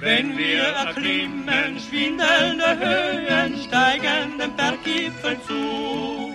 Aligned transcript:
Wenn 0.00 0.36
wir 0.38 0.62
erklimmen 0.62 1.78
schwindelnde 1.78 2.78
Höhen, 2.78 3.56
steigen 3.66 4.38
dem 4.38 4.56
Berggipfel 4.56 5.36
zu. 5.46 6.34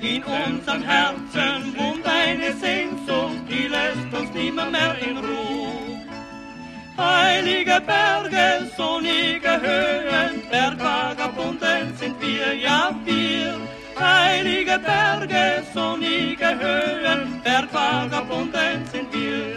In 0.00 0.22
unserem 0.24 0.82
Herzen 0.82 1.76
wohnt 1.76 2.04
eine 2.04 2.52
Sehnsucht, 2.54 3.44
die 3.48 3.68
lässt 3.68 4.12
uns 4.12 4.32
nimmer 4.34 4.68
mehr 4.70 4.96
in 4.98 5.16
Ruhe. 5.18 5.46
Heilige 6.98 7.80
Berge, 7.80 8.70
sonnige 8.76 9.60
Höhen, 9.60 10.42
Bergvagabunden 10.50 11.96
sind 11.96 12.20
wir, 12.20 12.54
ja 12.54 12.94
wir. 13.04 13.65
Heilige 13.98 14.78
Berge, 14.78 15.62
sonnige 15.72 16.46
Höhen, 16.46 17.40
Bergvagabunden 17.42 18.86
sind 18.92 19.12
wir. 19.12 19.56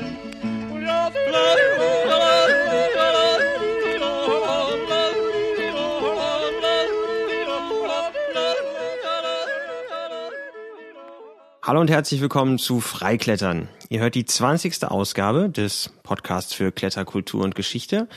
Hallo 11.62 11.82
und 11.82 11.91
herzlich 11.91 12.20
willkommen 12.20 12.58
zu 12.58 12.80
Freiklettern. 12.80 13.68
Ihr 13.90 13.99
hört 13.99 14.16
die 14.16 14.26
20. 14.26 14.85
Ausgabe 14.85 15.49
des 15.49 15.94
Podcasts 16.02 16.52
für 16.52 16.71
Kletterkultur 16.71 17.44
und 17.44 17.54
Geschichte. 17.54 18.08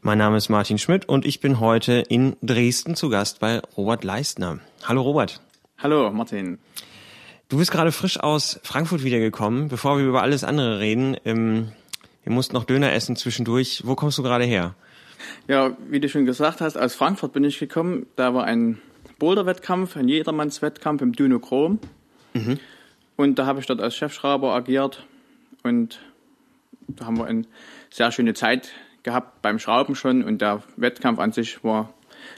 Mein 0.00 0.16
Name 0.16 0.38
ist 0.38 0.48
Martin 0.48 0.78
Schmidt 0.78 1.10
und 1.10 1.26
ich 1.26 1.40
bin 1.40 1.60
heute 1.60 2.04
in 2.08 2.36
Dresden 2.40 2.96
zu 2.96 3.10
Gast 3.10 3.40
bei 3.40 3.60
Robert 3.76 4.02
Leistner. 4.02 4.60
Hallo 4.84 5.02
Robert. 5.02 5.42
Hallo 5.82 6.08
Martin. 6.12 6.58
Du 7.48 7.58
bist 7.58 7.72
gerade 7.72 7.90
frisch 7.90 8.20
aus 8.20 8.60
Frankfurt 8.62 9.02
wiedergekommen. 9.02 9.66
Bevor 9.66 9.98
wir 9.98 10.06
über 10.06 10.22
alles 10.22 10.44
andere 10.44 10.78
reden, 10.78 11.16
ähm, 11.24 11.72
wir 12.22 12.32
mussten 12.32 12.54
noch 12.54 12.62
Döner 12.62 12.92
essen 12.92 13.16
zwischendurch. 13.16 13.82
Wo 13.84 13.96
kommst 13.96 14.16
du 14.16 14.22
gerade 14.22 14.44
her? 14.44 14.76
Ja, 15.48 15.76
wie 15.88 15.98
du 15.98 16.08
schon 16.08 16.24
gesagt 16.24 16.60
hast, 16.60 16.76
aus 16.76 16.94
Frankfurt 16.94 17.32
bin 17.32 17.42
ich 17.42 17.58
gekommen. 17.58 18.06
Da 18.14 18.32
war 18.32 18.44
ein 18.44 18.80
Boulder-Wettkampf, 19.18 19.96
ein 19.96 20.06
Jedermanns-Wettkampf 20.06 21.02
im 21.02 21.14
Dynochrom. 21.14 21.80
Mhm. 22.34 22.60
Und 23.16 23.40
da 23.40 23.46
habe 23.46 23.58
ich 23.58 23.66
dort 23.66 23.80
als 23.80 23.96
Chefschrauber 23.96 24.54
agiert 24.54 25.04
und 25.64 25.98
da 26.86 27.06
haben 27.06 27.18
wir 27.18 27.26
eine 27.26 27.42
sehr 27.90 28.12
schöne 28.12 28.34
Zeit 28.34 28.70
gehabt 29.02 29.42
beim 29.42 29.58
Schrauben 29.58 29.96
schon 29.96 30.22
und 30.22 30.40
der 30.40 30.62
Wettkampf 30.76 31.18
an 31.18 31.32
sich 31.32 31.64
war 31.64 31.92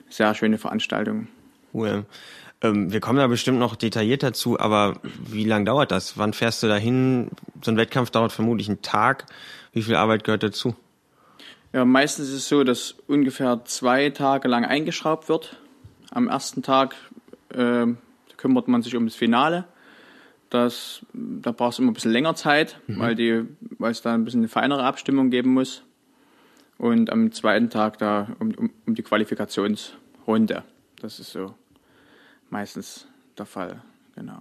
eine 0.04 0.12
sehr 0.12 0.34
schöne 0.34 0.56
Veranstaltung. 0.56 1.28
Cool. 1.74 2.06
Ähm, 2.64 2.92
wir 2.92 3.00
kommen 3.00 3.18
da 3.18 3.26
bestimmt 3.28 3.58
noch 3.58 3.76
detailliert 3.76 4.22
dazu, 4.22 4.58
aber 4.58 4.94
wie 5.02 5.44
lange 5.44 5.66
dauert 5.66 5.92
das? 5.92 6.18
Wann 6.18 6.32
fährst 6.32 6.62
du 6.62 6.66
dahin? 6.66 7.30
So 7.62 7.70
ein 7.70 7.76
Wettkampf 7.76 8.10
dauert 8.10 8.32
vermutlich 8.32 8.68
einen 8.68 8.82
Tag. 8.82 9.26
Wie 9.72 9.82
viel 9.82 9.94
Arbeit 9.94 10.24
gehört 10.24 10.42
dazu? 10.42 10.74
Ja, 11.72 11.84
meistens 11.84 12.28
ist 12.28 12.34
es 12.34 12.48
so, 12.48 12.64
dass 12.64 12.96
ungefähr 13.06 13.64
zwei 13.64 14.10
Tage 14.10 14.48
lang 14.48 14.64
eingeschraubt 14.64 15.28
wird. 15.28 15.56
Am 16.10 16.28
ersten 16.28 16.62
Tag 16.62 16.96
äh, 17.50 17.86
kümmert 18.36 18.66
man 18.68 18.82
sich 18.82 18.96
um 18.96 19.06
das 19.06 19.14
Finale 19.14 19.66
das, 20.54 21.04
da 21.12 21.50
brauchst 21.50 21.78
du 21.78 21.82
immer 21.82 21.90
ein 21.90 21.94
bisschen 21.94 22.12
länger 22.12 22.36
Zeit, 22.36 22.78
mhm. 22.86 22.98
weil, 23.00 23.14
die, 23.16 23.42
weil 23.78 23.90
es 23.90 24.02
da 24.02 24.14
ein 24.14 24.24
bisschen 24.24 24.40
eine 24.40 24.48
feinere 24.48 24.84
Abstimmung 24.84 25.30
geben 25.30 25.52
muss. 25.52 25.82
Und 26.78 27.10
am 27.10 27.32
zweiten 27.32 27.70
Tag 27.70 27.98
da 27.98 28.28
um, 28.38 28.52
um, 28.54 28.70
um 28.86 28.94
die 28.94 29.02
Qualifikationsrunde. 29.02 30.62
Das 31.00 31.18
ist 31.18 31.32
so 31.32 31.54
meistens 32.54 33.08
der 33.36 33.46
Fall, 33.46 33.82
genau. 34.14 34.38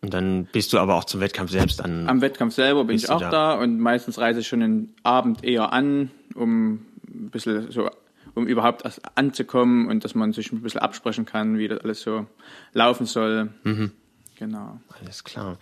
Und 0.00 0.14
dann 0.14 0.46
bist 0.52 0.72
du 0.72 0.78
aber 0.78 0.94
auch 0.94 1.04
zum 1.04 1.20
Wettkampf 1.20 1.50
selbst 1.50 1.82
an. 1.84 2.08
Am 2.08 2.20
Wettkampf 2.20 2.54
selber 2.54 2.84
bin 2.84 2.94
ich 2.94 3.10
auch 3.10 3.20
da? 3.20 3.30
da? 3.30 3.54
und 3.54 3.80
meistens 3.80 4.18
reise 4.18 4.40
ich 4.40 4.48
schon 4.48 4.60
den 4.60 4.94
Abend 5.02 5.42
eher 5.42 5.72
an, 5.72 6.12
um 6.36 6.86
ein 7.08 7.30
bisschen 7.30 7.72
so, 7.72 7.90
um 8.34 8.46
überhaupt 8.46 8.84
erst 8.84 9.00
anzukommen 9.16 9.88
und 9.88 10.04
dass 10.04 10.14
man 10.14 10.32
sich 10.32 10.52
ein 10.52 10.62
bisschen 10.62 10.80
absprechen 10.80 11.24
kann, 11.24 11.58
wie 11.58 11.66
das 11.66 11.80
alles 11.80 12.02
so 12.02 12.26
laufen 12.74 13.06
soll. 13.06 13.50
Mhm. 13.64 13.90
Genau. 14.36 14.80
Alles 15.00 15.24
klar. 15.24 15.58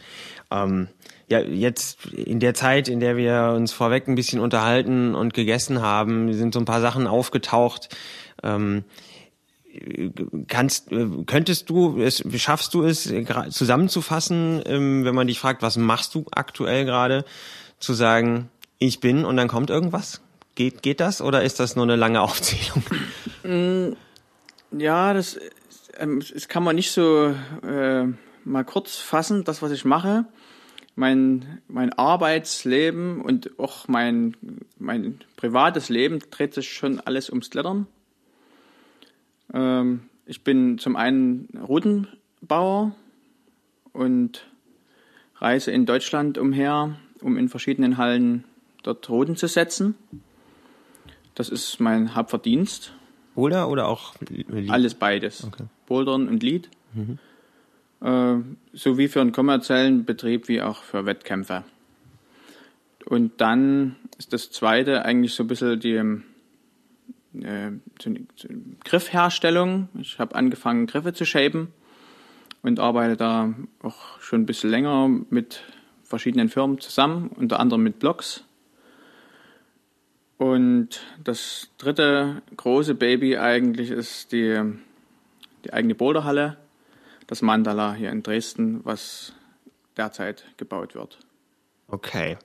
Ähm, 0.50 0.88
ja, 1.28 1.40
jetzt 1.40 2.06
in 2.06 2.40
der 2.40 2.52
Zeit, 2.52 2.88
in 2.88 3.00
der 3.00 3.16
wir 3.16 3.54
uns 3.56 3.72
vorweg 3.72 4.06
ein 4.06 4.14
bisschen 4.14 4.40
unterhalten 4.40 5.14
und 5.14 5.32
gegessen 5.32 5.80
haben, 5.80 6.32
sind 6.34 6.52
so 6.52 6.60
ein 6.60 6.66
paar 6.66 6.80
Sachen 6.82 7.06
aufgetaucht. 7.06 7.94
Ähm, 8.42 8.84
kannst, 10.48 10.88
könntest 11.26 11.70
du 11.70 12.00
es, 12.00 12.22
schaffst 12.36 12.74
du 12.74 12.82
es 12.82 13.12
zusammenzufassen, 13.50 14.62
ähm, 14.66 15.04
wenn 15.04 15.14
man 15.14 15.26
dich 15.26 15.38
fragt, 15.38 15.62
was 15.62 15.76
machst 15.76 16.14
du 16.14 16.26
aktuell 16.32 16.84
gerade, 16.84 17.24
zu 17.78 17.94
sagen, 17.94 18.50
ich 18.78 19.00
bin 19.00 19.24
und 19.24 19.36
dann 19.36 19.48
kommt 19.48 19.70
irgendwas? 19.70 20.20
Geht, 20.54 20.82
geht 20.82 21.00
das 21.00 21.22
oder 21.22 21.42
ist 21.42 21.60
das 21.60 21.76
nur 21.76 21.84
eine 21.84 21.96
lange 21.96 22.20
Aufzählung? 22.22 22.82
Mm, 23.44 23.96
ja, 24.78 25.14
das, 25.14 25.38
ähm, 25.98 26.22
das 26.32 26.48
kann 26.48 26.62
man 26.62 26.76
nicht 26.76 26.90
so 26.90 27.34
äh, 27.62 28.04
mal 28.44 28.64
kurz 28.64 28.96
fassen, 28.96 29.44
das, 29.44 29.62
was 29.62 29.72
ich 29.72 29.84
mache. 29.84 30.26
Mein, 30.96 31.60
mein 31.68 31.92
Arbeitsleben 31.92 33.22
und 33.22 33.58
auch 33.58 33.88
mein, 33.88 34.36
mein 34.78 35.20
privates 35.36 35.88
Leben 35.88 36.18
dreht 36.30 36.52
sich 36.52 36.72
schon 36.72 37.00
alles 37.00 37.30
ums 37.30 37.50
Klettern. 37.50 37.86
Ähm, 39.52 40.02
ich 40.26 40.44
bin 40.44 40.78
zum 40.78 40.96
einen 40.96 41.48
Routenbauer 41.56 42.94
und 43.92 44.46
reise 45.36 45.70
in 45.72 45.86
Deutschland 45.86 46.38
umher, 46.38 46.96
um 47.20 47.36
in 47.36 47.48
verschiedenen 47.48 47.96
Hallen 47.96 48.44
dort 48.82 49.08
Routen 49.08 49.36
zu 49.36 49.48
setzen. 49.48 49.94
Das 51.34 51.48
ist 51.48 51.80
mein 51.80 52.14
Hauptverdienst. 52.14 52.92
Boulder 53.34 53.68
oder 53.68 53.88
auch 53.88 54.14
Lied? 54.20 54.70
Alles 54.70 54.94
beides. 54.94 55.44
Okay. 55.44 55.64
Bouldern 55.86 56.28
und 56.28 56.42
Lied. 56.42 56.68
Mhm 56.94 57.18
äh, 58.00 58.36
sowie 58.72 59.08
für 59.08 59.20
einen 59.20 59.32
kommerziellen 59.32 60.04
Betrieb 60.04 60.48
wie 60.48 60.62
auch 60.62 60.82
für 60.82 61.06
Wettkämpfe. 61.06 61.64
Und 63.06 63.40
dann 63.40 63.96
ist 64.18 64.32
das 64.32 64.50
zweite 64.50 65.04
eigentlich 65.04 65.34
so 65.34 65.44
ein 65.44 65.48
bisschen 65.48 65.80
die 65.80 66.02
äh, 67.34 67.72
Griffherstellung. 68.84 69.88
Ich 69.98 70.18
habe 70.18 70.34
angefangen, 70.34 70.86
Griffe 70.86 71.12
zu 71.12 71.24
shapen 71.24 71.68
und 72.62 72.80
arbeite 72.80 73.16
da 73.16 73.54
auch 73.82 74.20
schon 74.20 74.42
ein 74.42 74.46
bisschen 74.46 74.70
länger 74.70 75.08
mit 75.30 75.62
verschiedenen 76.02 76.48
Firmen 76.48 76.80
zusammen, 76.80 77.28
unter 77.28 77.60
anderem 77.60 77.82
mit 77.82 77.98
Blogs. 77.98 78.44
Und 80.38 81.02
das 81.22 81.68
dritte 81.78 82.42
große 82.56 82.94
Baby 82.94 83.36
eigentlich 83.36 83.90
ist 83.90 84.32
die, 84.32 84.58
die 85.64 85.72
eigene 85.72 85.94
Boulderhalle, 85.94 86.56
das 87.26 87.42
Mandala 87.42 87.92
hier 87.94 88.10
in 88.10 88.22
Dresden, 88.22 88.80
was 88.84 89.34
derzeit 89.96 90.44
gebaut 90.56 90.94
wird. 90.94 91.18
Okay. 91.88 92.38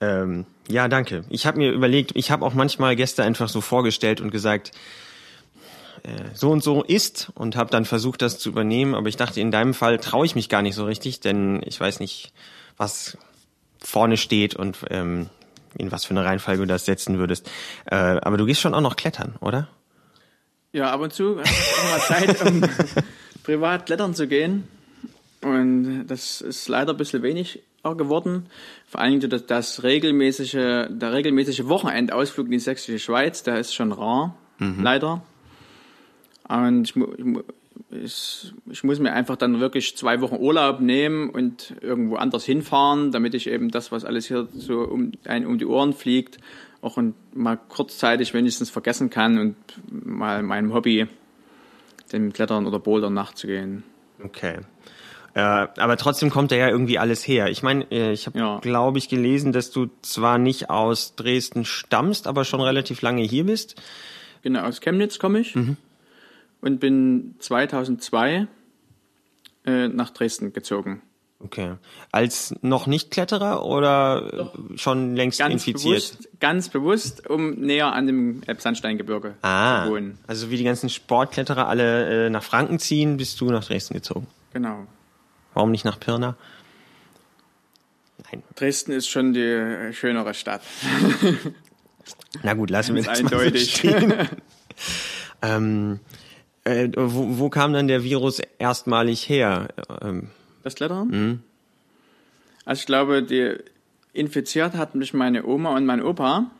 Ähm, 0.00 0.46
ja, 0.68 0.88
danke. 0.88 1.24
Ich 1.30 1.46
habe 1.46 1.58
mir 1.58 1.72
überlegt, 1.72 2.12
ich 2.14 2.30
habe 2.30 2.44
auch 2.44 2.54
manchmal 2.54 2.96
Gäste 2.96 3.22
einfach 3.22 3.48
so 3.48 3.60
vorgestellt 3.60 4.20
und 4.20 4.30
gesagt, 4.30 4.72
äh, 6.02 6.34
so 6.34 6.50
und 6.50 6.62
so 6.62 6.82
ist 6.82 7.30
und 7.34 7.56
habe 7.56 7.70
dann 7.70 7.84
versucht, 7.84 8.22
das 8.22 8.38
zu 8.38 8.50
übernehmen. 8.50 8.94
Aber 8.94 9.08
ich 9.08 9.16
dachte, 9.16 9.40
in 9.40 9.50
deinem 9.50 9.74
Fall 9.74 9.98
traue 9.98 10.26
ich 10.26 10.34
mich 10.34 10.48
gar 10.48 10.62
nicht 10.62 10.74
so 10.74 10.84
richtig, 10.84 11.20
denn 11.20 11.62
ich 11.64 11.80
weiß 11.80 12.00
nicht, 12.00 12.32
was 12.76 13.16
vorne 13.82 14.16
steht 14.16 14.54
und 14.54 14.76
ähm, 14.90 15.28
in 15.76 15.92
was 15.92 16.04
für 16.04 16.10
eine 16.10 16.24
Reihenfolge 16.24 16.62
du 16.62 16.66
das 16.66 16.84
setzen 16.84 17.18
würdest. 17.18 17.50
Äh, 17.86 17.96
aber 17.96 18.36
du 18.36 18.44
gehst 18.44 18.60
schon 18.60 18.74
auch 18.74 18.80
noch 18.80 18.96
klettern, 18.96 19.36
oder? 19.40 19.68
Ja, 20.72 20.90
ab 20.90 21.00
und 21.00 21.12
zu. 21.12 21.38
Auch 21.38 21.90
mal 21.90 22.00
Zeit, 22.00 22.42
um 22.42 22.62
privat 23.42 23.86
klettern 23.86 24.14
zu 24.14 24.28
gehen. 24.28 24.68
Und 25.40 26.06
das 26.06 26.40
ist 26.40 26.68
leider 26.68 26.92
ein 26.92 26.96
bisschen 26.96 27.22
wenig 27.22 27.62
geworden. 27.96 28.46
Vor 28.86 29.00
allem 29.00 29.20
das, 29.20 29.46
das 29.46 29.82
regelmäßige, 29.82 30.88
der 30.88 31.12
regelmäßige 31.12 31.66
Wochenendausflug 31.66 32.46
in 32.46 32.52
die 32.52 32.58
sächsische 32.58 32.98
Schweiz, 32.98 33.42
der 33.42 33.58
ist 33.58 33.74
schon 33.74 33.92
rar, 33.92 34.36
mhm. 34.58 34.82
leider. 34.82 35.22
Und 36.48 36.88
ich, 36.88 36.94
ich, 37.90 38.52
ich, 38.70 38.84
muss 38.84 38.98
mir 38.98 39.12
einfach 39.12 39.36
dann 39.36 39.60
wirklich 39.60 39.96
zwei 39.96 40.20
Wochen 40.20 40.36
Urlaub 40.36 40.80
nehmen 40.80 41.30
und 41.30 41.74
irgendwo 41.80 42.16
anders 42.16 42.44
hinfahren, 42.44 43.12
damit 43.12 43.34
ich 43.34 43.48
eben 43.48 43.70
das, 43.70 43.92
was 43.92 44.04
alles 44.04 44.26
hier 44.26 44.48
so 44.54 44.80
um, 44.80 45.12
ein, 45.24 45.46
um 45.46 45.58
die 45.58 45.66
Ohren 45.66 45.92
fliegt, 45.92 46.38
auch 46.80 46.98
mal 47.34 47.56
kurzzeitig 47.56 48.34
wenigstens 48.34 48.70
vergessen 48.70 49.10
kann 49.10 49.38
und 49.38 49.56
mal 49.90 50.42
meinem 50.42 50.72
Hobby 50.72 51.06
dem 52.12 52.32
Klettern 52.32 52.66
oder 52.66 52.78
Bouldern 52.78 53.14
nachzugehen. 53.14 53.82
Okay. 54.22 54.58
Äh, 55.34 55.40
aber 55.40 55.96
trotzdem 55.96 56.30
kommt 56.30 56.50
da 56.50 56.56
ja 56.56 56.68
irgendwie 56.68 56.98
alles 56.98 57.26
her. 57.26 57.48
Ich 57.48 57.62
meine, 57.62 57.90
äh, 57.90 58.12
ich 58.12 58.26
habe, 58.26 58.38
ja. 58.38 58.58
glaube 58.60 58.98
ich, 58.98 59.08
gelesen, 59.08 59.52
dass 59.52 59.70
du 59.70 59.88
zwar 60.02 60.38
nicht 60.38 60.70
aus 60.70 61.14
Dresden 61.14 61.64
stammst, 61.64 62.26
aber 62.26 62.44
schon 62.44 62.60
relativ 62.60 63.02
lange 63.02 63.22
hier 63.22 63.44
bist. 63.44 63.80
Genau, 64.42 64.62
aus 64.62 64.80
Chemnitz 64.80 65.18
komme 65.18 65.40
ich 65.40 65.54
mhm. 65.54 65.76
und 66.60 66.80
bin 66.80 67.34
2002 67.38 68.46
äh, 69.66 69.88
nach 69.88 70.10
Dresden 70.10 70.52
gezogen. 70.52 71.02
Okay. 71.40 71.74
Als 72.10 72.54
noch 72.62 72.88
nicht 72.88 73.12
Kletterer 73.12 73.64
oder 73.64 74.22
Doch. 74.22 74.58
schon 74.76 75.14
längst 75.14 75.38
ganz 75.38 75.52
infiziert? 75.52 75.94
Bewusst, 75.94 76.28
ganz 76.40 76.68
bewusst, 76.68 77.30
um 77.30 77.50
näher 77.52 77.92
an 77.92 78.08
dem 78.08 78.42
Elbsandsteingebirge 78.44 79.34
ah, 79.42 79.84
zu 79.84 79.92
wohnen. 79.92 80.18
Also 80.26 80.50
wie 80.50 80.56
die 80.56 80.64
ganzen 80.64 80.88
Sportkletterer 80.88 81.68
alle 81.68 82.26
äh, 82.26 82.30
nach 82.30 82.42
Franken 82.42 82.80
ziehen, 82.80 83.18
bist 83.18 83.40
du 83.40 83.50
nach 83.50 83.64
Dresden 83.64 83.94
gezogen. 83.94 84.26
Genau. 84.52 84.86
Warum 85.58 85.72
nicht 85.72 85.84
nach 85.84 85.98
Pirna? 85.98 86.36
Nein. 88.30 88.44
Dresden 88.54 88.92
ist 88.92 89.08
schon 89.08 89.32
die 89.32 89.90
schönere 89.92 90.32
Stadt. 90.32 90.62
Na 92.44 92.54
gut, 92.54 92.70
lassen 92.70 92.94
wir 92.94 93.02
das 93.02 93.18
eindeutig. 93.18 93.82
mal 93.82 93.92
so 93.92 93.98
stehen. 93.98 94.28
ähm, 95.42 95.98
äh, 96.62 96.88
wo, 96.94 97.40
wo 97.40 97.50
kam 97.50 97.72
dann 97.72 97.88
der 97.88 98.04
Virus 98.04 98.40
erstmalig 98.60 99.28
her? 99.28 99.66
Ähm, 100.00 100.30
das 100.62 100.76
Klettern? 100.76 101.08
Mhm. 101.08 101.42
Also 102.64 102.78
ich 102.78 102.86
glaube, 102.86 103.24
die 103.24 103.56
infiziert 104.12 104.74
hatten 104.74 105.00
mich 105.00 105.12
meine 105.12 105.44
Oma 105.44 105.74
und 105.74 105.86
mein 105.86 106.00
Opa. 106.00 106.52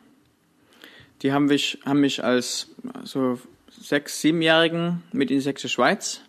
Die 1.21 1.31
haben 1.31 1.45
mich, 1.45 1.79
haben 1.85 2.01
mich 2.01 2.21
als 2.21 2.67
so 3.05 3.39
sechs, 3.69 4.19
siebenjährigen 4.19 5.03
mit 5.13 5.31
in 5.31 5.37
die 5.37 5.41
Sächsische 5.41 5.73
Schweiz 5.73 6.19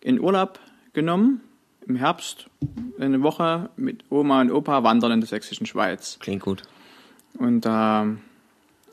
in 0.00 0.18
Urlaub 0.18 0.58
genommen. 0.94 1.42
Im 1.86 1.96
Herbst 1.96 2.48
eine 2.98 3.22
Woche 3.22 3.70
mit 3.76 4.04
Oma 4.10 4.40
und 4.40 4.52
Opa 4.52 4.84
wandern 4.84 5.12
in 5.12 5.20
der 5.20 5.28
Sächsischen 5.28 5.66
Schweiz. 5.66 6.18
Klingt 6.20 6.42
gut. 6.42 6.62
Und 7.34 7.62
da 7.62 8.04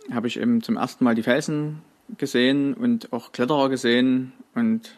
äh, 0.10 0.14
habe 0.14 0.28
ich 0.28 0.40
eben 0.40 0.62
zum 0.64 0.78
ersten 0.78 1.04
Mal 1.04 1.16
die 1.16 1.24
Felsen 1.24 1.82
gesehen 2.18 2.74
und 2.74 3.14
auch 3.14 3.32
Kletterer 3.32 3.70
gesehen 3.70 4.34
und 4.56 4.96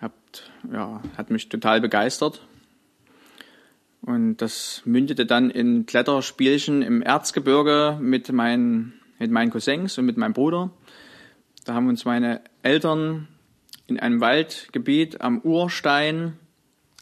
habt, 0.00 0.50
ja, 0.72 1.00
hat 1.16 1.30
mich 1.30 1.48
total 1.48 1.80
begeistert. 1.80 2.44
Und 4.00 4.38
das 4.38 4.82
mündete 4.84 5.26
dann 5.26 5.50
in 5.50 5.86
Kletterspielchen 5.86 6.82
im 6.82 7.02
Erzgebirge 7.02 7.98
mit 8.00 8.32
meinen, 8.32 8.94
mit 9.18 9.30
meinen 9.30 9.50
Cousins 9.50 9.98
und 9.98 10.06
mit 10.06 10.16
meinem 10.16 10.32
Bruder. 10.32 10.70
Da 11.64 11.74
haben 11.74 11.88
uns 11.88 12.04
meine 12.04 12.40
Eltern 12.62 13.28
in 13.86 14.00
einem 14.00 14.20
Waldgebiet 14.20 15.20
am 15.20 15.40
Urstein, 15.40 16.38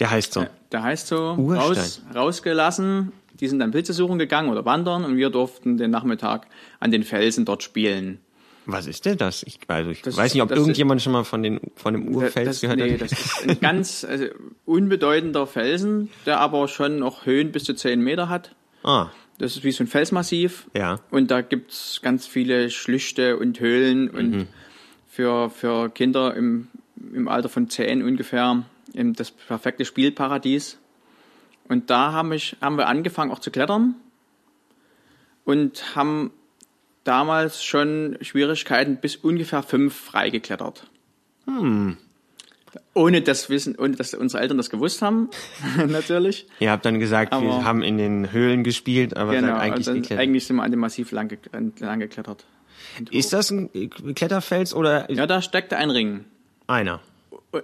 der 0.01 0.11
heißt 0.11 0.33
so, 0.33 0.45
der, 0.73 0.83
heißt 0.83 1.07
so, 1.09 1.33
raus, 1.33 2.03
rausgelassen. 2.15 3.13
Die 3.41 3.49
sind 3.49 3.59
dann 3.59 3.71
Pilze 3.71 3.93
suchen 3.93 4.19
gegangen 4.19 4.49
oder 4.49 4.65
wandern 4.65 5.05
und 5.05 5.17
wir 5.17 5.31
durften 5.31 5.77
den 5.77 5.91
Nachmittag 5.91 6.47
an 6.81 6.91
den 6.91 7.03
Felsen 7.03 7.45
dort 7.45 7.63
spielen. 7.63 8.21
Was 8.67 8.87
ist 8.87 9.07
denn 9.07 9.17
das? 9.17 9.45
Ich, 9.45 9.61
also 9.69 9.91
ich 9.91 10.03
das 10.03 10.17
weiß 10.17 10.35
nicht, 10.35 10.43
ob 10.43 10.51
irgendjemand 10.51 11.01
schon 11.01 11.13
mal 11.13 11.25
von, 11.25 11.43
den, 11.43 11.61
von 11.77 11.95
dem 11.95 12.09
Urfels 12.15 12.47
das, 12.47 12.61
gehört 12.61 12.79
nee, 12.79 12.95
hat. 12.95 13.01
Das 13.01 13.13
ist 13.13 13.49
ein 13.49 13.61
ganz 13.61 14.05
also, 14.05 14.27
unbedeutender 14.65 15.47
Felsen, 15.47 16.11
der 16.27 16.41
aber 16.41 16.67
schon 16.67 16.99
noch 16.99 17.27
Höhen 17.27 17.53
bis 17.53 17.65
zu 17.65 17.75
10 17.75 18.01
Meter 18.01 18.29
hat. 18.29 18.57
Ah. 18.83 19.11
Das 19.39 19.57
ist 19.57 19.63
wie 19.63 19.71
so 19.71 19.85
ein 19.85 19.87
Felsmassiv. 19.87 20.67
Ja. 20.75 20.99
Und 21.11 21.31
da 21.31 21.43
gibt's 21.43 22.01
ganz 22.03 22.27
viele 22.27 22.71
Schlüchte 22.71 23.39
und 23.39 23.61
Höhlen 23.61 24.11
und 24.11 24.31
mhm. 24.31 24.47
für, 25.07 25.49
für 25.51 25.89
Kinder 25.91 26.35
im, 26.35 26.67
im 27.15 27.29
Alter 27.29 27.49
von 27.49 27.71
10 27.71 28.03
ungefähr 28.03 28.65
das 28.97 29.31
perfekte 29.31 29.85
Spielparadies. 29.85 30.79
Und 31.69 31.91
da 31.91 32.13
haben, 32.13 32.33
ich, 32.33 32.57
haben 32.61 32.77
wir 32.77 32.87
angefangen 32.87 33.31
auch 33.31 33.41
zu 33.41 33.51
klettern 33.51 33.97
und 35.45 35.97
haben 35.97 36.33
damals 37.05 37.65
schon 37.65 38.19
Schwierigkeiten 38.21 38.97
bis 38.97 39.17
ungefähr 39.17 39.63
fünf 39.63 39.95
freigeklettert. 39.95 40.89
Hm. 41.47 41.97
Ohne 42.95 43.23
das 43.23 43.49
Wissen, 43.49 43.77
ohne 43.79 43.97
dass 43.97 44.13
unsere 44.13 44.43
Eltern 44.43 44.59
das 44.59 44.71
gewusst 44.71 45.01
haben, 45.03 45.31
natürlich. 45.87 46.47
Ihr 46.61 46.71
habt 46.71 46.85
dann 46.85 46.99
gesagt, 46.99 47.33
aber 47.33 47.47
wir 47.47 47.65
haben 47.65 47.83
in 47.83 47.97
den 47.97 48.33
Höhlen 48.33 48.65
gespielt, 48.65 49.17
aber 49.17 49.33
genau, 49.33 49.57
eigentlich 49.57 49.89
also 49.89 49.95
geklettert. 49.95 50.19
Eigentlich 50.19 50.47
sind 50.47 50.57
wir 50.57 50.63
an 50.63 50.71
dem 50.71 50.81
Massiv 50.81 51.11
lang, 51.13 51.37
lang 51.79 52.01
geklettert. 52.01 52.45
Ist 53.11 53.33
das 53.33 53.51
ein 53.51 53.71
Kletterfels 54.15 54.75
oder? 54.75 55.11
Ja, 55.11 55.27
da 55.27 55.43
steckte 55.43 55.77
ein 55.77 55.91
Ring. 55.91 56.25
Einer. 56.67 57.01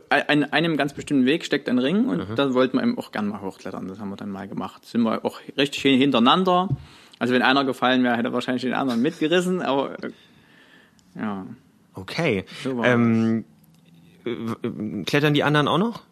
An 0.08 0.44
einem 0.44 0.76
ganz 0.76 0.94
bestimmten 0.94 1.26
Weg 1.26 1.44
steckt 1.44 1.68
ein 1.68 1.78
Ring 1.78 2.08
und 2.08 2.30
mhm. 2.30 2.36
da 2.36 2.54
wollten 2.54 2.78
wir 2.78 2.82
eben 2.82 2.98
auch 2.98 3.12
gern 3.12 3.28
mal 3.28 3.40
hochklettern. 3.40 3.88
Das 3.88 3.98
haben 3.98 4.10
wir 4.10 4.16
dann 4.16 4.30
mal 4.30 4.48
gemacht. 4.48 4.86
Sind 4.86 5.02
wir 5.02 5.24
auch 5.24 5.40
richtig 5.56 5.82
hintereinander 5.82 6.68
also 7.22 7.34
wenn 7.34 7.42
einer 7.42 7.64
gefallen 7.64 8.02
wäre, 8.02 8.16
hätte 8.16 8.30
er 8.30 8.32
wahrscheinlich 8.32 8.62
den 8.62 8.74
anderen 8.74 9.00
mitgerissen, 9.00 9.62
aber 9.62 9.96
äh, 10.02 10.10
ja. 11.14 11.46
Okay. 11.94 12.44
So 12.64 12.82
ähm, 12.82 13.44
klettern 15.06 15.32
die 15.32 15.44
anderen 15.44 15.68
auch 15.68 15.78
noch? 15.78 16.02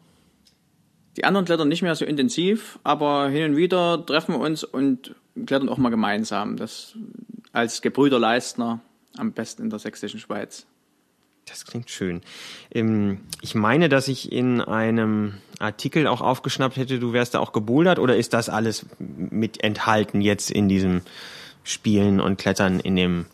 Die 1.17 1.25
anderen 1.25 1.47
klettern 1.47 1.67
nicht 1.67 1.83
mehr 1.83 1.97
so 1.97 2.05
intensiv, 2.05 2.79
aber 2.85 3.29
hin 3.29 3.51
und 3.51 3.57
wieder 3.57 4.07
treffen 4.07 4.37
wir 4.37 4.39
uns 4.39 4.63
und 4.63 5.17
klettern 5.35 5.69
auch 5.69 5.79
mal 5.79 5.89
gemeinsam. 5.89 6.57
Das 6.57 6.97
als 7.53 7.83
Gebrüder 7.83 8.21
Leistner 8.21 8.79
am 9.19 9.33
besten 9.33 9.65
in 9.65 9.71
der 9.71 9.81
sächsischen 9.81 10.21
Schweiz. 10.21 10.65
Das 11.50 11.67
klingt 11.67 11.91
schön. 11.91 12.23
Ähm, 12.73 13.20
ich 13.43 13.55
meine, 13.55 13.88
dass 13.88 14.08
ich 14.08 14.32
in 14.32 14.61
einem 14.61 15.35
Artikel 15.58 16.06
auch 16.06 16.20
aufgeschnappt 16.20 16.76
hätte, 16.76 16.99
du 16.99 17.12
wärst 17.12 17.35
da 17.35 17.41
auch 17.41 17.52
gebouldert 17.52 17.99
oder 17.99 18.17
ist 18.17 18.32
das 18.32 18.49
alles 18.49 18.87
mit 18.99 19.62
enthalten 19.62 20.20
jetzt 20.20 20.50
in 20.50 20.69
diesem 20.69 21.02
Spielen 21.64 22.20
und 22.20 22.38
Klettern 22.38 22.81
in 22.81 22.97
dem 22.97 23.26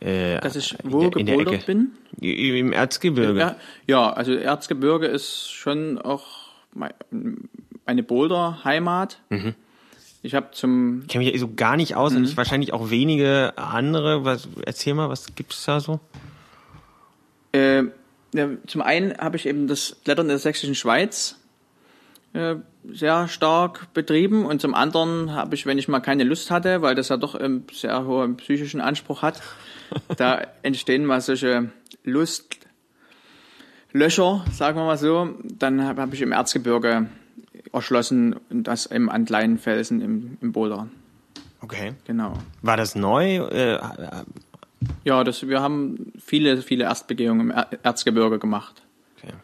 äh, 0.00 0.40
Dass 0.40 0.56
ich 0.56 0.76
wo 0.82 1.02
in 1.02 1.10
der, 1.10 1.20
in 1.20 1.26
gebouldert 1.26 1.66
bin? 1.66 1.92
Im 2.20 2.72
Erzgebirge. 2.72 3.38
Ja, 3.38 3.56
ja, 3.86 4.12
also 4.12 4.32
Erzgebirge 4.32 5.06
ist 5.06 5.50
schon 5.50 5.98
auch 5.98 6.50
eine 7.86 8.02
Boulder-Heimat. 8.02 9.20
Mhm. 9.30 9.54
Ich 10.22 10.34
habe 10.34 10.50
zum. 10.52 11.02
Ich 11.02 11.08
kenne 11.08 11.24
mich 11.24 11.40
so 11.40 11.52
gar 11.54 11.76
nicht 11.76 11.96
aus 11.96 12.12
mhm. 12.12 12.18
und 12.18 12.24
ich 12.24 12.36
wahrscheinlich 12.36 12.72
auch 12.72 12.90
wenige 12.90 13.54
andere. 13.56 14.24
Was, 14.24 14.48
erzähl 14.64 14.94
mal, 14.94 15.08
was 15.08 15.34
gibt 15.34 15.52
es 15.52 15.64
da 15.64 15.80
so? 15.80 16.00
Äh, 17.52 17.84
ja, 18.32 18.48
zum 18.66 18.82
einen 18.82 19.16
habe 19.18 19.36
ich 19.36 19.46
eben 19.46 19.66
das 19.66 19.96
Klettern 20.04 20.26
in 20.26 20.30
der 20.30 20.38
sächsischen 20.38 20.74
Schweiz 20.74 21.36
äh, 22.32 22.56
sehr 22.92 23.28
stark 23.28 23.92
betrieben 23.92 24.46
und 24.46 24.60
zum 24.60 24.74
anderen 24.74 25.32
habe 25.32 25.54
ich, 25.54 25.66
wenn 25.66 25.78
ich 25.78 25.88
mal 25.88 26.00
keine 26.00 26.24
Lust 26.24 26.50
hatte, 26.50 26.80
weil 26.82 26.94
das 26.94 27.08
ja 27.08 27.16
doch 27.16 27.34
einen 27.34 27.66
sehr 27.72 28.04
hohen 28.04 28.36
psychischen 28.36 28.80
Anspruch 28.80 29.22
hat, 29.22 29.42
da 30.16 30.46
entstehen 30.62 31.04
mal 31.04 31.20
solche 31.20 31.70
Lustlöcher, 32.04 32.60
sagen 34.52 34.78
wir 34.78 34.84
mal 34.84 34.96
so, 34.96 35.34
dann 35.42 35.84
habe 35.84 36.02
hab 36.02 36.12
ich 36.14 36.22
im 36.22 36.30
Erzgebirge 36.32 37.06
erschlossen 37.72 38.36
und 38.48 38.64
das 38.64 38.86
eben 38.90 39.10
an 39.10 39.24
kleinen 39.24 39.58
Felsen 39.58 40.00
im, 40.00 40.38
im 40.40 40.52
Boulder. 40.52 40.88
Okay. 41.62 41.92
Genau. 42.06 42.34
War 42.62 42.76
das 42.76 42.94
neu? 42.94 43.36
Äh, 43.36 43.78
ja, 45.04 45.24
das, 45.24 45.46
wir 45.46 45.60
haben 45.60 46.12
viele, 46.18 46.62
viele 46.62 46.84
Erstbegehungen 46.84 47.50
im 47.50 47.64
Erzgebirge 47.82 48.38
gemacht. 48.38 48.82
Okay. 49.18 49.34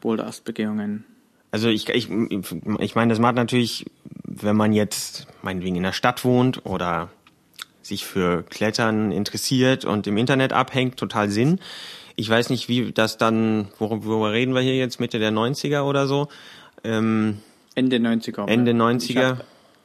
Boulder-Erstbegehungen. 0.00 1.04
Also 1.50 1.68
ich, 1.68 1.88
ich, 1.88 2.08
ich 2.10 2.94
meine, 2.94 3.10
das 3.10 3.18
macht 3.18 3.36
natürlich, 3.36 3.86
wenn 4.24 4.56
man 4.56 4.72
jetzt 4.72 5.26
meinetwegen 5.42 5.76
in 5.76 5.82
der 5.82 5.92
Stadt 5.92 6.24
wohnt 6.24 6.64
oder 6.64 7.10
sich 7.82 8.06
für 8.06 8.42
Klettern 8.44 9.12
interessiert 9.12 9.84
und 9.84 10.06
im 10.06 10.16
Internet 10.16 10.52
abhängt, 10.52 10.96
total 10.96 11.30
Sinn. 11.30 11.58
Ich 12.16 12.28
weiß 12.28 12.50
nicht, 12.50 12.68
wie 12.68 12.92
das 12.92 13.18
dann, 13.18 13.68
worüber 13.78 14.32
reden 14.32 14.54
wir 14.54 14.60
hier 14.60 14.76
jetzt, 14.76 15.00
Mitte 15.00 15.18
der 15.18 15.32
90er 15.32 15.82
oder 15.82 16.06
so? 16.06 16.28
Ähm, 16.84 17.38
Ende 17.74 17.96
90er. 17.96 18.46
Ende 18.46 18.72
90er. 18.72 19.38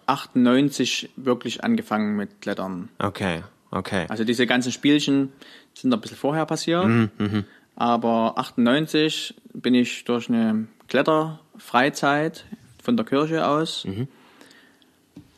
98 0.06 1.10
wirklich 1.18 1.64
angefangen 1.64 2.16
mit 2.16 2.42
Klettern. 2.42 2.90
Okay. 3.00 3.44
Okay. 3.78 4.06
Also 4.10 4.24
diese 4.24 4.48
ganzen 4.48 4.72
Spielchen 4.72 5.32
sind 5.74 5.94
ein 5.94 6.02
bisschen 6.02 6.18
vorher 6.18 6.46
passiert. 6.46 6.86
Mhm, 6.86 7.12
mh. 7.18 7.44
Aber 7.76 8.34
98 8.38 9.36
bin 9.54 9.76
ich 9.76 10.04
durch 10.04 10.30
eine 10.30 10.68
Kletterfreizeit 10.88 12.46
von 12.82 12.98
der 12.98 13.06
Kirche 13.06 13.48
aus 13.48 13.86
mhm. 13.86 14.08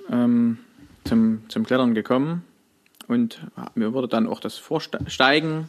ähm, 0.10 0.58
zum, 1.03 1.41
zum 1.50 1.65
Klettern 1.65 1.93
gekommen. 1.93 2.43
Und 3.10 3.41
mir 3.75 3.93
wurde 3.93 4.08
dann 4.08 4.25
auch 4.27 4.39
das 4.39 4.58
Vorsteigen 4.58 5.67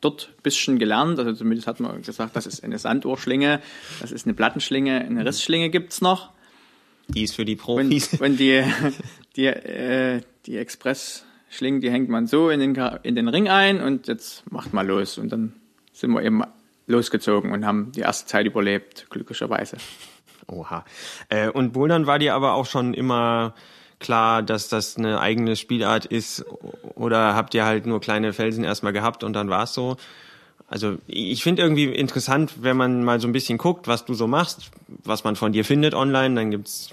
dort 0.00 0.30
ein 0.30 0.42
bisschen 0.42 0.78
gelernt. 0.78 1.18
Also 1.18 1.34
zumindest 1.34 1.66
hat 1.66 1.80
man 1.80 2.00
gesagt, 2.00 2.36
das 2.36 2.46
ist 2.46 2.64
eine 2.64 2.78
Sanduhrschlinge, 2.78 3.60
das 4.00 4.12
ist 4.12 4.26
eine 4.26 4.34
Plattenschlinge, 4.34 5.00
eine 5.00 5.26
Rissschlinge 5.26 5.68
gibt's 5.68 6.00
noch. 6.00 6.30
Die 7.08 7.24
ist 7.24 7.34
für 7.34 7.44
die 7.44 7.56
Profis. 7.56 8.14
Und, 8.14 8.22
und 8.22 8.36
die, 8.38 8.62
die, 9.36 9.46
äh, 9.46 10.20
die 10.46 10.56
Express 10.56 11.24
Schlingen, 11.50 11.80
die 11.80 11.90
hängt 11.90 12.08
man 12.08 12.26
so 12.26 12.50
in 12.50 12.60
den, 12.60 12.74
in 13.02 13.14
den 13.14 13.28
Ring 13.28 13.48
ein 13.48 13.80
und 13.80 14.08
jetzt 14.08 14.50
macht 14.50 14.72
mal 14.72 14.86
los. 14.86 15.18
Und 15.18 15.30
dann 15.30 15.54
sind 15.92 16.12
wir 16.12 16.22
eben 16.22 16.42
losgezogen 16.86 17.52
und 17.52 17.64
haben 17.64 17.92
die 17.92 18.00
erste 18.00 18.26
Zeit 18.26 18.46
überlebt, 18.46 19.06
glücklicherweise. 19.10 19.76
Oha. 20.46 20.84
Äh, 21.28 21.48
und 21.48 21.72
Bouldern 21.72 22.06
war 22.06 22.18
dir 22.18 22.34
aber 22.34 22.54
auch 22.54 22.66
schon 22.66 22.94
immer 22.94 23.54
klar, 23.98 24.42
dass 24.42 24.68
das 24.68 24.96
eine 24.96 25.20
eigene 25.20 25.56
Spielart 25.56 26.06
ist? 26.06 26.44
Oder 26.94 27.34
habt 27.34 27.54
ihr 27.54 27.64
halt 27.64 27.86
nur 27.86 28.00
kleine 28.00 28.32
Felsen 28.32 28.64
erstmal 28.64 28.92
gehabt 28.92 29.24
und 29.24 29.32
dann 29.32 29.50
war 29.50 29.64
es 29.64 29.74
so? 29.74 29.96
also 30.68 30.98
ich 31.06 31.42
finde 31.42 31.62
irgendwie 31.62 31.84
interessant, 31.84 32.62
wenn 32.62 32.76
man 32.76 33.02
mal 33.02 33.20
so 33.20 33.26
ein 33.26 33.32
bisschen 33.32 33.58
guckt, 33.58 33.88
was 33.88 34.04
du 34.04 34.14
so 34.14 34.26
machst, 34.26 34.70
was 34.86 35.24
man 35.24 35.34
von 35.34 35.52
dir 35.52 35.64
findet 35.64 35.94
online, 35.94 36.34
dann 36.34 36.50
gibt's 36.50 36.90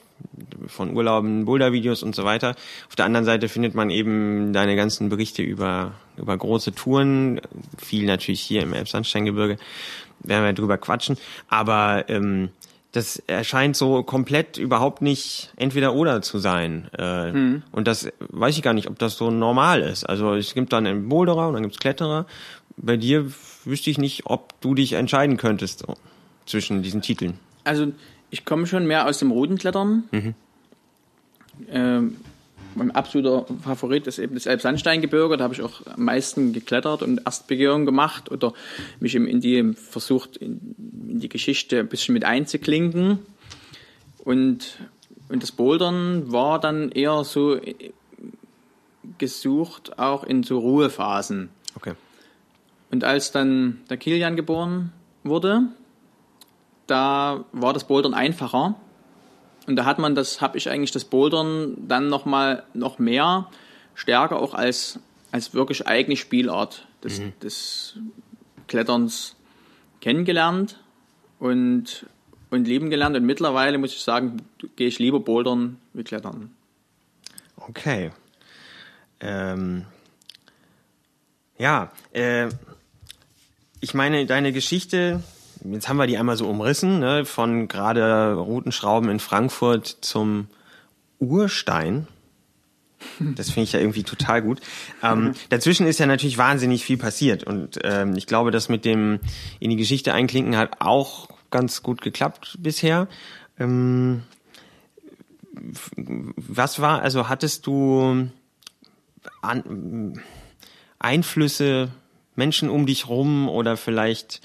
von 0.67 0.95
Urlauben, 0.95 1.45
Boulder-Videos 1.45 2.03
und 2.03 2.15
so 2.15 2.24
weiter. 2.24 2.55
Auf 2.88 2.95
der 2.95 3.05
anderen 3.05 3.25
Seite 3.25 3.50
findet 3.50 3.75
man 3.75 3.89
eben 3.89 4.53
deine 4.53 4.75
ganzen 4.75 5.10
Berichte 5.10 5.41
über, 5.41 5.93
über 6.17 6.38
große 6.38 6.74
Touren, 6.74 7.41
viel 7.77 8.05
natürlich 8.05 8.41
hier 8.41 8.63
im 8.63 8.74
Elbsandsteingebirge, 8.74 9.57
werden 10.19 10.45
wir 10.45 10.53
drüber 10.53 10.77
quatschen, 10.77 11.17
aber 11.50 12.05
ähm, 12.10 12.50
das 12.95 13.17
erscheint 13.27 13.75
so 13.75 14.03
komplett 14.03 14.57
überhaupt 14.57 15.01
nicht 15.01 15.51
entweder 15.57 15.93
oder 15.93 16.22
zu 16.22 16.39
sein. 16.39 16.88
Äh, 16.98 17.31
hm. 17.31 17.63
Und 17.72 17.88
das 17.88 18.10
weiß 18.19 18.55
ich 18.55 18.63
gar 18.63 18.74
nicht, 18.74 18.88
ob 18.88 18.98
das 19.00 19.17
so 19.17 19.31
normal 19.31 19.81
ist. 19.81 20.05
Also 20.05 20.34
es 20.34 20.53
gibt 20.53 20.72
dann 20.72 20.88
einen 20.88 21.10
Boulderer 21.10 21.50
und 21.50 21.55
dann 21.55 21.63
gibt's 21.63 21.79
Kletterer. 21.79 22.25
Bei 22.77 22.95
dir 22.95 23.29
wüsste 23.65 23.89
ich 23.89 23.98
nicht, 23.98 24.25
ob 24.25 24.60
du 24.62 24.75
dich 24.75 24.93
entscheiden 24.93 25.36
könntest 25.36 25.79
so, 25.79 25.95
zwischen 26.45 26.84
diesen 26.84 27.01
Titeln. 27.01 27.38
Also 27.65 27.91
ich 28.29 28.46
komme 28.46 28.67
schon 28.67 28.86
mehr 28.86 29.08
aus 29.08 29.20
dem 29.20 29.32
Rodenklettern. 29.32 30.03
Mhm. 30.12 30.34
Ähm, 31.70 32.17
mein 32.75 32.91
absoluter 32.91 33.46
Favorit 33.63 34.05
ist 34.08 34.20
eben 34.20 34.36
das 34.36 34.46
Elbsandsteingebirge. 34.46 35.38
Da 35.38 35.46
habe 35.46 35.53
ich 35.53 35.62
auch 35.62 35.86
am 35.88 36.03
meisten 36.03 36.51
geklettert 36.51 37.01
und 37.03 37.22
Erstbegehung 37.25 37.86
gemacht 37.86 38.29
oder 38.32 38.53
mich 39.00 39.15
in 39.15 39.39
die 39.39 39.74
versucht, 39.74 40.38
in, 40.38 40.75
in 41.10 41.20
die 41.22 41.29
Geschichte 41.29 41.79
ein 41.79 41.88
bisschen 41.88 42.13
mit 42.13 42.25
einzuklinken. 42.25 43.20
Und, 44.25 44.79
und 45.29 45.41
das 45.41 45.53
Bouldern 45.53 46.32
war 46.32 46.60
dann 46.60 46.91
eher 46.91 47.24
so 47.24 47.60
gesucht, 49.17 49.98
auch 49.98 50.24
in 50.24 50.44
so 50.44 50.60
Ruhephasen. 50.60 51.50
Okay. 51.75 51.94
Und 52.91 53.03
als 53.03 53.32
dann 53.32 53.79
der 53.89 53.98
Kilian 53.98 54.36
geboren 54.36 54.91
wurde, 55.24 55.63
da 56.88 57.46
war 57.51 57.74
das 57.74 57.86
Bouldern 57.86 58.13
einfacher 58.13 58.75
und 59.68 59.75
da 59.75 59.86
hat 59.86 60.00
man 60.00 60.15
das, 60.15 60.42
habe 60.42 60.58
ich 60.58 60.70
eigentlich 60.70 60.92
das 60.92 61.06
Bouldern 61.06 61.75
dann 61.88 62.08
noch 62.08 62.25
mal 62.25 62.63
noch 62.74 63.00
mehr 63.00 63.50
stärker 63.96 64.42
auch 64.42 64.54
als 64.54 65.00
als 65.32 65.54
wirklich 65.54 65.86
eigene 65.88 66.15
Spielart 66.15 66.88
des, 67.04 67.20
mhm. 67.20 67.34
des 67.42 67.98
Kletterns 68.68 69.36
kennengelernt 70.00 70.80
und 71.39 72.06
und 72.51 72.68
lieben 72.68 72.89
gelernt 72.89 73.18
und 73.18 73.25
mittlerweile 73.25 73.77
muss 73.77 73.94
ich 73.94 74.01
sagen, 74.01 74.38
gehe 74.75 74.88
ich 74.88 75.00
lieber 75.00 75.20
Bouldern 75.20 75.77
wie 75.94 76.04
Klettern. 76.04 76.56
Okay. 77.58 78.12
Ähm, 79.20 79.86
ja, 81.58 81.92
äh, 82.13 82.50
ich 83.80 83.94
meine, 83.94 84.25
deine 84.25 84.51
Geschichte 84.51 85.24
jetzt 85.72 85.89
haben 85.89 85.98
wir 85.98 86.07
die 86.07 86.17
einmal 86.17 86.38
so 86.38 86.48
umrissen, 86.48 87.00
ne, 87.00 87.25
von 87.25 87.67
gerade 87.67 88.34
Routenschrauben 88.34 89.10
in 89.10 89.19
Frankfurt 89.19 89.98
zum 90.01 90.48
Urstein. 91.19 92.07
Das 93.19 93.51
finde 93.51 93.63
ich 93.63 93.74
ja 93.74 93.79
irgendwie 93.79 94.03
total 94.03 94.41
gut. 94.41 94.62
Ähm, 95.03 95.34
dazwischen 95.50 95.86
ist 95.86 96.00
ja 96.00 96.05
natürlich 96.05 96.38
wahnsinnig 96.38 96.84
viel 96.84 96.98
passiert 96.98 97.43
und 97.43 97.79
ähm, 97.84 98.15
ich 98.15 98.25
glaube, 98.25 98.51
das 98.51 98.69
mit 98.69 98.86
dem 98.86 99.19
in 99.60 99.69
die 99.69 99.75
Geschichte 99.75 100.13
einklinken 100.13 100.57
hat 100.57 100.81
auch 100.81 101.29
ganz 101.51 101.84
gut 101.84 102.01
geklappt 102.01 102.57
bisher. 102.60 103.07
Ähm, 103.60 104.24
was 105.53 106.81
war, 106.81 107.01
also 107.01 107.29
hattest 107.29 107.67
du 107.67 108.29
an, 109.41 110.22
Einflüsse, 111.00 111.89
Menschen 112.36 112.69
um 112.69 112.86
dich 112.86 113.07
rum 113.07 113.48
oder 113.48 113.77
vielleicht 113.77 114.41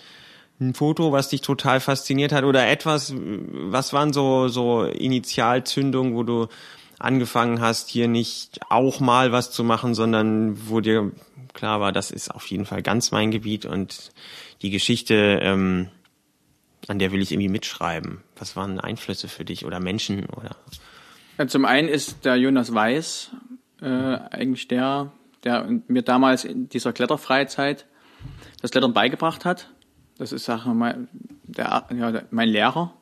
ein 0.61 0.75
Foto, 0.75 1.13
was 1.13 1.31
dich 1.31 1.41
total 1.41 1.81
fasziniert 1.81 2.33
hat 2.33 2.45
oder 2.45 2.69
etwas, 2.69 3.15
was 3.17 3.93
waren 3.93 4.13
so, 4.13 4.49
so 4.49 4.85
Initialzündungen, 4.85 6.15
wo 6.15 6.23
du 6.23 6.49
angefangen 6.99 7.61
hast, 7.61 7.89
hier 7.89 8.09
nicht 8.09 8.61
auch 8.69 9.01
mal 9.01 9.33
was 9.33 9.51
zu 9.51 9.65
machen, 9.65 9.95
sondern 9.95 10.69
wo 10.69 10.81
dir 10.81 11.13
klar 11.55 11.81
war, 11.81 11.93
das 11.93 12.11
ist 12.11 12.31
auf 12.31 12.47
jeden 12.47 12.67
Fall 12.67 12.83
ganz 12.83 13.11
mein 13.11 13.31
Gebiet 13.31 13.65
und 13.65 14.13
die 14.61 14.71
Geschichte, 14.71 15.41
ähm, 15.43 15.89
an 16.89 16.99
der 16.99 17.11
will 17.11 17.23
ich 17.23 17.33
irgendwie 17.33 17.49
mitschreiben. 17.49 18.23
Was 18.39 18.55
waren 18.55 18.79
Einflüsse 18.79 19.29
für 19.29 19.45
dich 19.45 19.65
oder 19.65 19.81
Menschen 19.81 20.27
oder? 20.27 20.57
Ja, 21.39 21.47
zum 21.47 21.65
einen 21.65 21.89
ist 21.89 22.27
der 22.27 22.37
Jonas 22.37 22.75
Weiß 22.75 23.31
äh, 23.81 23.87
eigentlich 23.87 24.69
der, 24.69 25.13
der 25.45 25.67
mir 25.89 26.03
damals 26.03 26.45
in 26.45 26.69
dieser 26.69 26.93
Kletterfreizeit 26.93 27.87
das 28.61 28.71
Klettern 28.71 28.93
beigebracht 28.93 29.47
hat. 29.47 29.71
Das 30.21 30.33
ist 30.33 30.45
sag 30.45 30.67
mal, 30.67 31.09
der, 31.45 31.87
ja, 31.97 32.23
mein 32.31 32.51
Lehrer. 32.51 32.93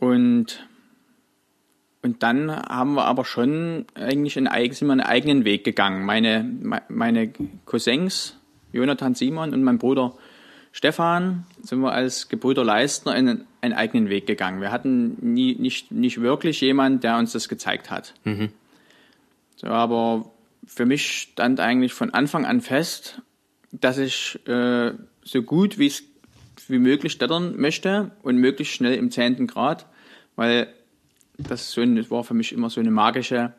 Und, 0.00 0.66
und 2.02 2.22
dann 2.24 2.50
haben 2.50 2.94
wir 2.94 3.04
aber 3.04 3.24
schon 3.24 3.86
eigentlich 3.94 4.36
einen, 4.36 4.72
sind 4.72 4.88
wir 4.88 4.92
einen 4.92 5.00
eigenen 5.02 5.44
Weg 5.44 5.62
gegangen. 5.62 6.04
Meine, 6.04 6.44
meine 6.88 7.32
Cousins, 7.64 8.36
Jonathan 8.72 9.14
Simon 9.14 9.54
und 9.54 9.62
mein 9.62 9.78
Bruder 9.78 10.14
Stefan, 10.72 11.46
sind 11.62 11.78
wir 11.78 11.92
als 11.92 12.28
Gebrüder 12.28 12.64
Leistner 12.64 13.12
einen, 13.12 13.44
einen 13.60 13.74
eigenen 13.74 14.08
Weg 14.08 14.26
gegangen. 14.26 14.60
Wir 14.60 14.72
hatten 14.72 15.16
nie, 15.20 15.54
nicht, 15.54 15.92
nicht 15.92 16.20
wirklich 16.20 16.60
jemand, 16.60 17.04
der 17.04 17.18
uns 17.18 17.30
das 17.30 17.48
gezeigt 17.48 17.88
hat. 17.88 18.14
Mhm. 18.24 18.48
So, 19.54 19.68
aber 19.68 20.28
für 20.66 20.86
mich 20.86 21.06
stand 21.06 21.60
eigentlich 21.60 21.92
von 21.92 22.12
Anfang 22.12 22.46
an 22.46 22.62
fest, 22.62 23.22
dass 23.70 23.98
ich 23.98 24.44
äh, 24.48 24.94
so 25.24 25.42
gut 25.42 25.78
wie 25.78 25.86
es 25.86 26.02
wie 26.68 26.78
möglich 26.78 27.18
klettern 27.18 27.56
möchte 27.56 28.12
und 28.22 28.36
möglichst 28.36 28.74
schnell 28.74 28.94
im 28.94 29.10
zehnten 29.10 29.46
Grad, 29.46 29.86
weil 30.36 30.72
das, 31.38 31.70
so 31.72 31.80
ein, 31.80 31.96
das 31.96 32.10
war 32.10 32.24
für 32.24 32.34
mich 32.34 32.52
immer 32.52 32.70
so 32.70 32.80
eine 32.80 32.90
magische 32.90 33.52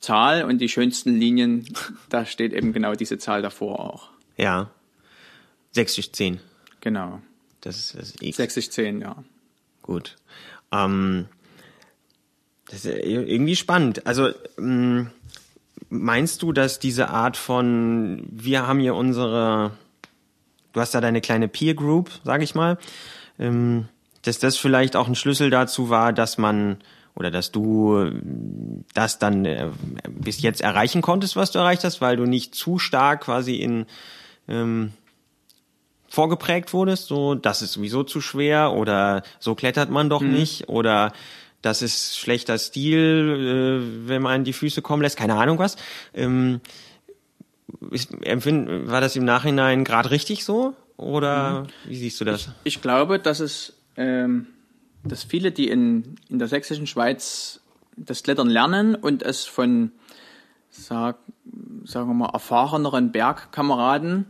Zahl 0.00 0.44
und 0.44 0.58
die 0.58 0.68
schönsten 0.68 1.18
Linien, 1.18 1.66
da 2.08 2.26
steht 2.26 2.52
eben 2.52 2.72
genau 2.72 2.94
diese 2.94 3.18
Zahl 3.18 3.42
davor 3.42 3.80
auch. 3.80 4.10
Ja. 4.36 4.70
60, 5.72 6.12
10. 6.12 6.40
Genau. 6.80 7.20
Das 7.60 7.76
ist 7.76 7.94
das 7.94 8.14
X. 8.20 8.36
60, 8.36 8.72
10, 8.72 9.00
ja. 9.00 9.24
Gut. 9.82 10.16
Ähm, 10.70 11.26
das 12.66 12.84
ist 12.84 13.04
irgendwie 13.04 13.56
spannend. 13.56 14.06
Also, 14.06 14.30
ähm, 14.58 15.10
meinst 15.88 16.42
du, 16.42 16.52
dass 16.52 16.78
diese 16.78 17.08
Art 17.08 17.36
von, 17.36 18.26
wir 18.30 18.66
haben 18.66 18.80
hier 18.80 18.94
unsere 18.94 19.72
du 20.74 20.80
hast 20.80 20.94
da 20.94 21.00
deine 21.00 21.22
kleine 21.22 21.48
Peer 21.48 21.74
Group, 21.74 22.10
sage 22.24 22.44
ich 22.44 22.54
mal, 22.54 22.76
ähm, 23.38 23.88
dass 24.22 24.38
das 24.38 24.58
vielleicht 24.58 24.96
auch 24.96 25.08
ein 25.08 25.14
Schlüssel 25.14 25.48
dazu 25.48 25.88
war, 25.88 26.12
dass 26.12 26.36
man 26.36 26.78
oder 27.14 27.30
dass 27.30 27.52
du 27.52 28.10
das 28.92 29.18
dann 29.18 29.44
äh, 29.44 29.70
bis 30.08 30.42
jetzt 30.42 30.60
erreichen 30.60 31.00
konntest, 31.00 31.36
was 31.36 31.52
du 31.52 31.60
erreicht 31.60 31.84
hast, 31.84 32.00
weil 32.00 32.16
du 32.16 32.24
nicht 32.24 32.54
zu 32.54 32.78
stark 32.78 33.22
quasi 33.22 33.54
in 33.54 33.86
ähm, 34.48 34.92
vorgeprägt 36.08 36.72
wurdest, 36.72 37.06
so 37.06 37.34
das 37.34 37.62
ist 37.62 37.72
sowieso 37.72 38.02
zu 38.02 38.20
schwer 38.20 38.72
oder 38.72 39.22
so 39.38 39.54
klettert 39.54 39.90
man 39.90 40.10
doch 40.10 40.22
mhm. 40.22 40.32
nicht 40.32 40.68
oder 40.68 41.12
das 41.62 41.82
ist 41.82 42.18
schlechter 42.18 42.58
Stil, 42.58 43.00
äh, 44.04 44.08
wenn 44.08 44.22
man 44.22 44.44
die 44.44 44.52
Füße 44.52 44.82
kommen 44.82 45.02
lässt, 45.02 45.16
keine 45.16 45.36
Ahnung 45.36 45.58
was. 45.58 45.76
Ähm, 46.14 46.60
empfinde, 48.22 48.90
war 48.90 49.00
das 49.00 49.16
im 49.16 49.24
Nachhinein 49.24 49.84
gerade 49.84 50.10
richtig 50.10 50.44
so? 50.44 50.74
Oder 50.96 51.62
mhm. 51.62 51.90
wie 51.90 51.96
siehst 51.96 52.20
du 52.20 52.24
das? 52.24 52.48
Ich, 52.64 52.76
ich 52.76 52.82
glaube, 52.82 53.18
dass 53.18 53.40
es, 53.40 53.74
ähm, 53.96 54.46
dass 55.02 55.24
viele, 55.24 55.52
die 55.52 55.68
in, 55.68 56.16
in 56.28 56.38
der 56.38 56.48
sächsischen 56.48 56.86
Schweiz 56.86 57.60
das 57.96 58.22
Klettern 58.22 58.48
lernen 58.48 58.94
und 58.94 59.22
es 59.22 59.44
von, 59.44 59.92
sag, 60.70 61.18
sagen 61.84 62.08
wir 62.08 62.14
mal, 62.14 62.30
erfahreneren 62.30 63.12
Bergkameraden 63.12 64.26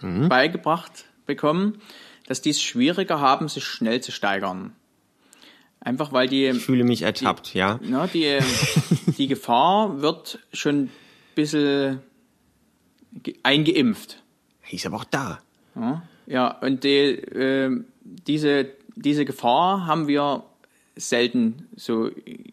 mhm. 0.00 0.28
beigebracht 0.28 1.04
bekommen, 1.26 1.78
dass 2.26 2.42
die 2.42 2.50
es 2.50 2.62
schwieriger 2.62 3.20
haben, 3.20 3.48
sich 3.48 3.64
schnell 3.64 4.00
zu 4.00 4.12
steigern. 4.12 4.72
Einfach 5.80 6.12
weil 6.12 6.28
die. 6.28 6.46
Ich 6.46 6.64
fühle 6.64 6.84
mich 6.84 7.02
ertappt, 7.02 7.52
die, 7.52 7.58
ja. 7.58 7.78
Na, 7.82 8.06
die, 8.06 8.38
die 9.18 9.26
Gefahr 9.26 10.00
wird 10.00 10.38
schon 10.52 10.84
ein 10.84 10.90
bisschen 11.34 12.00
eingeimpft. 13.42 14.22
Ist 14.70 14.86
aber 14.86 14.96
auch 14.96 15.04
da. 15.04 15.40
Ja, 15.74 16.02
ja 16.26 16.58
und 16.60 16.84
die, 16.84 16.90
äh, 16.90 17.84
diese, 18.02 18.68
diese 18.96 19.24
Gefahr 19.24 19.86
haben 19.86 20.08
wir 20.08 20.44
selten 20.96 21.68
so 21.76 22.10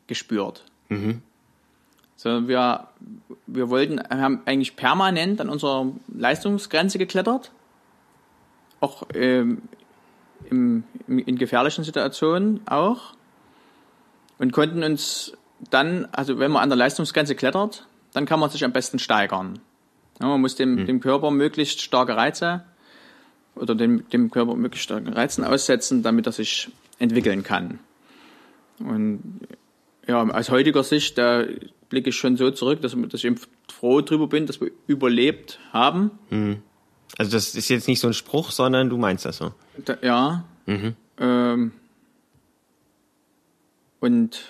gespürt. 0.08 0.65
Mhm. 0.89 1.22
So, 2.15 2.48
wir, 2.48 2.88
wir 3.48 3.70
wollten, 3.70 4.00
haben 4.10 4.41
eigentlich 4.46 4.75
permanent 4.75 5.41
an 5.41 5.50
unserer 5.50 5.91
Leistungsgrenze 6.08 7.00
geklettert. 7.00 7.51
Auch 8.80 9.03
ähm, 9.13 9.63
im, 10.50 10.84
in 11.08 11.38
gefährlichen 11.38 11.84
Situationen 11.84 12.62
auch. 12.68 13.13
Und 14.38 14.53
konnten 14.53 14.84
uns 14.84 15.34
dann, 15.70 16.06
also 16.12 16.39
wenn 16.39 16.51
man 16.51 16.63
an 16.63 16.70
der 16.70 16.77
Leistungsgrenze 16.77 17.36
klettert, 17.36 17.88
dann 18.13 18.25
kann 18.25 18.39
man 18.39 18.50
sich 18.50 18.63
am 18.63 18.72
besten 18.72 19.00
steigern. 19.00 19.60
Ja, 20.22 20.28
man 20.28 20.42
muss 20.42 20.56
dem, 20.56 20.75
mhm. 20.75 20.86
dem 20.86 21.00
Körper 21.00 21.32
möglichst 21.32 21.82
starke 21.82 22.16
Reize 22.16 22.63
oder 23.56 23.75
dem, 23.75 24.08
dem 24.10 24.30
Körper 24.30 24.56
möglichst 24.56 24.86
starken 24.86 25.10
Reizen 25.10 25.44
aussetzen, 25.44 26.04
damit 26.04 26.28
er 26.28 26.32
sich 26.32 26.70
entwickeln 27.00 27.44
kann. 27.44 27.80
Und 28.80 29.42
ja, 30.08 30.24
aus 30.24 30.50
heutiger 30.50 30.84
Sicht, 30.84 31.18
da 31.18 31.46
blicke 31.90 32.10
ich 32.10 32.16
schon 32.16 32.38
so 32.38 32.51
zurück, 32.51 32.82
dass, 32.82 32.96
dass 32.96 33.13
ich 33.16 33.25
eben 33.25 33.40
froh 33.72 34.01
drüber 34.01 34.28
bin, 34.28 34.46
dass 34.46 34.62
wir 34.62 34.72
überlebt 34.88 35.60
haben. 35.74 36.12
Also 37.18 37.32
das 37.32 37.56
ist 37.56 37.70
jetzt 37.70 37.88
nicht 37.88 38.00
so 38.00 38.08
ein 38.08 38.13
Spruch, 38.13 38.51
sondern 38.51 38.90
du 38.90 38.98
meinst 38.98 39.25
das 39.25 39.38
so. 39.38 39.54
Da, 39.86 39.98
ja. 40.01 40.46
Ähm, 41.18 41.72
und 44.00 44.42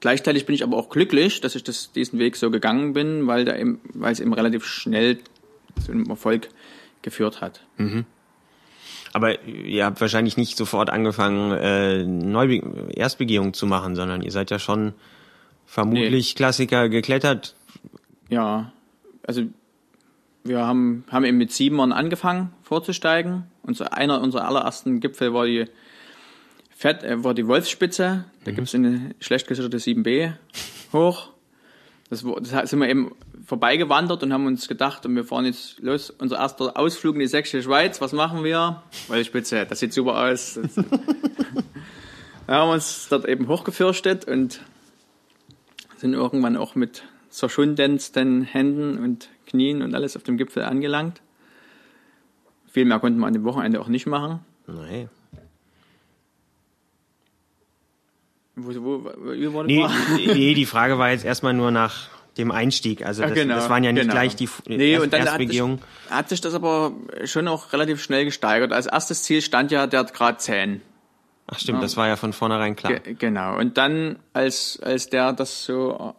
gleichzeitig 0.00 0.46
bin 0.46 0.54
ich 0.54 0.62
aber 0.62 0.76
auch 0.76 0.88
glücklich, 0.88 1.40
dass 1.40 1.54
ich 1.54 1.64
das, 1.64 1.92
diesen 1.92 2.18
Weg 2.18 2.36
so 2.36 2.50
gegangen 2.50 2.92
bin, 2.92 3.26
weil, 3.26 3.44
da 3.44 3.56
eben, 3.56 3.80
weil 3.94 4.12
es 4.12 4.20
eben 4.20 4.32
relativ 4.32 4.64
schnell 4.64 5.18
zu 5.84 5.92
einem 5.92 6.08
Erfolg 6.10 6.48
geführt 7.02 7.40
hat. 7.40 7.60
Aber 9.12 9.42
ihr 9.44 9.84
habt 9.84 10.00
wahrscheinlich 10.00 10.36
nicht 10.36 10.56
sofort 10.56 10.90
angefangen, 10.90 11.52
äh, 11.52 12.04
Neube 12.04 12.90
Erstbegehung 12.94 13.54
zu 13.54 13.66
machen, 13.66 13.96
sondern 13.96 14.22
ihr 14.22 14.30
seid 14.30 14.50
ja 14.50 14.58
schon 14.58 14.94
vermutlich 15.66 16.36
Klassiker 16.36 16.88
geklettert. 16.88 17.54
Ja, 18.28 18.72
also 19.26 19.42
wir 20.44 20.60
haben, 20.60 21.04
haben 21.10 21.24
eben 21.24 21.38
mit 21.38 21.52
Siebern 21.52 21.92
angefangen 21.92 22.52
vorzusteigen. 22.62 23.44
Unser, 23.62 23.94
einer 23.94 24.20
unserer 24.20 24.46
allerersten 24.46 25.00
Gipfel 25.00 25.34
war 25.34 25.46
die 25.46 25.66
Fett, 26.80 27.02
äh, 27.02 27.22
war 27.22 27.34
die 27.34 27.46
Wolfsspitze. 27.46 28.24
Da 28.44 28.52
gibt's 28.52 28.74
eine 28.74 29.14
schlecht 29.20 29.46
gesicherte 29.46 29.76
7b 29.76 30.32
hoch. 30.94 31.28
Das, 32.08 32.24
das 32.24 32.70
sind 32.70 32.78
wir 32.78 32.88
eben 32.88 33.14
vorbeigewandert 33.44 34.22
und 34.22 34.32
haben 34.32 34.46
uns 34.46 34.66
gedacht, 34.66 35.04
und 35.04 35.14
wir 35.14 35.24
fahren 35.24 35.44
jetzt 35.44 35.78
los. 35.80 36.08
Unser 36.08 36.38
erster 36.38 36.78
Ausflug 36.78 37.16
in 37.16 37.20
die 37.20 37.26
Sächsische 37.26 37.64
Schweiz. 37.64 38.00
Was 38.00 38.14
machen 38.14 38.44
wir? 38.44 38.82
Wolfsspitze, 39.08 39.66
das 39.66 39.78
sieht 39.80 39.92
super 39.92 40.24
aus. 40.24 40.58
Da 42.46 42.56
haben 42.56 42.70
wir 42.70 42.74
uns 42.74 43.08
dort 43.08 43.28
eben 43.28 43.46
hochgefürchtet 43.46 44.24
und 44.24 44.60
sind 45.98 46.14
irgendwann 46.14 46.56
auch 46.56 46.74
mit 46.74 47.04
zerschundendsten 47.28 48.42
Händen 48.42 48.98
und 48.98 49.28
Knien 49.46 49.82
und 49.82 49.94
alles 49.94 50.16
auf 50.16 50.24
dem 50.24 50.36
Gipfel 50.36 50.64
angelangt. 50.64 51.20
Viel 52.66 52.86
mehr 52.86 52.98
konnten 52.98 53.20
wir 53.20 53.26
an 53.28 53.34
dem 53.34 53.44
Wochenende 53.44 53.80
auch 53.80 53.86
nicht 53.86 54.06
machen. 54.06 54.40
Nee. 54.66 55.08
Wo, 58.64 59.04
wo, 59.04 59.04
wo 59.54 59.62
Nee, 59.62 59.86
nee, 60.16 60.54
die 60.54 60.66
Frage 60.66 60.98
war 60.98 61.10
jetzt 61.10 61.24
erstmal 61.24 61.54
nur 61.54 61.70
nach 61.70 62.08
dem 62.38 62.50
Einstieg. 62.50 63.04
Also 63.04 63.22
das, 63.22 63.30
Ja, 63.30 63.34
genau, 63.34 63.54
das 63.56 63.68
waren 63.68 63.84
ja 63.84 63.92
nicht 63.92 64.02
genau. 64.02 64.14
gleich 64.14 64.36
die 64.36 64.48
Nee, 64.66 64.92
Erst 64.92 65.04
und 65.04 65.12
dann 65.12 65.20
hat 65.20 65.26
sich, 65.26 65.38
Erstbegehung. 65.38 65.78
hat 66.10 66.28
sich 66.28 66.40
das 66.40 66.54
aber 66.54 66.92
schon 67.24 67.48
auch 67.48 67.72
relativ 67.72 68.02
schnell 68.02 68.24
gesteigert. 68.24 68.72
Als 68.72 68.86
erstes 68.86 69.22
Ziel 69.22 69.42
stand 69.42 69.70
ja 69.70 69.86
der 69.86 70.04
Grad 70.04 70.40
10. 70.40 70.80
Ach 71.52 71.58
stimmt, 71.58 71.82
das 71.82 71.96
war 71.96 72.06
ja 72.06 72.16
von 72.16 72.32
vornherein 72.32 72.76
klar. 72.76 72.94
Ge 73.00 73.14
genau. 73.18 73.58
Und 73.58 73.76
dann, 73.76 74.20
als, 74.32 74.78
als 74.82 75.10
der 75.10 75.32
das 75.32 75.64
so, 75.64 76.14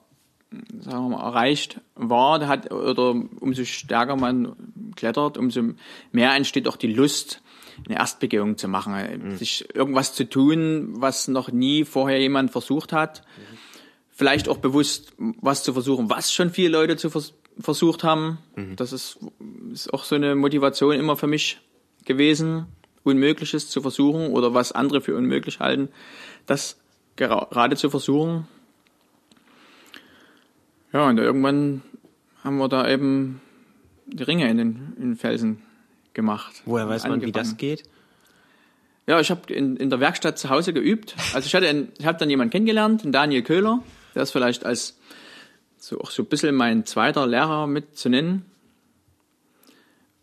sagen 0.80 1.10
wir 1.10 1.18
mal, 1.18 1.24
erreicht 1.24 1.80
war, 1.96 2.46
hat, 2.48 2.72
oder 2.72 3.16
umso 3.40 3.64
stärker 3.64 4.18
man 4.18 4.54
klettert, 4.98 5.38
umso 5.38 5.62
mehr 6.12 6.36
entsteht 6.36 6.68
auch 6.68 6.76
die 6.76 6.94
Lust, 6.94 7.42
eine 7.88 7.98
Erstbegehung 7.98 8.58
zu 8.58 8.68
machen, 8.68 8.94
äh, 8.96 9.36
sich 9.38 9.74
irgendwas 9.76 10.14
zu 10.14 10.28
tun, 10.30 10.90
was 11.02 11.28
noch 11.28 11.52
nie 11.52 11.84
vorher 11.86 12.20
jemand 12.20 12.52
versucht 12.52 12.94
hat. 12.94 13.24
Vielleicht 14.10 14.50
auch 14.50 14.58
bewusst 14.58 15.14
was 15.18 15.64
zu 15.64 15.74
versuchen, 15.74 16.10
was 16.10 16.32
schon 16.34 16.50
viele 16.52 16.70
Leute 16.70 16.98
zu 16.98 17.10
vers 17.10 17.34
versucht 17.60 18.04
haben. 18.04 18.38
Das 18.78 18.94
ist, 18.94 19.20
ist 19.74 19.94
auch 19.94 20.04
so 20.06 20.16
eine 20.16 20.36
Motivation 20.36 20.94
immer 20.96 21.18
für 21.18 21.28
mich 21.28 21.60
gewesen, 22.06 22.66
Unmögliches 23.04 23.70
zu 23.70 23.82
versuchen 23.82 24.28
oder 24.28 24.54
was 24.54 24.72
andere 24.72 25.02
für 25.02 25.16
unmöglich 25.18 25.60
halten, 25.60 25.90
das 26.46 26.80
gera- 27.18 27.48
gerade 27.52 27.76
zu 27.76 27.90
versuchen. 27.90 28.48
Ja, 30.94 31.08
und 31.10 31.18
irgendwann 31.18 31.82
haben 32.44 32.58
wir 32.58 32.68
da 32.70 32.88
eben 32.90 33.42
die 34.08 34.24
Ringe 34.24 34.50
in 34.50 34.58
den, 34.58 34.94
in 34.98 35.02
den 35.12 35.16
Felsen 35.16 35.62
gemacht. 36.14 36.62
Woher 36.66 36.88
weiß 36.90 37.08
man, 37.08 37.22
wie 37.22 37.32
das 37.32 37.58
geht? 37.58 37.84
Ja, 39.08 39.20
ich 39.20 39.32
habe 39.32 39.52
in, 39.54 39.78
in 39.78 39.90
der 39.90 40.00
Werkstatt 40.00 40.38
zu 40.38 40.50
Hause 40.50 40.74
geübt. 40.74 41.16
Also 41.34 41.48
ich 41.48 41.56
hatte, 41.56 41.68
einen- 41.68 41.92
ich 41.98 42.06
habe 42.06 42.18
dann 42.18 42.30
jemanden 42.30 42.52
kennengelernt, 42.52 43.04
den 43.04 43.12
Daniel 43.12 43.42
Köhler. 43.42 43.84
Der 44.16 44.24
ist 44.24 44.32
vielleicht 44.32 44.66
als 44.66 44.98
so 45.78 46.00
auch 46.00 46.12
so 46.12 46.22
ein 46.24 46.28
bisschen 46.28 46.56
mein 46.56 46.86
zweiter 46.86 47.26
Lehrer 47.26 47.66
mit 47.68 47.98
zu 47.98 48.10
nennen. 48.10 48.46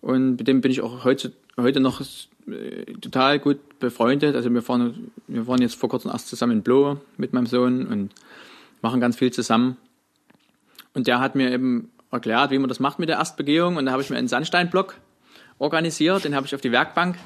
Und 0.00 0.36
mit 0.36 0.46
dem 0.46 0.60
bin 0.60 0.70
ich 0.70 0.80
auch 0.80 1.04
heute, 1.04 1.32
heute 1.56 1.80
noch 1.80 2.00
äh, 2.00 2.84
total 3.00 3.38
gut 3.40 3.78
befreundet. 3.80 4.36
Also 4.36 4.52
wir 4.52 4.62
fahren, 4.62 5.10
wir 5.26 5.46
waren 5.48 5.60
jetzt 5.60 5.74
vor 5.74 5.88
kurzem 5.88 6.10
erst 6.12 6.28
zusammen 6.28 6.52
in 6.58 6.62
Blohe 6.62 7.00
mit 7.16 7.32
meinem 7.32 7.46
Sohn 7.46 7.86
und 7.86 8.10
machen 8.80 9.00
ganz 9.00 9.16
viel 9.16 9.32
zusammen. 9.32 9.76
Und 10.94 11.06
der 11.08 11.18
hat 11.20 11.34
mir 11.34 11.50
eben 11.50 11.90
erklärt, 12.10 12.52
wie 12.52 12.58
man 12.58 12.68
das 12.68 12.78
macht 12.80 12.98
mit 13.00 13.08
der 13.08 13.16
Erstbegehung. 13.16 13.76
Und 13.76 13.86
da 13.86 13.92
habe 13.92 14.02
ich 14.02 14.10
mir 14.10 14.16
einen 14.16 14.28
Sandsteinblock 14.28 14.94
organisiert, 15.58 16.24
den 16.24 16.34
habe 16.34 16.46
ich 16.46 16.54
auf 16.54 16.60
die 16.60 16.72
Werkbank 16.72 17.16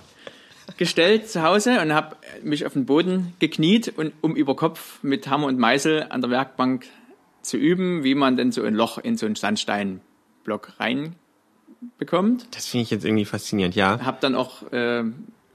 gestellt 0.77 1.29
zu 1.29 1.43
Hause 1.43 1.81
und 1.81 1.93
habe 1.93 2.17
mich 2.43 2.65
auf 2.67 2.73
den 2.73 2.87
Boden 2.87 3.35
gekniet 3.39 3.93
und 3.97 4.13
um 4.21 4.37
über 4.37 4.57
Kopf 4.57 5.03
mit 5.03 5.29
Hammer 5.29 5.47
und 5.49 5.59
Meißel 5.59 6.07
an 6.09 6.21
der 6.21 6.31
Werkbank 6.31 6.87
zu 7.43 7.57
üben, 7.57 8.05
wie 8.05 8.15
man 8.15 8.37
denn 8.37 8.53
so 8.53 8.63
ein 8.63 8.75
Loch 8.75 8.99
in 8.99 9.17
so 9.17 9.27
einen 9.27 9.35
Sandsteinblock 9.35 10.75
reinbekommt. 10.79 12.47
Das 12.53 12.67
finde 12.67 12.83
ich 12.85 12.91
jetzt 12.91 13.05
irgendwie 13.05 13.25
faszinierend, 13.25 13.75
ja. 13.75 13.99
Hab 14.05 14.21
dann 14.21 14.35
auch 14.35 14.73
äh, 14.73 15.05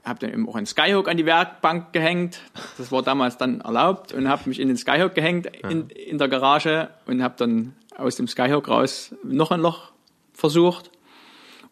hab 0.04 0.20
dann 0.20 0.32
eben 0.32 0.48
auch 0.48 0.56
einen 0.56 0.66
Skyhook 0.66 1.08
an 1.08 1.16
die 1.16 1.26
Werkbank 1.26 1.92
gehängt. 1.92 2.40
Das 2.76 2.92
war 2.92 3.02
damals 3.02 3.36
dann 3.36 3.60
erlaubt 3.60 4.12
und 4.12 4.28
habe 4.28 4.48
mich 4.48 4.60
in 4.60 4.68
den 4.68 4.76
Skyhook 4.76 5.14
gehängt 5.14 5.46
in, 5.68 5.88
in 5.90 6.18
der 6.18 6.28
Garage 6.28 6.90
und 7.06 7.22
habe 7.22 7.34
dann 7.36 7.74
aus 7.96 8.16
dem 8.16 8.28
Skyhook 8.28 8.68
raus 8.68 9.14
noch 9.24 9.50
ein 9.50 9.60
Loch 9.60 9.92
versucht. 10.32 10.90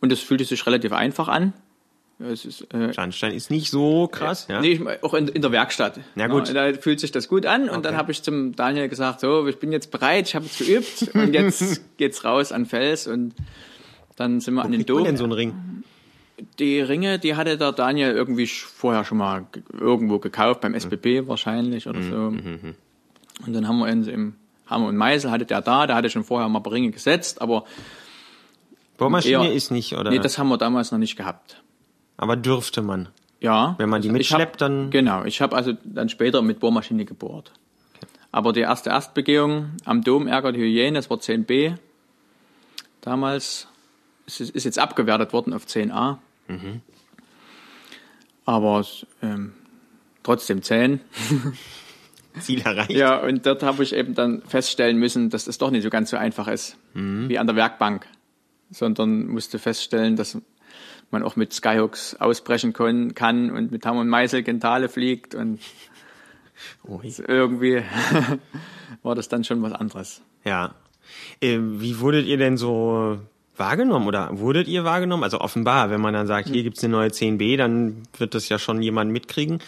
Und 0.00 0.12
das 0.12 0.20
fühlte 0.20 0.44
sich 0.44 0.64
relativ 0.66 0.92
einfach 0.92 1.28
an. 1.28 1.52
Es 2.18 2.46
ist, 2.46 2.72
äh, 2.72 2.92
Sandstein 2.94 3.32
ist 3.34 3.50
nicht 3.50 3.70
so 3.70 4.08
krass, 4.08 4.46
ja. 4.48 4.60
Nee, 4.62 4.72
ich, 4.72 5.02
auch 5.04 5.12
in, 5.12 5.28
in 5.28 5.42
der 5.42 5.52
Werkstatt. 5.52 6.00
Na 6.14 6.28
gut. 6.28 6.48
Ja, 6.48 6.72
da 6.72 6.78
fühlt 6.78 6.98
sich 6.98 7.12
das 7.12 7.28
gut 7.28 7.44
an. 7.44 7.68
Und 7.68 7.84
dann 7.84 7.94
habe 7.96 8.10
ich 8.10 8.22
zum 8.22 8.56
Daniel 8.56 8.88
gesagt, 8.88 9.20
so, 9.20 9.46
ich 9.46 9.58
bin 9.58 9.70
jetzt 9.70 9.90
bereit, 9.90 10.28
ich 10.28 10.34
habe 10.34 10.46
jetzt 10.46 10.58
geübt 10.58 11.14
und 11.14 11.34
jetzt 11.34 11.82
geht's 11.98 12.24
raus 12.24 12.52
an 12.52 12.64
Fels 12.64 13.06
und 13.06 13.34
dann 14.16 14.40
sind 14.40 14.54
wir 14.54 14.64
an 14.64 14.72
den 14.72 14.86
Dom. 14.86 15.04
denn 15.04 15.18
so 15.18 15.24
einen 15.24 15.32
Ring? 15.34 15.82
Die 16.58 16.80
Ringe, 16.80 17.18
die 17.18 17.34
hatte 17.34 17.58
der 17.58 17.72
Daniel 17.72 18.12
irgendwie 18.12 18.46
vorher 18.46 19.04
schon 19.04 19.18
mal 19.18 19.46
ge- 19.52 19.62
irgendwo 19.78 20.18
gekauft, 20.18 20.62
beim 20.62 20.72
SBB 20.74 21.26
wahrscheinlich 21.28 21.86
oder 21.86 22.02
so. 22.02 22.16
Und 23.46 23.52
dann 23.52 23.68
haben 23.68 23.78
wir 23.78 23.90
ihn 23.90 24.04
im 24.08 24.34
Hammer 24.66 24.86
und 24.88 24.96
Meißel, 24.96 25.30
hatte 25.30 25.44
der 25.44 25.60
da, 25.60 25.86
der 25.86 25.96
hatte 25.96 26.08
schon 26.10 26.24
vorher 26.24 26.48
mal 26.48 26.60
ein 26.60 26.62
paar 26.62 26.72
Ringe 26.72 26.90
gesetzt, 26.90 27.40
aber 27.42 27.64
Bohrmaschine 28.98 29.48
eher- 29.48 29.52
ist 29.54 29.70
nicht, 29.70 29.92
oder? 29.94 30.10
nee, 30.10 30.18
das 30.18 30.38
haben 30.38 30.48
wir 30.48 30.58
damals 30.58 30.90
noch 30.92 30.98
nicht 30.98 31.16
gehabt. 31.16 31.62
Aber 32.16 32.36
dürfte 32.36 32.82
man. 32.82 33.08
Ja. 33.40 33.74
Wenn 33.78 33.88
man 33.90 34.00
die 34.02 34.08
also 34.08 34.18
ich 34.20 34.32
hab- 34.32 34.38
mitschleppt, 34.38 34.60
dann- 34.62 34.90
Genau, 34.90 35.24
ich 35.24 35.40
habe 35.42 35.54
also 35.54 35.72
dann 35.84 36.08
später 36.08 36.40
mit 36.42 36.60
Bohrmaschine 36.60 37.04
gebohrt. 37.04 37.52
Aber 38.32 38.52
die 38.52 38.60
erste 38.60 38.90
Erstbegehung 38.90 39.70
am 39.84 40.02
Dom 40.02 40.26
ärgert 40.26 40.56
die 40.56 40.60
Hyäne, 40.60 40.98
das 40.98 41.10
war 41.10 41.18
10b. 41.18 41.74
Damals 43.02 43.68
ist, 44.26 44.40
ist 44.40 44.64
jetzt 44.64 44.78
abgewertet 44.78 45.32
worden 45.32 45.52
auf 45.52 45.64
10a. 45.66 46.18
Mhm. 46.48 46.80
Aber 48.44 48.84
ähm, 49.22 49.52
trotzdem 50.22 50.62
10. 50.62 51.00
Ziel 52.40 52.60
erreicht. 52.60 52.90
Ja, 52.90 53.16
und 53.22 53.46
dort 53.46 53.62
habe 53.62 53.82
ich 53.82 53.94
eben 53.94 54.14
dann 54.14 54.42
feststellen 54.42 54.98
müssen, 54.98 55.30
dass 55.30 55.46
das 55.46 55.56
doch 55.56 55.70
nicht 55.70 55.82
so 55.82 55.88
ganz 55.90 56.10
so 56.10 56.16
einfach 56.18 56.48
ist 56.48 56.76
Mhm. 56.94 57.28
wie 57.30 57.38
an 57.38 57.46
der 57.46 57.56
Werkbank, 57.56 58.06
sondern 58.70 59.26
musste 59.26 59.58
feststellen, 59.58 60.16
dass 60.16 60.38
man 61.10 61.22
auch 61.22 61.36
mit 61.36 61.52
Skyhooks 61.52 62.16
ausbrechen 62.16 62.72
kon- 62.72 63.14
kann 63.14 63.50
und 63.50 63.70
mit 63.70 63.86
Hammer 63.86 64.00
und 64.00 64.08
Meißel 64.08 64.42
Gentale 64.42 64.88
fliegt 64.88 65.34
und 65.34 65.60
Ui. 66.88 67.12
irgendwie 67.28 67.82
war 69.02 69.14
das 69.14 69.28
dann 69.28 69.44
schon 69.44 69.62
was 69.62 69.72
anderes. 69.72 70.22
Ja. 70.44 70.74
Äh, 71.40 71.58
wie 71.60 72.00
wurdet 72.00 72.26
ihr 72.26 72.36
denn 72.38 72.56
so 72.56 73.18
wahrgenommen 73.56 74.08
oder 74.08 74.38
wurdet 74.38 74.66
ihr 74.68 74.84
wahrgenommen? 74.84 75.22
Also 75.22 75.40
offenbar, 75.40 75.90
wenn 75.90 76.00
man 76.00 76.14
dann 76.14 76.26
sagt, 76.26 76.48
hier 76.48 76.62
gibt's 76.62 76.82
eine 76.82 76.92
neue 76.92 77.08
10b, 77.08 77.56
dann 77.56 78.02
wird 78.18 78.34
das 78.34 78.48
ja 78.48 78.58
schon 78.58 78.82
jemand 78.82 79.12
mitkriegen. 79.12 79.60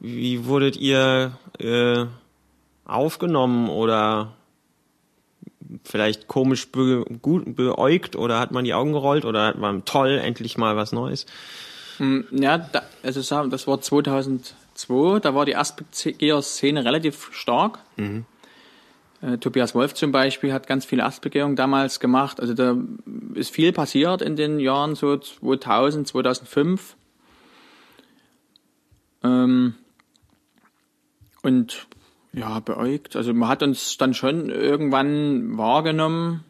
Wie 0.00 0.46
wurdet 0.46 0.76
ihr 0.76 1.38
äh, 1.60 2.06
aufgenommen 2.84 3.68
oder 3.68 4.34
vielleicht 5.84 6.28
komisch 6.28 6.70
be 6.70 7.04
gut 7.20 7.56
beäugt 7.56 8.16
oder 8.16 8.38
hat 8.38 8.52
man 8.52 8.64
die 8.64 8.74
Augen 8.74 8.92
gerollt 8.92 9.24
oder 9.24 9.46
hat 9.46 9.58
man 9.58 9.84
toll, 9.84 10.20
endlich 10.22 10.58
mal 10.58 10.76
was 10.76 10.92
Neues? 10.92 11.26
Ja, 12.30 12.58
da, 12.58 12.82
also 13.02 13.46
das 13.48 13.66
war 13.66 13.80
2002, 13.80 15.20
da 15.20 15.34
war 15.34 15.44
die 15.44 15.56
Asperger-Szene 15.56 16.84
relativ 16.84 17.30
stark. 17.32 17.78
Äh, 19.22 19.38
Tobias 19.38 19.74
Wolf 19.74 19.94
zum 19.94 20.10
Beispiel 20.10 20.52
hat 20.52 20.66
ganz 20.66 20.84
viele 20.84 21.02
Erstbegehungen 21.02 21.54
damals 21.54 22.00
gemacht. 22.00 22.40
Also 22.40 22.54
da 22.54 22.76
ist 23.34 23.50
viel 23.50 23.72
passiert 23.72 24.20
in 24.20 24.36
den 24.36 24.58
Jahren 24.58 24.96
so 24.96 25.16
2000, 25.16 26.08
2005. 26.08 26.96
Ähm, 29.22 29.74
und 31.42 31.86
ja, 32.32 32.60
beäugt. 32.60 33.16
Also 33.16 33.34
man 33.34 33.48
hat 33.48 33.62
uns 33.62 33.98
dann 33.98 34.14
schon 34.14 34.48
irgendwann 34.48 35.56
wahrgenommen 35.56 36.44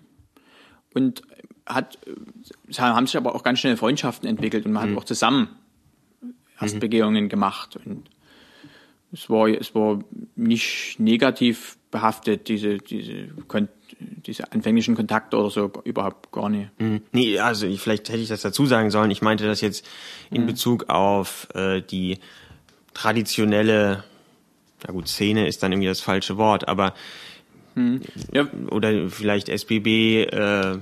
und 0.95 1.23
hat, 1.67 1.99
haben 2.77 3.07
sich 3.07 3.17
aber 3.17 3.35
auch 3.35 3.43
ganz 3.43 3.61
schnell 3.61 3.77
Freundschaften 3.77 4.29
entwickelt 4.29 4.67
und 4.67 4.73
man 4.73 4.91
mhm. 4.91 4.93
hat 4.93 5.03
auch 5.03 5.05
zusammen 5.05 5.49
Erstbegehungen 6.61 7.25
mhm. 7.25 7.29
gemacht. 7.29 7.79
Und 7.85 8.09
es 9.13 9.29
war, 9.29 9.49
es 9.49 9.75
war 9.75 10.01
nicht 10.37 10.99
negativ 10.99 11.79
behaftet, 11.91 12.49
diese, 12.49 12.79
diese, 12.79 13.29
diese 14.01 14.53
anfänglichen 14.53 14.95
Kontakte 14.95 15.37
oder 15.37 15.51
so, 15.51 15.73
überhaupt 15.85 16.33
gar 16.33 16.49
nicht. 16.49 16.71
Mhm. 16.81 17.03
Nee, 17.13 17.39
also 17.39 17.67
ich, 17.67 17.81
vielleicht 17.81 18.09
hätte 18.09 18.21
ich 18.21 18.29
das 18.29 18.43
dazu 18.43 18.67
sagen 18.67 18.91
sollen. 18.91 19.11
Ich 19.11 19.23
meinte 19.23 19.47
das 19.47 19.61
jetzt 19.61 19.87
in 20.31 20.43
mhm. 20.43 20.47
Bezug 20.47 20.89
auf 20.89 21.49
äh, 21.55 21.83
die 21.83 22.19
traditionelle, 22.95 24.05
ja 24.87 24.93
gut, 24.93 25.09
Szene 25.09 25.47
ist 25.47 25.63
dann 25.63 25.73
irgendwie 25.73 25.89
das 25.89 26.01
falsche 26.01 26.37
Wort, 26.37 26.69
aber 26.69 26.95
hm. 27.75 28.01
Ja. 28.33 28.47
Oder 28.71 29.09
vielleicht 29.09 29.49
SBB, 29.49 30.25
äh, 30.25 30.79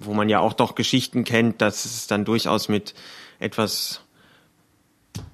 wo 0.00 0.12
man 0.12 0.28
ja 0.28 0.40
auch 0.40 0.54
doch 0.54 0.74
Geschichten 0.74 1.24
kennt, 1.24 1.60
dass 1.62 1.84
es 1.84 2.06
dann 2.06 2.24
durchaus 2.24 2.68
mit 2.68 2.94
etwas 3.38 4.00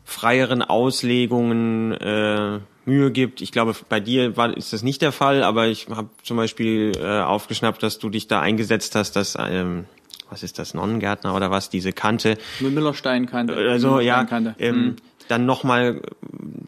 freieren 0.04 0.62
Auslegungen 0.62 1.92
äh, 1.92 2.60
Mühe 2.84 3.10
gibt. 3.10 3.40
Ich 3.40 3.52
glaube, 3.52 3.74
bei 3.88 4.00
dir 4.00 4.36
war, 4.36 4.54
ist 4.56 4.72
das 4.72 4.82
nicht 4.82 5.00
der 5.02 5.12
Fall, 5.12 5.42
aber 5.42 5.68
ich 5.68 5.88
habe 5.88 6.10
zum 6.22 6.36
Beispiel 6.36 6.92
äh, 6.98 7.20
aufgeschnappt, 7.20 7.82
dass 7.82 7.98
du 7.98 8.10
dich 8.10 8.28
da 8.28 8.40
eingesetzt 8.40 8.94
hast, 8.94 9.16
dass 9.16 9.36
ähm, 9.38 9.86
was 10.32 10.42
ist 10.42 10.58
das, 10.58 10.74
Nonnengärtner 10.74 11.34
oder 11.34 11.50
was, 11.50 11.68
diese 11.68 11.92
Kante. 11.92 12.38
Müllersteinkante. 12.60 13.54
Also 13.54 14.00
ja, 14.00 14.26
ähm, 14.58 14.76
mhm. 14.76 14.96
Dann 15.28 15.46
nochmal 15.46 16.02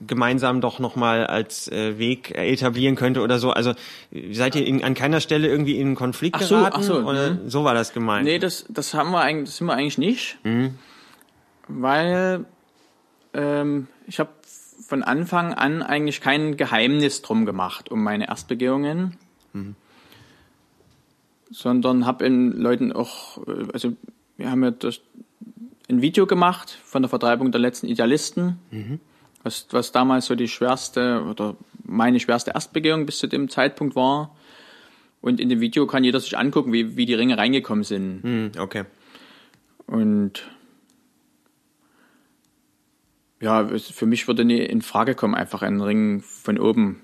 gemeinsam 0.07 0.61
doch 0.61 0.79
nochmal 0.79 1.27
als 1.27 1.69
äh, 1.69 1.99
Weg 1.99 2.33
etablieren 2.37 2.97
könnte 2.97 3.21
oder 3.23 3.39
so. 3.39 3.51
Also 3.51 3.75
seid 4.33 4.55
ihr 4.55 4.67
in, 4.67 4.85
an 4.85 4.95
keiner 4.95 5.21
Stelle 5.21 5.49
irgendwie 5.49 5.79
in 5.79 5.95
Konflikt 5.95 6.37
ach 6.37 6.43
so, 6.43 6.57
geraten? 6.57 6.77
Ach 6.79 6.83
so, 6.83 6.95
oder 6.97 7.31
mhm. 7.33 7.49
so 7.49 7.65
war 7.65 7.75
das 7.75 7.93
gemeint? 7.93 8.25
Nee, 8.25 8.39
das, 8.39 8.67
das 8.69 8.95
haben 8.95 9.11
wir 9.11 9.21
eigentlich, 9.21 9.51
das 9.51 9.59
sind 9.59 9.67
wir 9.67 9.75
eigentlich 9.75 9.99
nicht. 9.99 10.39
Mhm. 10.45 10.79
Weil 11.69 12.45
ähm, 13.33 13.89
ich 14.07 14.21
habe 14.21 14.31
von 14.87 15.03
Anfang 15.03 15.55
an 15.55 15.83
eigentlich 15.83 16.21
kein 16.21 16.57
Geheimnis 16.57 17.23
drum 17.23 17.47
gemacht 17.47 17.91
um 17.91 18.03
meine 18.03 18.29
Erstbegehungen, 18.29 19.17
mhm. 19.53 19.75
sondern 21.51 22.07
habe 22.07 22.25
in 22.27 22.53
Leuten 22.53 22.93
auch, 22.93 23.39
äh, 23.47 23.67
also 23.73 23.93
wir 24.37 24.51
haben 24.51 24.63
ja 24.63 24.71
das, 24.71 25.01
ein 25.89 26.03
Video 26.03 26.27
gemacht 26.27 26.79
von 26.85 27.03
der 27.03 27.09
Vertreibung 27.09 27.53
der 27.53 27.61
letzten 27.61 27.87
Idealisten, 27.87 28.59
mhm. 28.71 29.01
was, 29.43 29.67
was 29.71 29.93
damals 29.93 30.27
so 30.27 30.35
die 30.35 30.49
schwerste 30.49 31.25
oder 31.25 31.57
meine 31.85 32.21
schwerste 32.21 32.53
Erstbegehung 32.53 33.07
bis 33.07 33.19
zu 33.19 33.27
dem 33.27 33.49
Zeitpunkt 33.49 33.95
war. 33.95 34.35
Und 35.21 35.41
in 35.41 35.49
dem 35.49 35.61
Video 35.61 35.87
kann 35.87 36.05
jeder 36.05 36.21
sich 36.21 36.37
angucken, 36.37 36.73
wie, 36.73 36.97
wie 36.97 37.07
die 37.07 37.15
Ringe 37.15 37.39
reingekommen 37.39 37.85
sind. 37.85 38.25
Mhm, 38.25 38.53
okay. 38.59 38.85
Und 39.87 40.43
ja, 43.41 43.69
für 43.79 44.07
mich 44.07 44.27
würde 44.27 44.45
nie 44.45 44.59
in 44.59 44.83
Frage 44.83 45.15
kommen, 45.15 45.35
einfach 45.35 45.63
einen 45.63 45.81
Ring 45.81 46.23
von 46.23 46.59
oben 46.59 47.01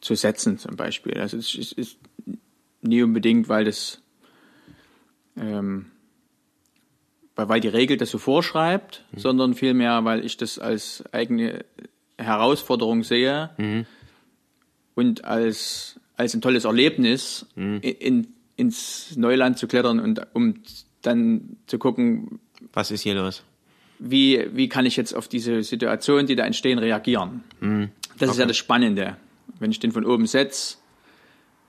zu 0.00 0.14
setzen, 0.14 0.58
zum 0.58 0.76
Beispiel. 0.76 1.18
Also 1.20 1.36
es 1.36 1.54
ist, 1.54 1.72
ist 1.72 1.98
nie 2.80 3.02
unbedingt, 3.02 3.48
weil 3.48 3.64
das, 3.64 4.00
ähm, 5.36 5.86
weil 7.36 7.60
die 7.60 7.68
Regel 7.68 7.96
das 7.96 8.10
so 8.10 8.18
vorschreibt, 8.18 9.04
mhm. 9.12 9.18
sondern 9.18 9.54
vielmehr, 9.54 10.04
weil 10.04 10.24
ich 10.24 10.36
das 10.36 10.58
als 10.58 11.04
eigene 11.12 11.64
Herausforderung 12.18 13.04
sehe 13.04 13.50
mhm. 13.58 13.86
und 14.94 15.24
als, 15.24 16.00
als 16.16 16.34
ein 16.34 16.40
tolles 16.40 16.64
Erlebnis 16.64 17.46
mhm. 17.54 17.80
in, 17.82 18.28
ins 18.56 19.16
Neuland 19.16 19.58
zu 19.58 19.68
klettern 19.68 20.00
und 20.00 20.26
um 20.32 20.62
dann 21.02 21.56
zu 21.66 21.78
gucken, 21.78 22.40
was 22.72 22.90
ist 22.90 23.02
hier 23.02 23.14
los? 23.14 23.44
wie, 23.98 24.46
wie 24.52 24.68
kann 24.68 24.86
ich 24.86 24.96
jetzt 24.96 25.14
auf 25.14 25.28
diese 25.28 25.62
Situation, 25.62 26.26
die 26.26 26.36
da 26.36 26.44
entstehen, 26.44 26.78
reagieren. 26.78 27.44
Mhm. 27.60 27.90
Das 28.18 28.28
okay. 28.28 28.30
ist 28.30 28.38
ja 28.38 28.46
das 28.46 28.56
Spannende. 28.56 29.16
Wenn 29.58 29.70
ich 29.70 29.80
den 29.80 29.92
von 29.92 30.04
oben 30.04 30.26
setze, 30.26 30.76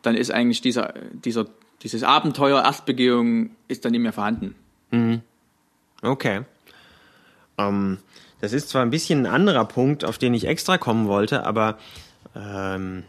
dann 0.02 0.16
ist 0.16 0.32
eigentlich 0.32 0.62
dieser, 0.62 0.94
dieser, 1.12 1.48
dieses 1.84 2.04
Abenteuer, 2.04 2.64
Erstbegehung, 2.64 3.52
ist 3.68 3.86
dann 3.86 3.92
nicht 3.92 4.02
mehr 4.02 4.14
vorhanden. 4.14 4.56
Mhm. 4.92 5.22
Okay. 6.02 6.42
Ähm, 7.58 8.00
das 8.40 8.54
ist 8.54 8.70
zwar 8.70 8.84
ein 8.84 8.90
bisschen 8.90 9.26
ein 9.26 9.34
anderer 9.34 9.66
Punkt, 9.66 10.06
auf 10.06 10.18
den 10.18 10.34
ich 10.34 10.46
extra 10.46 10.78
kommen 10.78 11.08
wollte, 11.08 11.46
aber 11.46 11.78
ähm, 12.36 13.04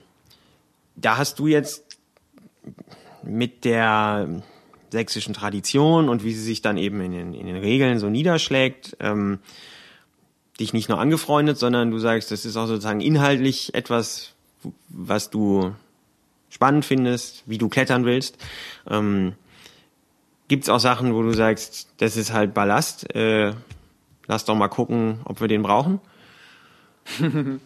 da 0.96 1.18
hast 1.18 1.38
du 1.38 1.46
jetzt 1.46 1.98
mit 3.22 3.64
der 3.64 4.42
sächsischen 4.90 5.34
Tradition 5.34 6.08
und 6.08 6.24
wie 6.24 6.32
sie 6.32 6.42
sich 6.42 6.62
dann 6.62 6.78
eben 6.78 7.00
in 7.00 7.12
den, 7.12 7.34
in 7.34 7.46
den 7.46 7.56
Regeln 7.56 7.98
so 7.98 8.08
niederschlägt, 8.08 8.96
ähm, 9.00 9.40
dich 10.58 10.72
nicht 10.72 10.88
nur 10.88 10.98
angefreundet, 10.98 11.58
sondern 11.58 11.90
du 11.90 11.98
sagst, 11.98 12.30
das 12.30 12.44
ist 12.44 12.56
auch 12.56 12.66
sozusagen 12.66 13.00
inhaltlich 13.00 13.74
etwas, 13.74 14.32
was 14.88 15.30
du 15.30 15.74
spannend 16.48 16.84
findest, 16.84 17.42
wie 17.46 17.58
du 17.58 17.68
klettern 17.68 18.04
willst. 18.04 18.38
Ähm, 18.88 19.34
Gibt 20.48 20.64
es 20.64 20.68
auch 20.68 20.80
Sachen, 20.80 21.14
wo 21.14 21.22
du 21.22 21.32
sagst, 21.32 21.88
das 21.98 22.16
ist 22.16 22.32
halt 22.32 22.54
Ballast, 22.54 23.14
äh, 23.14 23.52
lass 24.26 24.44
doch 24.44 24.54
mal 24.54 24.68
gucken, 24.68 25.20
ob 25.24 25.40
wir 25.40 25.48
den 25.48 25.62
brauchen? 25.62 26.00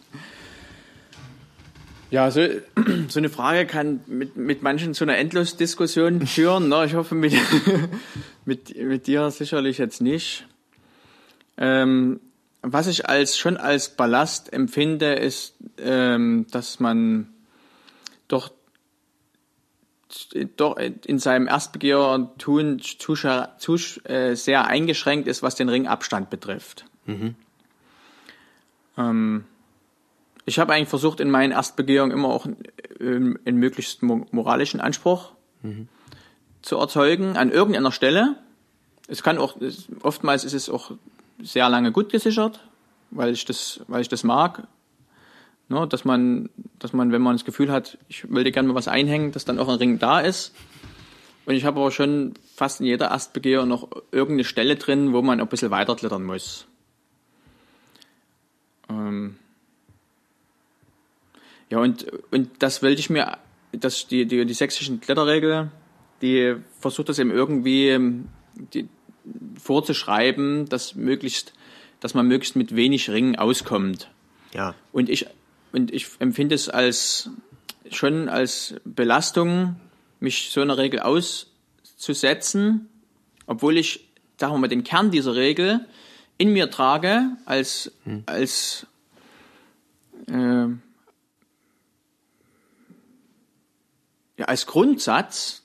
Ja, 2.13 2.29
so, 2.29 2.41
so 3.07 3.19
eine 3.19 3.29
Frage 3.29 3.65
kann 3.65 4.01
mit, 4.05 4.37
mit 4.37 4.61
manchen 4.61 4.93
zu 4.93 5.03
einer 5.03 5.17
Endlosdiskussion 5.17 6.21
führen. 6.27 6.69
Ne? 6.69 6.85
Ich 6.85 6.93
hoffe, 6.93 7.15
mit, 7.15 7.33
mit, 8.45 8.77
mit 8.77 9.07
dir 9.07 9.31
sicherlich 9.31 9.79
jetzt 9.79 9.99
nicht. 9.99 10.45
Ähm, 11.57 12.19
was 12.61 12.85
ich 12.85 13.09
als 13.09 13.35
schon 13.35 13.57
als 13.57 13.89
Ballast 13.89 14.53
empfinde, 14.53 15.15
ist, 15.15 15.55
ähm, 15.79 16.45
dass 16.51 16.79
man 16.79 17.29
doch, 18.27 18.49
doch 18.49 18.53
in 20.33 21.19
seinem 21.19 21.47
Erstbegehr 21.47 22.29
tun 22.37 22.79
zu, 22.79 23.15
zu, 23.15 23.75
äh, 24.03 24.35
sehr 24.35 24.67
eingeschränkt 24.67 25.27
ist, 25.27 25.43
was 25.43 25.55
den 25.55 25.69
Ringabstand 25.69 26.29
betrifft. 26.29 26.85
Mhm. 27.05 27.35
Ähm, 28.97 29.45
ich 30.45 30.59
habe 30.59 30.73
eigentlich 30.73 30.89
versucht, 30.89 31.19
in 31.19 31.31
meinen 31.31 31.51
Erstbegehungen 31.51 32.11
immer 32.11 32.29
auch 32.29 32.45
einen, 32.45 33.39
einen 33.45 33.57
möglichst 33.57 34.03
moralischen 34.03 34.81
Anspruch 34.81 35.31
mhm. 35.61 35.87
zu 36.61 36.77
erzeugen 36.77 37.37
an 37.37 37.51
irgendeiner 37.51 37.91
Stelle. 37.91 38.35
Es 39.07 39.23
kann 39.23 39.37
auch, 39.37 39.55
oftmals 40.01 40.43
ist 40.43 40.53
es 40.53 40.69
auch 40.69 40.91
sehr 41.41 41.69
lange 41.69 41.91
gut 41.91 42.09
gesichert, 42.09 42.59
weil 43.11 43.31
ich 43.31 43.45
das, 43.45 43.81
weil 43.87 44.01
ich 44.01 44.09
das 44.09 44.23
mag. 44.23 44.67
Ne, 45.69 45.87
dass 45.87 46.03
man, 46.03 46.49
dass 46.77 46.91
man, 46.91 47.11
wenn 47.11 47.21
man 47.21 47.35
das 47.35 47.45
Gefühl 47.45 47.71
hat, 47.71 47.97
ich 48.09 48.29
will 48.29 48.43
dir 48.43 48.51
gerne 48.51 48.67
mal 48.67 48.75
was 48.75 48.89
einhängen, 48.89 49.31
dass 49.31 49.45
dann 49.45 49.59
auch 49.59 49.69
ein 49.69 49.77
Ring 49.77 49.97
da 49.97 50.19
ist. 50.19 50.53
Und 51.45 51.55
ich 51.55 51.65
habe 51.65 51.79
aber 51.79 51.91
schon 51.91 52.33
fast 52.55 52.79
in 52.79 52.85
jeder 52.85 53.11
Erstbegehung 53.11 53.67
noch 53.67 53.89
irgendeine 54.11 54.43
Stelle 54.43 54.75
drin, 54.75 55.13
wo 55.13 55.21
man 55.21 55.39
ein 55.39 55.47
bisschen 55.47 55.71
weiter 55.71 55.95
klettern 55.95 56.23
muss. 56.23 56.67
Ähm, 58.89 59.35
ja, 61.69 61.79
und, 61.79 62.05
und 62.31 62.49
das 62.59 62.83
wollte 62.83 62.99
ich 62.99 63.09
mir, 63.09 63.37
dass 63.71 64.07
die, 64.07 64.25
die, 64.25 64.45
die 64.45 64.53
sächsischen 64.53 65.01
Kletterregel, 65.01 65.71
die 66.21 66.55
versucht 66.79 67.09
das 67.09 67.19
eben 67.19 67.31
irgendwie 67.31 67.89
ähm, 67.89 68.29
die, 68.73 68.87
vorzuschreiben, 69.61 70.67
dass 70.69 70.95
möglichst, 70.95 71.53
dass 71.99 72.13
man 72.13 72.27
möglichst 72.27 72.55
mit 72.55 72.75
wenig 72.75 73.09
Ringen 73.09 73.37
auskommt. 73.37 74.09
Ja. 74.53 74.75
Und 74.91 75.09
ich, 75.09 75.27
und 75.73 75.91
ich 75.91 76.07
empfinde 76.19 76.55
es 76.55 76.69
als, 76.69 77.29
schon 77.91 78.29
als 78.29 78.75
Belastung, 78.85 79.75
mich 80.19 80.51
so 80.51 80.61
einer 80.61 80.77
Regel 80.77 81.01
auszusetzen, 81.01 82.87
obwohl 83.47 83.77
ich, 83.77 84.07
sagen 84.37 84.53
wir 84.53 84.59
mal, 84.59 84.67
den 84.67 84.85
Kern 84.85 85.11
dieser 85.11 85.35
Regel 85.35 85.85
in 86.37 86.53
mir 86.53 86.69
trage 86.71 87.35
als, 87.45 87.91
hm. 88.05 88.23
als, 88.25 88.87
äh, 90.27 90.67
ja, 94.37 94.45
als 94.45 94.65
Grundsatz 94.65 95.63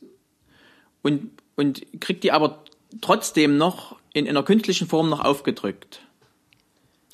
und, 1.03 1.31
und 1.55 1.87
kriegt 2.01 2.25
die 2.25 2.33
aber 2.33 2.65
trotzdem 3.01 3.57
noch 3.57 3.97
in, 4.13 4.27
in 4.27 4.31
einer 4.31 4.45
künstlichen 4.45 4.89
Form 4.89 5.09
noch 5.11 5.21
aufgedrückt. 5.21 6.01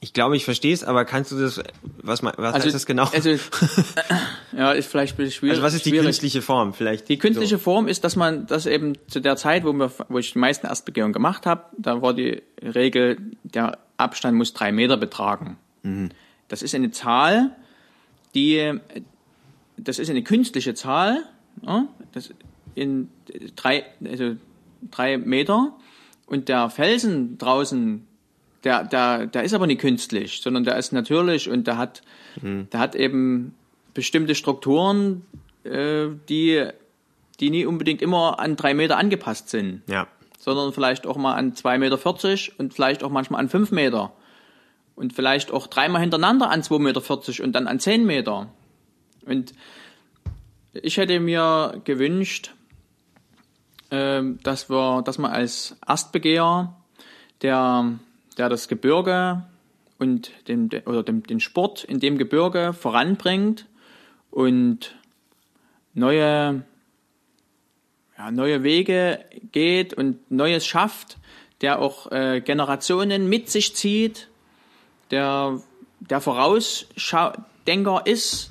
Ich 0.05 0.12
glaube, 0.12 0.37
ich 0.37 0.45
verstehe 0.45 0.75
es, 0.75 0.85
aber 0.85 1.07
kannst 1.07 1.33
du 1.33 1.40
das, 1.40 1.62
was, 2.03 2.23
was 2.23 2.37
also, 2.37 2.67
heißt 2.67 2.75
das 2.75 2.85
genau? 2.85 3.05
Also, 3.05 3.31
Ja, 4.53 4.73
ist 4.73 4.90
vielleicht 4.90 5.14
ein 5.14 5.17
bisschen 5.17 5.33
schwierig. 5.33 5.53
Also 5.53 5.62
was 5.62 5.73
ist 5.73 5.87
die 5.87 5.90
schwierig. 5.90 6.05
künstliche 6.05 6.43
Form? 6.43 6.75
Vielleicht 6.75 7.09
Die 7.09 7.17
künstliche 7.17 7.57
so. 7.57 7.62
Form 7.62 7.88
ist, 7.88 8.05
dass 8.05 8.14
man 8.14 8.47
das 8.47 8.67
eben 8.67 8.99
zu 9.09 9.21
der 9.21 9.37
Zeit, 9.37 9.64
wo, 9.64 9.73
wir, 9.73 9.90
wo 10.11 10.19
ich 10.19 10.35
die 10.35 10.38
meisten 10.38 10.67
Erstbegehungen 10.67 11.14
gemacht 11.14 11.47
habe, 11.47 11.64
da 11.79 12.03
war 12.03 12.12
die 12.12 12.43
Regel, 12.61 13.17
der 13.45 13.79
Abstand 13.97 14.37
muss 14.37 14.53
drei 14.53 14.73
Meter 14.73 14.99
betragen. 14.99 15.57
Das 16.49 16.61
ist 16.61 16.75
eine 16.75 16.90
Zahl, 16.90 17.57
die, 18.35 18.79
das 19.79 19.99
ist 19.99 20.11
eine 20.11 20.23
künstliche 20.23 20.75
Zahl, 20.75 21.25
ja, 21.62 21.88
das 22.12 22.29
in 22.75 23.09
drei, 23.57 23.85
also 24.05 24.37
drei 24.90 25.17
Meter 25.17 25.73
und 26.27 26.51
der 26.51 26.69
Felsen 26.69 27.38
draußen, 27.38 28.07
der, 28.64 28.85
der, 28.85 29.27
der 29.27 29.42
ist 29.44 29.55
aber 29.55 29.66
nicht 29.66 29.81
künstlich, 29.81 30.40
sondern 30.42 30.64
der 30.64 30.77
ist 30.77 30.92
natürlich 30.92 31.48
und 31.50 31.66
der 31.66 31.77
hat, 31.79 32.03
der 32.42 32.81
hat 32.81 32.94
eben 32.94 33.55
bestimmte 33.92 34.35
Strukturen, 34.35 35.24
äh, 35.64 36.07
die, 36.29 36.66
die 37.40 37.50
nie 37.50 37.66
unbedingt 37.66 38.03
immer 38.03 38.40
an 38.40 38.57
drei 38.57 38.74
Meter 38.74 38.96
angepasst 38.96 39.48
sind, 39.50 39.83
Ja. 39.88 40.07
sondern 40.38 40.72
vielleicht 40.72 41.07
auch 41.07 41.16
mal 41.16 41.35
an 41.35 41.53
2,40 41.55 41.79
Meter 41.79 42.59
und 42.59 42.74
vielleicht 42.74 43.05
auch 43.05 43.11
manchmal 43.11 43.40
an 43.40 43.48
5 43.48 43.70
Meter. 43.70 44.12
Und 44.96 45.12
vielleicht 45.12 45.50
auch 45.50 45.66
dreimal 45.66 46.00
hintereinander 46.00 46.50
an 46.50 46.62
2,40 46.62 46.79
Meter 46.81 47.44
und 47.44 47.53
dann 47.53 47.66
an 47.66 47.81
10 47.81 48.05
Meter. 48.07 48.48
Und 49.27 49.53
ich 50.72 50.96
hätte 50.96 51.18
mir 51.20 51.81
gewünscht, 51.85 52.53
ähm, 53.90 54.38
dass 54.42 54.70
wir, 54.70 55.03
dass 55.03 55.18
man 55.18 55.31
als 55.33 55.77
Erstbegeher, 55.87 56.74
der, 57.42 57.92
der 58.38 58.49
das 58.49 58.68
Gebirge 58.68 59.44
und 59.99 60.31
den, 60.49 60.70
oder 60.87 61.03
den, 61.03 61.23
den 61.23 61.40
Sport 61.40 61.85
in 61.85 62.01
dem 62.01 62.18
Gebirge 62.18 62.73
voranbringt 62.73 63.66
und 64.31 64.94
neue, 65.94 66.62
ja, 68.18 68.31
neue 68.31 68.62
Wege 68.62 69.25
geht 69.53 69.94
und 69.94 70.31
Neues 70.31 70.66
schafft, 70.66 71.18
der 71.61 71.79
auch 71.79 72.11
äh, 72.11 72.40
Generationen 72.40 73.29
mit 73.29 73.49
sich 73.49 73.75
zieht, 73.77 74.29
der, 75.11 75.61
der 76.01 76.20
Vorausdenker 76.20 78.03
ist, 78.05 78.51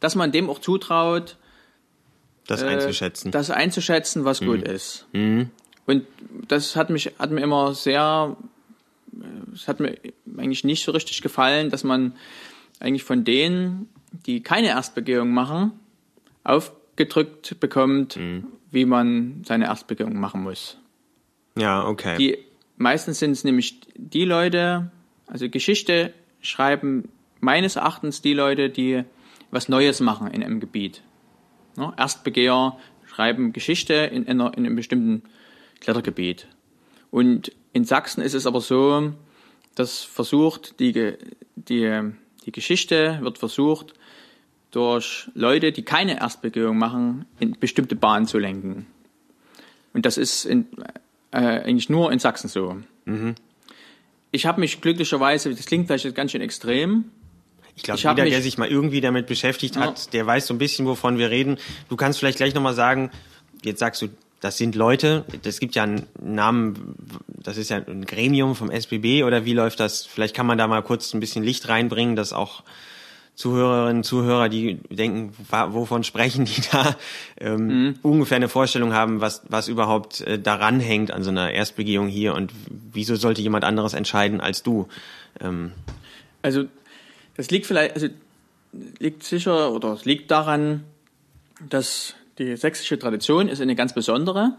dass 0.00 0.14
man 0.14 0.32
dem 0.32 0.50
auch 0.50 0.58
zutraut, 0.58 1.36
Das 2.46 2.62
äh, 2.62 2.66
einzuschätzen. 2.66 3.30
das 3.30 3.50
einzuschätzen, 3.50 4.24
was 4.24 4.40
gut 4.40 4.62
ist. 4.62 5.06
Mhm. 5.12 5.50
Und 5.86 6.06
das 6.48 6.74
hat 6.74 6.90
mich, 6.90 7.12
hat 7.18 7.30
mir 7.30 7.42
immer 7.42 7.74
sehr, 7.74 8.36
es 9.54 9.68
hat 9.68 9.80
mir 9.80 9.98
eigentlich 10.36 10.64
nicht 10.64 10.84
so 10.84 10.92
richtig 10.92 11.22
gefallen, 11.22 11.70
dass 11.70 11.84
man 11.84 12.14
eigentlich 12.80 13.04
von 13.04 13.24
denen, 13.24 13.88
die 14.26 14.42
keine 14.42 14.68
Erstbegehung 14.68 15.30
machen, 15.30 15.72
aufgedrückt 16.44 17.58
bekommt, 17.60 18.16
Mhm. 18.16 18.46
wie 18.70 18.84
man 18.84 19.42
seine 19.44 19.66
Erstbegehung 19.66 20.18
machen 20.18 20.42
muss. 20.42 20.78
ja, 21.58 21.86
okay. 21.86 22.16
Die, 22.18 22.38
meistens 22.76 23.18
sind 23.18 23.30
es 23.32 23.44
nämlich 23.44 23.80
die 23.94 24.24
Leute, 24.24 24.90
also 25.26 25.48
Geschichte 25.48 26.12
schreiben 26.40 27.08
meines 27.40 27.76
Erachtens 27.76 28.20
die 28.22 28.34
Leute, 28.34 28.68
die 28.70 29.04
was 29.50 29.68
Neues 29.68 30.00
machen 30.00 30.28
in 30.28 30.42
einem 30.44 30.60
Gebiet. 30.60 31.02
Ne? 31.76 31.92
Erstbegeher 31.96 32.76
schreiben 33.06 33.52
Geschichte 33.52 33.94
in, 33.94 34.28
einer, 34.28 34.52
in 34.56 34.66
einem 34.66 34.76
bestimmten 34.76 35.22
Klettergebiet. 35.80 36.48
Und 37.10 37.52
in 37.72 37.84
Sachsen 37.84 38.22
ist 38.22 38.34
es 38.34 38.46
aber 38.46 38.60
so, 38.60 39.12
dass 39.74 40.02
versucht, 40.02 40.80
die, 40.80 40.92
die, 41.56 42.12
die 42.44 42.52
Geschichte 42.52 43.18
wird 43.22 43.38
versucht, 43.38 43.94
durch 44.70 45.30
Leute, 45.34 45.72
die 45.72 45.82
keine 45.82 46.18
Erstbegehung 46.20 46.76
machen, 46.78 47.24
in 47.38 47.52
bestimmte 47.58 47.96
Bahnen 47.96 48.26
zu 48.26 48.38
lenken. 48.38 48.86
Und 49.94 50.04
das 50.04 50.18
ist 50.18 50.44
in, 50.44 50.66
äh, 51.30 51.38
eigentlich 51.38 51.88
nur 51.88 52.12
in 52.12 52.18
Sachsen 52.18 52.48
so. 52.48 52.76
Ich 54.32 54.44
habe 54.46 54.60
mich 54.60 54.80
glücklicherweise, 54.80 55.54
das 55.54 55.66
klingt 55.66 55.86
vielleicht 55.86 56.14
ganz 56.14 56.32
schön 56.32 56.42
extrem, 56.42 57.06
Ich 57.74 57.82
glaube, 57.82 58.00
jeder, 58.00 58.14
mich- 58.24 58.32
der 58.32 58.42
sich 58.42 58.58
mal 58.58 58.68
irgendwie 58.68 59.00
damit 59.00 59.26
beschäftigt 59.26 59.76
hat, 59.76 59.98
Ja. 60.06 60.10
der 60.12 60.26
weiß 60.26 60.46
so 60.46 60.54
ein 60.54 60.58
bisschen, 60.58 60.86
wovon 60.86 61.18
wir 61.18 61.30
reden. 61.30 61.58
Du 61.88 61.96
kannst 61.96 62.18
vielleicht 62.18 62.38
gleich 62.38 62.54
nochmal 62.54 62.74
sagen, 62.74 63.10
jetzt 63.64 63.78
sagst 63.80 64.02
du, 64.02 64.08
das 64.40 64.58
sind 64.58 64.74
Leute, 64.74 65.24
das 65.42 65.60
gibt 65.60 65.74
ja 65.74 65.84
einen 65.84 66.06
Namen, 66.20 66.94
das 67.28 67.56
ist 67.56 67.70
ja 67.70 67.78
ein 67.78 68.04
Gremium 68.04 68.54
vom 68.54 68.70
SBB 68.70 69.24
oder 69.24 69.44
wie 69.44 69.54
läuft 69.54 69.80
das? 69.80 70.04
Vielleicht 70.04 70.34
kann 70.34 70.46
man 70.46 70.58
da 70.58 70.66
mal 70.66 70.82
kurz 70.82 71.14
ein 71.14 71.20
bisschen 71.20 71.42
Licht 71.42 71.68
reinbringen, 71.68 72.16
dass 72.16 72.32
auch 72.32 72.62
Zuhörerinnen, 73.34 74.02
Zuhörer, 74.02 74.48
die 74.48 74.76
denken, 74.88 75.34
wovon 75.50 76.04
sprechen 76.04 76.46
die 76.46 76.62
da, 76.72 76.96
ähm, 77.38 77.96
ungefähr 78.02 78.36
eine 78.36 78.48
Vorstellung 78.48 78.94
haben, 78.94 79.20
was, 79.20 79.42
was 79.48 79.68
überhaupt 79.68 80.22
äh, 80.22 80.38
daran 80.38 80.80
hängt 80.80 81.10
an 81.10 81.22
so 81.22 81.30
einer 81.30 81.50
Erstbegehung 81.50 82.08
hier 82.08 82.34
und 82.34 82.52
wieso 82.92 83.14
sollte 83.14 83.42
jemand 83.42 83.64
anderes 83.64 83.92
entscheiden 83.92 84.40
als 84.40 84.62
du? 84.62 84.88
Ähm, 85.40 85.72
Also 86.40 86.64
das 87.36 87.50
liegt 87.50 87.66
vielleicht, 87.66 87.94
also 87.94 88.08
liegt 88.98 89.22
sicher 89.22 89.70
oder 89.72 89.92
es 89.92 90.06
liegt 90.06 90.30
daran, 90.30 90.84
dass 91.68 92.14
die 92.38 92.56
sächsische 92.56 92.98
Tradition 92.98 93.48
ist 93.48 93.60
eine 93.60 93.74
ganz 93.74 93.94
besondere 93.94 94.54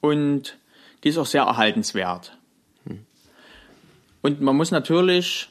und 0.00 0.58
die 1.04 1.08
ist 1.08 1.18
auch 1.18 1.26
sehr 1.26 1.42
erhaltenswert. 1.42 2.38
Und 4.22 4.40
man 4.40 4.56
muss 4.56 4.70
natürlich 4.70 5.48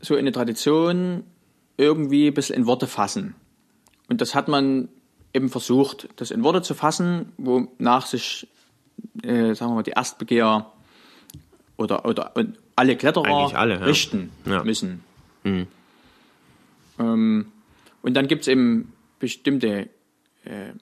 so 0.00 0.16
eine 0.16 0.32
Tradition 0.32 1.24
irgendwie 1.76 2.28
ein 2.28 2.34
bisschen 2.34 2.56
in 2.56 2.66
Worte 2.66 2.86
fassen. 2.86 3.34
Und 4.08 4.20
das 4.22 4.34
hat 4.34 4.48
man 4.48 4.88
eben 5.34 5.50
versucht, 5.50 6.08
das 6.16 6.30
in 6.30 6.42
Worte 6.42 6.62
zu 6.62 6.74
fassen, 6.74 7.32
wonach 7.36 8.06
sich, 8.06 8.48
äh, 9.22 9.54
sagen 9.54 9.72
wir 9.72 9.76
mal, 9.76 9.82
die 9.82 9.90
Erstbegeher 9.90 10.72
oder, 11.76 12.04
oder 12.06 12.32
alle 12.74 12.96
Kletterer 12.96 13.54
alle, 13.54 13.74
ja. 13.74 13.84
richten 13.84 14.30
Ja. 14.46 14.64
müssen. 14.64 15.04
Ähm, 16.98 17.52
und 18.02 18.14
dann 18.14 18.28
gibt's 18.28 18.48
eben 18.48 18.92
bestimmte 19.18 19.90
äh, 20.44 20.72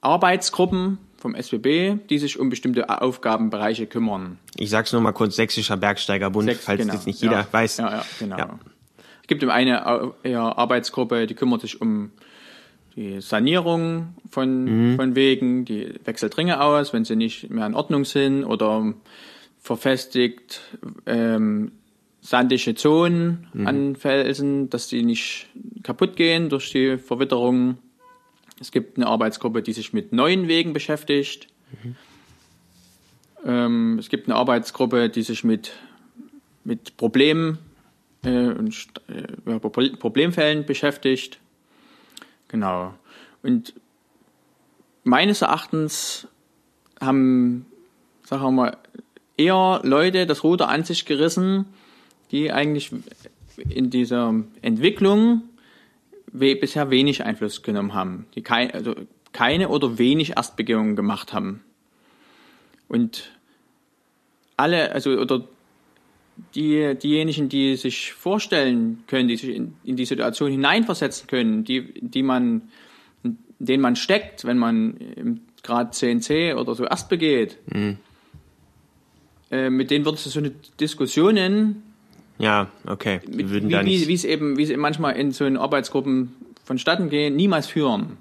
Arbeitsgruppen 0.00 0.98
vom 1.18 1.34
SBB, 1.34 1.98
die 2.08 2.18
sich 2.18 2.38
um 2.40 2.48
bestimmte 2.48 2.88
Aufgabenbereiche 3.02 3.86
kümmern. 3.86 4.38
Ich 4.56 4.70
sag's 4.70 4.92
nur 4.92 5.02
mal 5.02 5.12
kurz, 5.12 5.36
Sächsischer 5.36 5.76
Bergsteigerbund, 5.76 6.48
Sechs, 6.48 6.64
falls 6.64 6.80
genau. 6.80 6.94
jetzt 6.94 7.06
nicht 7.06 7.20
jeder 7.20 7.40
ja. 7.40 7.46
weiß. 7.50 7.76
Ja, 7.78 7.90
ja, 7.96 8.04
genau. 8.18 8.38
Ja. 8.38 8.58
Es 9.22 9.26
gibt 9.28 9.42
eben 9.42 9.52
eine 9.52 9.86
Au- 9.86 10.14
eher 10.22 10.40
Arbeitsgruppe, 10.58 11.26
die 11.26 11.34
kümmert 11.34 11.60
sich 11.60 11.80
um 11.80 12.10
die 12.96 13.20
Sanierung 13.20 14.14
von, 14.30 14.64
Mhm. 14.92 14.96
von 14.96 15.14
Wegen, 15.14 15.64
die 15.64 15.94
wechselt 16.04 16.36
Ringe 16.38 16.60
aus, 16.62 16.92
wenn 16.92 17.04
sie 17.04 17.16
nicht 17.16 17.50
mehr 17.50 17.66
in 17.66 17.74
Ordnung 17.74 18.04
sind 18.04 18.44
oder 18.44 18.94
verfestigt 19.60 20.62
ähm, 21.06 21.72
sandige 22.30 22.76
Zonen 22.76 23.48
Mhm. 23.52 23.66
an 23.66 23.96
Felsen, 23.96 24.70
dass 24.70 24.86
die 24.86 25.02
nicht 25.02 25.48
kaputt 25.82 26.14
gehen 26.14 26.48
durch 26.48 26.70
die 26.70 26.96
Verwitterung. 26.96 27.78
Es 28.60 28.70
gibt 28.70 28.96
eine 28.96 29.08
Arbeitsgruppe, 29.08 29.62
die 29.62 29.72
sich 29.72 29.92
mit 29.92 30.12
neuen 30.12 30.46
Wegen 30.46 30.72
beschäftigt. 30.72 31.48
Ähm, 33.44 33.98
es 33.98 34.08
gibt 34.08 34.28
eine 34.28 34.36
Arbeitsgruppe, 34.36 35.08
die 35.08 35.22
sich 35.22 35.42
mit, 35.42 35.72
mit 36.62 36.96
Problemen 36.96 37.58
äh, 38.22 38.28
und 38.28 38.86
äh, 39.08 39.58
Problemfällen 39.58 40.64
beschäftigt. 40.66 41.40
Genau. 42.46 42.94
Und 43.42 43.74
meines 45.02 45.42
Erachtens 45.42 46.28
haben, 47.00 47.66
sagen 48.22 48.42
wir 48.42 48.50
mal, 48.52 48.76
eher 49.36 49.80
Leute 49.82 50.26
das 50.26 50.44
Ruder 50.44 50.68
an 50.68 50.84
sich 50.84 51.06
gerissen, 51.06 51.64
die 52.30 52.52
eigentlich 52.52 52.92
in 53.68 53.90
dieser 53.90 54.34
Entwicklung 54.62 55.42
bisher 56.32 56.90
wenig 56.90 57.24
Einfluss 57.24 57.62
genommen 57.62 57.94
haben, 57.94 58.26
die 58.34 58.42
kei 58.42 58.72
also 58.72 58.94
keine 59.32 59.68
oder 59.68 59.98
wenig 59.98 60.36
Erstbegehungen 60.36 60.96
gemacht 60.96 61.32
haben. 61.32 61.62
Und 62.88 63.30
alle, 64.56 64.92
also 64.92 65.10
oder 65.12 65.44
die, 66.54 66.96
diejenigen, 67.00 67.48
die 67.48 67.76
sich 67.76 68.12
vorstellen 68.12 69.04
können, 69.06 69.28
die 69.28 69.36
sich 69.36 69.54
in, 69.54 69.74
in 69.84 69.96
die 69.96 70.04
Situation 70.04 70.50
hineinversetzen 70.50 71.26
können, 71.26 71.64
die, 71.64 71.92
die 72.00 72.22
man, 72.22 72.62
in 73.22 73.38
denen 73.58 73.82
man 73.82 73.96
steckt, 73.96 74.44
wenn 74.44 74.58
man 74.58 74.96
im 74.96 75.40
Grad 75.62 75.94
CNC 75.94 76.56
oder 76.56 76.74
so 76.74 76.84
erst 76.84 77.08
begeht, 77.08 77.58
äh, 79.50 79.70
mit 79.70 79.90
denen 79.90 80.04
würdest 80.04 80.26
du 80.26 80.30
so 80.30 80.40
eine 80.40 80.52
Diskussionen 80.80 81.89
Ja, 82.40 82.68
okay. 82.86 83.20
Wir 83.26 83.50
würden 83.50 83.68
wie, 83.68 83.72
da 83.72 83.82
nicht. 83.82 84.08
wie 84.08 84.14
es 84.14 84.24
eben, 84.24 84.56
wie 84.56 84.62
es 84.62 84.70
eben 84.70 84.80
manchmal 84.80 85.16
in 85.16 85.30
so 85.32 85.44
Arbeitsgruppen 85.44 86.34
vonstatten 86.64 87.10
gehen, 87.10 87.36
niemals 87.36 87.66
führen. 87.66 88.16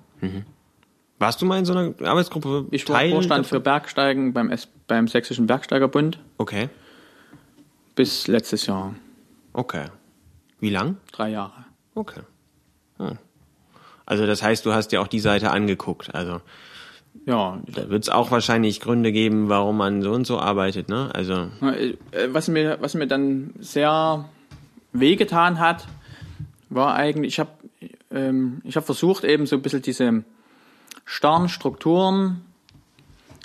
Warst 1.20 1.42
du 1.42 1.46
mal 1.46 1.58
in 1.60 1.66
so 1.66 1.74
einer 1.74 1.94
Arbeitsgruppe? 2.04 2.66
Ich 2.72 2.88
war 2.90 2.98
Teil 2.98 3.12
Vorstand 3.12 3.46
davon? 3.46 3.58
für 3.58 3.60
Bergsteigen 3.62 4.34
beim, 4.34 4.52
S 4.52 4.68
beim 4.88 5.08
Sächsischen 5.08 5.48
Bergsteigerbund 5.48 6.20
Okay, 6.38 6.70
bis 7.96 8.28
letztes 8.28 8.66
Jahr, 8.66 8.96
okay. 9.54 9.86
Wie 10.60 10.70
lang? 10.70 10.98
drei 11.12 11.30
Jahre. 11.30 11.66
Okay. 11.96 12.22
Hm. 12.98 13.18
Also 14.06 14.26
das 14.26 14.42
heißt, 14.42 14.66
du 14.66 14.74
hast 14.74 14.90
dir 14.90 15.02
auch 15.02 15.08
die 15.08 15.20
Seite 15.20 15.52
angeguckt. 15.52 16.14
Also 16.16 16.42
Ja, 17.26 17.60
da 17.68 17.90
wird 17.90 18.04
es 18.04 18.10
auch 18.10 18.32
wahrscheinlich 18.32 18.80
Gründe 18.80 19.12
geben, 19.12 19.50
warum 19.50 19.78
man 19.78 20.02
so 20.02 20.12
und 20.12 20.26
so 20.26 20.40
arbeitet, 20.40 20.90
ne? 20.90 21.10
Also 21.14 21.50
Äh, 21.62 21.96
Was 22.32 22.48
mir, 22.48 22.78
was 22.82 22.96
mir 22.96 23.08
dann 23.08 23.54
sehr 23.60 24.28
wehgetan 24.94 25.60
hat, 25.60 25.88
war 26.70 26.96
eigentlich, 26.96 27.34
ich 27.34 27.40
habe 27.40 27.52
ähm, 28.12 28.62
ich 28.64 28.76
hab 28.76 28.86
versucht, 28.86 29.24
eben 29.24 29.46
so 29.46 29.56
ein 29.56 29.62
bisschen 29.62 29.82
diese 29.82 30.24
starren 31.06 31.50
Strukturen 31.50 32.42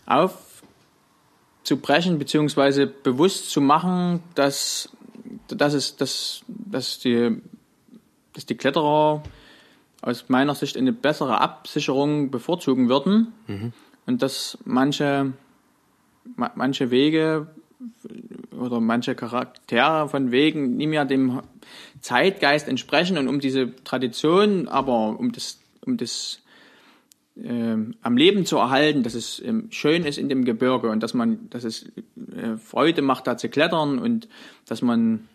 aufzubrechen, 0.07 2.19
beziehungsweise 2.19 2.87
bewusst 2.87 3.51
zu 3.51 3.61
machen, 3.61 4.21
dass, 4.35 4.91
dass, 5.49 5.75
es, 5.75 5.97
dass, 5.97 6.43
dass, 6.49 6.99
die, 6.99 7.41
dass 8.33 8.47
die 8.47 8.57
Kletterer 8.57 9.23
aus 10.05 10.29
meiner 10.29 10.55
Sicht 10.55 10.77
eine 10.77 10.93
bessere 10.93 11.41
Absicherung 11.41 12.31
bevorzugen 12.31 12.89
würden. 12.89 13.33
Und 14.07 14.23
dass 14.23 14.59
manche, 14.65 15.33
ma- 16.37 16.53
manche 16.55 16.91
Wege 16.91 17.47
oder 18.59 18.81
manche 18.81 19.15
Charaktere 19.15 20.09
von 20.09 20.31
Wegen 20.31 20.77
nie 20.77 20.87
mehr 20.87 21.05
dem 21.05 21.41
Zeitgeist 22.01 22.69
entsprechen 22.69 23.17
und 23.19 23.29
um 23.29 23.41
diese 23.41 23.75
Tradition, 23.85 24.69
aber 24.69 25.19
um 25.19 25.33
das, 25.33 25.59
um 25.87 25.97
das 25.97 26.41
ähm, 27.43 27.95
am 28.03 28.17
Leben 28.17 28.47
zu 28.47 28.59
erhalten, 28.59 29.03
dass 29.03 29.15
es 29.15 29.43
ähm, 29.45 29.69
schön 29.71 30.05
ist 30.05 30.19
in 30.19 30.29
dem 30.29 30.45
Gebirge 30.45 30.91
und 30.91 31.03
dass 31.03 31.15
man, 31.15 31.49
dass 31.51 31.65
es 31.65 31.87
äh, 32.37 32.57
Freude 32.59 33.03
macht, 33.03 33.27
da 33.27 33.37
zu 33.37 33.49
klettern 33.49 33.99
und 33.99 34.29
dass 34.67 34.83
man 34.83 35.29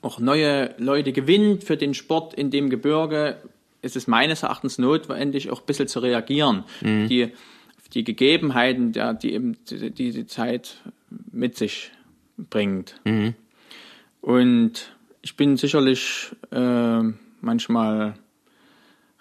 auch 0.00 0.20
neue 0.20 0.74
Leute 0.78 1.12
gewinnt 1.12 1.64
für 1.64 1.76
den 1.76 1.92
Sport 1.92 2.34
in 2.34 2.50
dem 2.50 2.70
Gebirge, 2.70 3.38
ist 3.82 3.96
es 3.96 4.06
meines 4.06 4.42
Erachtens 4.42 4.78
notwendig, 4.78 5.50
auch 5.50 5.60
ein 5.60 5.66
bisschen 5.66 5.88
zu 5.88 6.00
reagieren. 6.00 6.64
Die, 7.08 7.24
auf 7.24 7.88
die 7.92 8.04
Gegebenheiten, 8.04 8.92
der, 8.92 9.14
die 9.14 9.32
eben 9.32 9.56
die, 9.70 9.90
diese 9.90 10.26
Zeit 10.26 10.76
mit 11.30 11.56
sich 11.56 11.92
bringt. 12.36 13.00
Und 14.20 14.96
ich 15.22 15.36
bin 15.36 15.56
sicherlich 15.56 16.30
äh, 16.50 17.02
manchmal 17.40 18.14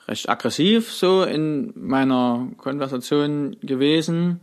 recht 0.08 0.30
aggressiv 0.30 0.92
so 0.92 1.24
in 1.24 1.74
meiner 1.76 2.48
Konversation 2.58 3.58
gewesen. 3.62 4.40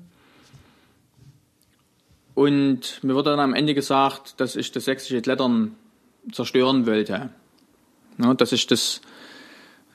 Und 2.35 3.03
mir 3.03 3.15
wurde 3.15 3.31
dann 3.31 3.41
am 3.41 3.55
Ende 3.55 3.75
gesagt, 3.75 4.41
dass 4.41 4.57
ich 4.57 4.73
das 4.73 4.85
sächsische 4.85 5.23
Klettern 5.23 5.77
zerstören 6.33 6.87
wollte. 6.87 7.31
Ja, 8.19 8.35
dass 8.35 8.53
ich 8.53 8.67
das, 8.67 9.01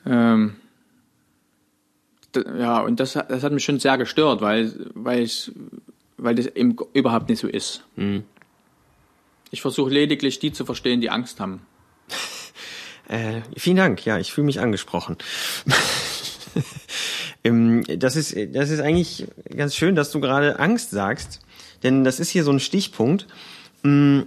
ähm, 0.06 0.56
ja, 2.58 2.80
und 2.80 3.00
das, 3.00 3.16
hat- 3.16 3.30
das 3.30 3.42
hat 3.42 3.52
mich 3.52 3.64
schon 3.64 3.80
sehr 3.80 3.98
gestört, 3.98 4.40
weil, 4.40 4.72
weil 4.94 5.22
ich, 5.22 5.50
weil 6.16 6.34
das 6.34 6.46
eben 6.46 6.76
überhaupt 6.92 7.28
nicht 7.28 7.40
so 7.40 7.48
ist. 7.48 7.82
Ich 9.50 9.60
versuche 9.62 9.90
lediglich 9.90 10.38
die 10.38 10.52
zu 10.52 10.64
verstehen, 10.64 11.00
die 11.00 11.10
Angst 11.10 11.40
haben. 11.40 11.62
Äh, 13.08 13.40
vielen 13.56 13.76
Dank, 13.76 14.04
ja, 14.06 14.18
ich 14.20 14.32
fühle 14.32 14.44
mich 14.44 14.60
angesprochen. 14.60 15.16
Ähm, 17.42 17.84
das, 17.98 18.16
ist, 18.16 18.36
das 18.54 18.68
ist 18.70 18.80
eigentlich 18.80 19.26
ganz 19.56 19.74
schön, 19.74 19.94
dass 19.94 20.10
du 20.10 20.20
gerade 20.20 20.58
Angst 20.58 20.90
sagst, 20.90 21.40
denn 21.82 22.04
das 22.04 22.20
ist 22.20 22.28
hier 22.28 22.44
so 22.44 22.50
ein 22.52 22.60
Stichpunkt. 22.60 23.26
Mm, 23.82 24.20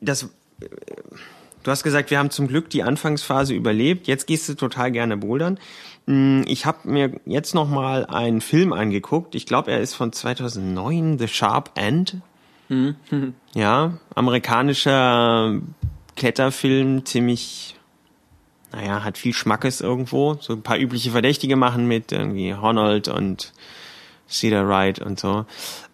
Das, 0.00 0.22
äh, 0.60 0.66
du 1.64 1.70
hast 1.70 1.82
gesagt, 1.82 2.10
wir 2.10 2.18
haben 2.18 2.30
zum 2.30 2.46
Glück 2.46 2.70
die 2.70 2.84
Anfangsphase 2.84 3.54
überlebt, 3.54 4.06
jetzt 4.06 4.26
gehst 4.26 4.48
du 4.48 4.54
total 4.54 4.92
gerne 4.92 5.16
bouldern. 5.16 5.58
Mm, 6.06 6.42
Ich 6.46 6.64
habe 6.66 6.88
mir 6.88 7.20
jetzt 7.26 7.54
noch 7.54 7.68
mal 7.68 8.06
einen 8.06 8.40
Film 8.40 8.72
angeguckt, 8.72 9.34
ich 9.34 9.46
glaube, 9.46 9.72
er 9.72 9.80
ist 9.80 9.94
von 9.94 10.12
2009, 10.12 11.18
The 11.18 11.28
Sharp 11.28 11.72
End. 11.74 12.18
Ja, 13.54 13.98
amerikanischer 14.14 15.60
Kletterfilm, 16.16 17.04
ziemlich, 17.04 17.76
naja, 18.72 19.04
hat 19.04 19.18
viel 19.18 19.34
Schmackes 19.34 19.80
irgendwo. 19.80 20.34
So 20.40 20.54
ein 20.54 20.62
paar 20.62 20.78
übliche 20.78 21.10
Verdächtige 21.10 21.56
machen 21.56 21.86
mit 21.86 22.10
irgendwie 22.10 22.54
Honnold 22.54 23.08
und 23.08 23.52
Cedar 24.28 24.66
Wright 24.68 24.98
und 24.98 25.20
so. 25.20 25.44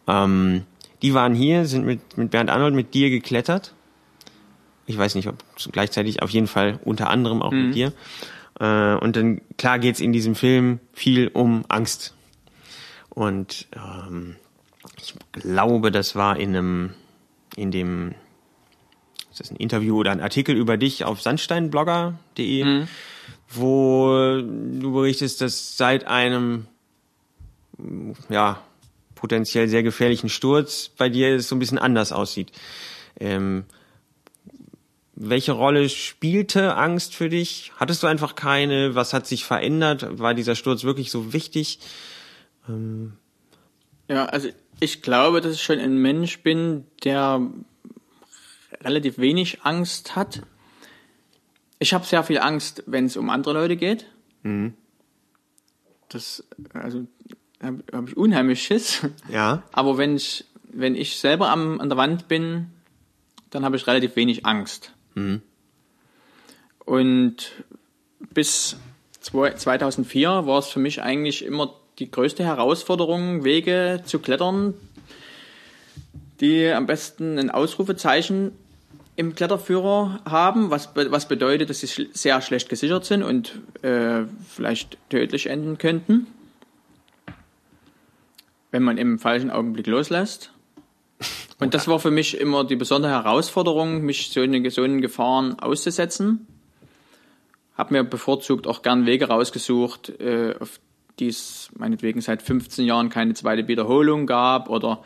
Ähm, 0.06 0.64
die 1.02 1.12
waren 1.12 1.35
hier, 1.35 1.66
sind 1.66 1.85
mit, 1.85 2.16
mit 2.16 2.30
Bernd 2.30 2.50
Arnold, 2.50 2.74
mit 2.74 2.94
dir 2.94 3.11
geklettert. 3.11 3.74
Ich 4.90 4.98
weiß 4.98 5.14
nicht, 5.14 5.29
ob 5.29 5.37
gleichzeitig, 5.70 6.20
auf 6.20 6.31
jeden 6.31 6.48
Fall 6.48 6.81
unter 6.85 7.11
anderem 7.11 7.42
auch 7.42 7.53
mit 7.53 7.76
dir. 7.76 7.92
Äh, 8.59 8.94
und 8.96 9.14
dann, 9.14 9.40
klar 9.57 9.79
geht's 9.79 10.00
in 10.00 10.12
diesem 10.12 10.35
Film 10.35 10.81
viel 10.92 11.29
um 11.29 11.64
Angst. 11.68 12.14
Und 13.09 13.68
ähm, 13.76 14.35
ich 14.98 15.14
glaube, 15.31 15.92
das 15.92 16.16
war 16.16 16.37
in 16.40 16.57
einem, 16.57 16.90
in 17.55 17.70
dem, 17.70 18.16
ist 19.31 19.38
das 19.38 19.53
ein 19.53 19.57
Interview 19.57 19.96
oder 19.96 20.11
ein 20.11 20.20
Artikel 20.20 20.57
über 20.57 20.76
dich 20.76 21.05
auf 21.05 21.22
sandsteinblogger.de, 21.22 22.87
wo 23.48 24.40
du 24.42 24.92
berichtest, 24.92 25.40
dass 25.40 25.76
seit 25.76 26.09
einem, 26.09 26.66
ja, 28.29 28.61
potenziell 29.14 29.68
sehr 29.68 29.85
gefährlichen 29.85 30.29
Sturz 30.29 30.88
bei 30.88 31.09
dir 31.09 31.37
es 31.37 31.48
so 31.48 31.55
ein 31.55 31.61
bisschen 31.61 31.79
anders 31.79 32.11
aussieht. 32.11 32.50
Ähm, 33.20 33.66
welche 35.22 35.52
Rolle 35.52 35.90
spielte 35.90 36.76
Angst 36.76 37.14
für 37.14 37.28
dich? 37.28 37.72
Hattest 37.76 38.02
du 38.02 38.06
einfach 38.06 38.35
keine? 38.35 38.94
Was 38.94 39.12
hat 39.12 39.26
sich 39.26 39.44
verändert? 39.44 40.18
War 40.18 40.33
dieser 40.33 40.54
Sturz 40.54 40.83
wirklich 40.83 41.11
so 41.11 41.35
wichtig? 41.35 41.78
Ja, 44.09 44.24
also 44.24 44.48
ich 44.80 45.02
glaube, 45.02 45.42
dass 45.42 45.56
ich 45.56 45.62
schon 45.62 45.78
ein 45.78 45.98
Mensch 45.98 46.42
bin, 46.42 46.87
der 47.04 47.46
relativ 48.80 49.18
wenig 49.18 49.62
Angst 49.62 50.16
hat. 50.16 50.40
Ich 51.78 51.92
habe 51.92 52.06
sehr 52.06 52.24
viel 52.24 52.38
Angst, 52.38 52.83
wenn 52.87 53.04
es 53.04 53.18
um 53.18 53.28
andere 53.28 53.52
Leute 53.52 53.76
geht. 53.76 54.06
Das, 56.09 56.44
also, 56.72 57.06
habe 57.62 57.85
hab 57.92 58.09
ich 58.09 58.16
unheimlich 58.16 58.62
Schiss. 58.62 59.06
Ja. 59.28 59.64
Aber 59.72 59.98
wenn 59.98 60.16
ich, 60.16 60.46
wenn 60.64 60.94
ich 60.94 61.18
selber 61.18 61.50
am, 61.50 61.78
an 61.78 61.90
der 61.90 61.98
Wand 61.98 62.26
bin, 62.26 62.70
dann 63.50 63.66
habe 63.66 63.76
ich 63.76 63.87
relativ 63.87 64.16
wenig 64.16 64.46
Angst. 64.46 64.94
Und 66.84 67.52
bis 68.32 68.76
zwei- 69.20 69.54
2004 69.54 70.46
war 70.46 70.58
es 70.58 70.68
für 70.68 70.80
mich 70.80 71.02
eigentlich 71.02 71.44
immer 71.44 71.74
die 71.98 72.10
größte 72.10 72.44
Herausforderung, 72.44 73.44
Wege 73.44 74.02
zu 74.04 74.18
klettern, 74.18 74.74
die 76.40 76.68
am 76.68 76.86
besten 76.86 77.38
ein 77.38 77.50
Ausrufezeichen 77.50 78.52
im 79.16 79.34
Kletterführer 79.34 80.20
haben, 80.24 80.70
was, 80.70 80.90
was 80.94 81.28
bedeutet, 81.28 81.68
dass 81.68 81.80
sie 81.80 82.08
sehr 82.12 82.40
schlecht 82.40 82.70
gesichert 82.70 83.04
sind 83.04 83.22
und 83.22 83.60
äh, 83.82 84.22
vielleicht 84.48 84.96
tödlich 85.10 85.48
enden 85.48 85.76
könnten, 85.76 86.26
wenn 88.70 88.82
man 88.82 88.96
im 88.96 89.18
falschen 89.18 89.50
Augenblick 89.50 89.86
loslässt. 89.86 90.52
Und 91.60 91.74
das 91.74 91.86
war 91.88 92.00
für 92.00 92.10
mich 92.10 92.38
immer 92.40 92.64
die 92.64 92.76
besondere 92.76 93.12
Herausforderung, 93.12 94.02
mich 94.02 94.30
so 94.30 94.40
eine, 94.40 94.70
so 94.70 94.82
einen 94.82 95.02
Gefahren 95.02 95.58
auszusetzen. 95.58 96.46
Hab 97.76 97.90
mir 97.90 98.02
bevorzugt 98.02 98.66
auch 98.66 98.82
gern 98.82 99.06
Wege 99.06 99.28
rausgesucht, 99.28 100.08
äh, 100.20 100.54
auf 100.58 100.80
die 101.18 101.28
es 101.28 101.70
meinetwegen 101.76 102.22
seit 102.22 102.40
15 102.40 102.86
Jahren 102.86 103.10
keine 103.10 103.34
zweite 103.34 103.68
Wiederholung 103.68 104.26
gab 104.26 104.70
oder 104.70 105.02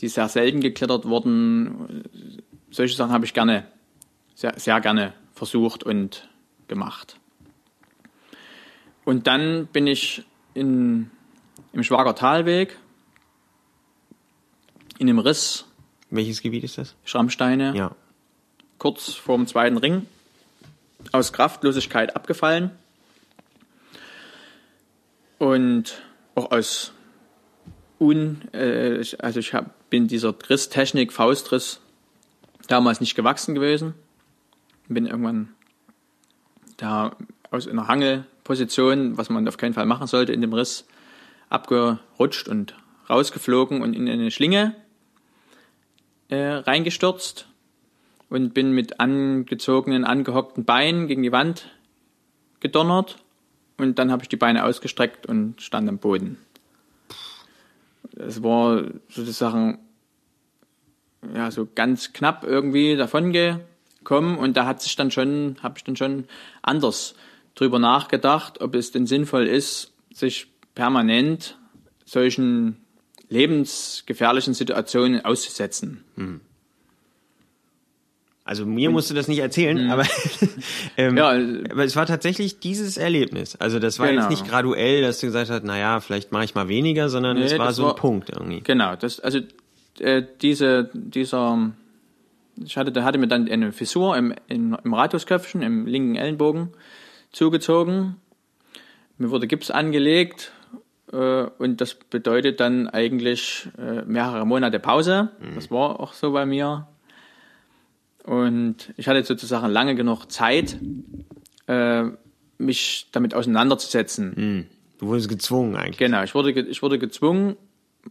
die 0.00 0.08
sehr 0.08 0.28
selten 0.28 0.60
geklettert 0.60 1.04
wurden. 1.04 2.04
Solche 2.70 2.96
Sachen 2.96 3.12
habe 3.12 3.26
ich 3.26 3.34
gerne, 3.34 3.66
sehr, 4.34 4.58
sehr 4.58 4.80
gerne 4.80 5.12
versucht 5.34 5.84
und 5.84 6.26
gemacht. 6.68 7.16
Und 9.04 9.26
dann 9.26 9.66
bin 9.66 9.86
ich 9.86 10.24
in, 10.54 11.10
im 11.74 11.82
Schwager 11.82 12.14
Talweg 12.14 12.78
in 14.98 15.06
dem 15.06 15.18
Riss 15.18 15.66
Welches 16.14 16.42
Gebiet 16.42 16.62
ist 16.62 16.76
das? 16.78 16.94
Schrammsteine. 17.04 17.74
Ja. 17.74 17.92
kurz 18.78 19.14
vorm 19.14 19.46
zweiten 19.46 19.78
Ring. 19.78 20.06
Aus 21.12 21.32
Kraftlosigkeit 21.32 22.14
abgefallen. 22.14 22.70
Und 25.38 26.02
auch 26.34 26.50
aus 26.50 26.92
un 27.98 28.42
äh, 28.52 28.98
ich- 29.00 29.22
also 29.22 29.40
ich 29.40 29.54
hab, 29.54 29.88
bin 29.90 30.06
dieser 30.08 30.34
Risstechnik 30.48 31.12
Faustriss 31.12 31.80
damals 32.68 33.00
nicht 33.00 33.14
gewachsen 33.14 33.54
gewesen. 33.54 33.94
Bin 34.88 35.06
irgendwann 35.06 35.48
da 36.76 37.16
aus 37.50 37.66
einer 37.68 37.88
Hangelposition 37.88 39.16
was 39.16 39.30
man 39.30 39.46
auf 39.48 39.56
keinen 39.56 39.74
Fall 39.74 39.86
machen 39.86 40.06
sollte 40.06 40.32
in 40.32 40.40
dem 40.40 40.52
Riss 40.52 40.84
abgerutscht 41.48 42.48
und 42.48 42.74
rausgeflogen 43.08 43.82
und 43.82 43.94
in 43.94 44.08
eine 44.08 44.30
Schlinge 44.30 44.74
äh, 46.32 46.54
reingestürzt 46.54 47.46
und 48.30 48.54
bin 48.54 48.72
mit 48.72 49.00
angezogenen, 49.00 50.04
angehockten 50.04 50.64
Beinen 50.64 51.06
gegen 51.06 51.22
die 51.22 51.30
Wand 51.30 51.68
gedonnert 52.60 53.18
und 53.76 53.98
dann 53.98 54.10
habe 54.10 54.22
ich 54.22 54.30
die 54.30 54.36
Beine 54.36 54.64
ausgestreckt 54.64 55.26
und 55.26 55.60
stand 55.60 55.90
am 55.90 55.98
Boden. 55.98 56.38
Es 58.16 58.42
war 58.42 58.84
sozusagen 59.10 59.78
ja 61.34 61.50
so 61.50 61.68
ganz 61.74 62.14
knapp 62.14 62.44
irgendwie 62.44 62.96
davon 62.96 63.32
gekommen 63.32 64.38
und 64.38 64.56
da 64.56 64.64
hat 64.64 64.80
sich 64.80 64.96
dann 64.96 65.10
schon, 65.10 65.56
habe 65.62 65.74
ich 65.76 65.84
dann 65.84 65.96
schon 65.96 66.24
anders 66.62 67.14
drüber 67.54 67.78
nachgedacht, 67.78 68.62
ob 68.62 68.74
es 68.74 68.90
denn 68.90 69.06
sinnvoll 69.06 69.46
ist, 69.46 69.92
sich 70.14 70.46
permanent 70.74 71.58
solchen 72.06 72.82
lebensgefährlichen 73.32 74.54
Situationen 74.54 75.24
auszusetzen. 75.24 76.04
Hm. 76.16 76.40
Also 78.44 78.66
mir 78.66 78.90
musst 78.90 79.08
du 79.08 79.14
das 79.14 79.28
nicht 79.28 79.38
erzählen, 79.38 79.84
mhm. 79.84 79.90
aber, 79.90 80.04
ähm, 80.96 81.16
ja, 81.16 81.28
aber 81.28 81.84
es 81.84 81.94
war 81.94 82.06
tatsächlich 82.06 82.58
dieses 82.58 82.96
Erlebnis. 82.96 83.54
Also 83.56 83.78
das 83.78 84.00
war 84.00 84.08
genau. 84.08 84.22
jetzt 84.22 84.30
nicht 84.30 84.48
graduell, 84.48 85.00
dass 85.00 85.20
du 85.20 85.26
gesagt 85.26 85.48
hast, 85.48 85.62
naja, 85.62 86.00
vielleicht 86.00 86.32
mache 86.32 86.44
ich 86.44 86.54
mal 86.56 86.68
weniger, 86.68 87.08
sondern 87.08 87.38
nee, 87.38 87.44
es 87.44 87.56
war 87.56 87.72
so 87.72 87.84
ein 87.84 87.88
war, 87.88 87.94
Punkt 87.94 88.30
irgendwie. 88.30 88.60
Genau, 88.60 88.96
das 88.96 89.20
also 89.20 89.38
äh, 90.00 90.24
diese 90.40 90.90
dieser 90.92 91.70
ich 92.62 92.76
hatte 92.76 92.90
da 92.90 93.04
hatte 93.04 93.18
mir 93.18 93.28
dann 93.28 93.48
eine 93.48 93.70
Fissur 93.70 94.16
im, 94.16 94.34
im, 94.48 94.76
im 94.82 94.92
Radiusköpfchen, 94.92 95.62
im 95.62 95.86
linken 95.86 96.16
Ellenbogen 96.16 96.70
zugezogen. 97.30 98.16
Mir 99.18 99.30
wurde 99.30 99.46
Gips 99.46 99.70
angelegt 99.70 100.50
und 101.12 101.80
das 101.80 101.94
bedeutet 101.94 102.60
dann 102.60 102.88
eigentlich 102.88 103.68
äh, 103.78 104.02
mehrere 104.06 104.46
Monate 104.46 104.80
Pause. 104.80 105.30
Mhm. 105.40 105.54
Das 105.54 105.70
war 105.70 106.00
auch 106.00 106.14
so 106.14 106.32
bei 106.32 106.46
mir. 106.46 106.88
Und 108.24 108.94
ich 108.96 109.06
hatte 109.08 109.22
sozusagen 109.24 109.68
lange 109.68 109.94
genug 109.94 110.30
Zeit, 110.30 110.78
äh, 111.66 112.04
mich 112.58 113.08
damit 113.12 113.34
auseinanderzusetzen. 113.34 114.32
Mhm. 114.36 114.66
Du 114.98 115.06
wurdest 115.08 115.28
gezwungen 115.28 115.76
eigentlich. 115.76 115.98
Genau, 115.98 116.22
ich 116.22 116.34
wurde, 116.34 116.52
ich 116.52 116.82
wurde 116.82 116.98
gezwungen, 116.98 117.56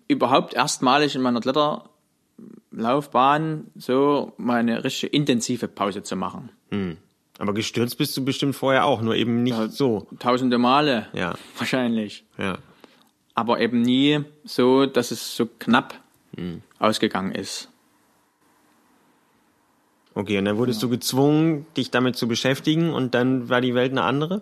überhaupt 0.08 0.54
erstmalig 0.54 1.16
in 1.16 1.22
meiner 1.22 1.40
Kletterlaufbahn 1.40 3.72
so 3.76 4.34
mal 4.38 4.60
eine 4.60 4.84
richtige 4.84 5.16
intensive 5.16 5.68
Pause 5.68 6.04
zu 6.04 6.16
machen. 6.16 6.52
Mhm. 6.70 6.98
Aber 7.40 7.56
gestürzt 7.56 7.98
bist 7.98 8.16
du 8.16 8.24
bestimmt 8.24 8.56
vorher 8.56 8.86
auch, 8.86 9.02
nur 9.02 9.16
eben 9.16 9.42
nicht 9.42 9.58
ja, 9.58 9.70
so. 9.70 10.08
Tausende 10.20 10.60
Male. 10.60 11.08
Ja. 11.14 11.34
Wahrscheinlich. 11.58 12.24
Ja. 12.38 12.60
Aber 13.34 13.60
eben 13.60 13.82
nie 13.82 14.24
so, 14.44 14.86
dass 14.86 15.12
es 15.12 15.36
so 15.36 15.48
knapp 15.60 16.00
mhm. 16.36 16.62
ausgegangen 16.80 17.34
ist. 17.34 17.70
Okay, 20.14 20.38
und 20.38 20.46
dann 20.46 20.58
wurdest 20.58 20.82
ja. 20.82 20.88
du 20.88 20.92
gezwungen, 20.92 21.66
dich 21.78 21.90
damit 21.90 22.18
zu 22.18 22.28
beschäftigen 22.28 22.94
und 22.94 23.16
dann 23.16 23.50
war 23.50 23.62
die 23.62 23.74
Welt 23.74 23.92
eine 23.92 24.04
andere? 24.04 24.42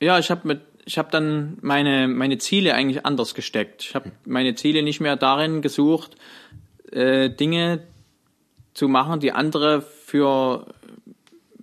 Ja, 0.00 0.18
ich 0.18 0.30
habe 0.30 0.46
mit 0.46 0.60
ich 0.86 0.98
habe 0.98 1.08
dann 1.10 1.56
meine 1.62 2.08
meine 2.08 2.36
Ziele 2.36 2.74
eigentlich 2.74 3.06
anders 3.06 3.34
gesteckt. 3.34 3.82
Ich 3.82 3.94
habe 3.94 4.12
meine 4.26 4.54
Ziele 4.54 4.82
nicht 4.82 5.00
mehr 5.00 5.16
darin 5.16 5.62
gesucht, 5.62 6.16
äh, 6.92 7.30
Dinge 7.30 7.80
zu 8.74 8.88
machen, 8.88 9.20
die 9.20 9.32
andere 9.32 9.80
für 9.80 10.66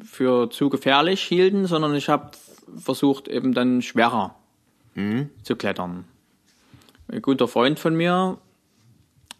für 0.03 0.49
zu 0.49 0.69
gefährlich 0.69 1.21
hielten, 1.21 1.67
sondern 1.67 1.93
ich 1.93 2.09
habe 2.09 2.31
versucht 2.75 3.27
eben 3.27 3.53
dann 3.53 3.83
schwerer 3.83 4.35
mhm. 4.95 5.29
zu 5.43 5.55
klettern. 5.55 6.05
Ein 7.07 7.21
guter 7.21 7.47
Freund 7.47 7.79
von 7.79 7.95
mir, 7.95 8.37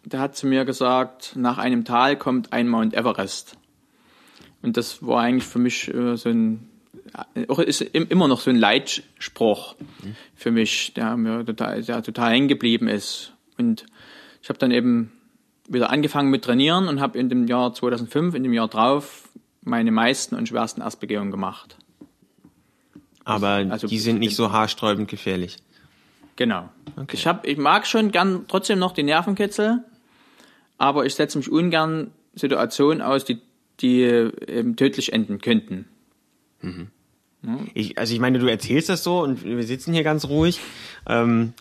der 0.04 0.20
hat 0.20 0.36
zu 0.36 0.46
mir 0.46 0.64
gesagt, 0.64 1.34
nach 1.36 1.58
einem 1.58 1.84
Tal 1.84 2.16
kommt 2.16 2.52
ein 2.52 2.68
Mount 2.68 2.94
Everest. 2.94 3.56
Und 4.62 4.76
das 4.76 5.04
war 5.04 5.22
eigentlich 5.22 5.44
für 5.44 5.58
mich 5.58 5.92
äh, 5.92 6.16
so 6.16 6.28
ein, 6.28 6.68
auch 7.48 7.58
ist 7.58 7.80
immer 7.80 8.28
noch 8.28 8.40
so 8.40 8.50
ein 8.50 8.56
Leitspruch 8.56 9.74
für 10.34 10.50
mich, 10.50 10.94
der 10.94 11.16
mir 11.16 11.44
total, 11.44 11.82
der 11.82 12.02
total 12.02 12.32
hängen 12.32 12.48
geblieben 12.48 12.88
ist. 12.88 13.32
Und 13.58 13.86
ich 14.42 14.48
habe 14.48 14.58
dann 14.58 14.70
eben 14.70 15.12
wieder 15.68 15.90
angefangen 15.90 16.30
mit 16.30 16.44
Trainieren 16.44 16.88
und 16.88 17.00
habe 17.00 17.18
in 17.18 17.28
dem 17.28 17.46
Jahr 17.46 17.72
2005, 17.74 18.34
in 18.34 18.42
dem 18.42 18.52
Jahr 18.52 18.68
drauf, 18.68 19.28
meine 19.62 19.92
meisten 19.92 20.34
und 20.34 20.48
schwersten 20.48 20.80
Erstbegehungen 20.80 21.30
gemacht. 21.30 21.76
Aber 23.24 23.48
also, 23.48 23.86
die 23.86 23.98
sind 23.98 24.18
nicht 24.18 24.36
so 24.36 24.52
haarsträubend 24.52 25.08
gefährlich. 25.08 25.58
Genau. 26.36 26.68
Okay. 26.96 27.16
Ich, 27.16 27.26
hab, 27.26 27.46
ich 27.46 27.58
mag 27.58 27.86
schon 27.86 28.10
gern 28.10 28.46
trotzdem 28.48 28.78
noch 28.78 28.92
die 28.92 29.02
Nervenkitzel, 29.02 29.84
aber 30.78 31.04
ich 31.06 31.14
setze 31.14 31.38
mich 31.38 31.50
ungern 31.50 32.10
Situationen 32.34 33.02
aus, 33.02 33.24
die, 33.24 33.38
die 33.80 34.02
eben 34.02 34.76
tödlich 34.76 35.12
enden 35.12 35.40
könnten. 35.40 35.86
Mhm. 36.62 36.88
Ich, 37.74 37.98
also 37.98 38.14
ich 38.14 38.20
meine, 38.20 38.38
du 38.38 38.46
erzählst 38.46 38.88
das 38.88 39.02
so 39.02 39.20
und 39.20 39.44
wir 39.44 39.62
sitzen 39.64 39.92
hier 39.92 40.04
ganz 40.04 40.26
ruhig. 40.26 40.60
Ähm, 41.08 41.54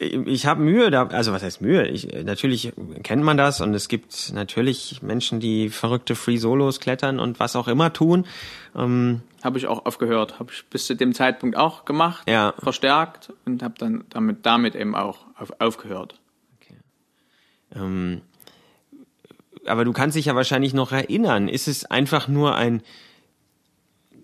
ich 0.00 0.46
habe 0.46 0.62
Mühe 0.62 0.90
da, 0.90 1.08
also 1.08 1.32
was 1.32 1.42
heißt 1.42 1.60
Mühe? 1.60 1.86
Ich, 1.86 2.08
natürlich 2.24 2.72
kennt 3.02 3.22
man 3.22 3.36
das 3.36 3.60
und 3.60 3.74
es 3.74 3.88
gibt 3.88 4.32
natürlich 4.34 5.02
Menschen, 5.02 5.40
die 5.40 5.68
verrückte 5.68 6.14
Free 6.14 6.38
Solos 6.38 6.80
klettern 6.80 7.20
und 7.20 7.38
was 7.38 7.54
auch 7.54 7.68
immer 7.68 7.92
tun. 7.92 8.24
Ähm, 8.74 9.20
habe 9.44 9.58
ich 9.58 9.66
auch 9.66 9.84
aufgehört, 9.84 10.38
habe 10.38 10.52
ich 10.52 10.64
bis 10.70 10.86
zu 10.86 10.96
dem 10.96 11.12
Zeitpunkt 11.12 11.54
auch 11.56 11.84
gemacht, 11.84 12.26
ja. 12.30 12.54
verstärkt 12.58 13.34
und 13.44 13.62
habe 13.62 13.74
dann 13.76 14.04
damit 14.08 14.46
damit 14.46 14.74
eben 14.74 14.94
auch 14.94 15.26
auf, 15.36 15.52
aufgehört. 15.60 16.18
Okay. 16.62 16.78
Ähm, 17.76 18.22
aber 19.66 19.84
du 19.84 19.92
kannst 19.92 20.16
dich 20.16 20.24
ja 20.24 20.34
wahrscheinlich 20.34 20.72
noch 20.72 20.92
erinnern. 20.92 21.46
Ist 21.46 21.68
es 21.68 21.84
einfach 21.84 22.26
nur 22.26 22.54
ein 22.54 22.82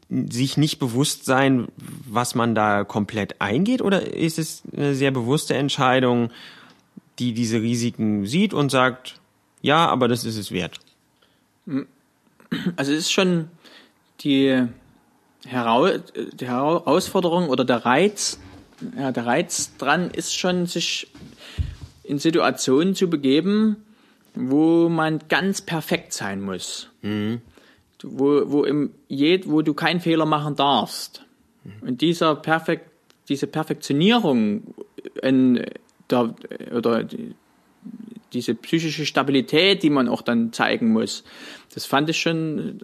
sich 0.08 0.56
nicht 0.56 0.78
bewusst 0.78 1.24
sein, 1.24 1.68
was 1.76 2.34
man 2.34 2.54
da 2.54 2.84
komplett 2.84 3.40
eingeht, 3.40 3.82
oder 3.82 4.14
ist 4.14 4.38
es 4.38 4.62
eine 4.74 4.94
sehr 4.94 5.10
bewusste 5.10 5.54
Entscheidung, 5.54 6.30
die 7.18 7.32
diese 7.32 7.60
Risiken 7.60 8.26
sieht 8.26 8.54
und 8.54 8.70
sagt, 8.70 9.20
ja, 9.62 9.86
aber 9.88 10.06
das 10.06 10.24
ist 10.24 10.36
es 10.36 10.52
wert? 10.52 10.78
Also 12.76 12.92
es 12.92 12.98
ist 12.98 13.12
schon 13.12 13.48
die, 14.20 14.66
Herau 15.44 15.88
die 15.88 16.46
Herausforderung 16.46 17.48
oder 17.48 17.64
der 17.64 17.84
Reiz, 17.84 18.38
ja, 18.96 19.10
der 19.10 19.26
Reiz 19.26 19.76
dran 19.76 20.10
ist 20.10 20.36
schon, 20.36 20.66
sich 20.66 21.08
in 22.04 22.20
Situationen 22.20 22.94
zu 22.94 23.10
begeben, 23.10 23.76
wo 24.34 24.88
man 24.88 25.20
ganz 25.28 25.62
perfekt 25.62 26.12
sein 26.12 26.40
muss. 26.40 26.90
Mhm 27.02 27.40
wo, 28.06 28.50
wo, 28.50 28.64
im, 28.64 28.92
jed, 29.08 29.50
wo 29.50 29.62
du 29.62 29.74
keinen 29.74 30.00
Fehler 30.00 30.26
machen 30.26 30.56
darfst. 30.56 31.24
Und 31.80 32.00
dieser 32.00 32.36
Perfekt, 32.36 32.90
diese 33.28 33.46
Perfektionierung 33.46 34.74
in 35.22 35.64
der, 36.10 36.34
oder 36.72 37.02
die, 37.02 37.34
diese 38.32 38.54
psychische 38.54 39.06
Stabilität, 39.06 39.82
die 39.82 39.90
man 39.90 40.08
auch 40.08 40.22
dann 40.22 40.52
zeigen 40.52 40.92
muss, 40.92 41.24
das 41.74 41.86
fand 41.86 42.08
ich 42.10 42.20
schon, 42.20 42.80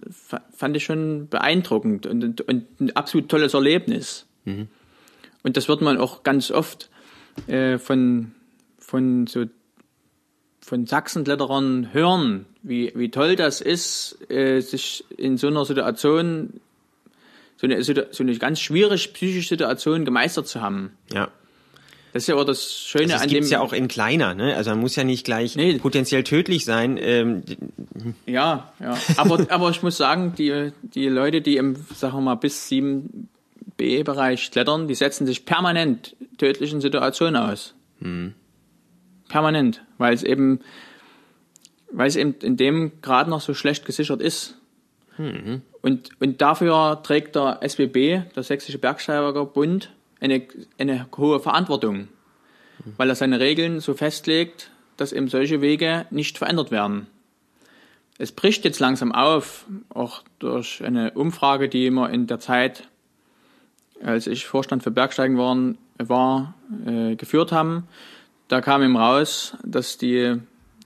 fand 0.51 0.75
ich 0.75 0.83
schon 0.83 1.27
beeindruckend 1.29 2.05
und, 2.05 2.41
und 2.41 2.81
ein 2.81 2.95
absolut 2.95 3.29
tolles 3.29 3.53
Erlebnis. 3.53 4.25
Mhm. 4.45 4.67
Und 5.43 5.57
das 5.57 5.67
wird 5.67 5.81
man 5.81 5.97
auch 5.97 6.23
ganz 6.23 6.51
oft 6.51 6.89
äh, 7.47 7.77
von, 7.77 8.33
von 8.79 9.27
so 9.27 9.45
von 10.63 10.85
Sachsenkletterern 10.85 11.93
hören, 11.93 12.45
wie, 12.63 12.91
wie 12.95 13.11
toll 13.11 13.35
das 13.35 13.61
ist, 13.61 14.17
äh, 14.29 14.61
sich 14.61 15.03
in 15.17 15.37
so 15.37 15.47
einer 15.47 15.65
Situation, 15.65 16.61
so 17.57 17.67
eine, 17.67 17.83
so 17.83 17.93
eine 18.19 18.37
ganz 18.37 18.59
schwierige 18.59 19.09
psychische 19.09 19.49
Situation 19.49 20.05
gemeistert 20.05 20.47
zu 20.47 20.61
haben. 20.61 20.91
Ja. 21.13 21.29
Das 22.13 22.23
ist 22.23 22.27
ja 22.27 22.35
auch 22.35 22.45
das 22.45 22.71
Schöne 22.71 23.13
also 23.13 23.23
an 23.23 23.29
dem. 23.29 23.43
ja 23.47 23.59
auch 23.59 23.73
in 23.73 23.87
kleiner, 23.87 24.35
ne? 24.35 24.55
Also 24.55 24.69
man 24.69 24.79
muss 24.79 24.95
ja 24.95 25.03
nicht 25.03 25.25
gleich 25.25 25.55
nee. 25.55 25.79
potenziell 25.79 26.23
tödlich 26.23 26.63
sein. 26.63 26.97
Ähm. 27.01 27.41
Ja, 28.27 28.71
ja. 28.79 28.95
Aber, 29.17 29.45
aber 29.49 29.71
ich 29.71 29.81
muss 29.81 29.97
sagen, 29.97 30.33
die, 30.37 30.71
die 30.83 31.07
Leute, 31.07 31.41
die 31.41 31.57
im, 31.57 31.75
sagen 31.95 32.17
wir 32.17 32.21
mal, 32.21 32.35
bis 32.35 32.69
7b-Bereich 32.69 34.51
klettern, 34.51 34.87
die 34.87 34.93
setzen 34.93 35.25
sich 35.25 35.45
permanent 35.45 36.15
tödlichen 36.37 36.81
Situationen 36.81 37.35
aus. 37.35 37.73
Hm. 37.99 38.35
Permanent, 39.27 39.81
weil 39.97 40.13
es 40.13 40.21
eben, 40.21 40.59
weil 41.93 42.07
es 42.07 42.15
eben 42.15 42.35
in 42.41 42.57
dem 42.57 43.01
Grad 43.01 43.27
noch 43.27 43.41
so 43.41 43.53
schlecht 43.53 43.85
gesichert 43.85 44.21
ist. 44.21 44.57
Mhm. 45.17 45.61
Und, 45.81 46.09
und 46.19 46.41
dafür 46.41 47.01
trägt 47.03 47.35
der 47.35 47.59
SBB, 47.61 48.33
der 48.35 48.43
Sächsische 48.43 48.79
Bergsteigerbund, 48.79 49.91
eine, 50.19 50.43
eine 50.77 51.07
hohe 51.17 51.39
Verantwortung, 51.39 51.97
mhm. 51.97 52.93
weil 52.97 53.09
er 53.09 53.15
seine 53.15 53.39
Regeln 53.39 53.79
so 53.79 53.93
festlegt, 53.93 54.71
dass 54.97 55.11
eben 55.11 55.27
solche 55.27 55.61
Wege 55.61 56.05
nicht 56.09 56.37
verändert 56.37 56.71
werden. 56.71 57.07
Es 58.17 58.31
bricht 58.31 58.63
jetzt 58.63 58.79
langsam 58.79 59.11
auf, 59.11 59.65
auch 59.89 60.23
durch 60.39 60.83
eine 60.83 61.11
Umfrage, 61.11 61.67
die 61.67 61.89
wir 61.89 62.09
in 62.09 62.27
der 62.27 62.39
Zeit, 62.39 62.87
als 64.03 64.27
ich 64.27 64.45
Vorstand 64.45 64.83
für 64.83 64.91
Bergsteigen 64.91 65.37
waren, 65.37 65.77
war, 65.97 66.53
äh, 66.85 67.15
geführt 67.15 67.51
haben 67.51 67.87
da 68.53 68.61
kam 68.61 68.83
ihm 68.83 68.95
raus, 68.95 69.57
dass 69.63 69.97
die, 69.97 70.39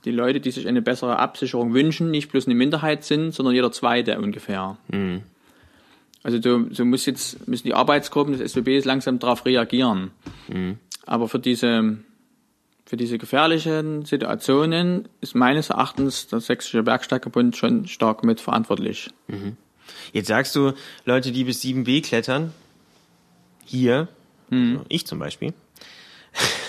die 0.04 0.10
Leute, 0.10 0.40
die 0.40 0.50
sich 0.50 0.68
eine 0.68 0.82
bessere 0.82 1.18
Absicherung 1.18 1.74
wünschen, 1.74 2.10
nicht 2.10 2.30
bloß 2.30 2.46
eine 2.46 2.54
Minderheit 2.54 3.04
sind, 3.04 3.32
sondern 3.32 3.54
jeder 3.54 3.72
Zweite 3.72 4.18
ungefähr. 4.18 4.76
Mhm. 4.88 5.22
Also 6.22 6.38
du, 6.38 6.64
du 6.64 6.84
musst 6.84 7.06
jetzt, 7.06 7.46
müssen 7.48 7.66
die 7.66 7.74
Arbeitsgruppen 7.74 8.36
des 8.36 8.52
SWB 8.52 8.84
langsam 8.84 9.18
darauf 9.18 9.46
reagieren. 9.46 10.10
Mhm. 10.48 10.78
Aber 11.06 11.28
für 11.28 11.38
diese, 11.38 11.98
für 12.84 12.96
diese 12.96 13.18
gefährlichen 13.18 14.04
Situationen 14.04 15.08
ist 15.20 15.34
meines 15.34 15.70
Erachtens 15.70 16.26
der 16.26 16.40
Sächsische 16.40 16.82
Bergsteigerbund 16.82 17.56
schon 17.56 17.86
stark 17.86 18.24
mitverantwortlich. 18.24 19.10
Jetzt 20.12 20.28
sagst 20.28 20.54
du, 20.56 20.72
Leute, 21.04 21.32
die 21.32 21.44
bis 21.44 21.62
7b 21.62 22.02
klettern, 22.02 22.52
hier, 23.64 24.08
also 24.50 24.84
ich 24.88 25.06
zum 25.06 25.18
Beispiel, 25.18 25.52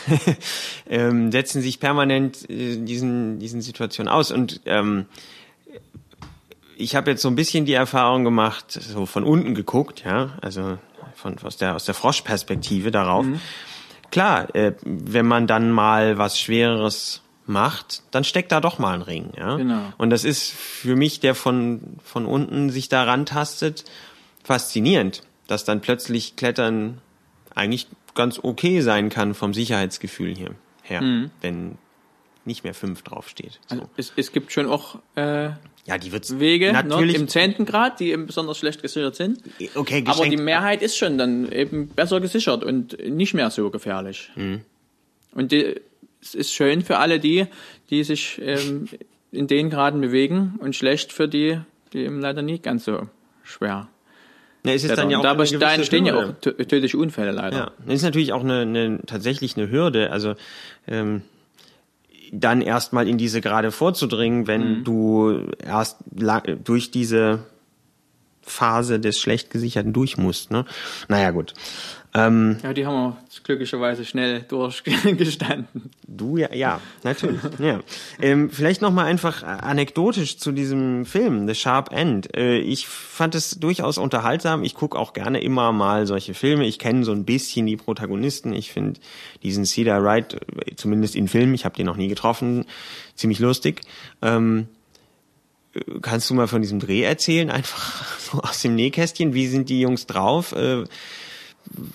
ähm, 0.90 1.32
setzen 1.32 1.62
sich 1.62 1.80
permanent 1.80 2.50
äh, 2.50 2.78
diesen, 2.78 3.40
diesen 3.40 3.62
Situationen 3.62 4.12
aus. 4.12 4.32
Und 4.32 4.62
ähm, 4.66 5.06
ich 6.78 6.96
habe 6.96 7.12
jetzt 7.12 7.22
so 7.22 7.28
ein 7.28 7.36
bisschen 7.36 7.66
die 7.66 7.74
Erfahrung 7.74 8.24
gemacht, 8.24 8.72
so 8.72 9.06
von 9.06 9.24
unten 9.24 9.54
geguckt, 9.54 10.04
ja, 10.06 10.38
also 10.42 10.78
von, 11.16 11.38
aus 11.44 11.58
der, 11.58 11.76
aus 11.76 11.86
der 11.86 11.94
Froschperspektive 11.94 12.92
darauf. 12.92 13.26
Klar, 14.12 14.54
äh, 14.56 14.74
wenn 14.84 15.26
man 15.26 15.46
dann 15.46 15.72
mal 15.72 16.18
was 16.18 16.40
Schwereres 16.40 17.22
macht, 17.46 18.04
dann 18.12 18.24
steckt 18.24 18.52
da 18.52 18.62
doch 18.62 18.80
mal 18.80 18.94
ein 18.94 19.02
Ring, 19.02 19.32
ja. 19.38 19.58
Genau. 19.58 19.82
Und 19.98 20.10
das 20.12 20.24
ist 20.24 20.52
für 20.52 20.96
mich, 20.96 21.20
der 21.20 21.36
von, 21.36 21.98
von 22.04 22.26
unten 22.26 22.70
sich 22.70 22.90
da 22.90 23.04
rantastet, 23.04 23.86
faszinierend, 24.44 25.24
dass 25.48 25.66
dann 25.66 25.82
plötzlich 25.82 26.36
Klettern 26.36 27.02
eigentlich 27.54 27.88
ganz 28.20 28.38
okay 28.44 28.82
sein 28.82 29.08
kann 29.08 29.34
vom 29.34 29.54
Sicherheitsgefühl 29.54 30.36
hier 30.36 30.52
her, 30.84 31.02
wenn 31.40 31.78
nicht 32.44 32.66
mehr 32.66 32.74
fünf 32.74 33.02
draufsteht. 33.04 33.62
So. 33.68 33.76
Also 33.76 33.90
es, 33.96 34.12
es 34.18 34.34
gibt 34.34 34.52
schon 34.52 34.66
auch 34.66 34.96
äh, 35.16 35.52
Ja, 35.86 35.98
die 35.98 36.12
wird's 36.12 36.38
Wege 36.38 36.74
ne, 36.74 36.84
natürlich 36.84 37.16
im 37.16 37.30
zehnten 37.30 37.64
Grad, 37.66 38.02
die 38.02 38.12
eben 38.12 38.26
besonders 38.26 38.58
schlecht 38.58 38.82
gesichert 38.82 39.16
sind. 39.16 39.42
okay 39.74 40.04
Aber 40.06 40.28
die. 40.28 40.36
Mehrheit 40.36 40.82
ist 40.82 40.98
schon 40.98 41.18
dann 41.18 41.50
eben 41.50 41.88
besser 41.88 42.20
gesichert 42.20 42.66
und 42.66 42.98
nicht 43.08 43.34
mehr 43.34 43.50
so 43.52 43.70
gefährlich. 43.70 44.32
Mhm. 44.36 44.66
Und 45.34 45.54
die, 45.54 45.80
es 46.22 46.36
ist 46.36 46.52
schön 46.54 46.82
für 46.82 46.98
alle 46.98 47.20
die, 47.22 47.46
die 47.90 48.04
sich 48.04 48.42
ähm, 48.44 48.90
in 49.32 49.48
den 49.48 49.70
Graden 49.70 50.02
bewegen 50.02 50.56
und 50.60 50.76
schlecht 50.76 51.14
für 51.14 51.30
die, 51.30 51.62
die 51.94 52.00
eben 52.00 52.20
leider 52.20 52.42
nicht 52.42 52.64
ganz 52.64 52.84
so 52.84 53.08
schwer. 53.44 53.88
Ja, 54.66 54.74
es 54.74 54.84
ist 54.84 54.98
dann 54.98 55.10
ja 55.10 55.20
auch 55.20 55.24
dabei 55.24 55.46
da 55.46 55.74
entstehen 55.74 56.06
ja 56.06 56.16
auch 56.16 56.34
tö- 56.42 56.66
tödliche 56.68 56.98
Unfälle 56.98 57.32
leider. 57.32 57.58
Ja, 57.58 57.72
das 57.86 57.96
ist 57.96 58.04
natürlich 58.04 58.34
auch 58.34 58.44
eine, 58.44 58.62
eine 58.62 59.00
tatsächlich 59.06 59.58
eine 59.58 59.72
Hürde. 59.72 60.12
Also 60.12 60.36
ähm, 60.88 61.22
dann 62.32 62.62
erstmal 62.62 63.08
in 63.08 63.18
diese 63.18 63.42
Gerade 63.42 63.72
vorzudringen, 63.72 64.48
wenn 64.48 64.84
du 64.84 65.48
erst 65.66 65.98
durch 66.64 66.92
diese 66.92 67.40
Phase 68.42 69.00
des 69.00 69.20
schlecht 69.20 69.52
gesicherten 69.52 69.94
durch 69.94 70.18
musst. 70.18 70.52
Ne? 70.52 70.66
Naja, 71.08 71.32
gut. 71.32 71.54
Ähm, 72.14 72.58
Ja, 72.64 72.74
die 72.74 72.86
haben 72.88 72.96
wir 72.96 73.18
glücklicherweise 73.44 74.04
schnell 74.04 74.42
durchgestanden. 74.42 75.92
Du 76.08 76.38
ja, 76.38 76.54
ja, 76.54 76.82
natürlich. 77.04 77.40
ja. 77.60 77.82
Ähm, 78.20 78.50
vielleicht 78.50 78.82
noch 78.82 78.92
mal 78.92 79.06
einfach 79.06 79.44
anekdotisch 79.44 80.38
zu 80.40 80.52
diesem 80.52 81.06
Film, 81.06 81.48
The 81.48 81.54
Sharp 81.54 81.92
End. 81.92 82.36
Äh, 82.36 82.58
ich 82.58 82.88
fand 82.88 83.36
es 83.36 83.60
durchaus 83.60 84.00
unterhaltsam. 84.00 84.64
Ich 84.64 84.74
gucke 84.74 84.98
auch 84.98 85.14
gerne 85.14 85.40
immer 85.42 85.72
mal 85.72 86.08
solche 86.08 86.34
Filme. 86.34 86.66
Ich 86.66 86.80
kenne 86.80 87.04
so 87.04 87.12
ein 87.12 87.26
bisschen 87.26 87.68
die 87.68 87.78
Protagonisten. 87.78 88.54
Ich 88.54 88.72
finde 88.72 89.00
diesen 89.44 89.66
Cedar 89.66 90.04
Wright, 90.04 90.34
äh, 90.34 90.76
zumindest 90.76 91.16
in 91.16 91.28
Filmen, 91.28 91.54
ich 91.54 91.66
habe 91.66 91.76
den 91.76 91.86
noch 91.86 91.98
nie 91.98 92.08
getroffen, 92.08 92.66
ziemlich 93.14 93.38
lustig. 93.40 93.82
Ähm, 94.24 94.68
äh, 94.68 94.79
kannst 96.02 96.30
du 96.30 96.34
mal 96.34 96.48
von 96.48 96.62
diesem 96.62 96.80
Dreh 96.80 97.04
erzählen, 97.04 97.50
einfach 97.50 98.20
so 98.20 98.40
aus 98.40 98.62
dem 98.62 98.76
Nähkästchen? 98.76 99.34
Wie 99.34 99.48
sind 99.48 99.70
die 99.70 99.82
Jungs 99.82 100.08
drauf? 100.08 100.54
Äh, 100.54 100.86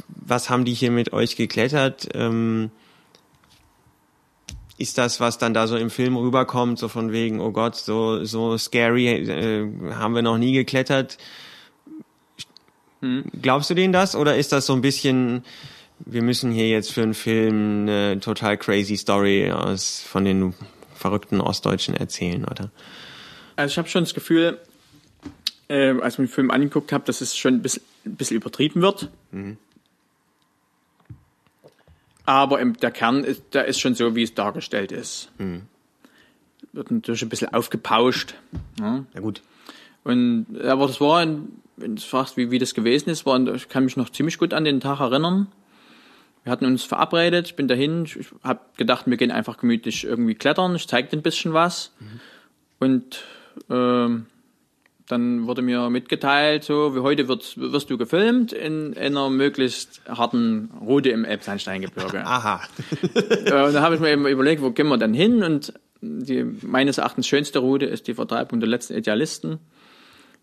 was 0.09 0.51
haben 0.51 0.65
die 0.65 0.75
hier 0.75 0.91
mit 0.91 1.13
euch 1.13 1.37
geklettert? 1.37 2.09
Ähm, 2.15 2.71
ist 4.77 4.99
das, 4.99 5.21
was 5.21 5.39
dann 5.39 5.55
da 5.55 5.67
so 5.67 5.77
im 5.77 5.91
Film 5.91 6.17
rüberkommt, 6.17 6.79
so 6.79 6.89
von 6.89 7.13
wegen, 7.13 7.41
oh 7.41 7.53
Gott, 7.53 7.77
so, 7.77 8.25
so 8.25 8.59
scary, 8.59 9.09
äh, 9.09 9.69
haben 9.93 10.15
wir 10.15 10.23
noch 10.23 10.39
nie 10.39 10.53
geklettert. 10.53 11.19
Glaubst 13.41 13.71
du 13.71 13.75
denen 13.75 13.93
das? 13.93 14.17
Oder 14.17 14.37
ist 14.37 14.53
das 14.53 14.67
so 14.67 14.73
ein 14.73 14.81
bisschen, 14.81 15.45
wir 16.01 16.23
müssen 16.23 16.51
hier 16.51 16.69
jetzt 16.69 16.93
für 16.93 17.03
einen 17.03 17.15
Film 17.15 17.83
eine 17.83 18.19
total 18.21 18.57
crazy 18.57 18.97
Story 18.97 19.51
aus, 19.51 20.01
von 20.01 20.25
den 20.25 20.55
verrückten 20.95 21.41
Ostdeutschen 21.41 21.95
erzählen, 21.95 22.45
oder? 22.45 22.71
Also 23.57 23.73
ich 23.73 23.79
habe 23.79 23.89
schon 23.89 24.05
das 24.05 24.15
Gefühl, 24.15 24.59
äh, 25.69 25.91
als 26.01 26.15
ich 26.15 26.19
mir 26.19 26.27
den 26.27 26.33
Film 26.33 26.51
angeguckt 26.51 26.93
habe, 26.93 27.05
dass 27.05 27.21
es 27.21 27.37
schon 27.37 27.55
ein 27.55 27.63
bisschen, 27.63 27.83
ein 28.05 28.17
bisschen 28.17 28.37
übertrieben 28.37 28.83
wird. 28.83 29.09
Aber 32.27 32.61
im, 32.61 32.75
der 32.75 32.91
Kern 32.91 33.23
ist, 33.25 33.43
der 33.53 33.67
ist 33.67 33.81
schon 33.81 33.95
so, 33.95 34.17
wie 34.17 34.23
es 34.23 34.35
dargestellt 34.35 34.93
ist. 34.93 35.31
Wird 36.73 36.91
natürlich 36.91 37.23
ein 37.23 37.29
bisschen 37.29 37.53
aufgepauscht. 37.53 38.35
Ja. 38.81 39.05
Na 39.13 39.21
gut. 39.21 39.43
Und, 40.05 40.47
aber 40.63 40.87
das 40.87 41.01
war, 41.01 41.21
ein, 41.21 41.49
wenn 41.77 41.97
du 41.97 42.03
fragst, 42.03 42.37
wie, 42.37 42.51
wie 42.51 42.59
das 42.59 42.75
gewesen 42.75 43.11
ist, 43.11 43.27
war, 43.27 43.41
ich 43.55 43.69
kann 43.69 43.85
mich 43.85 43.97
noch 43.97 44.11
ziemlich 44.11 44.39
gut 44.39 44.53
an 44.53 44.65
den 44.65 44.81
Tag 44.81 45.01
erinnern. 45.01 45.49
Wir 46.43 46.53
hatten 46.53 46.67
uns 46.67 46.85
verabredet, 46.85 47.47
ich 47.47 47.57
bin 47.57 47.69
dahin, 47.69 48.05
ich 48.05 48.19
habe 48.43 48.61
gedacht, 48.77 49.07
wir 49.07 49.17
gehen 49.17 49.31
einfach 49.31 49.57
gemütlich 49.57 50.05
irgendwie 50.05 50.35
klettern, 50.35 50.77
ich 50.77 50.87
zeig 50.87 51.09
dir 51.09 51.17
ein 51.17 51.23
bisschen 51.23 51.55
was. 51.55 51.91
Und 52.79 53.25
ähm, 53.71 54.27
dann 55.07 55.47
wurde 55.47 55.61
mir 55.61 55.91
mitgeteilt, 55.91 56.65
so 56.65 56.95
wie 56.97 57.01
heute 57.01 57.29
wird, 57.29 57.59
wirst 57.59 57.91
du 57.91 57.99
gefilmt 57.99 58.53
in 58.53 58.97
einer 58.97 59.29
möglichst 59.29 60.01
harten 60.09 60.71
Route 60.81 61.11
im 61.11 61.25
Elbsandsteingebirge. 61.25 62.21
Aha. 62.25 62.63
Äh, 63.13 63.67
und 63.67 63.75
da 63.75 63.83
habe 63.83 63.97
ich 63.97 64.01
mir 64.01 64.11
eben 64.11 64.27
überlegt, 64.27 64.63
wo 64.63 64.71
gehen 64.71 64.89
wir 64.89 64.97
denn 64.97 65.13
hin? 65.13 65.43
Und 65.43 65.75
die 66.01 66.45
meines 66.63 66.99
Erachtens 66.99 67.27
schönste 67.27 67.59
Route 67.59 67.87
ist 67.87 68.07
die 68.07 68.15
Vertreibung 68.15 68.61
der 68.61 68.69
letzten 68.69 68.95
Idealisten. 68.95 69.59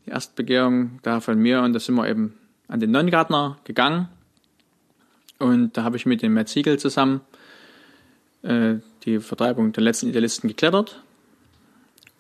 Die 0.06 0.12
Erstbegehung 0.12 1.00
da 1.04 1.20
von 1.20 1.40
mir 1.40 1.62
und 1.62 1.74
da 1.74 1.80
sind 1.80 1.96
wir 1.96 2.08
eben 2.08 2.34
an 2.68 2.80
den 2.80 2.92
Nonnengärtner 2.92 3.58
gegangen. 3.64 4.10
Und 5.40 5.76
da 5.76 5.84
habe 5.84 5.98
ich 5.98 6.06
mit 6.06 6.22
dem 6.22 6.34
Matt 6.34 6.50
Siegel 6.50 6.78
zusammen 6.78 7.22
äh, 8.44 8.76
die 9.06 9.20
Vertreibung 9.20 9.72
der 9.72 9.84
letzten 9.84 10.10
Idealisten 10.10 10.48
geklettert. 10.48 11.02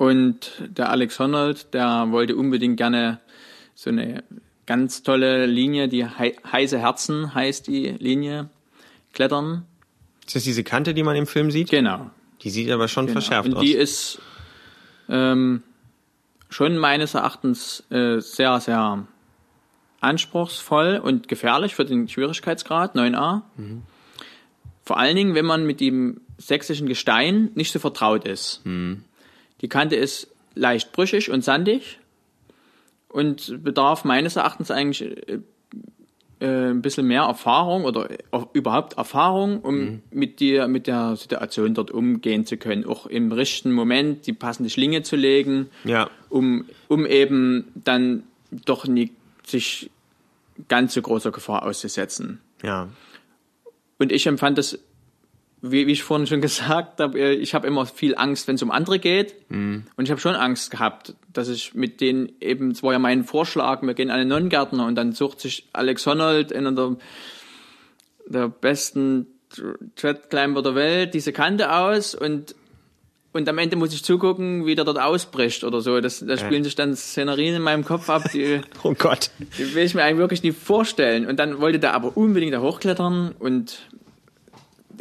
Und 0.01 0.51
der 0.75 0.89
Alex 0.89 1.19
Honnold, 1.19 1.75
der 1.75 2.07
wollte 2.09 2.35
unbedingt 2.35 2.75
gerne 2.77 3.19
so 3.75 3.91
eine 3.91 4.23
ganz 4.65 5.03
tolle 5.03 5.45
Linie, 5.45 5.87
die 5.89 6.03
Hei- 6.07 6.35
heiße 6.51 6.79
Herzen 6.79 7.35
heißt 7.35 7.67
die 7.67 7.89
Linie, 7.99 8.49
klettern. 9.13 9.65
Ist 10.25 10.35
das 10.35 10.43
diese 10.43 10.63
Kante, 10.63 10.95
die 10.95 11.03
man 11.03 11.15
im 11.15 11.27
Film 11.27 11.51
sieht? 11.51 11.69
Genau. 11.69 12.09
Die 12.41 12.49
sieht 12.49 12.71
aber 12.71 12.87
schon 12.87 13.09
verschärft 13.09 13.49
Und 13.49 13.57
aus. 13.57 13.61
die 13.63 13.73
ist 13.73 14.19
ähm, 15.07 15.61
schon 16.49 16.79
meines 16.79 17.13
Erachtens 17.13 17.83
äh, 17.91 18.21
sehr, 18.21 18.59
sehr 18.59 19.05
anspruchsvoll 19.99 20.99
und 21.03 21.27
gefährlich 21.27 21.75
für 21.75 21.85
den 21.85 22.07
Schwierigkeitsgrad 22.09 22.95
9a. 22.95 23.43
Vor 24.83 24.97
allen 24.97 25.15
Dingen, 25.15 25.35
wenn 25.35 25.45
man 25.45 25.63
mit 25.67 25.79
dem 25.79 26.21
sächsischen 26.39 26.87
Gestein 26.87 27.51
nicht 27.53 27.71
so 27.71 27.77
vertraut 27.77 28.25
ist. 28.25 28.61
Die 29.61 29.69
Kante 29.69 29.95
ist 29.95 30.27
leicht 30.55 30.91
brüchig 30.91 31.29
und 31.31 31.43
sandig 31.43 31.99
und 33.07 33.63
bedarf 33.63 34.03
meines 34.03 34.35
Erachtens 34.35 34.71
eigentlich 34.71 35.01
äh, 35.29 35.39
äh, 36.39 36.71
ein 36.71 36.81
bisschen 36.81 37.05
mehr 37.07 37.23
Erfahrung 37.23 37.85
oder 37.85 38.09
äh, 38.09 38.17
überhaupt 38.53 38.97
Erfahrung, 38.97 39.61
um 39.61 40.01
mit 40.11 40.39
dir, 40.39 40.67
mit 40.67 40.87
der 40.87 41.15
Situation 41.15 41.73
dort 41.75 41.91
umgehen 41.91 42.45
zu 42.45 42.57
können. 42.57 42.85
Auch 42.85 43.05
im 43.05 43.31
richtigen 43.31 43.73
Moment 43.73 44.25
die 44.27 44.33
passende 44.33 44.69
Schlinge 44.69 45.03
zu 45.03 45.15
legen, 45.15 45.69
Ja. 45.83 46.09
um, 46.29 46.65
um 46.87 47.05
eben 47.05 47.71
dann 47.75 48.23
doch 48.51 48.87
nicht 48.87 49.13
sich 49.45 49.89
ganz 50.67 50.93
so 50.93 51.01
großer 51.01 51.31
Gefahr 51.31 51.63
auszusetzen. 51.63 52.39
Ja. 52.63 52.89
Und 53.99 54.11
ich 54.11 54.25
empfand 54.25 54.57
das, 54.57 54.79
wie, 55.61 55.87
wie 55.87 55.91
ich 55.91 56.03
vorhin 56.03 56.27
schon 56.27 56.41
gesagt 56.49 56.99
habe, 56.99 57.19
äh, 57.19 57.33
ich 57.33 57.53
habe 57.53 57.67
immer 57.67 57.85
viel 57.85 58.15
Angst, 58.15 58.47
wenn 58.47 58.55
es 58.55 58.63
um 58.63 58.71
andere 58.71 58.99
geht. 58.99 59.35
Und 59.49 59.85
ich 59.97 60.11
habe 60.11 60.19
schon 60.19 60.35
Angst 60.35 60.71
gehabt, 60.71 61.15
dass 61.31 61.49
ich 61.49 61.73
mit 61.73 62.01
denen 62.01 62.31
eben, 62.41 62.71
es 62.71 62.83
war 62.83 62.93
ja 62.93 62.99
mein 62.99 63.23
Vorschlag, 63.23 63.81
wir 63.81 63.93
gehen 63.93 64.09
an 64.09 64.19
den 64.19 64.27
Nonnengärtner 64.27 64.85
und 64.85 64.95
dann 64.95 65.13
sucht 65.13 65.39
sich 65.39 65.67
Alex 65.73 66.05
Honnold, 66.05 66.53
einer 66.53 66.71
der, 66.71 66.95
der 68.27 68.47
besten 68.49 69.27
Treadclimber 69.95 70.61
der 70.61 70.75
Welt, 70.75 71.13
diese 71.13 71.33
Kante 71.33 71.73
aus 71.73 72.15
und 72.15 72.55
und 73.33 73.47
am 73.47 73.57
Ende 73.59 73.77
muss 73.77 73.93
ich 73.93 74.03
zugucken, 74.03 74.65
wie 74.65 74.75
der 74.75 74.83
dort 74.83 74.99
ausbricht 74.99 75.63
oder 75.63 75.79
so. 75.79 76.01
Das, 76.01 76.19
da 76.25 76.37
spielen 76.37 76.65
sich 76.65 76.75
dann 76.75 76.95
Szenerien 76.97 77.55
in 77.55 77.61
meinem 77.61 77.85
Kopf 77.85 78.09
ab, 78.09 78.23
die, 78.33 78.59
Oh 78.83 78.93
Gott. 78.93 79.31
die 79.57 79.73
will 79.73 79.85
ich 79.85 79.95
mir 79.95 80.03
eigentlich 80.03 80.17
wirklich 80.17 80.43
nicht 80.43 80.59
vorstellen. 80.59 81.25
Und 81.25 81.39
dann 81.39 81.61
wollte 81.61 81.79
der 81.79 81.93
aber 81.93 82.17
unbedingt 82.17 82.53
da 82.53 82.59
hochklettern 82.59 83.33
und 83.39 83.87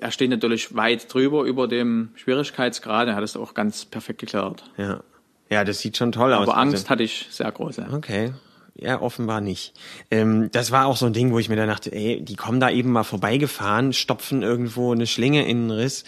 er 0.00 0.10
steht 0.10 0.30
natürlich 0.30 0.74
weit 0.74 1.12
drüber 1.12 1.44
über 1.44 1.68
dem 1.68 2.10
Schwierigkeitsgrad. 2.14 3.08
Er 3.08 3.14
hat 3.14 3.24
es 3.24 3.36
auch 3.36 3.54
ganz 3.54 3.84
perfekt 3.84 4.20
geklärt. 4.20 4.64
Ja. 4.76 5.02
Ja, 5.50 5.64
das 5.64 5.80
sieht 5.80 5.96
schon 5.96 6.12
toll 6.12 6.32
aus. 6.32 6.48
Aber 6.48 6.56
Angst 6.56 6.88
hatte 6.90 7.02
ich 7.02 7.26
sehr 7.30 7.50
große. 7.50 7.88
Okay. 7.92 8.32
Ja, 8.76 9.02
offenbar 9.02 9.40
nicht. 9.40 9.74
Ähm, 10.10 10.48
das 10.52 10.70
war 10.70 10.86
auch 10.86 10.96
so 10.96 11.06
ein 11.06 11.12
Ding, 11.12 11.32
wo 11.32 11.38
ich 11.38 11.48
mir 11.48 11.56
dann 11.56 11.68
dachte, 11.68 11.92
ey, 11.92 12.22
die 12.22 12.36
kommen 12.36 12.60
da 12.60 12.70
eben 12.70 12.92
mal 12.92 13.02
vorbeigefahren, 13.02 13.92
stopfen 13.92 14.42
irgendwo 14.42 14.92
eine 14.92 15.06
Schlinge 15.06 15.46
in 15.46 15.68
den 15.68 15.70
Riss. 15.72 16.04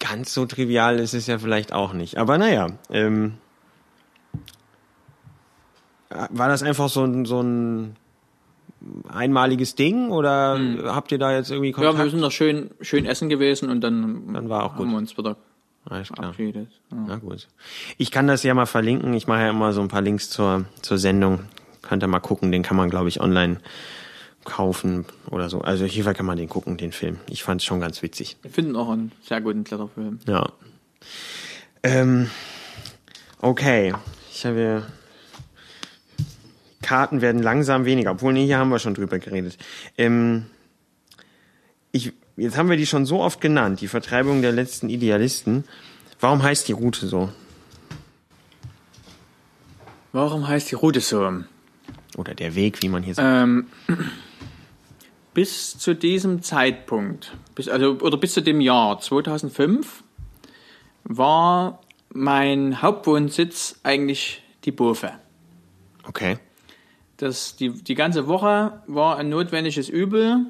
Ganz 0.00 0.34
so 0.34 0.46
trivial 0.46 0.98
ist 0.98 1.14
es 1.14 1.28
ja 1.28 1.38
vielleicht 1.38 1.72
auch 1.72 1.92
nicht. 1.92 2.18
Aber 2.18 2.38
naja, 2.38 2.66
ähm, 2.90 3.38
war 6.10 6.48
das 6.48 6.62
einfach 6.62 6.88
so 6.88 7.04
ein, 7.04 7.24
so 7.24 7.40
ein 7.40 7.96
einmaliges 9.08 9.74
Ding 9.74 10.10
oder 10.10 10.58
habt 10.84 11.12
ihr 11.12 11.18
da 11.18 11.34
jetzt 11.34 11.50
irgendwie 11.50 11.72
Kontakt? 11.72 11.98
Ja, 11.98 12.04
wir 12.04 12.10
sind 12.10 12.20
noch 12.20 12.30
schön, 12.32 12.70
schön 12.80 13.06
essen 13.06 13.28
gewesen 13.28 13.70
und 13.70 13.80
dann, 13.80 14.32
Dann 14.32 14.48
war 14.48 14.64
auch 14.64 14.76
gut. 14.76 14.86
haben 14.86 14.92
wir 14.92 14.98
uns 14.98 15.16
wieder 15.16 15.36
Alles 15.84 16.08
klar. 16.08 16.32
verabschiedet. 16.32 16.68
Ja. 16.90 16.96
Na 17.08 17.16
gut. 17.16 17.48
Ich 17.98 18.10
kann 18.10 18.26
das 18.26 18.42
ja 18.42 18.54
mal 18.54 18.66
verlinken. 18.66 19.14
Ich 19.14 19.26
mache 19.26 19.40
ja 19.40 19.50
immer 19.50 19.72
so 19.72 19.80
ein 19.80 19.88
paar 19.88 20.02
Links 20.02 20.30
zur, 20.30 20.64
zur 20.82 20.98
Sendung. 20.98 21.40
Könnt 21.82 22.02
ihr 22.02 22.06
mal 22.08 22.20
gucken. 22.20 22.52
Den 22.52 22.62
kann 22.62 22.76
man, 22.76 22.90
glaube 22.90 23.08
ich, 23.08 23.20
online 23.20 23.58
kaufen 24.44 25.04
oder 25.30 25.48
so. 25.48 25.60
Also 25.60 25.84
hier 25.84 26.04
kann 26.14 26.26
man 26.26 26.36
den 26.36 26.48
gucken, 26.48 26.76
den 26.76 26.92
Film. 26.92 27.18
Ich 27.28 27.42
fand 27.44 27.60
es 27.60 27.64
schon 27.64 27.80
ganz 27.80 28.02
witzig. 28.02 28.36
Wir 28.42 28.50
finden 28.50 28.76
auch 28.76 28.90
einen 28.90 29.12
sehr 29.22 29.40
guten 29.40 29.64
Kletterfilm. 29.64 30.18
Ja. 30.26 30.50
Ähm, 31.82 32.30
okay. 33.40 33.94
Ich 34.32 34.46
habe 34.46 34.84
Karten 36.82 37.20
werden 37.20 37.42
langsam 37.42 37.84
weniger, 37.84 38.10
obwohl 38.10 38.32
nee, 38.32 38.44
hier 38.44 38.58
haben 38.58 38.70
wir 38.70 38.78
schon 38.78 38.94
drüber 38.94 39.18
geredet. 39.18 39.56
Ähm, 39.96 40.46
ich, 41.92 42.12
jetzt 42.36 42.56
haben 42.56 42.68
wir 42.68 42.76
die 42.76 42.86
schon 42.86 43.06
so 43.06 43.20
oft 43.20 43.40
genannt, 43.40 43.80
die 43.80 43.88
Vertreibung 43.88 44.42
der 44.42 44.52
letzten 44.52 44.88
Idealisten. 44.88 45.64
Warum 46.20 46.42
heißt 46.42 46.68
die 46.68 46.72
Route 46.72 47.06
so? 47.06 47.30
Warum 50.12 50.46
heißt 50.46 50.70
die 50.70 50.74
Route 50.74 51.00
so? 51.00 51.42
Oder 52.16 52.34
der 52.34 52.54
Weg, 52.54 52.82
wie 52.82 52.88
man 52.88 53.02
hier 53.02 53.14
sagt. 53.14 53.26
Ähm, 53.26 53.66
bis 55.34 55.78
zu 55.78 55.94
diesem 55.94 56.42
Zeitpunkt, 56.42 57.32
bis, 57.54 57.68
also, 57.68 57.98
oder 58.00 58.18
bis 58.18 58.34
zu 58.34 58.42
dem 58.42 58.60
Jahr 58.60 59.00
2005, 59.00 60.04
war 61.04 61.80
mein 62.12 62.82
Hauptwohnsitz 62.82 63.80
eigentlich 63.82 64.42
die 64.64 64.72
Bofe. 64.72 65.12
Okay. 66.04 66.38
Das, 67.22 67.54
die, 67.54 67.70
die 67.70 67.94
ganze 67.94 68.26
Woche 68.26 68.82
war 68.88 69.16
ein 69.16 69.28
notwendiges 69.28 69.88
Übel, 69.88 70.44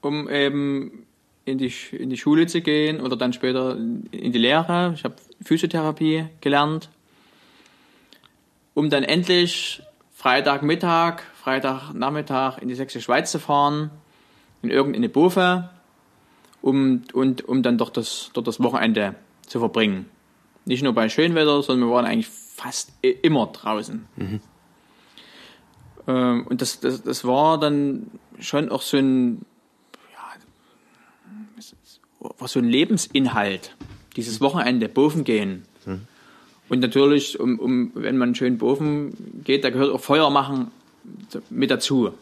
um 0.00 0.28
eben 0.28 1.06
in 1.44 1.58
die, 1.58 1.72
in 1.92 2.10
die 2.10 2.16
Schule 2.16 2.48
zu 2.48 2.60
gehen 2.60 3.00
oder 3.00 3.14
dann 3.14 3.32
später 3.32 3.76
in 3.76 4.32
die 4.32 4.38
Lehre. 4.38 4.90
Ich 4.96 5.04
habe 5.04 5.14
Physiotherapie 5.40 6.24
gelernt, 6.40 6.88
um 8.74 8.90
dann 8.90 9.04
endlich 9.04 9.80
Freitagmittag, 10.12 11.20
Freitagnachmittag 11.40 12.58
in 12.58 12.66
die 12.66 12.74
Sächsische 12.74 13.04
Schweiz 13.04 13.30
zu 13.30 13.38
fahren, 13.38 13.92
in 14.62 14.70
irgendeine 14.70 15.08
Bofe, 15.08 15.70
um, 16.62 17.04
und, 17.12 17.48
um 17.48 17.62
dann 17.62 17.78
dort 17.78 17.96
das, 17.96 18.30
dort 18.32 18.48
das 18.48 18.60
Wochenende 18.60 19.14
zu 19.46 19.60
verbringen. 19.60 20.06
Nicht 20.64 20.82
nur 20.82 20.94
bei 20.94 21.08
Schönwetter, 21.08 21.62
sondern 21.62 21.88
wir 21.88 21.94
waren 21.94 22.06
eigentlich 22.06 22.26
fast 22.26 22.90
immer 23.00 23.46
draußen. 23.46 24.04
Ähm, 26.08 26.46
und 26.48 26.60
das, 26.62 26.80
das, 26.80 27.02
das 27.02 27.24
war 27.24 27.60
dann 27.60 28.10
schon 28.40 28.70
auch 28.70 28.82
so 28.82 28.96
ein, 28.96 29.44
ja, 30.12 30.34
war 32.38 32.48
so 32.48 32.58
ein 32.58 32.68
Lebensinhalt, 32.68 33.76
dieses 34.16 34.40
Wochenende, 34.40 34.88
Bofen 34.88 35.22
gehen. 35.22 35.64
Und 36.68 36.80
natürlich, 36.80 37.40
um, 37.40 37.58
um, 37.58 37.92
wenn 37.94 38.18
man 38.18 38.34
schön 38.34 38.58
Bofen 38.58 39.42
geht, 39.44 39.64
da 39.64 39.70
gehört 39.70 39.90
auch 39.90 40.00
Feuer 40.00 40.28
machen 40.30 40.70
mit 41.48 41.70
dazu. 41.70 42.12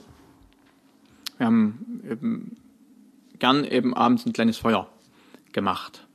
Wir 1.39 1.47
haben 1.47 2.03
eben 2.09 2.57
gern 3.39 3.64
eben 3.64 3.95
abends 3.95 4.24
ein 4.24 4.32
kleines 4.32 4.59
Feuer 4.59 4.89
gemacht. 5.53 6.07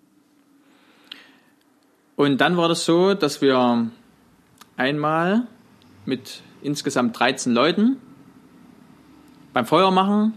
Und 2.16 2.40
dann 2.40 2.56
war 2.56 2.70
das 2.70 2.86
so, 2.86 3.14
dass 3.14 3.42
wir 3.42 3.92
einmal 4.78 5.48
mit 6.06 6.42
insgesamt 6.62 7.18
13 7.20 7.54
Leuten 7.54 7.98
beim 9.54 9.66
Feuermachen 9.66 10.34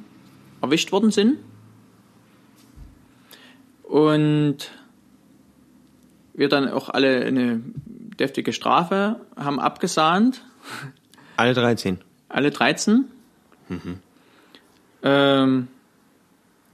erwischt 0.60 0.92
worden 0.92 1.10
sind. 1.10 1.38
Und 3.82 4.70
wir 6.32 6.48
dann 6.48 6.68
auch 6.68 6.88
alle 6.88 7.24
eine 7.24 7.60
deftige 8.18 8.52
Strafe 8.52 9.20
haben 9.36 9.60
abgesahnt. 9.60 10.44
Alle 11.36 11.54
13. 11.54 11.98
Alle 12.28 12.50
13. 12.50 13.04
Ähm, 15.02 15.68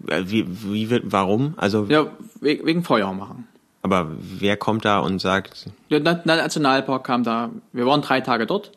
Äh, 0.06 0.22
Wie, 0.26 0.46
wie 0.72 0.88
wird, 0.88 1.12
warum? 1.12 1.54
Also, 1.58 1.84
ja, 1.84 2.06
we 2.40 2.64
wegen 2.64 2.84
Feuer 2.84 3.12
machen. 3.12 3.46
Aber 3.82 4.10
wer 4.20 4.56
kommt 4.56 4.84
da 4.84 4.98
und 4.98 5.20
sagt, 5.20 5.66
Der 5.90 6.00
Na- 6.00 6.20
Na- 6.24 6.36
Nationalpark 6.36 7.04
kam 7.04 7.24
da, 7.24 7.50
wir 7.72 7.86
waren 7.86 8.02
drei 8.02 8.20
Tage 8.20 8.46
dort. 8.46 8.72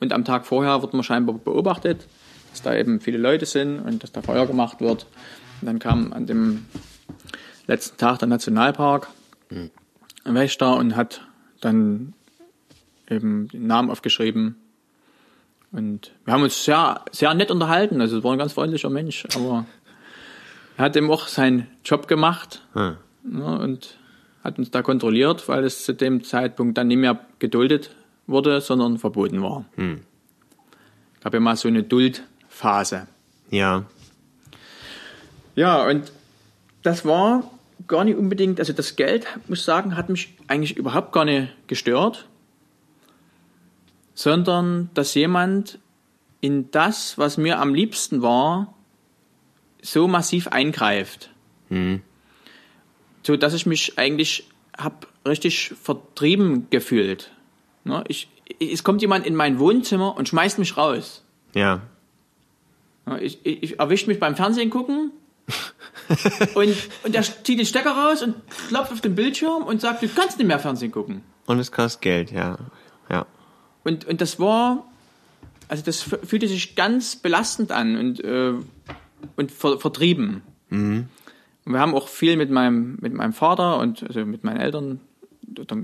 Und 0.00 0.12
am 0.12 0.24
Tag 0.24 0.46
vorher 0.46 0.82
wurden 0.82 0.98
wir 0.98 1.02
scheinbar 1.02 1.34
beobachtet, 1.36 2.06
dass 2.50 2.62
da 2.62 2.74
eben 2.74 3.00
viele 3.00 3.18
Leute 3.18 3.46
sind 3.46 3.78
und 3.80 4.02
dass 4.02 4.12
da 4.12 4.20
Feuer 4.22 4.46
gemacht 4.46 4.80
wird. 4.80 5.06
Und 5.60 5.66
dann 5.66 5.78
kam 5.78 6.12
an 6.12 6.26
dem 6.26 6.66
letzten 7.66 7.96
Tag 7.96 8.18
der 8.18 8.28
Nationalpark 8.28 9.08
ein 10.24 10.34
Wächter 10.34 10.76
und 10.76 10.96
hat 10.96 11.22
dann 11.60 12.12
eben 13.08 13.48
den 13.48 13.66
Namen 13.66 13.90
aufgeschrieben. 13.90 14.56
Und 15.72 16.12
wir 16.24 16.32
haben 16.34 16.42
uns 16.42 16.64
sehr, 16.64 17.00
sehr 17.10 17.32
nett 17.34 17.50
unterhalten. 17.50 18.00
Also 18.00 18.18
es 18.18 18.24
war 18.24 18.32
ein 18.32 18.38
ganz 18.38 18.52
freundlicher 18.52 18.90
Mensch, 18.90 19.26
aber 19.34 19.64
er 20.76 20.84
hat 20.84 20.96
eben 20.96 21.10
auch 21.10 21.26
seinen 21.26 21.66
Job 21.84 22.06
gemacht. 22.06 22.62
Hm, 22.74 22.96
ja, 23.32 23.44
und 23.56 23.96
hat 24.44 24.58
uns 24.58 24.70
da 24.70 24.82
kontrolliert, 24.82 25.48
weil 25.48 25.64
es 25.64 25.84
zu 25.84 25.94
dem 25.94 26.22
Zeitpunkt 26.22 26.76
dann 26.76 26.88
nicht 26.88 26.98
mehr 26.98 27.18
geduldet 27.38 27.90
wurde, 28.26 28.60
sondern 28.60 28.98
verboten 28.98 29.42
war. 29.42 29.64
Gab 31.22 31.32
ja 31.32 31.40
mal 31.40 31.56
so 31.56 31.68
eine 31.68 31.82
Duldphase. 31.82 33.08
ja, 33.50 33.84
Ja, 35.56 35.86
und 35.86 36.12
das 36.82 37.04
war 37.06 37.50
gar 37.86 38.04
nicht 38.04 38.16
unbedingt, 38.16 38.60
also 38.60 38.72
das 38.72 38.96
Geld, 38.96 39.26
muss 39.48 39.60
ich 39.60 39.64
sagen, 39.64 39.96
hat 39.96 40.08
mich 40.08 40.36
eigentlich 40.48 40.76
überhaupt 40.76 41.12
gar 41.12 41.24
nicht 41.24 41.48
gestört, 41.66 42.28
sondern 44.14 44.90
dass 44.94 45.14
jemand 45.14 45.78
in 46.40 46.70
das, 46.70 47.16
was 47.16 47.36
mir 47.36 47.58
am 47.58 47.74
liebsten 47.74 48.20
war, 48.20 48.74
so 49.80 50.08
massiv 50.08 50.48
eingreift. 50.48 51.30
So 53.24 53.36
dass 53.36 53.54
ich 53.54 53.66
mich 53.66 53.98
eigentlich 53.98 54.48
hab 54.76 55.06
richtig 55.26 55.72
vertrieben 55.82 56.68
gefühlt. 56.70 57.30
Ne? 57.84 58.04
Ich, 58.08 58.28
es 58.60 58.84
kommt 58.84 59.02
jemand 59.02 59.26
in 59.26 59.34
mein 59.34 59.58
Wohnzimmer 59.58 60.16
und 60.16 60.28
schmeißt 60.28 60.58
mich 60.58 60.76
raus. 60.76 61.22
ja. 61.54 61.80
Ja, 63.06 63.18
Ich, 63.18 63.44
ich, 63.44 63.62
ich 63.62 63.78
erwischt 63.78 64.06
mich 64.06 64.18
beim 64.18 64.34
Fernsehen 64.34 64.70
gucken 64.70 65.10
und, 66.54 66.74
und 67.02 67.14
der 67.14 67.22
zieht 67.22 67.58
den 67.58 67.66
Stecker 67.66 67.92
raus 67.92 68.22
und 68.22 68.34
klopft 68.68 68.92
auf 68.92 69.02
den 69.02 69.14
Bildschirm 69.14 69.64
und 69.64 69.80
sagt, 69.80 70.02
du 70.02 70.08
kannst 70.08 70.38
nicht 70.38 70.46
mehr 70.46 70.58
Fernsehen 70.58 70.90
gucken. 70.90 71.22
Und 71.44 71.58
es 71.58 71.70
kostet 71.70 72.00
Geld, 72.00 72.32
ja. 72.32 72.56
Ja. 73.10 73.26
Und, 73.84 74.06
und 74.06 74.22
das 74.22 74.40
war, 74.40 74.86
also 75.68 75.84
das 75.84 76.00
fühlte 76.00 76.48
sich 76.48 76.76
ganz 76.76 77.16
belastend 77.16 77.72
an 77.72 77.96
und, 77.96 78.24
äh, 78.24 78.54
und 79.36 79.52
ver, 79.52 79.78
vertrieben. 79.78 80.40
Und 80.70 81.08
wir 81.64 81.80
haben 81.80 81.94
auch 81.94 82.08
viel 82.08 82.36
mit 82.36 82.50
meinem, 82.50 82.98
mit 83.00 83.14
meinem 83.14 83.32
Vater 83.32 83.78
und 83.78 84.02
also 84.02 84.24
mit 84.24 84.44
meinen 84.44 84.60
Eltern, 84.60 85.00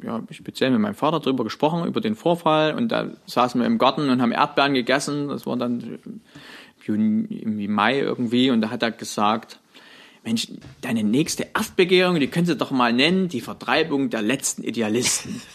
ja, 0.03 0.23
speziell 0.31 0.71
mit 0.71 0.81
meinem 0.81 0.95
Vater 0.95 1.21
drüber 1.21 1.45
gesprochen, 1.45 1.87
über 1.87 2.01
den 2.01 2.15
Vorfall. 2.15 2.75
Und 2.75 2.89
da 2.89 3.11
saßen 3.27 3.61
wir 3.61 3.67
im 3.67 3.79
Garten 3.79 4.11
und 4.11 4.21
haben 4.21 4.33
Erdbeeren 4.33 4.75
gegessen. 4.75 5.29
Das 5.29 5.47
war 5.47 5.57
dann 5.57 5.99
im 6.05 6.21
Juni, 6.85 7.37
im 7.39 7.73
Mai 7.73 8.01
irgendwie. 8.01 8.51
Und 8.51 8.61
da 8.61 8.71
hat 8.71 8.83
er 8.83 8.91
gesagt, 8.91 9.59
Mensch, 10.25 10.49
deine 10.83 11.03
nächste 11.03 11.47
Erstbegehung, 11.55 12.21
die 12.21 12.29
könntest 12.29 12.61
du 12.61 12.65
doch 12.65 12.71
mal 12.71 12.93
nennen, 12.93 13.29
die 13.29 13.41
Vertreibung 13.41 14.11
der 14.11 14.23
letzten 14.23 14.63
Idealisten. 14.63 15.41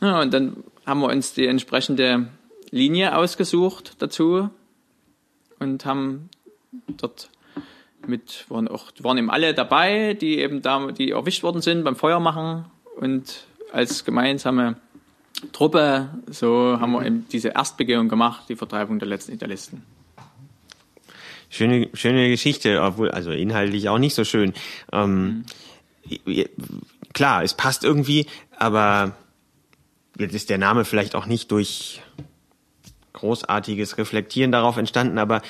Ja, 0.00 0.20
und 0.20 0.34
dann 0.34 0.64
haben 0.84 1.00
wir 1.00 1.08
uns 1.08 1.32
die 1.32 1.46
entsprechende 1.46 2.28
Linie 2.70 3.16
ausgesucht 3.16 3.94
dazu 4.00 4.50
und 5.60 5.86
haben 5.86 6.28
dort 6.88 7.30
mit, 8.08 8.44
waren 8.48 8.68
auch, 8.68 8.92
waren 9.00 9.18
eben 9.18 9.30
alle 9.30 9.54
dabei, 9.54 10.14
die 10.14 10.38
eben 10.38 10.62
da, 10.62 10.90
die 10.90 11.10
erwischt 11.10 11.42
worden 11.42 11.62
sind 11.62 11.84
beim 11.84 11.96
Feuermachen 11.96 12.66
und 12.96 13.46
als 13.72 14.04
gemeinsame 14.04 14.76
Truppe, 15.52 16.10
so 16.28 16.78
haben 16.80 16.92
wir 16.92 17.04
eben 17.04 17.26
diese 17.30 17.48
Erstbegehung 17.48 18.08
gemacht, 18.08 18.44
die 18.48 18.56
Vertreibung 18.56 18.98
der 18.98 19.08
letzten 19.08 19.32
Idealisten. 19.32 19.82
schöne, 21.50 21.88
schöne 21.94 22.28
Geschichte, 22.28 22.82
obwohl, 22.82 23.10
also 23.10 23.30
inhaltlich 23.30 23.88
auch 23.88 23.98
nicht 23.98 24.14
so 24.14 24.24
schön. 24.24 24.54
Ähm. 24.92 25.44
Klar, 27.14 27.44
es 27.44 27.54
passt 27.54 27.84
irgendwie, 27.84 28.26
aber 28.58 29.16
jetzt 30.18 30.34
ist 30.34 30.50
der 30.50 30.58
Name 30.58 30.84
vielleicht 30.84 31.14
auch 31.14 31.26
nicht 31.26 31.50
durch 31.50 32.02
großartiges 33.14 33.96
Reflektieren 33.98 34.52
darauf 34.52 34.76
entstanden, 34.76 35.18
aber 35.18 35.40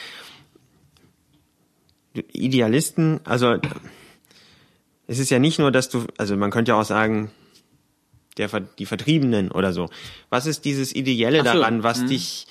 Idealisten, 2.32 3.20
also 3.24 3.56
es 5.06 5.18
ist 5.18 5.30
ja 5.30 5.38
nicht 5.38 5.58
nur, 5.58 5.70
dass 5.70 5.88
du, 5.88 6.06
also 6.16 6.36
man 6.36 6.50
könnte 6.50 6.72
ja 6.72 6.80
auch 6.80 6.84
sagen, 6.84 7.30
der, 8.36 8.48
die 8.78 8.86
Vertriebenen 8.86 9.50
oder 9.50 9.72
so. 9.72 9.90
Was 10.30 10.46
ist 10.46 10.64
dieses 10.64 10.94
Ideelle 10.94 11.38
so. 11.38 11.44
daran, 11.44 11.82
was 11.82 12.00
hm. 12.00 12.08
dich 12.08 12.46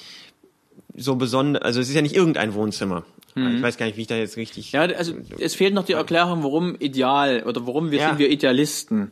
so 0.95 1.15
besonders, 1.15 1.63
also 1.63 1.79
es 1.79 1.89
ist 1.89 1.95
ja 1.95 2.01
nicht 2.01 2.15
irgendein 2.15 2.53
Wohnzimmer. 2.53 3.05
Hm. 3.33 3.57
Ich 3.57 3.61
weiß 3.61 3.77
gar 3.77 3.85
nicht, 3.87 3.97
wie 3.97 4.01
ich 4.01 4.07
da 4.07 4.15
jetzt 4.15 4.37
richtig. 4.37 4.71
Ja, 4.71 4.81
also 4.81 5.13
es 5.39 5.55
fehlt 5.55 5.73
noch 5.73 5.85
die 5.85 5.93
Erklärung, 5.93 6.43
warum 6.43 6.75
ideal 6.75 7.43
oder 7.43 7.65
warum 7.65 7.91
wir 7.91 7.99
ja. 7.99 8.09
sind 8.09 8.19
wir 8.19 8.29
Idealisten. 8.29 9.11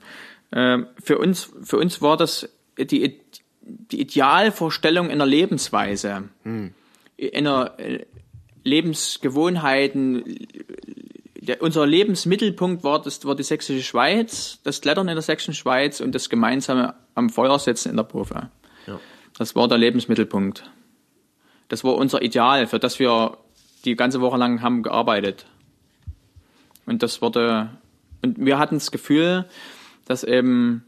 Ähm, 0.52 0.88
für 1.02 1.18
uns, 1.18 1.50
für 1.64 1.78
uns 1.78 2.02
war 2.02 2.18
das 2.18 2.50
die, 2.78 3.20
die 3.62 4.02
Idealvorstellung 4.02 5.10
einer 5.10 5.26
Lebensweise, 5.26 6.24
hm. 6.44 6.74
einer 7.34 7.80
äh, 7.80 8.06
Lebensgewohnheiten, 8.64 10.38
der, 11.36 11.62
unser 11.62 11.86
Lebensmittelpunkt 11.88 12.84
war, 12.84 13.02
das 13.02 13.26
war 13.26 13.36
die 13.36 13.44
sächsische 13.44 13.84
Schweiz, 13.84 14.60
das 14.64 14.82
Klettern 14.82 15.08
in 15.08 15.16
der 15.16 15.24
sächsischen 15.24 15.54
Schweiz 15.54 16.00
und 16.00 16.14
das 16.14 16.30
gemeinsame 16.30 16.94
am 17.16 17.30
Feuer 17.30 17.58
setzen 17.58 17.90
in 17.90 17.98
der 17.98 18.04
Profe. 18.04 18.50
Ja. 18.86 19.00
Das 19.38 19.56
war 19.56 19.68
der 19.68 19.78
Lebensmittelpunkt. 19.78 20.70
Das 21.68 21.84
war 21.84 21.96
unser 21.96 22.22
Ideal, 22.22 22.68
für 22.68 22.80
das 22.80 23.00
wir 23.00 23.38
die 23.86 23.96
ganze 23.96 24.22
Woche 24.22 24.38
lang 24.38 24.62
haben 24.62 24.84
gearbeitet. 24.84 25.46
Und 26.86 27.02
das 27.02 27.22
wurde, 27.22 27.70
und 28.22 28.44
wir 28.44 28.60
hatten 28.60 28.76
das 28.76 28.92
Gefühl, 28.92 29.46
dass 30.06 30.24
eben, 30.24 30.84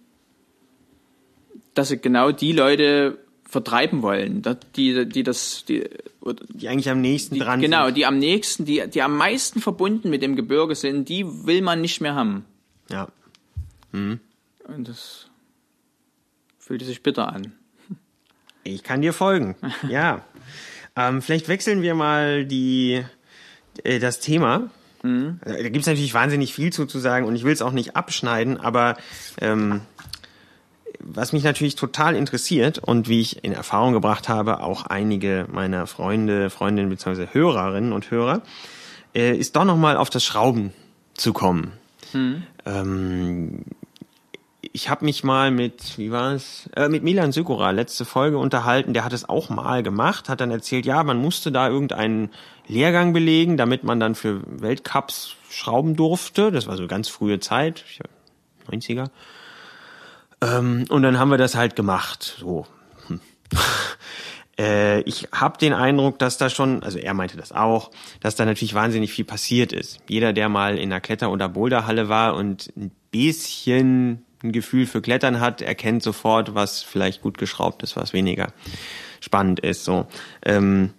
dass 1.73 1.95
genau 2.01 2.31
die 2.31 2.51
Leute 2.51 3.17
vertreiben 3.53 4.01
wollen, 4.01 4.41
die, 4.75 5.07
die 5.07 5.23
das, 5.23 5.63
die, 5.65 5.87
die 6.49 6.67
eigentlich 6.67 6.89
am 6.89 6.99
nächsten 6.99 7.35
die, 7.35 7.39
dran 7.39 7.61
genau, 7.61 7.85
sind. 7.85 7.97
die 7.97 8.05
am 8.05 8.17
nächsten, 8.17 8.65
die, 8.65 8.83
die 8.89 9.01
am 9.01 9.15
meisten 9.15 9.61
verbunden 9.61 10.09
mit 10.09 10.21
dem 10.21 10.35
Gebirge 10.35 10.75
sind, 10.75 11.07
die 11.07 11.25
will 11.45 11.61
man 11.61 11.79
nicht 11.79 12.01
mehr 12.01 12.15
haben. 12.15 12.45
Ja. 12.89 13.07
Mhm. 13.91 14.19
Und 14.67 14.89
das 14.89 15.27
fühlte 16.59 16.83
sich 16.83 17.03
bitter 17.03 17.31
an. 17.31 17.53
Ich 18.63 18.83
kann 18.83 19.01
dir 19.01 19.13
folgen. 19.13 19.55
ja. 19.89 20.25
Ähm, 20.95 21.21
vielleicht 21.21 21.47
wechseln 21.47 21.81
wir 21.81 21.95
mal 21.95 22.45
die, 22.45 23.03
äh, 23.83 23.99
das 23.99 24.19
Thema. 24.19 24.69
Mhm. 25.03 25.39
Da 25.43 25.61
gibt 25.61 25.81
es 25.81 25.87
natürlich 25.87 26.13
wahnsinnig 26.13 26.53
viel 26.53 26.73
zu, 26.73 26.85
zu 26.85 26.97
sagen 26.97 27.25
und 27.27 27.35
ich 27.35 27.43
will 27.43 27.53
es 27.53 27.61
auch 27.61 27.71
nicht 27.71 27.95
abschneiden, 27.95 28.57
aber 28.57 28.97
ähm, 29.41 29.81
was 31.03 31.33
mich 31.33 31.43
natürlich 31.43 31.75
total 31.75 32.15
interessiert 32.15 32.79
und 32.79 33.07
wie 33.07 33.21
ich 33.21 33.43
in 33.43 33.51
Erfahrung 33.51 33.93
gebracht 33.93 34.29
habe, 34.29 34.61
auch 34.61 34.85
einige 34.85 35.45
meiner 35.51 35.87
Freunde, 35.87 36.49
Freundinnen 36.49 36.89
bzw. 36.89 37.27
Hörerinnen 37.31 37.93
und 37.93 38.09
Hörer, 38.09 38.41
äh, 39.13 39.35
ist 39.35 39.55
doch 39.55 39.65
nochmal 39.65 39.97
auf 39.97 40.09
das 40.09 40.23
Schrauben 40.23 40.73
zu 41.13 41.33
kommen. 41.33 41.73
Hm. 42.11 42.43
Ähm, 42.65 43.65
ich 44.61 44.89
habe 44.89 45.05
mich 45.05 45.23
mal 45.23 45.51
mit, 45.51 45.97
wie 45.97 46.11
war 46.11 46.33
es, 46.33 46.69
äh, 46.75 46.89
mit 46.89 47.03
Milan 47.03 47.31
Sykora 47.31 47.71
letzte 47.71 48.05
Folge 48.05 48.37
unterhalten, 48.37 48.93
der 48.93 49.03
hat 49.03 49.13
es 49.13 49.27
auch 49.27 49.49
mal 49.49 49.83
gemacht, 49.83 50.29
hat 50.29 50.41
dann 50.41 50.51
erzählt, 50.51 50.85
ja, 50.85 51.03
man 51.03 51.17
musste 51.17 51.51
da 51.51 51.67
irgendeinen 51.67 52.31
Lehrgang 52.67 53.13
belegen, 53.13 53.57
damit 53.57 53.83
man 53.83 53.99
dann 53.99 54.15
für 54.15 54.41
Weltcups 54.47 55.35
schrauben 55.49 55.95
durfte. 55.95 56.51
Das 56.51 56.65
war 56.65 56.77
so 56.77 56.87
ganz 56.87 57.09
frühe 57.09 57.39
Zeit, 57.39 57.83
90er. 58.71 59.09
Ähm, 60.43 60.85
und 60.89 61.03
dann 61.03 61.19
haben 61.19 61.31
wir 61.31 61.37
das 61.37 61.55
halt 61.55 61.75
gemacht. 61.75 62.37
So. 62.39 62.65
Hm. 63.07 63.19
äh, 64.59 65.01
ich 65.01 65.29
habe 65.31 65.57
den 65.57 65.73
Eindruck, 65.73 66.19
dass 66.19 66.37
da 66.37 66.49
schon, 66.49 66.83
also 66.83 66.97
er 66.97 67.13
meinte 67.13 67.37
das 67.37 67.51
auch, 67.51 67.91
dass 68.19 68.35
da 68.35 68.45
natürlich 68.45 68.73
wahnsinnig 68.73 69.11
viel 69.13 69.25
passiert 69.25 69.73
ist. 69.73 69.99
Jeder, 70.07 70.33
der 70.33 70.49
mal 70.49 70.77
in 70.77 70.91
einer 70.91 71.01
Kletter- 71.01 71.31
oder 71.31 71.49
Boulderhalle 71.49 72.09
war 72.09 72.35
und 72.35 72.71
ein 72.75 72.91
bisschen 73.11 74.25
ein 74.43 74.51
Gefühl 74.51 74.85
für 74.85 75.01
Klettern 75.01 75.39
hat, 75.39 75.61
erkennt 75.61 76.03
sofort, 76.03 76.53
was 76.53 76.83
vielleicht 76.83 77.21
gut 77.21 77.37
geschraubt 77.37 77.81
ist, 77.81 77.95
was 77.95 78.11
weniger 78.11 78.51
spannend 79.21 79.61
ist. 79.61 79.85
So. 79.85 80.07
Ähm, 80.43 80.89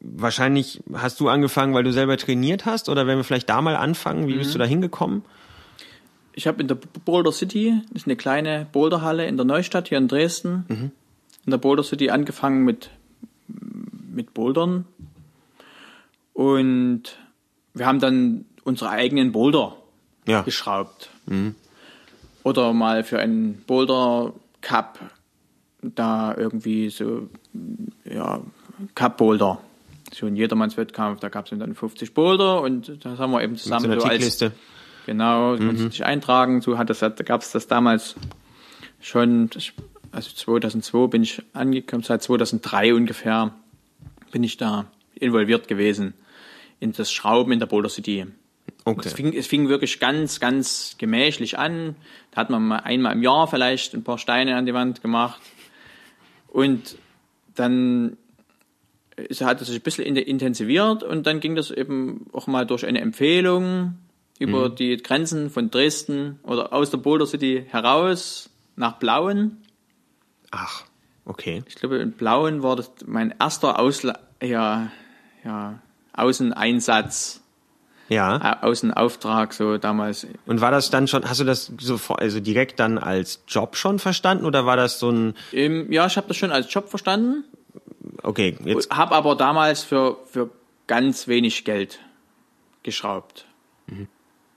wahrscheinlich 0.00 0.82
hast 0.92 1.20
du 1.20 1.28
angefangen, 1.28 1.72
weil 1.72 1.84
du 1.84 1.92
selber 1.92 2.18
trainiert 2.18 2.66
hast, 2.66 2.90
oder 2.90 3.06
wenn 3.06 3.16
wir 3.16 3.24
vielleicht 3.24 3.48
da 3.48 3.62
mal 3.62 3.76
anfangen, 3.76 4.28
wie 4.28 4.34
mhm. 4.34 4.38
bist 4.38 4.54
du 4.54 4.58
da 4.58 4.66
hingekommen? 4.66 5.24
Ich 6.34 6.46
habe 6.46 6.62
in 6.62 6.68
der 6.68 6.76
Boulder 7.04 7.32
City, 7.32 7.80
das 7.92 8.02
ist 8.02 8.06
eine 8.06 8.16
kleine 8.16 8.66
Boulderhalle 8.72 9.26
in 9.26 9.36
der 9.36 9.44
Neustadt 9.44 9.88
hier 9.88 9.98
in 9.98 10.08
Dresden, 10.08 10.64
mhm. 10.68 10.90
in 11.44 11.50
der 11.50 11.58
Boulder 11.58 11.82
City 11.82 12.10
angefangen 12.10 12.64
mit, 12.64 12.90
mit 14.12 14.34
Bouldern. 14.34 14.86
Und 16.32 17.02
wir 17.74 17.86
haben 17.86 18.00
dann 18.00 18.44
unsere 18.64 18.90
eigenen 18.90 19.32
Boulder 19.32 19.76
ja. 20.26 20.42
geschraubt. 20.42 21.10
Mhm. 21.26 21.54
Oder 22.44 22.72
mal 22.72 23.04
für 23.04 23.18
einen 23.18 23.62
Boulder 23.66 24.32
Cup 24.60 24.98
da 25.82 26.34
irgendwie 26.36 26.90
so, 26.90 27.28
ja, 28.04 28.40
Cup 28.94 29.18
Boulder. 29.18 29.58
So 30.12 30.26
ein 30.26 30.36
Jedermannswettkampf, 30.36 31.20
da 31.20 31.28
gab 31.28 31.50
es 31.50 31.58
dann 31.58 31.74
50 31.74 32.12
Boulder 32.12 32.60
und 32.60 33.04
das 33.04 33.18
haben 33.18 33.32
wir 33.32 33.42
eben 33.42 33.56
zusammen 33.56 33.92
so, 33.92 34.00
so 34.00 34.06
als, 34.06 34.44
Genau, 35.06 35.56
du 35.56 35.62
mhm. 35.62 35.66
konntest 35.68 35.92
dich 35.94 36.04
eintragen. 36.04 36.60
So 36.60 36.78
hat 36.78 36.90
das, 36.90 37.00
da 37.00 37.10
gab 37.10 37.42
es 37.42 37.52
das 37.52 37.66
damals 37.66 38.14
schon, 39.00 39.50
also 40.12 40.30
2002 40.34 41.06
bin 41.08 41.22
ich 41.22 41.42
angekommen, 41.52 42.02
seit 42.02 42.22
2003 42.22 42.94
ungefähr 42.94 43.52
bin 44.30 44.44
ich 44.44 44.56
da 44.56 44.86
involviert 45.14 45.68
gewesen 45.68 46.14
in 46.80 46.92
das 46.92 47.12
Schrauben 47.12 47.52
in 47.52 47.58
der 47.58 47.66
Boulder 47.66 47.88
City. 47.88 48.26
Okay. 48.84 49.02
Es 49.04 49.12
fing, 49.12 49.32
es 49.32 49.46
fing 49.46 49.68
wirklich 49.68 50.00
ganz, 50.00 50.40
ganz 50.40 50.96
gemächlich 50.98 51.58
an. 51.58 51.94
Da 52.32 52.40
hat 52.40 52.50
man 52.50 52.66
mal 52.66 52.78
einmal 52.78 53.12
im 53.12 53.22
Jahr 53.22 53.46
vielleicht 53.46 53.94
ein 53.94 54.02
paar 54.02 54.18
Steine 54.18 54.56
an 54.56 54.66
die 54.66 54.74
Wand 54.74 55.02
gemacht. 55.02 55.40
Und 56.48 56.96
dann 57.54 58.16
hat 59.40 59.60
es 59.60 59.68
sich 59.68 59.76
ein 59.76 59.82
bisschen 59.82 60.16
intensiviert 60.16 61.02
und 61.02 61.26
dann 61.26 61.40
ging 61.40 61.54
das 61.54 61.70
eben 61.70 62.26
auch 62.32 62.46
mal 62.46 62.66
durch 62.66 62.84
eine 62.84 63.00
Empfehlung 63.00 63.94
über 64.42 64.68
mhm. 64.68 64.74
die 64.76 64.96
Grenzen 64.96 65.50
von 65.50 65.70
Dresden 65.70 66.38
oder 66.42 66.72
aus 66.72 66.90
der 66.90 66.98
Boulder 66.98 67.26
City 67.26 67.64
heraus 67.68 68.50
nach 68.76 68.98
Blauen. 68.98 69.62
Ach, 70.50 70.84
okay. 71.24 71.62
Ich 71.68 71.76
glaube, 71.76 71.98
in 71.98 72.12
Blauen 72.12 72.62
war 72.62 72.76
das 72.76 72.90
mein 73.06 73.34
erster 73.38 73.78
Ausla 73.78 74.18
ja, 74.42 74.90
ja, 75.44 75.78
Außeneinsatz. 76.12 77.40
Ja. 78.08 78.60
Außenauftrag, 78.62 79.54
so 79.54 79.78
damals. 79.78 80.26
Und 80.44 80.60
war 80.60 80.70
das 80.70 80.90
dann 80.90 81.08
schon, 81.08 81.26
hast 81.26 81.40
du 81.40 81.44
das 81.44 81.72
so 81.78 81.98
also 82.14 82.40
direkt 82.40 82.78
dann 82.78 82.98
als 82.98 83.42
Job 83.48 83.76
schon 83.76 83.98
verstanden 83.98 84.44
oder 84.44 84.66
war 84.66 84.76
das 84.76 84.98
so 84.98 85.10
ein. 85.10 85.34
Ähm, 85.52 85.90
ja, 85.90 86.06
ich 86.06 86.16
habe 86.18 86.28
das 86.28 86.36
schon 86.36 86.50
als 86.50 86.72
Job 86.72 86.90
verstanden. 86.90 87.44
Okay, 88.22 88.58
jetzt. 88.64 88.90
Hab 88.90 89.12
aber 89.12 89.34
damals 89.34 89.82
für, 89.82 90.18
für 90.26 90.50
ganz 90.86 91.26
wenig 91.26 91.64
Geld 91.64 92.00
geschraubt. 92.82 93.46
Mhm. 93.86 94.08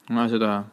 Also 0.08 0.38
da, 0.38 0.70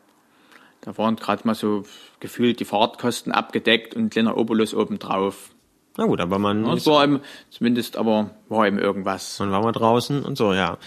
da 0.80 0.97
waren 0.99 1.16
gerade 1.16 1.47
mal 1.47 1.55
so 1.55 1.85
gefühlt 2.20 2.61
die 2.61 2.64
Fahrtkosten 2.64 3.33
abgedeckt 3.33 3.95
und 3.95 4.05
ein 4.05 4.11
kleiner 4.11 4.37
Obolus 4.37 4.74
obendrauf. 4.74 5.51
Na 5.97 6.07
gut, 6.07 6.20
aber 6.20 6.39
man. 6.39 6.64
Ja, 6.64 6.87
war 6.87 7.05
eben, 7.05 7.20
zumindest 7.51 7.97
aber 7.97 8.30
war 8.49 8.66
eben 8.66 8.78
irgendwas. 8.78 9.39
Man 9.39 9.51
war 9.51 9.62
mal 9.62 9.72
draußen 9.72 10.22
und 10.22 10.37
so, 10.39 10.53
ja. 10.53 10.78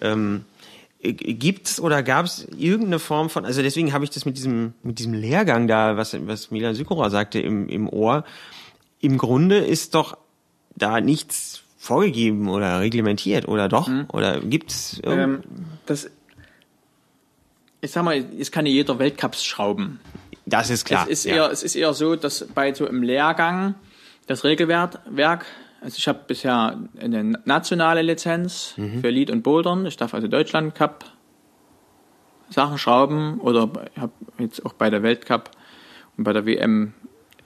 Ähm, 0.00 0.44
Gibt's 1.02 1.80
oder 1.80 2.02
gab's 2.02 2.46
irgendeine 2.58 2.98
Form 2.98 3.30
von, 3.30 3.46
also 3.46 3.62
deswegen 3.62 3.94
habe 3.94 4.04
ich 4.04 4.10
das 4.10 4.26
mit 4.26 4.36
diesem, 4.36 4.74
mit 4.82 4.98
diesem 4.98 5.14
Lehrgang 5.14 5.66
da, 5.66 5.96
was, 5.96 6.14
was 6.26 6.50
Milan 6.50 6.74
Sykora 6.74 7.08
sagte, 7.08 7.40
im, 7.40 7.70
im 7.70 7.88
Ohr. 7.88 8.24
Im 9.00 9.16
Grunde 9.16 9.56
ist 9.56 9.94
doch 9.94 10.18
da 10.76 11.00
nichts 11.00 11.62
vorgegeben 11.78 12.50
oder 12.50 12.80
reglementiert, 12.80 13.48
oder 13.48 13.70
doch? 13.70 13.88
Mhm. 13.88 14.08
Oder 14.12 14.40
gibt's? 14.40 15.00
Ähm, 15.02 15.40
das 15.86 16.10
ich 17.80 17.90
sag 17.90 18.04
mal, 18.04 18.24
es 18.38 18.50
kann 18.50 18.66
ja 18.66 18.72
jeder 18.72 18.98
Weltcups 18.98 19.44
schrauben. 19.44 20.00
Das 20.46 20.70
ist 20.70 20.84
klar. 20.84 21.04
Es 21.04 21.20
ist, 21.20 21.24
ja. 21.24 21.36
eher, 21.36 21.50
es 21.50 21.62
ist 21.62 21.76
eher 21.76 21.92
so, 21.94 22.16
dass 22.16 22.46
bei 22.54 22.74
so 22.74 22.86
im 22.86 23.02
Lehrgang 23.02 23.74
das 24.26 24.44
Regelwerk, 24.44 25.46
also 25.80 25.96
ich 25.96 26.08
habe 26.08 26.20
bisher 26.26 26.78
eine 27.00 27.24
nationale 27.44 28.02
Lizenz 28.02 28.74
mhm. 28.76 29.00
für 29.00 29.10
Lead 29.10 29.30
und 29.30 29.42
Bouldern. 29.42 29.86
Ich 29.86 29.96
darf 29.96 30.14
also 30.14 30.28
Deutschland 30.28 30.74
Cup 30.74 31.04
Sachen 32.50 32.78
schrauben 32.78 33.40
oder 33.40 33.70
habe 33.96 34.12
jetzt 34.38 34.64
auch 34.66 34.72
bei 34.72 34.90
der 34.90 35.02
Weltcup 35.02 35.50
und 36.16 36.24
bei 36.24 36.32
der 36.32 36.46
WM 36.46 36.92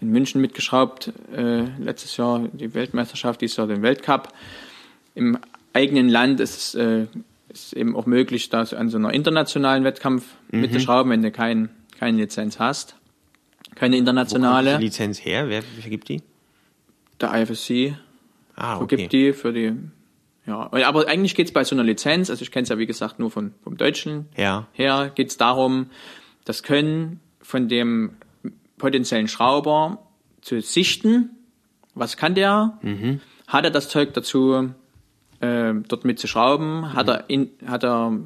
in 0.01 0.11
München 0.11 0.41
mitgeschraubt. 0.41 1.13
Äh, 1.35 1.65
letztes 1.79 2.17
Jahr 2.17 2.49
die 2.53 2.75
Weltmeisterschaft, 2.75 3.41
dieses 3.41 3.57
Jahr 3.57 3.67
den 3.67 3.83
Weltcup. 3.83 4.29
Im 5.15 5.39
eigenen 5.73 6.09
Land 6.09 6.41
ist 6.41 6.57
es 6.57 6.75
äh, 6.75 7.07
ist 7.55 7.73
eben 7.73 7.97
auch 7.97 8.07
möglich, 8.07 8.49
da 8.51 8.63
an 8.63 8.89
so 8.91 8.97
einer 8.99 9.13
internationalen 9.13 9.85
Wettkampf 9.85 10.25
Mhm. 10.51 10.61
mitzuschrauben, 10.61 11.11
wenn 11.13 11.23
du 11.23 11.31
kein, 11.31 11.69
keine 11.99 12.19
Lizenz 12.19 12.59
hast. 12.59 12.97
Keine 13.75 13.97
Wo 13.97 13.99
kommt 13.99 14.09
internationale. 14.09 14.79
die 14.79 14.85
Lizenz 14.85 15.25
her? 15.25 15.49
Wer 15.49 15.63
vergibt 15.63 16.09
die? 16.09 16.23
Der 17.21 17.33
IFSC 17.35 17.97
Ah, 18.57 18.77
vergibt 18.79 19.03
okay. 19.03 19.09
die 19.09 19.33
für 19.33 19.53
die. 19.53 19.73
Ja, 20.47 20.69
aber 20.73 21.09
eigentlich 21.09 21.35
geht's 21.35 21.53
bei 21.53 21.65
so 21.65 21.75
einer 21.75 21.83
Lizenz, 21.85 22.29
also 22.31 22.43
ich 22.43 22.51
kenne 22.53 22.65
es 22.65 22.69
ja 22.69 22.79
wie 22.79 22.87
gesagt 22.87 23.19
nur 23.19 23.31
von, 23.31 23.55
vom 23.63 23.77
Deutschen 23.77 24.27
Ja. 24.37 24.67
her, 24.73 25.11
geht's 25.15 25.37
darum, 25.39 25.87
das 26.45 26.63
Können 26.63 27.21
von 27.41 27.69
dem 27.69 28.13
potenziellen 28.79 29.27
Schrauber 29.29 30.07
zu 30.43 30.61
sichten. 30.61 31.31
Was 31.95 32.17
kann 32.17 32.35
der? 32.35 32.79
Mhm. 32.83 33.21
Hat 33.47 33.65
er 33.65 33.71
das 33.71 33.89
Zeug 33.89 34.13
dazu, 34.15 34.71
äh, 35.45 35.75
dort 35.89 36.05
mit 36.05 36.19
zu 36.19 36.27
schrauben? 36.27 36.95
Hat 36.95 37.09
er, 37.09 37.25
in, 37.29 37.51
hat 37.67 37.85
er 37.85 38.19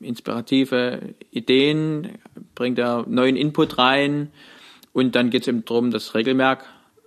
inspirative 0.00 1.14
Ideen? 1.30 2.18
Bringt 2.54 2.78
er 2.78 3.04
neuen 3.08 3.36
Input 3.36 3.78
rein? 3.78 4.30
Und 4.92 5.14
dann 5.14 5.30
geht's 5.30 5.46
eben 5.46 5.64
darum, 5.64 5.90
das 5.90 6.14
Regelwerk, 6.14 6.64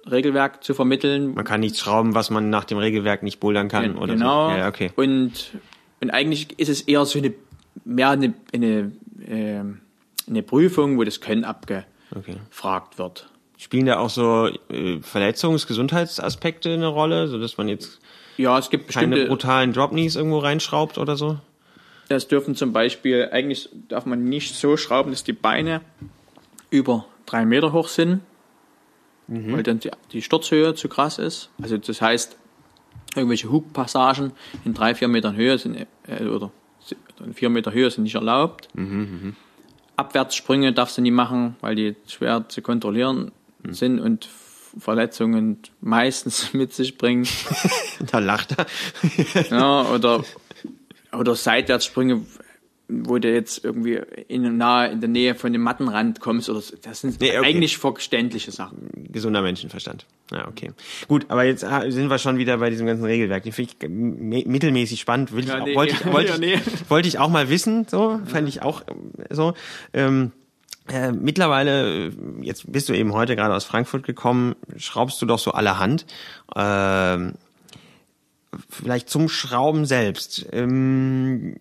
Regelwerk 0.09 0.63
zu 0.63 0.73
vermitteln. 0.73 1.33
Man 1.33 1.45
kann 1.45 1.59
nichts 1.59 1.79
schrauben, 1.79 2.15
was 2.15 2.29
man 2.29 2.49
nach 2.49 2.63
dem 2.63 2.77
Regelwerk 2.77 3.23
nicht 3.23 3.39
bouldern 3.39 3.67
kann 3.67 3.97
oder 3.97 4.13
genau. 4.13 4.49
so. 4.49 4.55
Ja, 4.55 4.67
okay. 4.67 4.91
Und, 4.95 5.51
und 6.01 6.09
eigentlich 6.11 6.59
ist 6.59 6.69
es 6.69 6.81
eher 6.81 7.05
so 7.05 7.19
eine, 7.19 7.33
mehr 7.83 8.09
eine, 8.09 8.33
eine, 8.53 8.91
äh, 9.27 9.63
eine 10.27 10.43
Prüfung, 10.43 10.97
wo 10.97 11.03
das 11.03 11.19
Können 11.19 11.45
Okay. 12.15 12.35
abgefragt 12.35 12.99
wird. 12.99 13.29
Spielen 13.57 13.85
da 13.85 13.97
auch 13.97 14.09
so 14.09 14.49
äh, 14.69 14.99
Verletzungs-, 15.01 15.67
Gesundheitsaspekte 15.67 16.73
eine 16.73 16.87
Rolle, 16.87 17.27
sodass 17.27 17.57
man 17.57 17.69
jetzt 17.69 17.99
Ja, 18.37 18.57
es 18.57 18.69
gibt 18.69 18.87
keine 18.89 19.07
bestimmte, 19.07 19.29
brutalen 19.29 19.73
Drop-Knees 19.73 20.15
irgendwo 20.15 20.39
reinschraubt 20.39 20.97
oder 20.97 21.15
so? 21.15 21.37
das 22.09 22.27
dürfen 22.27 22.55
zum 22.55 22.73
Beispiel, 22.73 23.29
eigentlich 23.31 23.69
darf 23.87 24.05
man 24.05 24.23
nicht 24.23 24.55
so 24.55 24.77
schrauben, 24.77 25.11
dass 25.11 25.23
die 25.23 25.33
Beine 25.33 25.81
über 26.69 27.05
drei 27.25 27.45
Meter 27.45 27.73
hoch 27.73 27.87
sind, 27.87 28.21
weil 29.27 29.63
dann 29.63 29.79
die, 29.79 29.89
die 30.11 30.21
Sturzhöhe 30.21 30.75
zu 30.75 30.89
krass 30.89 31.17
ist. 31.17 31.49
Also 31.61 31.77
das 31.77 32.01
heißt, 32.01 32.37
irgendwelche 33.15 33.51
Hubpassagen 33.51 34.33
in 34.65 34.73
drei, 34.73 34.95
vier 34.95 35.07
Metern 35.07 35.35
Höhe 35.35 35.57
sind, 35.57 35.87
äh, 36.07 36.25
oder 36.25 36.51
in 37.23 37.33
vier 37.33 37.49
Meter 37.49 37.73
Höhe 37.73 37.89
sind 37.89 38.03
nicht 38.03 38.15
erlaubt. 38.15 38.67
Abwärtssprünge 39.95 40.73
darfst 40.73 40.97
du 40.97 41.01
nie 41.01 41.11
machen, 41.11 41.55
weil 41.61 41.75
die 41.75 41.95
schwer 42.07 42.45
zu 42.49 42.61
kontrollieren 42.61 43.31
sind 43.69 43.99
und 43.99 44.27
Verletzungen 44.77 45.59
meistens 45.81 46.53
mit 46.53 46.73
sich 46.73 46.97
bringen. 46.97 47.27
Da 48.11 48.19
lacht 48.19 48.55
er. 48.57 48.65
Ja, 49.49 49.83
oder, 49.91 50.23
oder 51.17 51.35
Seitwärtssprünge, 51.35 52.21
wo 52.89 53.17
du 53.17 53.31
jetzt 53.31 53.63
irgendwie 53.63 54.01
in, 54.27 54.57
nahe, 54.57 54.89
in 54.91 54.99
der 54.99 55.09
Nähe 55.09 55.35
von 55.35 55.53
dem 55.53 55.61
Mattenrand 55.61 56.19
kommst. 56.19 56.49
Oder 56.49 56.59
so. 56.59 56.75
Das 56.81 57.01
sind 57.01 57.21
Nee, 57.21 57.37
okay. 57.37 57.47
eigentlich 57.47 57.77
verständliche 57.77 58.51
Sachen. 58.51 58.89
Gesunder 59.09 59.41
Menschenverstand. 59.41 60.05
Ja, 60.31 60.47
okay. 60.47 60.71
Gut, 61.07 61.25
aber 61.29 61.43
jetzt 61.45 61.61
sind 61.61 62.09
wir 62.09 62.17
schon 62.17 62.37
wieder 62.37 62.57
bei 62.57 62.69
diesem 62.69 62.85
ganzen 62.87 63.05
Regelwerk. 63.05 63.43
Den 63.43 63.53
finde 63.53 63.71
ich 63.79 63.89
mi- 63.89 64.45
mittelmäßig 64.47 64.99
spannend. 64.99 65.31
Ich 65.35 65.45
Ja, 65.45 65.61
auch, 65.61 65.65
nee. 65.65 65.75
wollte, 65.75 65.93
ich, 65.93 66.05
wollte, 66.13 66.39
nee. 66.39 66.55
ich, 66.55 66.89
wollte 66.89 67.07
ich 67.07 67.19
auch 67.19 67.29
mal 67.29 67.49
wissen, 67.49 67.87
so, 67.87 68.19
fand 68.25 68.49
ich 68.49 68.61
auch 68.63 68.81
ähm, 68.89 69.11
so. 69.29 69.53
Ähm, 69.93 70.31
äh, 70.89 71.11
mittlerweile, 71.11 72.07
äh, 72.07 72.11
jetzt 72.41 72.71
bist 72.71 72.89
du 72.89 72.93
eben 72.93 73.13
heute 73.13 73.35
gerade 73.35 73.53
aus 73.53 73.63
Frankfurt 73.63 74.03
gekommen, 74.03 74.55
schraubst 74.77 75.21
du 75.21 75.25
doch 75.25 75.39
so 75.39 75.51
allerhand. 75.51 76.05
Ähm, 76.55 77.33
vielleicht 78.69 79.09
zum 79.09 79.29
Schrauben 79.29 79.85
selbst. 79.85 80.45
Ähm, 80.51 81.55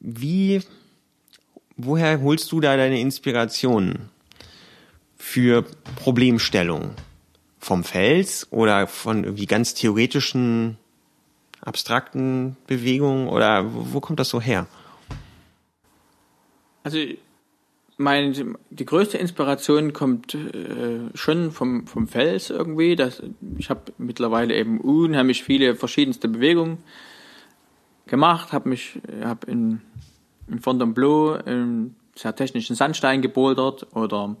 wie, 0.00 0.62
woher 1.76 2.20
holst 2.20 2.50
du 2.52 2.60
da 2.60 2.76
deine 2.76 3.00
Inspirationen 3.00 4.10
für 5.16 5.64
Problemstellungen? 5.96 6.90
Vom 7.58 7.82
Fels 7.82 8.48
oder 8.50 8.86
von 8.86 9.24
irgendwie 9.24 9.46
ganz 9.46 9.72
theoretischen, 9.72 10.76
abstrakten 11.62 12.58
Bewegungen 12.66 13.28
oder 13.28 13.72
wo, 13.72 13.94
wo 13.94 14.00
kommt 14.00 14.20
das 14.20 14.28
so 14.28 14.38
her? 14.38 14.66
Also 16.84 16.98
mein, 17.96 18.56
die 18.70 18.84
größte 18.84 19.18
Inspiration 19.18 19.92
kommt 19.92 20.34
äh, 20.34 21.00
schon 21.14 21.50
vom, 21.50 21.86
vom 21.86 22.06
Fels 22.06 22.50
irgendwie. 22.50 22.94
Das, 22.94 23.22
ich 23.56 23.70
habe 23.70 23.92
mittlerweile 23.98 24.54
eben 24.54 24.80
unheimlich 24.80 25.44
viele 25.44 25.74
verschiedenste 25.74 26.28
Bewegungen 26.28 26.78
gemacht, 28.06 28.52
habe 28.52 28.68
mich 28.68 29.00
hab 29.22 29.44
in, 29.44 29.80
in 30.48 30.60
Fontainebleau 30.60 31.36
im 31.36 31.94
sehr 32.14 32.36
technischen 32.36 32.76
Sandstein 32.76 33.22
gebouldert 33.22 33.94
oder 33.96 34.36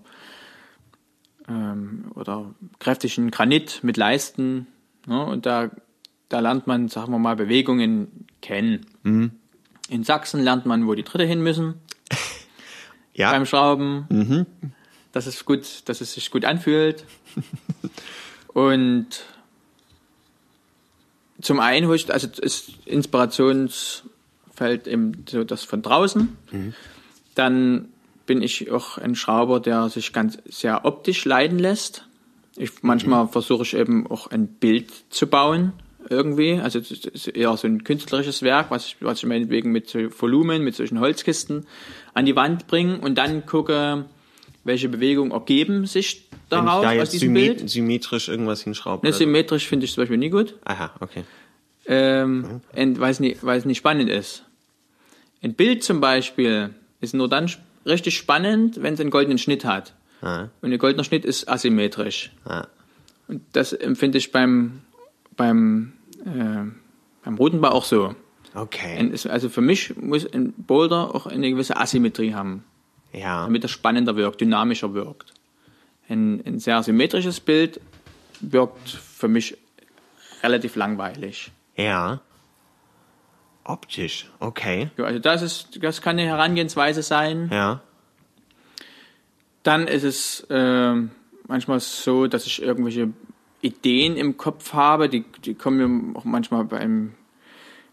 ähm, 1.48 2.12
oder 2.14 2.54
kräftigen 2.78 3.30
Granit 3.30 3.80
mit 3.82 3.96
Leisten. 3.96 4.66
Ne? 5.06 5.24
Und 5.24 5.46
da, 5.46 5.70
da 6.28 6.40
lernt 6.40 6.66
man, 6.66 6.88
sagen 6.88 7.12
wir 7.12 7.18
mal, 7.18 7.36
Bewegungen 7.36 8.26
kennen. 8.42 8.86
In 9.88 10.04
Sachsen 10.04 10.42
lernt 10.42 10.66
man, 10.66 10.86
wo 10.86 10.94
die 10.94 11.02
Tritte 11.02 11.24
hin 11.24 11.42
müssen 11.42 11.74
Ja, 13.14 13.30
beim 13.30 13.46
Schrauben, 13.46 14.46
dass 15.12 15.26
es 15.26 15.44
gut, 15.44 15.82
dass 15.86 16.00
es 16.00 16.14
sich 16.14 16.30
gut 16.30 16.44
anfühlt. 16.44 17.04
Und 18.48 19.06
zum 21.40 21.60
einen 21.60 21.92
ich, 21.92 22.12
also 22.12 22.28
ist 22.40 22.70
Inspirationsfeld 22.86 24.86
eben 24.86 25.24
so 25.28 25.44
das 25.44 25.64
von 25.64 25.82
draußen. 25.82 26.36
Dann 27.34 27.88
bin 28.26 28.42
ich 28.42 28.70
auch 28.70 28.98
ein 28.98 29.14
Schrauber, 29.14 29.60
der 29.60 29.88
sich 29.88 30.12
ganz 30.12 30.38
sehr 30.46 30.84
optisch 30.84 31.24
leiden 31.24 31.58
lässt. 31.58 32.06
Ich, 32.56 32.82
manchmal 32.82 33.28
versuche 33.28 33.64
ich 33.64 33.74
eben 33.74 34.06
auch 34.06 34.28
ein 34.28 34.46
Bild 34.46 34.90
zu 35.10 35.26
bauen 35.26 35.72
irgendwie. 36.10 36.60
Also 36.60 36.78
es 36.78 36.90
ist 36.90 37.28
eher 37.28 37.56
so 37.56 37.66
ein 37.66 37.84
künstlerisches 37.84 38.42
Werk, 38.42 38.70
was 38.70 38.86
ich, 38.86 38.96
was 39.00 39.18
ich 39.18 39.26
meinetwegen 39.26 39.72
mit 39.72 39.88
so 39.88 39.98
Volumen, 40.20 40.62
mit 40.62 40.74
solchen 40.74 41.00
Holzkisten 41.00 41.66
an 42.14 42.26
die 42.26 42.36
Wand 42.36 42.66
bringe 42.66 42.98
und 42.98 43.16
dann 43.16 43.46
gucke, 43.46 44.06
welche 44.64 44.88
Bewegungen 44.88 45.32
ergeben 45.32 45.86
sich 45.86 46.28
wenn 46.50 46.60
ich 46.60 46.64
daraus 46.66 46.82
da 46.82 47.02
aus 47.02 47.10
diesem 47.10 47.34
symmet 47.34 47.56
Bild. 47.58 47.70
symmetrisch 47.70 48.28
irgendwas 48.28 48.62
hinschraube. 48.62 49.06
Ne, 49.06 49.12
symmetrisch 49.12 49.66
finde 49.66 49.84
ich 49.84 49.92
zum 49.92 50.02
Beispiel 50.02 50.18
nie 50.18 50.30
gut, 50.30 50.54
Aha, 50.64 50.92
okay. 51.00 51.24
ähm, 51.86 52.60
und 52.74 53.00
weil 53.00 53.10
es 53.10 53.20
nicht, 53.64 53.76
spannend 53.78 54.10
ist. 54.10 54.44
Ein 55.42 55.54
Bild 55.54 55.82
zum 55.82 56.00
Beispiel 56.00 56.70
ist 57.00 57.14
nur 57.14 57.28
dann 57.28 57.50
richtig 57.86 58.16
spannend, 58.16 58.82
wenn 58.82 58.94
es 58.94 59.00
einen 59.00 59.10
goldenen 59.10 59.38
Schnitt 59.38 59.64
hat. 59.64 59.94
Ah, 60.22 60.48
Und 60.62 60.72
ein 60.72 60.78
goldener 60.78 61.04
Schnitt 61.04 61.24
ist 61.24 61.48
asymmetrisch. 61.48 62.30
ah. 62.44 62.66
Und 63.26 63.42
das 63.52 63.72
empfinde 63.72 64.18
ich 64.18 64.32
beim, 64.32 64.82
beim, 65.36 65.93
äh, 66.20 66.64
beim 67.24 67.34
Rutenbau 67.36 67.68
auch 67.70 67.84
so. 67.84 68.14
Okay. 68.54 69.12
Also 69.28 69.48
für 69.48 69.60
mich 69.60 69.96
muss 69.96 70.26
ein 70.32 70.52
Boulder 70.52 71.14
auch 71.14 71.26
eine 71.26 71.50
gewisse 71.50 71.76
Asymmetrie 71.76 72.34
haben, 72.34 72.64
Ja. 73.12 73.44
damit 73.44 73.64
er 73.64 73.68
spannender 73.68 74.16
wirkt, 74.16 74.40
dynamischer 74.40 74.94
wirkt. 74.94 75.32
Ein, 76.08 76.42
ein 76.46 76.58
sehr 76.58 76.82
symmetrisches 76.82 77.40
Bild 77.40 77.80
wirkt 78.40 78.90
für 78.90 79.26
mich 79.28 79.56
relativ 80.42 80.76
langweilig. 80.76 81.50
Ja. 81.76 82.20
Optisch, 83.64 84.30
okay. 84.40 84.90
Also 84.98 85.18
das 85.18 85.40
ist, 85.42 85.82
das 85.82 86.02
kann 86.02 86.18
eine 86.18 86.28
Herangehensweise 86.28 87.02
sein. 87.02 87.48
Ja. 87.50 87.80
Dann 89.62 89.88
ist 89.88 90.02
es 90.02 90.46
ähm, 90.50 91.10
manchmal 91.48 91.80
so, 91.80 92.26
dass 92.26 92.46
ich 92.46 92.60
irgendwelche 92.62 93.08
Ideen 93.64 94.16
im 94.16 94.36
Kopf 94.36 94.72
habe, 94.72 95.08
die, 95.08 95.24
die 95.44 95.54
kommen 95.54 96.12
mir 96.12 96.18
auch 96.18 96.24
manchmal 96.24 96.64
beim 96.64 97.14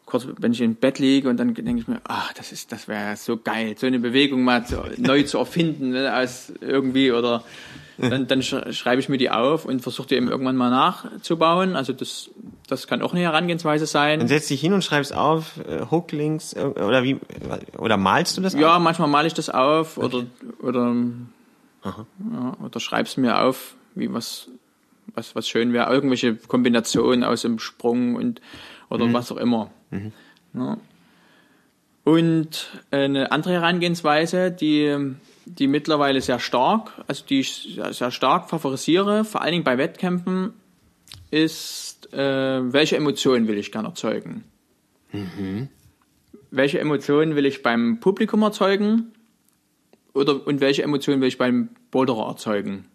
kurz, 0.06 0.28
wenn 0.40 0.52
ich 0.52 0.60
im 0.62 0.76
Bett 0.76 1.00
liege 1.00 1.30
und 1.30 1.38
dann 1.38 1.54
denke 1.54 1.80
ich 1.82 1.88
mir, 1.88 2.02
ach, 2.04 2.34
das 2.34 2.52
ist, 2.52 2.72
das 2.74 2.88
wäre 2.90 3.16
so 3.16 3.38
geil, 3.38 3.76
so 3.78 3.88
eine 3.88 4.00
Bewegung 4.00 4.44
mal 4.44 4.66
zu, 4.66 4.82
neu 4.98 5.24
zu 5.24 5.38
erfinden, 5.38 5.92
ne, 5.92 6.12
als 6.12 6.52
irgendwie 6.60 7.12
oder 7.14 7.44
dann, 7.98 8.28
dann 8.28 8.42
sch- 8.42 8.74
schreibe 8.74 9.00
ich 9.00 9.10
mir 9.10 9.18
die 9.18 9.30
auf 9.30 9.64
und 9.66 9.82
versuche 9.82 10.08
die 10.10 10.16
eben 10.16 10.28
irgendwann 10.28 10.56
mal 10.58 10.72
nachzubauen. 10.72 11.76
Also 11.76 11.94
das, 11.94 12.30
das 12.68 12.88
kann 12.88 13.02
auch 13.04 13.14
eine 13.14 13.22
Herangehensweise 13.22 13.86
sein. 13.86 14.20
Dann 14.20 14.28
setzt 14.28 14.50
dich 14.50 14.60
hin 14.60 14.74
und 14.74 14.84
schreibst 14.84 15.14
auf, 15.14 15.60
äh, 15.70 15.86
Hooklinks, 15.92 16.54
äh, 16.54 16.62
oder 16.66 17.04
wie, 17.04 17.18
oder 17.78 17.98
malst 17.98 18.38
du 18.38 18.42
das 18.42 18.54
Ja, 18.54 18.78
auf? 18.78 18.82
manchmal 18.84 19.08
male 19.08 19.28
ich 19.28 19.34
das 19.36 19.50
auf 19.52 19.98
oder 19.98 20.24
oder 20.62 20.94
ja, 21.84 22.58
oder 22.64 22.80
schreib's 22.80 23.18
mir 23.18 23.40
auf, 23.44 23.76
wie 23.96 24.12
was 24.14 24.48
was 25.14 25.36
was 25.36 25.48
schön 25.48 25.74
wäre, 25.74 25.92
irgendwelche 25.92 26.36
Kombinationen 26.36 27.24
aus 27.24 27.42
dem 27.42 27.60
Sprung 27.60 28.16
und 28.16 28.42
oder 28.90 29.12
was 29.14 29.32
auch 29.32 29.38
immer. 29.38 29.72
Ja. 30.54 30.78
Und 32.04 32.70
eine 32.92 33.32
andere 33.32 33.54
Herangehensweise, 33.54 34.52
die 34.52 35.14
die 35.46 35.68
mittlerweile 35.68 36.22
sehr 36.22 36.40
stark, 36.40 37.04
also 37.08 37.26
die 37.26 37.42
ich 37.42 37.80
sehr, 37.92 38.12
stark 38.12 38.50
favorisiere, 38.50 39.26
vor 39.26 39.42
allen 39.42 39.52
Dingen 39.52 39.64
bei 39.64 39.78
Wettkämpfen, 39.78 40.54
ist, 41.30 42.14
äh, 42.14 42.74
welche 42.74 42.98
Emotionen 42.98 43.48
will 43.48 43.58
ich 43.58 43.72
gerne 43.72 43.90
erzeugen? 43.90 44.44
Welche 46.52 46.80
Emotionen 46.80 47.36
will 47.36 47.46
ich 47.46 47.64
beim 47.64 48.00
Publikum 48.00 48.42
erzeugen? 48.44 49.14
Oder, 50.14 50.46
und 50.46 50.62
welche 50.62 50.84
Emotionen 50.84 51.22
will 51.22 51.28
ich 51.28 51.38
beim 51.38 51.70
Boulderer 51.90 52.28
erzeugen? 52.28 52.86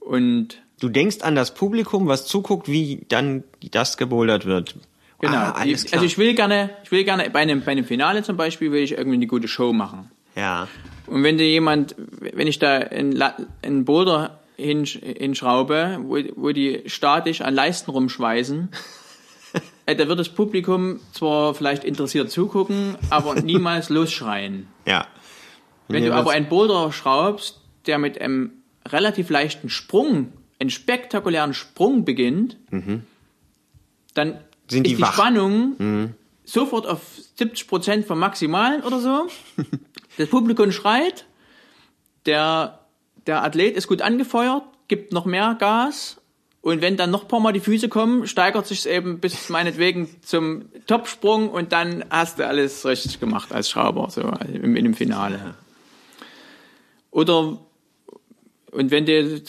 Und 0.00 0.60
Du 0.80 0.88
denkst 0.88 1.18
an 1.20 1.34
das 1.34 1.54
Publikum, 1.54 2.08
was 2.08 2.26
zuguckt, 2.26 2.66
wie 2.66 3.04
dann 3.08 3.44
das 3.70 3.96
gebouldert 3.96 4.46
wird. 4.46 4.76
Genau. 5.20 5.34
Ah, 5.34 5.50
alles 5.52 5.84
klar. 5.84 6.00
Also 6.00 6.06
ich 6.06 6.16
will 6.16 6.34
gerne, 6.34 6.70
ich 6.82 6.90
will 6.90 7.04
gerne 7.04 7.28
bei 7.30 7.40
einem, 7.40 7.60
bei 7.62 7.72
einem 7.72 7.84
Finale 7.84 8.22
zum 8.22 8.36
Beispiel 8.36 8.72
will 8.72 8.82
ich 8.82 8.92
irgendwie 8.92 9.16
eine 9.16 9.26
gute 9.26 9.48
Show 9.48 9.72
machen. 9.72 10.10
ja. 10.34 10.66
Und 11.06 11.24
wenn 11.24 11.38
dir 11.38 11.48
jemand, 11.48 11.96
wenn 12.20 12.46
ich 12.46 12.60
da 12.60 12.76
einen, 12.76 13.84
Boulder 13.84 14.38
hinsch, 14.56 14.96
hinschraube, 15.02 15.98
wo, 16.02 16.18
wo 16.36 16.52
die 16.52 16.84
statisch 16.86 17.40
an 17.40 17.52
Leisten 17.52 17.90
rumschweißen, 17.90 18.68
äh, 19.86 19.96
da 19.96 20.06
wird 20.06 20.20
das 20.20 20.28
Publikum 20.28 21.00
zwar 21.12 21.52
vielleicht 21.54 21.82
interessiert 21.82 22.30
zugucken, 22.30 22.96
aber 23.10 23.34
niemals 23.34 23.88
losschreien. 23.90 24.68
Ja. 24.86 25.08
Wenn 25.88 26.04
Mir 26.04 26.10
du 26.10 26.14
aber 26.14 26.30
einen 26.30 26.48
Boulder 26.48 26.92
schraubst, 26.92 27.60
der 27.86 27.98
mit 27.98 28.20
einem 28.20 28.52
relativ 28.86 29.30
leichten 29.30 29.68
Sprung, 29.68 30.32
einen 30.60 30.70
spektakulären 30.70 31.54
Sprung 31.54 32.04
beginnt, 32.04 32.58
dann 34.14 34.38
Sind 34.68 34.86
ist 34.86 34.90
die 34.92 34.96
die. 34.96 35.12
Spannung 35.12 36.14
sofort 36.44 36.86
auf 36.86 37.00
70 37.36 37.66
Prozent 37.68 38.06
vom 38.06 38.18
Maximalen 38.18 38.82
oder 38.82 39.00
so. 39.00 39.26
Das 40.18 40.28
Publikum 40.28 40.70
schreit, 40.70 41.24
der, 42.26 42.80
der 43.26 43.42
Athlet 43.42 43.76
ist 43.76 43.86
gut 43.86 44.02
angefeuert, 44.02 44.64
gibt 44.88 45.12
noch 45.12 45.24
mehr 45.24 45.56
Gas 45.58 46.20
und 46.62 46.82
wenn 46.82 46.96
dann 46.96 47.10
noch 47.10 47.22
ein 47.22 47.28
paar 47.28 47.40
Mal 47.40 47.52
die 47.52 47.60
Füße 47.60 47.88
kommen, 47.88 48.26
steigert 48.26 48.66
sich 48.66 48.86
eben 48.86 49.20
bis 49.20 49.48
meinetwegen 49.48 50.08
zum 50.22 50.64
Topsprung 50.86 51.48
und 51.48 51.72
dann 51.72 52.04
hast 52.10 52.38
du 52.38 52.46
alles 52.46 52.84
richtig 52.84 53.20
gemacht 53.20 53.52
als 53.52 53.70
Schrauber, 53.70 54.10
so 54.10 54.20
im, 54.52 54.76
in 54.76 54.84
dem 54.84 54.94
Finale. 54.94 55.54
Oder 57.10 57.58
und 58.72 58.90
wenn 58.90 59.06
du 59.06 59.40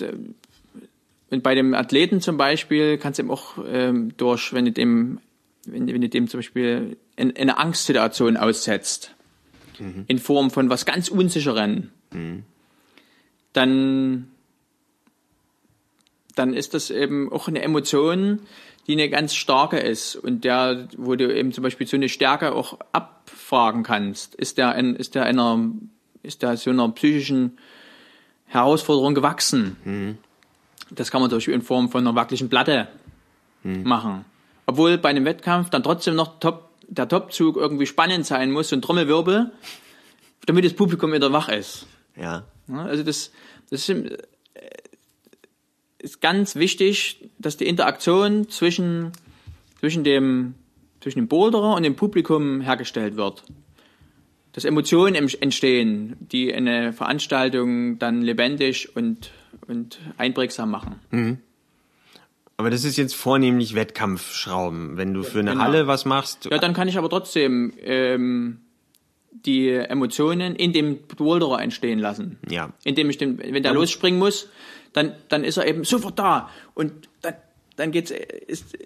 und 1.32 1.43
bei 1.43 1.55
dem 1.55 1.73
Athleten 1.73 2.21
zum 2.21 2.38
Beispiel 2.38 2.97
kannst 2.97 3.17
du 3.17 3.23
ihm 3.23 3.32
auch 3.32 3.57
ähm, 3.65 4.15
durch, 4.17 4.53
wenn 4.53 4.65
du 4.65 4.71
dem, 4.71 5.19
wenn, 5.65 5.88
wenn 5.88 6.01
du 6.01 6.09
dem 6.09 6.27
zum 6.27 6.39
Beispiel 6.39 6.97
in, 7.15 7.32
in 7.32 7.38
eine 7.49 7.57
Angstsituation 7.57 8.38
aussetzt, 8.38 9.15
in 10.07 10.19
Form 10.19 10.51
von 10.51 10.69
was 10.69 10.86
ganz 10.86 11.07
Unsicheren, 11.07 11.91
dann, 13.53 14.29
dann 16.36 16.53
ist 16.53 16.73
das 16.73 16.91
eben 16.91 17.32
auch 17.32 17.47
eine 17.47 17.61
Emotion, 17.63 18.41
die 18.88 18.93
eine 18.93 19.09
ganz 19.09 19.34
starke 19.34 19.79
ist 19.79 20.15
und 20.15 20.43
der, 20.43 20.88
wo 20.97 21.15
du 21.15 21.34
eben 21.34 21.51
zum 21.51 21.63
Beispiel 21.63 21.88
so 21.88 21.95
eine 21.97 22.09
Stärke 22.09 22.53
auch 22.53 22.77
abfragen 22.91 23.84
kannst. 23.84 24.36
Ist 24.36 24.57
der, 24.57 24.73
ein, 24.73 24.95
ist 24.95 25.15
der 25.15 25.23
einer, 25.23 25.71
ist 26.23 26.41
der 26.41 26.57
so 26.57 26.69
einer 26.71 26.89
psychischen 26.89 27.57
Herausforderung 28.45 29.15
gewachsen? 29.15 29.77
Das 30.93 31.09
kann 31.09 31.21
man 31.21 31.29
zum 31.29 31.37
Beispiel 31.37 31.53
in 31.53 31.61
Form 31.61 31.89
von 31.89 32.05
einer 32.05 32.15
wackeligen 32.15 32.49
Platte 32.49 32.87
machen. 33.63 34.25
Obwohl 34.65 34.97
bei 34.97 35.09
einem 35.09 35.25
Wettkampf 35.25 35.69
dann 35.69 35.83
trotzdem 35.83 36.15
noch 36.15 36.39
top, 36.39 36.69
der 36.87 37.07
Topzug 37.07 37.55
irgendwie 37.57 37.85
spannend 37.85 38.25
sein 38.25 38.51
muss, 38.51 38.69
so 38.69 38.75
ein 38.75 38.81
Trommelwirbel, 38.81 39.51
damit 40.45 40.65
das 40.65 40.73
Publikum 40.73 41.13
wieder 41.13 41.31
wach 41.31 41.49
ist. 41.49 41.85
Ja. 42.15 42.43
Also 42.73 43.03
das, 43.03 43.31
das 43.69 43.87
ist, 43.87 43.89
äh, 43.89 44.17
ist 45.99 46.21
ganz 46.21 46.55
wichtig, 46.55 47.29
dass 47.37 47.57
die 47.57 47.67
Interaktion 47.67 48.49
zwischen, 48.49 49.11
zwischen, 49.79 50.03
dem, 50.03 50.55
zwischen 50.99 51.19
dem 51.19 51.27
Boulderer 51.27 51.75
und 51.75 51.83
dem 51.83 51.95
Publikum 51.95 52.61
hergestellt 52.61 53.15
wird. 53.15 53.43
Dass 54.53 54.65
Emotionen 54.65 55.15
em- 55.15 55.29
entstehen, 55.39 56.17
die 56.19 56.53
eine 56.53 56.91
Veranstaltung 56.91 57.99
dann 57.99 58.21
lebendig 58.21 58.95
und, 58.95 59.31
und 59.68 59.99
einprägsam 60.18 60.72
machen. 60.72 61.41
Aber 62.58 62.70
das 62.70 62.84
ist 62.84 62.97
jetzt 62.97 63.16
vornehmlich 63.16 63.74
Wettkampfschrauben. 63.74 64.97
Wenn 64.97 65.14
du 65.14 65.24
für 65.24 65.39
eine 65.39 65.52
genau. 65.52 65.64
Halle 65.64 65.88
was 65.88 66.06
machst, 66.06 66.47
Ja, 66.52 66.60
dann 66.60 66.74
kann 66.74 66.88
ich 66.88 66.97
aber 66.97 67.10
trotzdem 67.10 67.74
ähm, 67.82 68.60
die 69.32 69.70
Emotionen 69.70 70.56
in 70.56 70.74
dem 70.74 70.99
Boulderer 71.18 71.62
entstehen 71.62 71.99
lassen. 71.99 72.38
Ja. 72.49 72.72
Indem 72.84 73.10
ich 73.10 73.18
den, 73.18 73.39
wenn 73.39 73.64
der 73.64 73.74
losspringen 73.74 74.20
muss, 74.20 74.49
dann, 74.93 75.14
dann 75.30 75.43
ist 75.43 75.58
er 75.58 75.66
eben 75.68 75.84
sofort 75.84 76.20
da. 76.20 76.49
Und 76.74 77.10
dann, 77.82 77.91
geht's, 77.91 78.11
ist, 78.11 78.77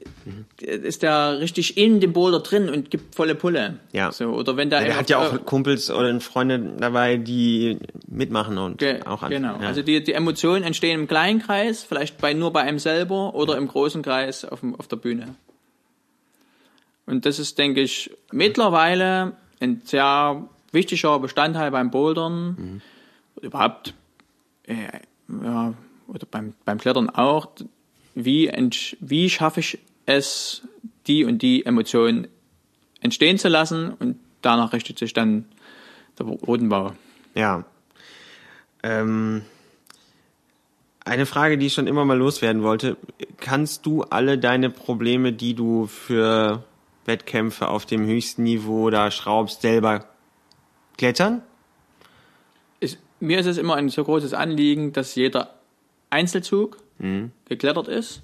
ist 0.61 1.03
der 1.03 1.39
richtig 1.39 1.77
in 1.77 1.99
dem 1.99 2.13
Boulder 2.13 2.39
drin 2.39 2.69
und 2.69 2.89
gibt 2.89 3.13
volle 3.13 3.35
Pulle. 3.35 3.79
Ja. 3.91 4.11
So, 4.11 4.29
oder 4.29 4.57
wenn 4.57 4.69
der, 4.69 4.79
der 4.79 4.89
eben 4.89 4.97
hat 4.97 5.09
ja 5.09 5.19
auch 5.19 5.45
Kumpels 5.45 5.91
oder 5.91 6.19
Freunde 6.21 6.59
dabei, 6.79 7.17
die 7.17 7.77
mitmachen 8.07 8.57
und 8.57 8.77
Ge 8.77 9.01
auch 9.03 9.21
an. 9.21 9.29
genau. 9.29 9.59
Ja. 9.59 9.67
Also 9.67 9.81
die, 9.81 10.03
die 10.03 10.13
Emotionen 10.13 10.63
entstehen 10.63 11.01
im 11.01 11.07
kleinen 11.07 11.39
Kreis, 11.39 11.83
vielleicht 11.83 12.17
bei, 12.19 12.33
nur 12.33 12.53
bei 12.53 12.61
einem 12.61 12.79
selber 12.79 13.35
oder 13.35 13.57
im 13.57 13.67
großen 13.67 14.01
Kreis 14.01 14.45
auf, 14.45 14.61
dem, 14.61 14.75
auf 14.75 14.87
der 14.87 14.95
Bühne. 14.95 15.35
Und 17.05 17.25
das 17.25 17.37
ist, 17.37 17.57
denke 17.57 17.81
ich, 17.81 18.11
mittlerweile 18.31 19.33
ein 19.59 19.81
sehr 19.83 20.47
wichtiger 20.71 21.19
Bestandteil 21.19 21.69
beim 21.69 21.91
Bouldern. 21.91 22.81
Oder 23.35 23.47
überhaupt, 23.47 23.93
äh, 24.63 24.99
ja, 25.43 25.73
oder 26.07 26.27
beim, 26.29 26.53
beim 26.63 26.77
Klettern 26.77 27.09
auch. 27.09 27.49
Wie, 28.16 28.51
wie 28.99 29.30
schaffe 29.30 29.59
ich 29.59 29.80
es, 30.05 30.63
die 31.07 31.26
und 31.26 31.41
die 31.41 31.66
Emotionen 31.66 32.28
entstehen 33.01 33.38
zu 33.38 33.49
lassen 33.49 33.93
und 33.99 34.18
danach 34.41 34.74
richtet 34.74 34.97
sich 34.97 35.13
dann 35.13 35.45
der 36.18 36.24
Bodenbau. 36.24 36.93
Ja. 37.36 37.66
Ähm, 38.82 39.43
eine 41.03 41.26
Frage, 41.26 41.57
die 41.57 41.68
ich 41.68 41.74
schon 41.74 41.88
immer 41.88 42.05
mal 42.05 42.18
loswerden 42.18 42.63
wollte. 42.63 42.97
Kannst 43.38 43.86
du 43.86 44.03
alle 44.03 44.38
deine 44.38 44.70
Probleme, 44.70 45.34
die 45.34 45.53
du 45.53 45.86
für 45.86 46.63
Wettkämpfe 47.05 47.68
auf 47.68 47.86
dem 47.86 48.05
höchsten 48.05 48.43
Niveau 48.43 48.89
da 48.89 49.11
schraubst, 49.11 49.61
selber 49.61 50.07
klettern? 50.97 51.43
ist, 52.80 52.99
mir 53.20 53.39
ist 53.39 53.45
es 53.45 53.57
immer 53.57 53.76
ein 53.76 53.89
so 53.89 54.03
großes 54.03 54.34
Anliegen, 54.34 54.93
dass 54.93 55.16
jeder 55.16 55.55
Einzelzug 56.09 56.78
geklettert 57.47 57.87
ist, 57.87 58.21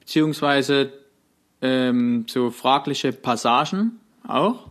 beziehungsweise 0.00 0.92
ähm, 1.62 2.26
so 2.28 2.50
fragliche 2.50 3.12
Passagen 3.12 3.98
auch. 4.26 4.66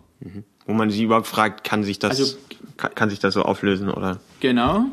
Wo 0.65 0.73
man 0.73 0.89
sich 0.89 1.01
überhaupt 1.01 1.27
fragt, 1.27 1.63
kann 1.63 1.83
sich 1.83 1.99
das, 1.99 2.11
Also- 2.19 2.37
kann, 2.77 2.93
kann 2.95 3.09
sich 3.09 3.19
das 3.19 3.33
so 3.33 3.43
auflösen 3.43 3.89
oder? 3.89 4.19
Genau. 4.39 4.85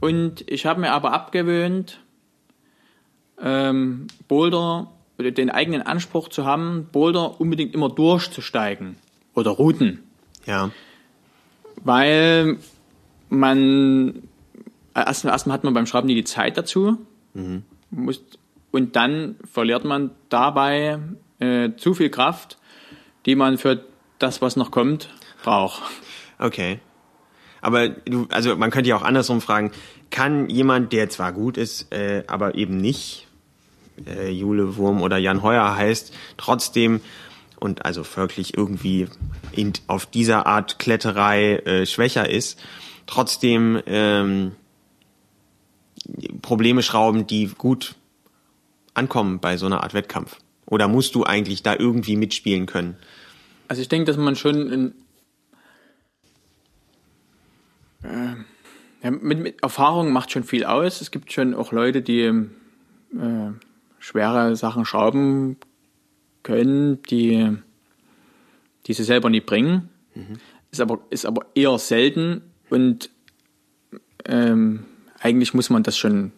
Und 0.00 0.44
ich 0.50 0.66
habe 0.66 0.80
mir 0.80 0.92
aber 0.92 1.12
abgewöhnt, 1.12 2.00
ähm, 3.40 4.06
Boulder 4.28 4.90
oder 5.18 5.30
den 5.30 5.50
eigenen 5.50 5.82
Anspruch 5.82 6.28
zu 6.28 6.44
haben, 6.44 6.88
Boulder 6.92 7.40
unbedingt 7.40 7.74
immer 7.74 7.88
durchzusteigen 7.88 8.96
oder 9.34 9.50
Routen. 9.50 10.00
Ja. 10.46 10.70
weil 11.82 12.56
man 13.28 14.22
erstmal 15.04 15.34
erstmal 15.34 15.54
hat 15.54 15.64
man 15.64 15.74
beim 15.74 15.86
Schrauben 15.86 16.06
nie 16.06 16.14
die 16.14 16.24
Zeit 16.24 16.56
dazu 16.56 16.98
muss, 17.90 18.22
und 18.70 18.96
dann 18.96 19.36
verliert 19.50 19.84
man 19.84 20.10
dabei 20.28 20.98
äh, 21.38 21.70
zu 21.76 21.94
viel 21.94 22.10
Kraft, 22.10 22.58
die 23.24 23.34
man 23.34 23.58
für 23.58 23.84
das, 24.18 24.42
was 24.42 24.56
noch 24.56 24.70
kommt, 24.70 25.10
braucht. 25.42 25.82
Okay. 26.38 26.80
Aber 27.60 27.88
du, 27.88 28.26
also 28.30 28.56
man 28.56 28.70
könnte 28.70 28.90
ja 28.90 28.96
auch 28.96 29.02
andersrum 29.02 29.40
fragen, 29.40 29.72
kann 30.10 30.48
jemand, 30.48 30.92
der 30.92 31.08
zwar 31.08 31.32
gut 31.32 31.56
ist, 31.56 31.92
äh, 31.92 32.24
aber 32.26 32.54
eben 32.54 32.76
nicht 32.76 33.26
äh, 34.06 34.30
Jule 34.30 34.76
Wurm 34.76 35.02
oder 35.02 35.16
Jan 35.16 35.42
Heuer 35.42 35.74
heißt, 35.74 36.14
trotzdem 36.36 37.00
und 37.58 37.84
also 37.84 38.04
wirklich 38.16 38.56
irgendwie 38.56 39.08
in, 39.52 39.72
auf 39.86 40.06
dieser 40.06 40.46
Art 40.46 40.78
Kletterei 40.78 41.56
äh, 41.56 41.86
schwächer 41.86 42.28
ist, 42.28 42.62
trotzdem 43.06 43.82
ähm, 43.86 44.52
Probleme 46.42 46.82
schrauben, 46.82 47.26
die 47.26 47.46
gut 47.46 47.94
ankommen 48.94 49.40
bei 49.40 49.56
so 49.56 49.66
einer 49.66 49.82
Art 49.82 49.94
Wettkampf? 49.94 50.38
Oder 50.66 50.88
musst 50.88 51.14
du 51.14 51.24
eigentlich 51.24 51.62
da 51.62 51.74
irgendwie 51.74 52.16
mitspielen 52.16 52.66
können? 52.66 52.96
Also 53.68 53.82
ich 53.82 53.88
denke, 53.88 54.06
dass 54.06 54.16
man 54.16 54.36
schon 54.36 54.70
in, 54.70 54.94
äh, 58.02 58.34
ja, 59.02 59.10
mit, 59.10 59.38
mit 59.38 59.62
Erfahrung 59.62 60.12
macht 60.12 60.30
schon 60.30 60.44
viel 60.44 60.64
aus. 60.64 61.00
Es 61.00 61.10
gibt 61.10 61.32
schon 61.32 61.54
auch 61.54 61.72
Leute, 61.72 62.02
die 62.02 62.22
äh, 62.22 63.52
schwere 63.98 64.56
Sachen 64.56 64.84
schrauben 64.84 65.56
können, 66.42 67.02
die, 67.02 67.56
die 68.86 68.92
sie 68.92 69.04
selber 69.04 69.30
nie 69.30 69.40
bringen. 69.40 69.88
Ist, 70.70 70.80
aber, 70.80 71.00
ist 71.10 71.26
aber 71.26 71.46
eher 71.54 71.78
selten 71.78 72.40
und 72.70 73.10
ähm, 74.24 74.84
eigentlich 75.26 75.54
muss 75.54 75.70
man 75.70 75.82
das 75.82 75.96
schon 75.98 76.32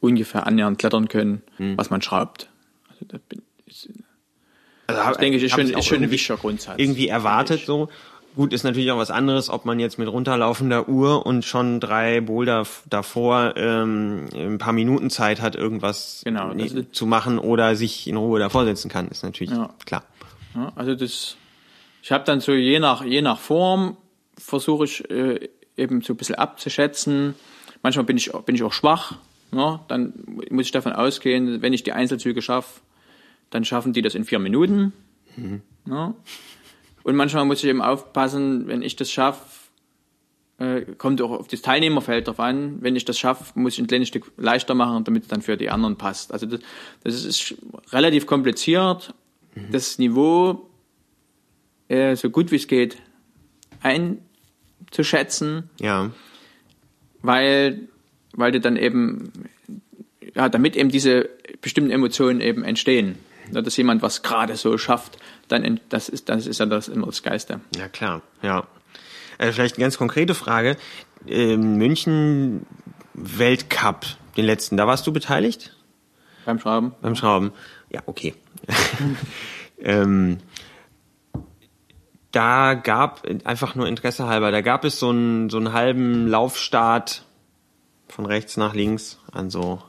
ungefähr 0.00 0.46
annähernd 0.46 0.78
klettern 0.78 1.08
können, 1.08 1.42
was 1.58 1.90
man 1.90 2.02
schraubt. 2.02 2.50
Also 2.90 3.04
da 3.08 3.18
bin 3.28 3.42
ich, 3.66 3.88
Also 4.86 5.02
das 5.02 5.16
denke 5.18 5.38
ich, 5.38 5.42
ist 5.44 5.52
hab 5.52 5.60
schon, 5.60 5.70
ist 5.70 5.84
schon 5.86 5.96
ein 5.96 6.02
irgendwie- 6.02 6.12
wichtiger 6.14 6.36
Grundsatz. 6.36 6.74
irgendwie 6.78 7.08
erwartet 7.08 7.64
so. 7.66 7.88
Gut, 8.36 8.52
ist 8.52 8.64
natürlich 8.64 8.90
auch 8.92 8.98
was 8.98 9.10
anderes, 9.10 9.48
ob 9.48 9.64
man 9.64 9.80
jetzt 9.80 9.98
mit 9.98 10.08
runterlaufender 10.08 10.90
Uhr 10.90 11.24
und 11.24 11.46
schon 11.46 11.80
drei 11.80 12.20
Boulder 12.20 12.66
davor 12.90 13.54
ähm, 13.56 14.26
ein 14.34 14.58
paar 14.58 14.74
Minuten 14.74 15.08
Zeit 15.08 15.40
hat, 15.40 15.56
irgendwas 15.56 16.20
Genau, 16.22 16.50
ist- 16.52 16.94
zu 16.94 17.06
machen 17.06 17.38
oder 17.38 17.76
sich 17.76 18.06
in 18.06 18.16
Ruhe 18.16 18.38
davor 18.38 18.66
setzen 18.66 18.90
kann, 18.90 19.08
ist 19.08 19.22
natürlich 19.24 19.54
Ja. 19.54 19.70
klar. 19.86 20.02
Ja, 20.54 20.70
also 20.76 20.94
das, 20.94 21.36
ich 22.02 22.12
habe 22.12 22.24
dann 22.24 22.40
so 22.40 22.52
je 22.52 22.78
nach 22.78 23.02
je 23.02 23.22
nach 23.22 23.38
Form 23.38 23.96
versuche 24.38 24.84
ich 24.84 25.10
äh, 25.10 25.48
eben 25.78 26.02
so 26.02 26.12
ein 26.12 26.16
bisschen 26.18 26.34
abzuschätzen. 26.34 27.34
Manchmal 27.86 28.04
bin 28.04 28.16
ich 28.16 28.32
bin 28.32 28.56
ich 28.56 28.64
auch 28.64 28.72
schwach. 28.72 29.14
Ne? 29.52 29.78
Dann 29.86 30.12
muss 30.50 30.66
ich 30.66 30.72
davon 30.72 30.92
ausgehen, 30.92 31.62
wenn 31.62 31.72
ich 31.72 31.84
die 31.84 31.92
Einzelzüge 31.92 32.42
schaffe, 32.42 32.80
dann 33.50 33.64
schaffen 33.64 33.92
die 33.92 34.02
das 34.02 34.16
in 34.16 34.24
vier 34.24 34.40
Minuten. 34.40 34.92
Ne? 35.84 36.12
Und 37.04 37.14
manchmal 37.14 37.44
muss 37.44 37.62
ich 37.62 37.70
eben 37.70 37.80
aufpassen, 37.80 38.66
wenn 38.66 38.82
ich 38.82 38.96
das 38.96 39.08
schaffe, 39.12 39.44
äh, 40.58 40.80
kommt 40.98 41.22
auch 41.22 41.30
auf 41.30 41.46
das 41.46 41.62
Teilnehmerfeld 41.62 42.26
drauf 42.26 42.40
an. 42.40 42.82
Wenn 42.82 42.96
ich 42.96 43.04
das 43.04 43.20
schaffe, 43.20 43.56
muss 43.56 43.74
ich 43.74 43.78
ein 43.78 43.86
kleines 43.86 44.08
Stück 44.08 44.32
leichter 44.36 44.74
machen, 44.74 45.04
damit 45.04 45.22
es 45.22 45.28
dann 45.28 45.42
für 45.42 45.56
die 45.56 45.70
anderen 45.70 45.94
passt. 45.94 46.32
Also 46.32 46.46
das, 46.46 46.58
das 47.04 47.24
ist 47.24 47.54
relativ 47.92 48.26
kompliziert, 48.26 49.14
das 49.70 50.00
Niveau 50.00 50.68
äh, 51.86 52.16
so 52.16 52.30
gut 52.30 52.50
wie 52.50 52.56
es 52.56 52.66
geht 52.66 52.96
einzuschätzen, 53.80 55.70
Ja. 55.78 56.10
Weil, 57.22 57.88
weil 58.32 58.52
du 58.52 58.60
dann 58.60 58.76
eben, 58.76 59.32
ja, 60.34 60.48
damit 60.48 60.76
eben 60.76 60.90
diese 60.90 61.28
bestimmten 61.60 61.90
Emotionen 61.90 62.40
eben 62.40 62.64
entstehen. 62.64 63.18
Dass 63.52 63.76
jemand 63.76 64.02
was 64.02 64.22
gerade 64.22 64.56
so 64.56 64.76
schafft, 64.76 65.18
dann 65.46 65.62
ent- 65.62 65.80
das 65.88 66.08
ist 66.08 66.28
das 66.28 66.46
ist 66.48 66.58
ja 66.58 66.66
das 66.66 66.88
immer 66.88 67.06
das 67.06 67.22
Geiste. 67.22 67.60
Ja, 67.76 67.88
klar, 67.88 68.22
ja. 68.42 68.66
Äh, 69.38 69.52
vielleicht 69.52 69.76
eine 69.76 69.82
ganz 69.84 69.98
konkrete 69.98 70.34
Frage. 70.34 70.76
Ähm, 71.28 71.76
München 71.76 72.66
Weltcup, 73.14 74.04
den 74.36 74.46
letzten, 74.46 74.76
da 74.76 74.86
warst 74.88 75.06
du 75.06 75.12
beteiligt? 75.12 75.76
Beim 76.44 76.58
Schrauben. 76.58 76.92
Beim 77.02 77.14
Schrauben. 77.14 77.52
Ja, 77.90 78.02
okay. 78.06 78.34
ähm, 79.78 80.38
da 82.36 82.74
gab, 82.74 83.26
einfach 83.44 83.74
nur 83.74 83.88
Interesse 83.88 84.26
halber, 84.26 84.50
da 84.50 84.60
gab 84.60 84.84
es 84.84 84.98
so 85.00 85.08
einen, 85.10 85.48
so 85.48 85.56
einen 85.56 85.72
halben 85.72 86.26
Laufstart 86.28 87.22
von 88.08 88.26
rechts 88.26 88.56
nach 88.56 88.74
links 88.74 89.18
an 89.32 89.50
so 89.50 89.82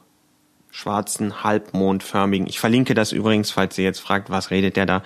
schwarzen, 0.71 1.43
halbmondförmigen. 1.43 2.47
Ich 2.47 2.59
verlinke 2.59 2.93
das 2.93 3.11
übrigens, 3.11 3.51
falls 3.51 3.77
ihr 3.77 3.83
jetzt 3.83 3.99
fragt, 3.99 4.29
was 4.29 4.49
redet 4.51 4.77
der 4.77 4.85
da. 4.85 5.03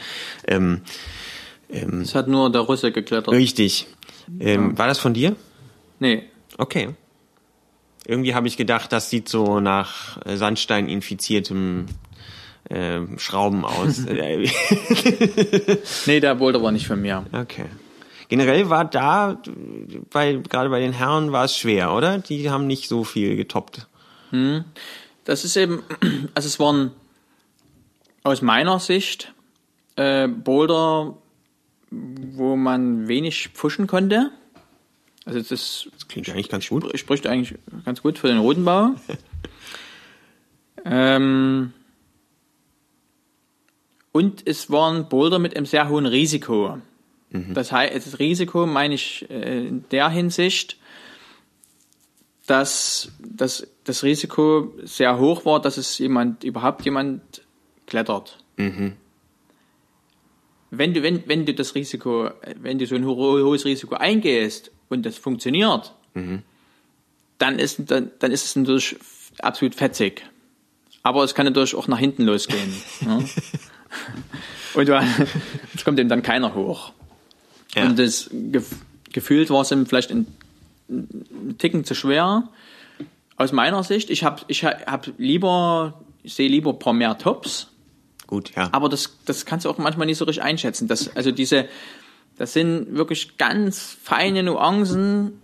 Ähm, 0.47 0.81
Es 1.69 2.13
hat 2.13 2.27
nur 2.27 2.51
der 2.51 2.61
Russe 2.61 2.91
geklettert. 2.91 3.33
richtig. 3.33 3.87
Ähm, 4.39 4.77
War 4.77 4.87
das 4.87 4.99
von 4.99 5.13
dir? 5.13 5.35
Nee. 5.99 6.23
Okay. 6.57 6.89
Irgendwie 8.05 8.35
habe 8.35 8.47
ich 8.47 8.57
gedacht, 8.57 8.91
das 8.91 9.09
sieht 9.09 9.29
so 9.29 9.59
nach 9.59 10.19
Sandstein 10.25 10.89
infiziertem 10.89 11.85
äh, 12.69 13.01
Schrauben 13.17 13.65
aus. 13.65 14.05
Äh, 14.07 14.47
Nee, 16.05 16.19
der 16.19 16.35
Boulder 16.35 16.61
war 16.61 16.71
nicht 16.71 16.87
von 16.87 17.01
mir. 17.01 17.25
okay. 17.33 17.65
Generell 18.29 18.69
war 18.69 18.85
da, 18.85 19.41
bei, 20.09 20.35
gerade 20.35 20.69
bei 20.69 20.79
den 20.79 20.93
Herren 20.93 21.33
war 21.33 21.43
es 21.43 21.57
schwer, 21.57 21.93
oder? 21.93 22.17
Die 22.19 22.49
haben 22.49 22.65
nicht 22.65 22.87
so 22.87 23.03
viel 23.03 23.35
getoppt. 23.35 23.87
Das 25.25 25.43
ist 25.43 25.57
eben, 25.57 25.83
also 26.33 26.47
es 26.47 26.57
waren 26.57 26.91
aus 28.23 28.41
meiner 28.41 28.79
Sicht 28.79 29.33
äh, 29.97 30.29
Boulder, 30.29 31.17
wo 31.89 32.55
man 32.55 33.09
wenig 33.09 33.49
pfuschen 33.53 33.85
konnte. 33.87 34.31
Also 35.25 35.39
das 35.39 35.49
Das 35.91 36.07
klingt 36.07 36.29
eigentlich 36.29 36.47
ganz 36.47 36.69
gut. 36.69 36.97
spricht 36.97 37.27
eigentlich 37.27 37.59
ganz 37.83 38.01
gut 38.01 38.17
für 38.17 38.29
den 38.29 38.37
Rodenbau. 38.39 38.91
ähm, 40.85 41.73
und 44.11 44.45
es 44.45 44.69
waren 44.69 45.07
Boulder 45.07 45.39
mit 45.39 45.55
einem 45.55 45.65
sehr 45.65 45.89
hohen 45.89 46.05
Risiko. 46.05 46.77
Das 47.53 47.71
heißt, 47.71 47.95
das 47.95 48.19
Risiko 48.19 48.65
meine 48.65 48.95
ich 48.95 49.25
äh, 49.29 49.67
in 49.67 49.85
der 49.89 50.09
Hinsicht, 50.09 50.77
dass, 52.45 53.09
dass 53.19 53.65
das 53.85 54.03
Risiko 54.03 54.73
sehr 54.83 55.17
hoch 55.17 55.45
war, 55.45 55.61
dass 55.61 55.77
es 55.77 55.97
jemand, 55.97 56.43
überhaupt 56.43 56.83
jemand 56.83 57.21
klettert. 57.87 58.43
Wenn 60.71 60.93
du, 60.93 61.03
wenn, 61.03 61.23
wenn 61.27 61.45
du 61.45 61.53
das 61.53 61.73
Risiko, 61.73 62.31
wenn 62.61 62.79
du 62.79 62.85
so 62.85 62.95
ein 62.95 63.05
ho 63.05 63.15
hohes 63.15 63.63
Risiko 63.63 63.95
eingehst 63.95 64.71
und 64.89 65.05
das 65.05 65.17
funktioniert, 65.17 65.93
dann 67.37 67.59
ist, 67.59 67.89
dann, 67.89 68.11
dann 68.19 68.31
ist 68.31 68.43
es 68.43 68.55
natürlich 68.57 68.97
absolut 69.39 69.73
fetzig. 69.73 70.25
Aber 71.03 71.23
es 71.23 71.33
kann 71.33 71.45
natürlich 71.45 71.75
auch 71.75 71.87
nach 71.87 71.99
hinten 71.99 72.23
losgehen. 72.23 72.73
ja. 73.05 73.19
Und 74.73 74.89
es 75.75 75.85
kommt 75.85 75.99
eben 75.99 76.09
dann 76.09 76.23
keiner 76.23 76.55
hoch. 76.55 76.93
Ja. 77.75 77.85
Und 77.85 77.99
das 77.99 78.29
gef 78.31 78.75
gefühlt 79.11 79.49
war 79.49 79.61
es 79.61 79.71
ihm 79.71 79.85
vielleicht 79.85 80.11
ein, 80.11 80.25
ein 80.87 81.55
Ticken 81.57 81.83
zu 81.83 81.95
schwer. 81.95 82.47
Aus 83.35 83.51
meiner 83.51 83.83
Sicht, 83.83 84.09
ich 84.09 84.23
habe 84.23 84.41
ich 84.47 84.63
hab 84.63 85.07
lieber, 85.17 86.01
ich 86.23 86.33
sehe 86.33 86.47
lieber 86.47 86.71
ein 86.71 86.79
paar 86.79 86.93
mehr 86.93 87.17
Tops, 87.17 87.67
Gut, 88.27 88.55
ja. 88.55 88.69
aber 88.71 88.87
das, 88.87 89.17
das 89.25 89.45
kannst 89.45 89.65
du 89.65 89.69
auch 89.69 89.77
manchmal 89.77 90.07
nicht 90.07 90.17
so 90.17 90.23
richtig 90.23 90.43
einschätzen. 90.43 90.87
Das, 90.87 91.13
also 91.17 91.31
diese, 91.31 91.67
das 92.37 92.53
sind 92.53 92.95
wirklich 92.95 93.37
ganz 93.37 93.97
feine 94.01 94.43
Nuancen 94.43 95.41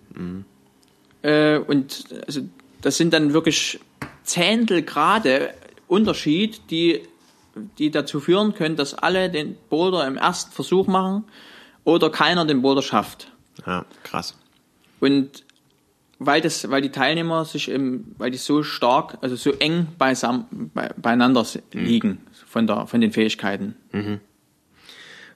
äh, 1.22 1.58
und 1.58 2.06
also 2.26 2.42
das 2.82 2.96
sind 2.96 3.14
dann 3.14 3.34
wirklich 3.34 3.82
Zehntelgrade 4.24 5.54
Unterschied, 5.88 6.62
die, 6.70 7.02
die 7.78 7.92
dazu 7.92 8.20
führen 8.20 8.54
können, 8.54 8.76
dass 8.76 8.94
alle 8.94 9.30
den 9.30 9.56
Boulder 9.70 10.06
im 10.08 10.18
ersten 10.18 10.52
Versuch 10.52 10.88
machen 10.88 11.24
oder 11.84 12.10
keiner 12.10 12.46
den 12.46 12.62
Boulder 12.62 12.82
schafft. 12.82 13.32
ja, 13.66 13.86
krass. 14.04 14.36
Und 15.00 15.44
weil 16.20 16.42
das, 16.42 16.70
weil 16.72 16.82
die 16.82 16.90
Teilnehmer 16.92 17.46
sich 17.46 17.70
im, 17.70 18.16
weil 18.18 18.32
die 18.32 18.40
so 18.40 18.64
stark, 18.64 19.20
also 19.22 19.36
so 19.36 19.52
eng 19.52 19.88
beisammen, 20.00 20.72
bei, 20.74 20.90
beieinander 20.98 21.46
si- 21.46 21.62
liegen 21.72 22.26
von 22.48 22.66
der, 22.66 22.88
von 22.88 23.02
den 23.02 23.12
Fähigkeiten. 23.12 23.76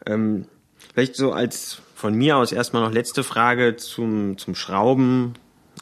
Ähm, 0.07 0.45
vielleicht 0.93 1.15
so 1.15 1.32
als 1.32 1.82
von 1.93 2.15
mir 2.15 2.38
aus 2.38 2.51
erstmal 2.51 2.82
noch 2.82 2.91
letzte 2.91 3.24
Frage 3.24 3.76
zum, 3.76 4.39
zum 4.39 4.55
Schrauben 4.55 5.34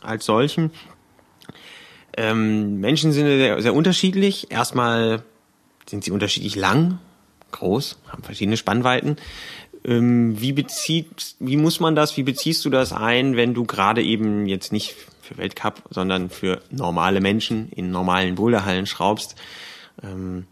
als 0.01 0.25
solchen. 0.25 0.71
Ähm, 2.17 2.81
Menschen 2.81 3.13
sind 3.13 3.25
sehr, 3.27 3.61
sehr 3.61 3.73
unterschiedlich. 3.73 4.51
Erstmal 4.51 5.23
sind 5.89 6.03
sie 6.03 6.11
unterschiedlich 6.11 6.55
lang, 6.55 6.99
groß, 7.51 7.97
haben 8.07 8.23
verschiedene 8.23 8.57
Spannweiten. 8.57 9.17
Ähm, 9.83 10.39
wie 10.39 10.51
bezieht, 10.51 11.35
wie 11.39 11.57
muss 11.57 11.79
man 11.79 11.95
das, 11.95 12.17
wie 12.17 12.23
beziehst 12.23 12.65
du 12.65 12.69
das 12.69 12.91
ein, 12.91 13.35
wenn 13.35 13.53
du 13.53 13.65
gerade 13.65 14.03
eben 14.03 14.45
jetzt 14.45 14.71
nicht 14.71 14.95
für 15.21 15.37
Weltcup, 15.37 15.83
sondern 15.89 16.29
für 16.29 16.61
normale 16.69 17.21
Menschen 17.21 17.69
in 17.71 17.91
normalen 17.91 18.35
Boulderhallen 18.35 18.85
schraubst? 18.85 19.35
Ähm, 20.03 20.47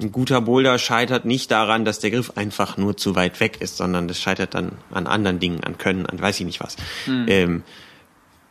ein 0.00 0.10
guter 0.10 0.40
Boulder 0.40 0.78
scheitert 0.78 1.24
nicht 1.24 1.50
daran, 1.52 1.84
dass 1.84 2.00
der 2.00 2.10
Griff 2.10 2.32
einfach 2.36 2.76
nur 2.76 2.96
zu 2.96 3.14
weit 3.14 3.38
weg 3.38 3.58
ist, 3.60 3.76
sondern 3.76 4.08
das 4.08 4.20
scheitert 4.20 4.54
dann 4.54 4.72
an 4.90 5.06
anderen 5.06 5.38
Dingen, 5.38 5.62
an 5.62 5.78
Können, 5.78 6.06
an 6.06 6.20
weiß 6.20 6.40
ich 6.40 6.46
nicht 6.46 6.60
was. 6.60 6.76
Ähm, 7.28 7.62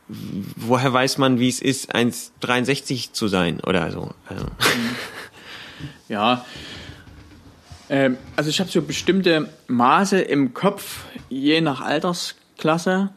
woher 0.08 0.92
weiß 0.92 1.18
man, 1.18 1.40
wie 1.40 1.50
es 1.50 1.62
ist, 1.62 1.94
1,63 1.94 3.14
zu 3.14 3.28
sein 3.28 3.60
oder 3.62 3.92
so? 3.92 4.12
Also, 4.28 4.46
Ja. 6.10 6.46
Ähm, 7.90 8.18
also 8.36 8.50
ich 8.50 8.60
habe 8.60 8.70
so 8.70 8.82
bestimmte 8.82 9.50
Maße 9.68 10.22
im 10.22 10.54
Kopf, 10.54 11.06
je 11.30 11.62
nach 11.62 11.82
Altersklasse. 11.82 13.10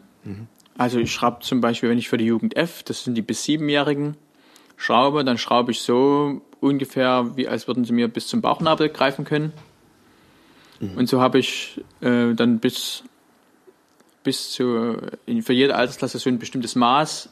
Also 0.77 0.99
ich 0.99 1.13
schraube 1.13 1.41
zum 1.41 1.61
Beispiel, 1.61 1.89
wenn 1.89 1.99
ich 1.99 2.09
für 2.09 2.17
die 2.17 2.27
Jugend 2.27 2.57
F, 2.57 2.83
das 2.83 3.05
sind 3.05 3.15
die 3.15 3.23
bis 3.23 3.45
siebenjährigen, 3.45 4.17
schraube, 4.77 5.25
dann 5.25 5.39
schraube 5.39 5.73
ich 5.73 5.81
so 5.81 6.43
ungefähr, 6.61 7.37
wie 7.37 7.49
als 7.49 7.69
würden 7.69 7.85
sie 7.85 7.93
mir 7.93 8.09
bis 8.09 8.27
zum 8.27 8.41
Bauchnabel 8.41 8.89
greifen 8.89 9.25
können. 9.25 9.53
Und 10.97 11.09
so 11.09 11.21
habe 11.21 11.39
ich 11.39 11.81
äh, 12.01 12.35
dann 12.35 12.59
bis 12.59 13.05
bis 14.27 14.51
zu 14.51 14.99
für 15.41 15.53
jede 15.55 15.75
Altersklasse 15.77 16.19
so 16.19 16.29
ein 16.29 16.39
bestimmtes 16.39 16.75
Maß 16.75 17.31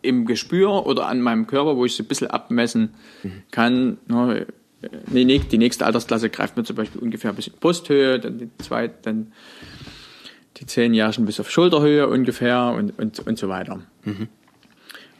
im 0.00 0.24
Gespür 0.24 0.86
oder 0.86 1.06
an 1.08 1.20
meinem 1.20 1.46
Körper, 1.46 1.76
wo 1.76 1.84
ich 1.84 1.94
so 1.94 2.02
ein 2.02 2.06
bisschen 2.06 2.30
abmessen 2.30 2.94
kann. 3.50 3.98
Ne, 4.06 4.46
die, 5.08 5.26
näch- 5.26 5.48
die 5.48 5.58
nächste 5.58 5.84
Altersklasse 5.84 6.30
greift 6.30 6.56
mir 6.56 6.64
zum 6.64 6.76
Beispiel 6.76 7.02
ungefähr 7.02 7.34
bis 7.34 7.48
in 7.48 7.52
Brusthöhe, 7.60 8.18
dann 8.18 8.38
die 8.38 8.48
zweite, 8.64 8.94
dann 9.02 9.32
die 10.56 10.64
Zehnjährigen 10.66 11.26
bis 11.26 11.38
auf 11.38 11.50
Schulterhöhe 11.50 12.08
ungefähr 12.08 12.72
und, 12.74 12.98
und, 12.98 13.18
und 13.26 13.38
so 13.38 13.48
weiter. 13.48 13.80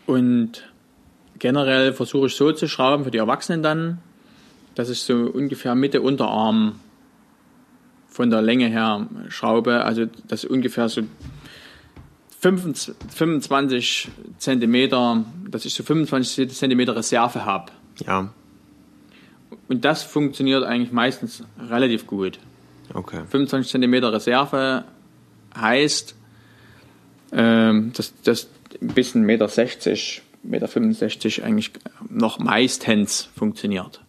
Und 0.06 0.64
generell 1.38 1.92
versuche 1.92 2.28
ich 2.28 2.34
so 2.34 2.52
zu 2.52 2.68
schrauben 2.68 3.04
für 3.04 3.10
die 3.10 3.18
Erwachsenen 3.18 3.62
dann, 3.62 3.98
dass 4.74 4.88
ich 4.88 5.00
so 5.00 5.14
ungefähr 5.14 5.74
Mitte 5.74 6.00
Unterarm 6.00 6.80
von 8.12 8.30
der 8.30 8.42
Länge 8.42 8.68
her 8.68 9.08
schraube, 9.28 9.84
also 9.84 10.06
dass 10.28 10.44
ungefähr 10.44 10.88
so 10.88 11.02
25 12.40 14.10
Zentimeter, 14.38 15.24
dass 15.48 15.64
ich 15.64 15.74
so 15.74 15.82
25 15.82 16.50
Zentimeter 16.50 16.94
Reserve 16.94 17.44
habe. 17.44 17.72
Ja, 18.04 18.32
Und 19.68 19.84
das 19.84 20.02
funktioniert 20.02 20.62
eigentlich 20.64 20.92
meistens 20.92 21.44
relativ 21.58 22.06
gut. 22.06 22.38
okay. 22.92 23.22
25 23.30 23.70
Zentimeter 23.70 24.12
Reserve 24.12 24.84
heißt, 25.56 26.14
ähm, 27.32 27.92
dass 27.96 28.12
das 28.24 28.48
ein 28.80 28.88
bisschen 28.88 29.22
Meter 29.22 29.48
60, 29.48 30.22
Meter 30.42 30.68
65 30.68 31.44
eigentlich 31.44 31.70
noch 32.10 32.38
meistens 32.38 33.28
funktioniert. 33.36 34.02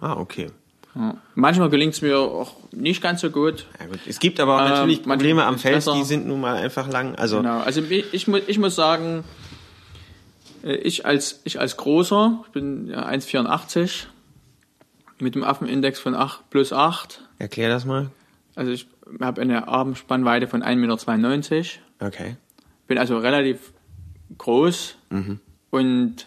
Ah, 0.00 0.14
okay. 0.14 0.50
Ja. 0.94 1.16
Manchmal 1.34 1.70
gelingt 1.70 1.94
es 1.94 2.02
mir 2.02 2.18
auch 2.18 2.56
nicht 2.72 3.02
ganz 3.02 3.20
so 3.20 3.30
gut. 3.30 3.66
Ja, 3.80 3.86
gut. 3.86 3.98
Es 4.06 4.20
gibt 4.20 4.38
aber 4.38 4.56
auch 4.56 4.60
Ähm, 4.64 4.68
natürlich 4.68 4.96
manchmal 4.98 5.16
Probleme 5.16 5.44
am 5.44 5.58
Fels, 5.58 5.86
besser. 5.86 5.94
die 5.96 6.04
sind 6.04 6.26
nun 6.26 6.40
mal 6.40 6.54
einfach 6.56 6.88
lang. 6.88 7.14
Also, 7.16 7.38
Genau. 7.38 7.58
Also 7.60 7.82
ich, 7.82 8.12
ich, 8.14 8.28
mu- 8.28 8.40
ich 8.46 8.58
muss 8.58 8.76
sagen, 8.76 9.24
äh, 10.62 10.74
ich 10.76 11.04
als, 11.04 11.40
ich 11.44 11.58
als 11.58 11.76
Großer, 11.76 12.44
ich 12.46 12.52
bin 12.52 12.86
ja 12.88 13.06
1,84 13.08 14.04
mit 15.18 15.34
dem 15.34 15.42
Affenindex 15.44 15.98
von 15.98 16.14
8 16.14 16.48
plus 16.50 16.72
8. 16.72 17.22
erklär 17.38 17.68
das 17.70 17.84
mal. 17.84 18.10
Also 18.54 18.70
ich 18.70 18.86
habe 19.20 19.40
eine 19.42 19.66
Armspannweite 19.68 20.46
von 20.46 20.62
1,92 20.62 21.50
Meter. 21.50 21.64
Okay. 22.00 22.36
bin 22.86 22.98
also 22.98 23.18
relativ 23.18 23.72
groß 24.38 24.96
und 25.70 26.26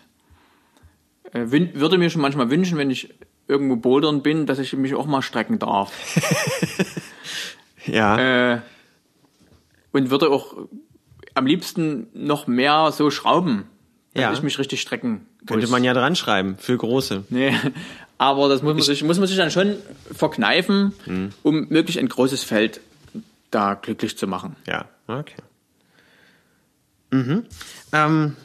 äh, 1.33 1.45
würde 1.51 1.97
mir 1.97 2.09
schon 2.09 2.21
manchmal 2.21 2.49
wünschen, 2.49 2.77
wenn 2.77 2.89
ich 2.89 3.13
irgendwo 3.47 3.75
bouldern 3.77 4.21
bin, 4.21 4.45
dass 4.45 4.59
ich 4.59 4.73
mich 4.73 4.93
auch 4.95 5.05
mal 5.05 5.21
strecken 5.21 5.59
darf. 5.59 5.91
Ja, 7.85 8.53
äh, 8.55 8.59
und 9.93 10.09
würde 10.09 10.29
auch 10.29 10.57
am 11.35 11.45
liebsten 11.45 12.07
noch 12.13 12.45
mehr 12.47 12.91
so 12.91 13.09
schrauben, 13.11 13.63
dass 14.13 14.21
Ja. 14.23 14.33
ich 14.33 14.41
mich 14.41 14.59
richtig 14.59 14.81
strecken 14.81 15.25
könnte 15.45 15.61
muss. 15.67 15.69
man 15.71 15.85
ja 15.85 15.93
dran 15.93 16.17
schreiben 16.17 16.57
für 16.57 16.75
große. 16.77 17.23
Nee, 17.29 17.53
aber 18.17 18.49
das 18.49 18.61
muss 18.61 18.73
man, 18.73 18.83
sich, 18.83 19.03
muss 19.05 19.19
man 19.19 19.27
sich 19.29 19.37
dann 19.37 19.51
schon 19.51 19.77
verkneifen, 20.11 20.91
Mhm. 21.05 21.29
um 21.43 21.67
möglichst 21.69 21.97
ein 21.99 22.09
großes 22.09 22.43
Feld 22.43 22.81
da 23.51 23.75
glücklich 23.75 24.17
zu 24.17 24.27
machen. 24.27 24.57
Ja, 24.67 24.89
okay. 25.07 25.35
Mhm. 27.11 27.45
Ähm, 27.93 28.35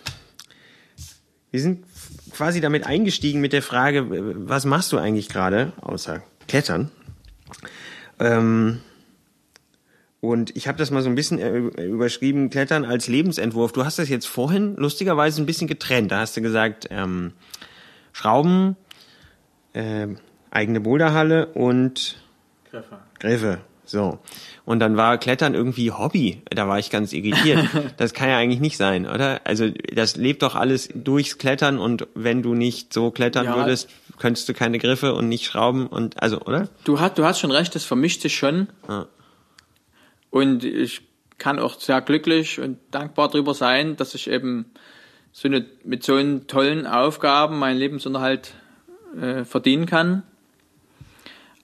wir 1.50 1.60
sind 1.60 1.84
quasi 2.32 2.60
damit 2.60 2.86
eingestiegen 2.86 3.40
mit 3.40 3.52
der 3.52 3.62
Frage, 3.62 4.06
was 4.48 4.64
machst 4.64 4.92
du 4.92 4.98
eigentlich 4.98 5.28
gerade 5.28 5.72
außer 5.80 6.22
Klettern? 6.48 6.90
Ähm, 8.18 8.80
und 10.20 10.56
ich 10.56 10.68
habe 10.68 10.78
das 10.78 10.90
mal 10.90 11.02
so 11.02 11.08
ein 11.08 11.16
bisschen 11.16 11.38
äh, 11.40 11.84
überschrieben, 11.84 12.48
Klettern 12.48 12.84
als 12.84 13.08
Lebensentwurf. 13.08 13.72
Du 13.72 13.84
hast 13.84 13.98
das 13.98 14.08
jetzt 14.08 14.26
vorhin 14.26 14.76
lustigerweise 14.76 15.42
ein 15.42 15.46
bisschen 15.46 15.66
getrennt. 15.66 16.12
Da 16.12 16.20
hast 16.20 16.36
du 16.36 16.42
gesagt, 16.42 16.86
ähm, 16.90 17.32
Schrauben, 18.12 18.76
äh, 19.72 20.06
eigene 20.50 20.80
Boulderhalle 20.80 21.46
und 21.46 22.22
Griffe. 23.18 23.58
So. 23.92 24.18
Und 24.64 24.80
dann 24.80 24.96
war 24.96 25.18
Klettern 25.18 25.52
irgendwie 25.52 25.90
Hobby. 25.90 26.40
Da 26.48 26.66
war 26.66 26.78
ich 26.78 26.88
ganz 26.88 27.12
irritiert. 27.12 27.68
Das 27.98 28.14
kann 28.14 28.30
ja 28.30 28.38
eigentlich 28.38 28.60
nicht 28.60 28.78
sein, 28.78 29.06
oder? 29.06 29.42
Also 29.44 29.68
das 29.94 30.16
lebt 30.16 30.42
doch 30.42 30.54
alles 30.54 30.88
durchs 30.94 31.36
Klettern 31.36 31.78
und 31.78 32.06
wenn 32.14 32.42
du 32.42 32.54
nicht 32.54 32.94
so 32.94 33.10
klettern 33.10 33.44
Ja. 33.44 33.56
würdest, 33.56 33.90
könntest 34.18 34.48
du 34.48 34.54
keine 34.54 34.78
Griffe 34.78 35.14
und 35.14 35.28
nicht 35.28 35.44
schrauben 35.44 35.86
und 35.86 36.22
also, 36.22 36.40
oder? 36.40 36.68
Du 36.84 37.00
hast, 37.00 37.18
du 37.18 37.24
hast 37.24 37.38
schon 37.38 37.50
recht, 37.50 37.74
das 37.74 37.84
vermischt 37.84 38.22
sich 38.22 38.34
schon. 38.34 38.68
Ja. 38.88 39.06
Und 40.30 40.64
ich 40.64 41.02
kann 41.36 41.58
auch 41.58 41.78
sehr 41.78 42.00
glücklich 42.00 42.60
und 42.60 42.78
dankbar 42.92 43.28
darüber 43.28 43.52
sein, 43.52 43.96
dass 43.96 44.14
ich 44.14 44.30
eben 44.30 44.70
so 45.32 45.48
eine, 45.48 45.66
mit 45.84 46.02
so 46.02 46.14
einen 46.14 46.46
tollen 46.46 46.86
Aufgaben 46.86 47.58
meinen 47.58 47.76
Lebensunterhalt 47.78 48.54
äh, 49.20 49.44
verdienen 49.44 49.84
kann. 49.84 50.22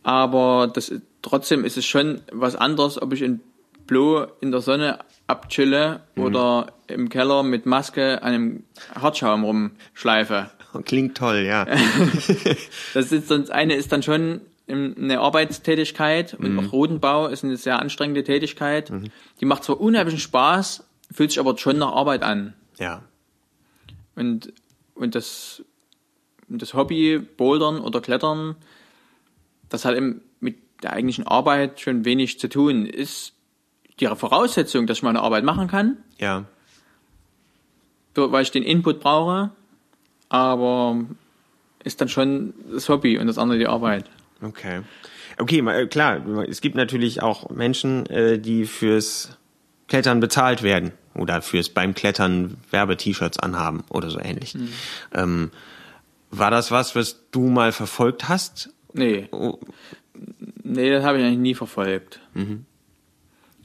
Aber 0.03 0.71
das, 0.73 0.93
trotzdem 1.29 1.65
ist 1.65 1.77
es 1.77 1.85
schon 1.85 2.23
was 2.33 2.57
anderes, 2.57 3.01
ob 3.01 3.13
ich 3.13 3.23
in 3.23 3.41
Blo 3.87 4.27
in 4.41 4.51
der 4.51 4.61
Sonne 4.61 4.99
abchille 5.27 6.01
oder 6.17 6.73
im 6.87 7.09
Keller 7.09 7.43
mit 7.43 7.67
Maske 7.67 8.23
an 8.23 8.33
einem 8.35 8.65
Hartschaum 8.95 9.45
rumschleife. 9.45 10.51
Klingt 10.85 11.17
toll, 11.17 11.39
ja. 11.47 11.67
Das 12.95 13.13
ist 13.13 13.29
sonst 13.29 13.51
eine 13.51 13.75
ist 13.75 13.93
dann 13.93 14.03
schon 14.03 14.43
eine 14.69 15.21
Arbeitstätigkeit 15.21 16.35
und 16.35 16.59
auch 16.59 16.73
Rodenbau 16.73 17.29
ist 17.29 17.43
eine 17.43 17.57
sehr 17.57 17.81
anstrengende 17.81 18.23
Tätigkeit. 18.23 18.93
Die 19.41 19.47
macht 19.47 19.65
zwar 19.65 19.81
unheimlichen 19.81 20.21
Spaß, 20.21 20.87
fühlt 21.11 21.31
sich 21.31 21.41
aber 21.41 21.57
schon 21.57 21.79
nach 21.79 21.93
Arbeit 21.93 22.23
an. 22.23 22.53
Ja. 22.79 23.03
Und, 24.15 24.53
und 24.95 25.15
das, 25.15 25.63
das 26.49 26.75
Hobby, 26.75 27.19
Bouldern 27.19 27.81
oder 27.81 28.03
Klettern, 28.03 28.57
das 29.71 29.87
hat 29.87 29.97
eben 29.97 30.21
der 30.83 30.93
eigentlichen 30.93 31.27
Arbeit 31.27 31.81
schon 31.81 32.05
wenig 32.05 32.39
zu 32.39 32.49
tun. 32.49 32.87
Ist 32.87 33.33
die 34.01 34.07
Voraussetzung, 34.07 34.87
dass 34.87 34.99
ich 34.99 35.03
meine 35.03 35.21
Arbeit 35.21 35.45
machen 35.45 35.67
kann, 35.69 35.97
Ja. 36.19 36.45
weil 38.15 38.43
ich 38.43 38.51
den 38.51 38.63
Input 38.65 39.01
brauche, 39.01 39.51
aber 40.29 41.05
ist 41.85 42.01
dann 42.01 42.09
schon 42.09 42.55
das 42.73 42.89
Hobby 42.89 43.19
und 43.19 43.27
das 43.29 43.39
andere 43.39 43.59
die 43.59 43.67
Arbeit. 43.67 44.07
Okay. 44.43 44.83
Okay, 45.39 45.61
äh, 45.69 45.87
klar, 45.87 46.27
es 46.49 46.61
gibt 46.61 46.75
natürlich 46.75 47.23
auch 47.23 47.49
Menschen, 47.51 48.07
äh, 48.07 48.39
die 48.41 48.67
fürs 48.67 49.37
Klettern 49.87 50.19
bezahlt 50.21 50.63
werden 50.65 50.93
oder 51.15 51.43
fürs 51.43 51.69
beim 51.69 51.95
Klettern 51.95 52.57
Werbe-T-Shirts 52.71 53.39
anhaben 53.39 53.85
oder 53.89 54.11
so 54.11 54.19
ähnlich. 54.19 54.57
Ähm, 55.15 55.51
war 56.31 56.51
das 56.51 56.71
was, 56.73 56.95
was 56.97 57.31
du 57.31 57.43
mal 57.49 57.71
verfolgt 57.73 58.29
hast? 58.29 58.71
Nee, 58.93 59.29
Oh, 59.31 59.59
nee, 60.69 60.91
das 60.91 61.05
habe 61.05 61.19
ich 61.19 61.25
eigentlich 61.25 61.39
nie 61.39 61.55
verfolgt. 61.55 62.21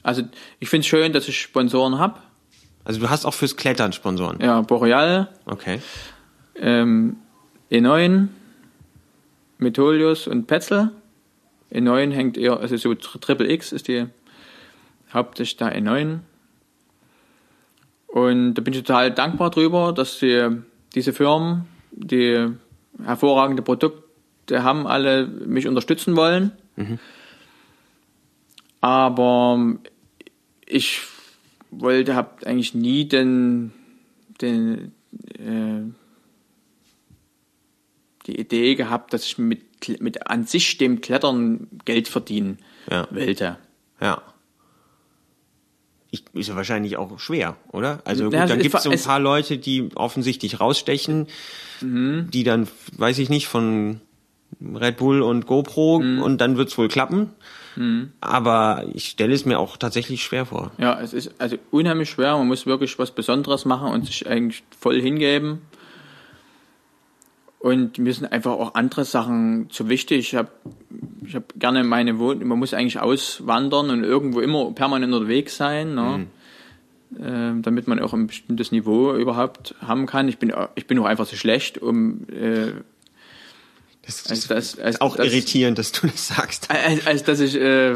Also 0.01 0.23
ich 0.59 0.69
finde 0.69 0.81
es 0.81 0.87
schön, 0.87 1.13
dass 1.13 1.27
ich 1.27 1.39
Sponsoren 1.39 1.99
habe. 1.99 2.19
Also 2.83 2.99
du 2.99 3.09
hast 3.09 3.25
auch 3.25 3.33
fürs 3.33 3.55
Klettern 3.55 3.93
Sponsoren. 3.93 4.39
Ja, 4.41 4.61
Boreal, 4.61 5.29
Okay. 5.45 5.79
ähm, 6.55 7.17
E9, 7.71 8.27
Metolius 9.57 10.27
und 10.27 10.47
Petzl. 10.47 10.89
E9 11.71 12.11
hängt 12.11 12.37
eher, 12.37 12.59
also 12.59 12.75
so 12.77 12.93
Triple 12.93 13.49
X 13.51 13.71
ist 13.71 13.87
die 13.87 14.05
hauptsächlich 15.13 15.57
da 15.57 15.69
E9. 15.69 16.19
Und 18.07 18.53
da 18.55 18.61
bin 18.61 18.73
ich 18.73 18.81
total 18.83 19.11
dankbar 19.11 19.49
drüber, 19.49 19.91
dass 19.93 20.19
die, 20.19 20.49
diese 20.93 21.13
Firmen, 21.13 21.65
die 21.91 22.47
hervorragende 23.03 23.63
Produkte 23.63 24.63
haben, 24.63 24.85
alle 24.85 25.25
mich 25.25 25.67
unterstützen 25.67 26.15
wollen. 26.15 26.51
Aber 28.81 29.75
ich 30.65 31.01
wollte, 31.71 32.15
habe 32.15 32.45
eigentlich 32.45 32.73
nie 32.73 33.05
den, 33.07 33.71
den 34.41 34.91
äh, 35.37 35.91
die 38.27 38.39
Idee 38.39 38.75
gehabt, 38.75 39.13
dass 39.13 39.25
ich 39.25 39.37
mit, 39.37 40.01
mit 40.01 40.27
an 40.27 40.45
sich 40.45 40.77
dem 40.77 41.01
Klettern 41.01 41.67
Geld 41.85 42.07
verdienen 42.07 42.59
Ja. 42.89 43.07
wollte. 43.11 43.57
Ja. 43.99 44.21
Ich, 46.11 46.23
ist 46.33 46.47
ja 46.49 46.55
wahrscheinlich 46.55 46.97
auch 46.97 47.19
schwer, 47.19 47.57
oder? 47.71 48.01
Also 48.05 48.25
gut, 48.25 48.33
Ja, 48.33 48.45
dann 48.45 48.59
gibt 48.59 48.75
es 48.75 48.83
so 48.83 48.91
ein 48.91 49.01
paar 49.01 49.19
Leute, 49.19 49.57
die 49.57 49.89
offensichtlich 49.95 50.59
rausstechen, 50.59 51.27
die 51.81 52.43
dann, 52.43 52.67
weiß 52.97 53.17
ich 53.17 53.29
nicht, 53.29 53.47
von 53.47 53.99
Red 54.61 54.97
Bull 54.97 55.21
und 55.21 55.45
GoPro 55.45 55.95
und 55.95 56.39
dann 56.39 56.57
wird's 56.57 56.77
wohl 56.77 56.87
klappen. 56.87 57.29
Aber 58.21 58.85
ich 58.93 59.05
stelle 59.05 59.33
es 59.33 59.45
mir 59.45 59.59
auch 59.59 59.77
tatsächlich 59.77 60.23
schwer 60.23 60.45
vor. 60.45 60.71
Ja, 60.77 60.99
es 60.99 61.13
ist 61.13 61.33
also 61.39 61.57
unheimlich 61.71 62.09
schwer. 62.09 62.37
Man 62.37 62.47
muss 62.47 62.65
wirklich 62.65 62.99
was 62.99 63.11
Besonderes 63.11 63.65
machen 63.65 63.91
und 63.91 64.05
sich 64.05 64.27
eigentlich 64.27 64.63
voll 64.77 65.01
hingeben. 65.01 65.61
Und 67.63 67.97
mir 67.97 68.13
sind 68.13 68.29
einfach 68.31 68.51
auch 68.51 68.75
andere 68.75 69.05
Sachen 69.05 69.69
zu 69.69 69.87
wichtig. 69.87 70.19
Ich 70.19 70.35
habe 70.35 70.49
ich 71.25 71.33
hab 71.33 71.57
gerne 71.57 71.85
meine 71.85 72.19
Wohnung. 72.19 72.49
Man 72.49 72.59
muss 72.59 72.73
eigentlich 72.73 72.99
auswandern 72.99 73.89
und 73.89 74.03
irgendwo 74.03 74.41
immer 74.41 74.69
permanent 74.73 75.13
unterwegs 75.13 75.55
sein, 75.55 75.95
ne? 75.95 76.27
ähm, 77.21 77.61
damit 77.61 77.87
man 77.87 77.99
auch 77.99 78.13
ein 78.13 78.27
bestimmtes 78.27 78.73
Niveau 78.73 79.13
überhaupt 79.13 79.75
haben 79.79 80.07
kann. 80.07 80.27
Ich 80.27 80.39
bin, 80.39 80.53
ich 80.75 80.87
bin 80.87 80.99
auch 80.99 81.05
einfach 81.05 81.25
zu 81.25 81.37
schlecht, 81.37 81.77
um 81.77 82.27
äh, 82.29 82.73
Das, 84.05 84.29
als, 84.29 84.47
das, 84.47 84.79
als, 84.79 84.95
ist 84.95 85.01
auch 85.01 85.15
das, 85.15 85.27
irritierend, 85.27 85.77
dass 85.77 85.93
du 85.93 86.07
das 86.07 86.27
sagst. 86.27 86.69
als, 86.69 87.07
als 87.07 87.23
dass 87.23 87.39
ich, 87.39 87.55
äh, 87.55 87.95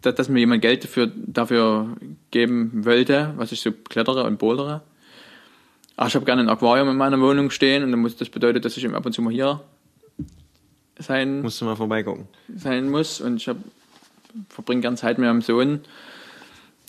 dass, 0.00 0.14
dass 0.14 0.28
mir 0.30 0.40
jemand 0.40 0.62
Geld 0.62 0.84
dafür, 0.84 1.12
dafür 1.14 1.96
geben 2.30 2.84
wollte, 2.86 3.34
was 3.36 3.52
ich 3.52 3.60
so 3.60 3.70
klettere 3.70 4.24
und 4.24 4.38
bouldere. 4.38 4.82
Ach, 5.96 6.08
ich 6.08 6.14
habe 6.14 6.24
gerne 6.24 6.40
ein 6.42 6.48
Aquarium 6.48 6.88
in 6.88 6.96
meiner 6.96 7.20
Wohnung 7.20 7.50
stehen 7.50 7.82
und 7.82 7.90
dann 7.90 8.00
muss, 8.00 8.16
das 8.16 8.30
bedeutet, 8.30 8.64
dass 8.64 8.78
ich 8.78 8.88
ab 8.88 9.04
und 9.04 9.12
zu 9.12 9.20
mal 9.20 9.32
hier 9.32 9.60
sein, 10.98 11.42
Musst 11.42 11.60
du 11.60 11.66
mal 11.66 11.76
vorbeigucken. 11.76 12.26
sein 12.54 12.88
muss 12.88 13.20
und 13.20 13.36
ich 13.36 13.50
verbringe 14.48 14.80
gern 14.80 14.96
Zeit 14.96 15.18
mit 15.18 15.26
meinem 15.26 15.42
Sohn. 15.42 15.80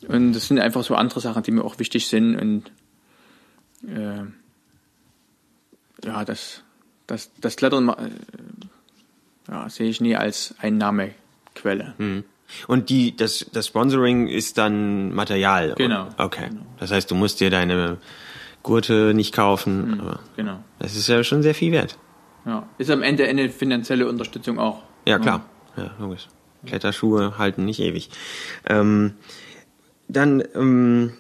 Und 0.08 0.34
das 0.34 0.48
sind 0.48 0.60
einfach 0.60 0.84
so 0.84 0.96
andere 0.96 1.20
Sachen, 1.20 1.44
die 1.44 1.52
mir 1.52 1.64
auch 1.64 1.80
wichtig 1.80 2.08
sind 2.08 2.36
und 2.36 2.72
äh, 3.88 4.24
ja, 6.06 6.26
das, 6.26 6.64
das, 7.12 7.32
das 7.40 7.56
Klettern 7.58 7.90
äh, 7.90 8.10
ja, 9.50 9.70
sehe 9.70 9.90
ich 9.90 10.02
nie 10.02 10.16
als 10.16 10.56
Einnahmequelle. 10.60 11.94
Und 12.68 12.90
die, 12.90 13.16
das, 13.16 13.46
das 13.52 13.68
Sponsoring 13.68 14.28
ist 14.28 14.58
dann 14.58 15.14
Material. 15.14 15.76
Genau. 15.78 16.08
Okay. 16.18 16.50
Das 16.80 16.92
heißt, 16.92 17.10
du 17.12 17.16
musst 17.16 17.40
dir 17.40 17.50
deine 17.50 17.98
Gurte 18.64 19.14
nicht 19.14 19.34
kaufen. 19.34 20.00
Aber 20.00 20.20
Genau. 20.36 20.64
das 20.80 20.96
ist 20.96 21.08
ja 21.08 21.24
schon 21.24 21.44
sehr 21.44 21.56
viel 21.56 21.72
wert. 21.72 21.98
Ja. 22.46 22.68
Ist 22.78 22.90
am 22.90 23.04
Ende 23.04 23.28
eine 23.28 23.50
finanzielle 23.50 24.08
Unterstützung 24.08 24.58
auch. 24.60 24.82
Ja, 25.06 25.20
klar. 25.20 25.46
Ja, 25.78 25.92
logisch. 26.00 26.28
Kletterschuhe 26.66 27.38
halten 27.38 27.66
nicht 27.66 27.80
ewig. 27.80 28.10
Ähm, 28.68 29.14
dann, 30.08 30.44
ähm, 30.56 31.14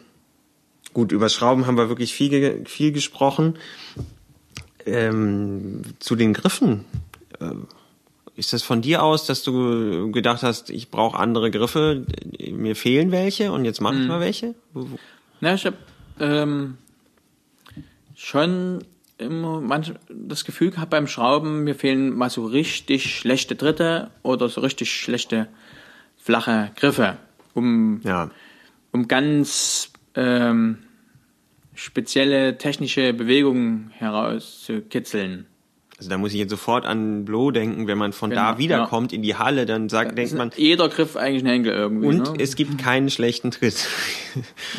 gut, 0.93 1.11
über 1.11 1.29
Schrauben 1.29 1.65
haben 1.65 1.77
wir 1.77 1.89
wirklich 1.89 2.13
viel, 2.13 2.63
viel 2.65 2.91
gesprochen. 2.91 3.57
Ähm, 4.85 5.81
zu 5.99 6.15
den 6.15 6.33
Griffen. 6.33 6.85
Äh, 7.39 7.55
ist 8.35 8.53
das 8.53 8.63
von 8.63 8.81
dir 8.81 9.03
aus, 9.03 9.25
dass 9.25 9.43
du 9.43 10.11
gedacht 10.11 10.41
hast, 10.41 10.69
ich 10.69 10.89
brauche 10.89 11.19
andere 11.19 11.51
Griffe, 11.51 12.05
mir 12.51 12.75
fehlen 12.75 13.11
welche 13.11 13.51
und 13.51 13.65
jetzt 13.65 13.81
mache 13.81 13.95
ich 13.95 14.07
mal 14.07 14.19
welche? 14.19 14.55
Na, 15.41 15.53
ich 15.53 15.65
habe 15.65 15.77
ähm, 16.19 16.77
schon 18.15 18.83
immer 19.17 19.61
manch, 19.61 19.93
das 20.09 20.45
Gefühl 20.45 20.71
gehabt 20.71 20.91
beim 20.91 21.07
Schrauben, 21.07 21.63
mir 21.63 21.75
fehlen 21.75 22.15
mal 22.15 22.29
so 22.29 22.45
richtig 22.45 23.15
schlechte 23.15 23.55
Dritte 23.55 24.09
oder 24.23 24.49
so 24.49 24.61
richtig 24.61 24.91
schlechte 24.91 25.47
flache 26.17 26.71
Griffe, 26.75 27.17
um, 27.53 28.01
Ja, 28.03 28.31
um 28.91 29.07
ganz 29.07 29.91
ähm, 30.15 30.79
spezielle 31.81 32.57
technische 32.59 33.11
Bewegungen 33.13 33.91
herauszukitzeln. 33.97 35.47
also 35.97 36.09
da 36.09 36.17
muss 36.19 36.31
ich 36.31 36.37
jetzt 36.37 36.51
sofort 36.51 36.85
an 36.85 37.25
Blow 37.25 37.49
denken, 37.51 37.87
wenn 37.87 37.97
man 37.97 38.13
von 38.13 38.29
da 38.29 38.49
Genau, 38.51 38.57
wiederkommt 38.59 39.13
in 39.13 39.23
die 39.23 39.35
Halle, 39.35 39.65
dann 39.65 39.89
sagt, 39.89 40.15
denkt 40.17 40.33
man, 40.33 40.51
Jeder 40.55 40.89
Griff 40.89 41.15
eigentlich 41.15 41.43
ein 41.43 41.47
Henkel 41.47 41.73
irgendwie. 41.73 42.07
und 42.07 42.33
ne? 42.37 42.43
es 42.43 42.55
gibt 42.55 42.77
keinen 42.77 43.09
schlechten 43.09 43.51
Tritt. 43.51 43.87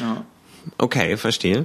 ja. 0.01 0.25
Okay, 0.79 1.17
verstehe. 1.17 1.65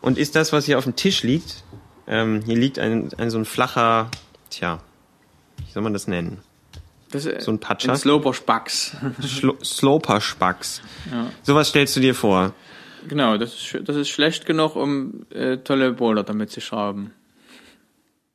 Und 0.00 0.16
ist 0.16 0.34
das, 0.36 0.54
was 0.54 0.64
hier 0.64 0.78
auf 0.78 0.84
dem 0.84 0.96
Tisch 0.96 1.22
liegt, 1.22 1.62
ähm, 2.06 2.40
hier 2.46 2.56
liegt 2.56 2.78
ein, 2.78 3.10
ein 3.18 3.28
so 3.28 3.36
ein 3.36 3.44
flacher, 3.44 4.10
tja, 4.48 4.80
wie 5.66 5.70
soll 5.70 5.82
man 5.82 5.92
das 5.92 6.08
nennen? 6.08 6.38
das 7.10 7.26
ist 7.26 7.44
So 7.44 7.50
ein 7.52 7.58
Patscher? 7.58 7.92
Ein 7.92 7.98
Sloper 7.98 8.32
Spacks. 8.32 8.96
Schlo 9.26 9.56
Sloper-Spacks. 9.62 10.80
Ja. 11.12 11.30
Sowas 11.42 11.68
stellst 11.68 11.94
du 11.94 12.00
dir 12.00 12.14
vor. 12.14 12.54
Genau, 13.08 13.36
das 13.36 13.54
ist, 13.54 13.88
das 13.88 13.96
ist 13.96 14.08
schlecht 14.08 14.46
genug, 14.46 14.76
um 14.76 15.26
äh, 15.30 15.58
tolle 15.58 15.92
Boulder 15.92 16.22
damit 16.22 16.50
zu 16.50 16.60
schrauben. 16.60 17.12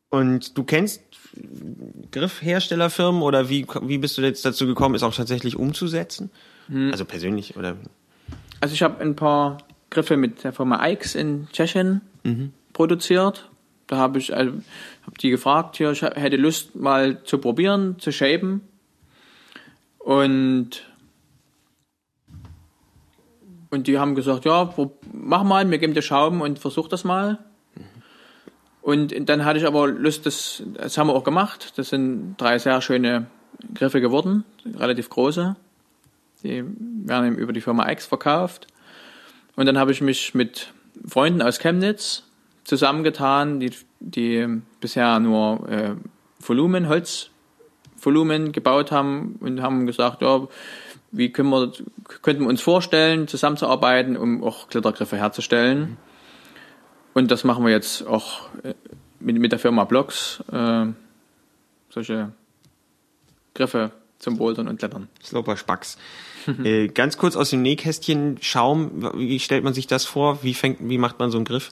Und 0.09 0.57
du 0.57 0.63
kennst 0.63 1.01
Griffherstellerfirmen 2.11 3.21
oder 3.21 3.49
wie, 3.49 3.65
wie 3.81 3.97
bist 3.97 4.17
du 4.17 4.21
jetzt 4.21 4.45
dazu 4.45 4.67
gekommen, 4.67 4.93
es 4.95 5.03
auch 5.03 5.15
tatsächlich 5.15 5.55
umzusetzen? 5.55 6.29
Also 6.91 7.05
persönlich 7.05 7.57
oder? 7.57 7.77
Also 8.61 8.73
ich 8.73 8.83
habe 8.83 9.01
ein 9.01 9.15
paar 9.15 9.57
Griffe 9.89 10.15
mit 10.15 10.43
der 10.43 10.53
Firma 10.53 10.79
Eix 10.79 11.15
in 11.15 11.47
Tschechien 11.51 12.01
produziert. 12.71 13.49
Da 13.87 13.97
habe 13.97 14.19
ich 14.19 14.33
also, 14.33 14.53
hab 15.05 15.17
die 15.17 15.29
gefragt, 15.29 15.77
hier, 15.77 15.91
ich 15.91 16.01
hätte 16.01 16.37
Lust 16.37 16.75
mal 16.75 17.23
zu 17.23 17.37
probieren, 17.37 17.99
zu 17.99 18.11
shapen. 18.11 18.61
Und 19.99 20.83
und 23.73 23.87
die 23.87 23.97
haben 23.97 24.13
gesagt, 24.13 24.45
ja, 24.45 24.71
mach 25.11 25.43
mal, 25.43 25.69
wir 25.69 25.79
geben 25.79 25.95
dir 25.95 26.03
Schrauben 26.03 26.41
und 26.41 26.59
versuch 26.59 26.87
das 26.87 27.03
mal. 27.03 27.39
Und 28.83 29.15
dann 29.27 29.45
hatte 29.45 29.57
ich 29.57 29.65
aber 29.65 29.87
Lust, 29.87 30.27
das, 30.27 30.61
das 30.75 30.95
haben 30.99 31.07
wir 31.07 31.15
auch 31.15 31.23
gemacht. 31.23 31.73
Das 31.77 31.89
sind 31.89 32.35
drei 32.37 32.59
sehr 32.59 32.81
schöne 32.81 33.25
Griffe 33.73 33.99
geworden, 33.99 34.43
relativ 34.77 35.09
große. 35.09 35.55
Die 36.43 36.63
werden 37.07 37.27
eben 37.29 37.37
über 37.37 37.51
die 37.51 37.61
Firma 37.61 37.89
X 37.89 38.05
verkauft. 38.05 38.67
Und 39.55 39.65
dann 39.65 39.79
habe 39.79 39.91
ich 39.91 40.01
mich 40.01 40.35
mit 40.35 40.71
Freunden 41.07 41.41
aus 41.41 41.57
Chemnitz 41.57 42.25
zusammengetan, 42.65 43.59
die, 43.59 43.71
die 43.99 44.61
bisher 44.81 45.19
nur 45.19 45.67
äh, 45.67 45.95
Volumen, 46.39 46.89
Holzvolumen 46.89 48.51
gebaut 48.51 48.91
haben 48.91 49.37
und 49.39 49.63
haben 49.63 49.87
gesagt, 49.87 50.21
ja, 50.21 50.47
wie 51.13 51.31
können 51.31 51.49
wir, 51.49 51.71
könnten 52.21 52.43
wir 52.43 52.49
uns 52.49 52.61
vorstellen, 52.61 53.27
zusammenzuarbeiten, 53.27 54.17
um 54.17 54.43
auch 54.43 54.67
Klettergriffe 54.67 55.15
herzustellen. 55.15 55.97
Und 57.13 57.29
das 57.29 57.43
machen 57.43 57.63
wir 57.63 57.71
jetzt 57.71 58.05
auch 58.05 58.49
äh, 58.63 58.73
mit, 59.19 59.37
mit 59.37 59.51
der 59.51 59.59
Firma 59.59 59.83
Blocks, 59.85 60.43
äh, 60.51 60.87
solche 61.89 62.33
Griffe 63.53 63.91
zum 64.17 64.37
Bouldern 64.37 64.67
und 64.67 64.79
Klettern. 64.79 65.07
Sloper-Spacks. 65.23 65.97
äh, 66.63 66.87
ganz 66.87 67.17
kurz 67.17 67.35
aus 67.35 67.51
dem 67.51 67.61
Nähkästchen 67.61 68.37
Schaum, 68.41 69.11
wie 69.15 69.39
stellt 69.39 69.63
man 69.63 69.73
sich 69.73 69.85
das 69.85 70.05
vor? 70.05 70.39
Wie 70.43 70.55
fängt, 70.55 70.79
wie 70.81 70.97
macht 70.97 71.19
man 71.19 71.29
so 71.29 71.37
einen 71.37 71.45
Griff? 71.45 71.71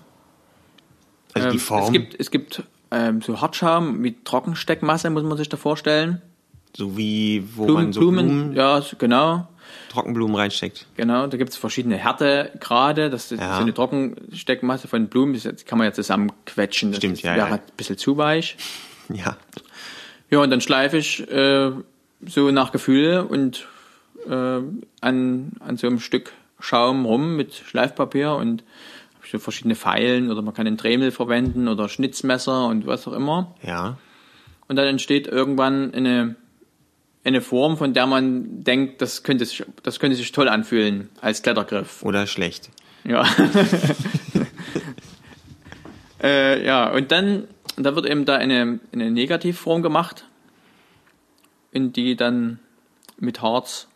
Also 1.33 1.49
die 1.49 1.55
Ähm, 1.55 1.59
Form, 1.59 1.83
Es 1.85 1.91
gibt, 1.91 2.19
es 2.19 2.31
gibt 2.31 2.63
ähm, 2.91 3.21
so 3.21 3.41
Hartschaum 3.41 3.97
mit 3.97 4.25
Trockensteckmasse, 4.25 5.09
muss 5.09 5.23
man 5.23 5.37
sich 5.37 5.49
da 5.49 5.57
vorstellen. 5.57 6.21
So 6.75 6.97
wie 6.97 7.43
wo 7.55 7.65
Blumen, 7.65 7.83
man 7.83 7.93
so 7.93 7.99
Blumen, 8.01 8.27
Blumen, 8.27 8.55
ja, 8.55 8.81
genau. 8.97 9.47
Trockenblumen 9.89 10.35
reinsteckt. 10.35 10.85
Genau, 10.95 11.27
da 11.27 11.37
gibt 11.37 11.49
es 11.51 11.57
verschiedene 11.57 11.97
Härtegrade. 11.97 13.09
Das 13.09 13.31
ist 13.31 13.39
Ja. 13.41 13.55
so 13.57 13.61
eine 13.61 13.73
Trockensteckmasse 13.73 14.87
von 14.87 15.07
Blumen, 15.07 15.33
das 15.41 15.65
kann 15.65 15.77
man 15.77 15.85
ja 15.87 15.93
zusammenquetschen. 15.93 16.91
Das 16.91 16.97
Stimmt, 16.97 17.13
ist- 17.15 17.23
ja, 17.23 17.35
wäre 17.35 17.47
ja. 17.49 17.53
ein 17.55 17.61
bisschen 17.77 17.97
zu 17.97 18.17
weich. 18.17 18.57
Ja. 19.13 19.35
Ja, 20.29 20.39
und 20.39 20.49
dann 20.51 20.61
schleife 20.61 20.95
ich 20.97 21.29
äh, 21.29 21.71
so 22.25 22.51
nach 22.51 22.71
Gefühl 22.71 23.25
und 23.27 23.67
äh, 24.25 24.31
an, 25.01 25.51
an 25.59 25.75
so 25.77 25.87
einem 25.87 25.99
Stück 25.99 26.31
Schaum 26.61 27.03
rum 27.05 27.35
mit 27.35 27.53
Schleifpapier 27.53 28.31
und 28.35 28.63
hab 29.19 29.27
so 29.27 29.39
verschiedene 29.39 29.75
Pfeilen 29.75 30.31
oder 30.31 30.41
man 30.41 30.53
kann 30.53 30.65
einen 30.65 30.77
Dremel 30.77 31.11
verwenden 31.11 31.67
oder 31.67 31.89
Schnitzmesser 31.89 32.67
und 32.67 32.87
was 32.87 33.05
auch 33.05 33.11
immer. 33.13 33.53
Ja. 33.63 33.97
Und 34.69 34.77
dann 34.77 34.87
entsteht 34.87 35.27
irgendwann 35.27 35.93
eine, 35.93 36.35
eine 37.23 37.41
Form, 37.41 37.77
von 37.77 37.93
der 37.93 38.07
man 38.07 38.63
denkt, 38.63 39.01
das 39.01 39.23
könnte 39.23 39.45
sich, 39.45 39.63
das 39.83 39.99
könnte 39.99 40.15
sich 40.17 40.31
toll 40.31 40.49
anfühlen 40.49 41.09
als 41.21 41.41
Klettergriff. 41.43 42.03
Oder 42.03 42.25
schlecht. 42.27 42.69
Ja. 43.03 43.23
äh, 46.23 46.65
ja, 46.65 46.89
und 46.91 47.11
dann, 47.11 47.47
da 47.77 47.95
wird 47.95 48.05
eben 48.05 48.25
da 48.25 48.35
eine, 48.35 48.79
eine 48.91 49.11
Negativform 49.11 49.81
gemacht, 49.81 50.25
in 51.71 51.93
die 51.93 52.15
dann 52.15 52.59
mit 53.17 53.41
Harz 53.41 53.87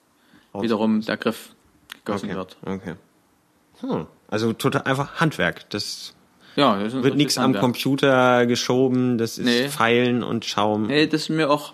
wiederum 0.53 1.02
der 1.02 1.18
Griff 1.18 1.49
gegossen 2.03 2.27
Okay. 2.30 2.35
wird. 2.38 2.57
okay. 2.65 2.93
Hm. 3.81 4.07
Also 4.30 4.53
total 4.53 4.84
einfach 4.84 5.19
Handwerk. 5.19 5.69
Das 5.69 6.14
Ja, 6.56 6.81
das 6.81 6.93
wird 6.93 7.15
nichts 7.15 7.38
am. 7.38 7.53
Computer 7.53 8.45
geschoben, 8.45 9.18
das 9.18 9.38
ist 9.38 9.45
Nee. 9.45 9.69
Pfeilen 9.69 10.23
und 10.23 10.45
Schaum. 10.45 10.88
Nee, 10.88 11.07
das 11.07 11.23
ist 11.23 11.30
mir 11.30 11.49
auch, 11.49 11.73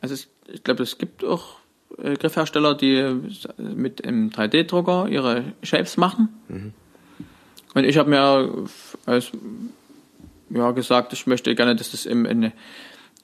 also 0.00 0.14
es, 0.14 0.28
ich 0.52 0.62
glaube, 0.64 0.82
es 0.82 0.98
gibt 0.98 1.24
auch 1.24 1.56
äh, 1.98 2.14
Griffhersteller, 2.14 2.74
die 2.74 3.14
mit 3.58 4.04
einem 4.04 4.30
3D-Drucker 4.30 5.08
ihre 5.08 5.44
Shapes 5.62 5.96
machen. 5.96 6.28
Und 7.74 7.84
ich 7.84 7.96
habe 7.96 8.10
mir 8.10 8.68
als, 9.06 9.32
ja, 10.50 10.70
gesagt, 10.72 11.12
ich 11.12 11.26
möchte 11.26 11.54
gerne, 11.54 11.74
dass 11.74 11.92
das 11.92 12.06
eben 12.06 12.26
eine, 12.26 12.52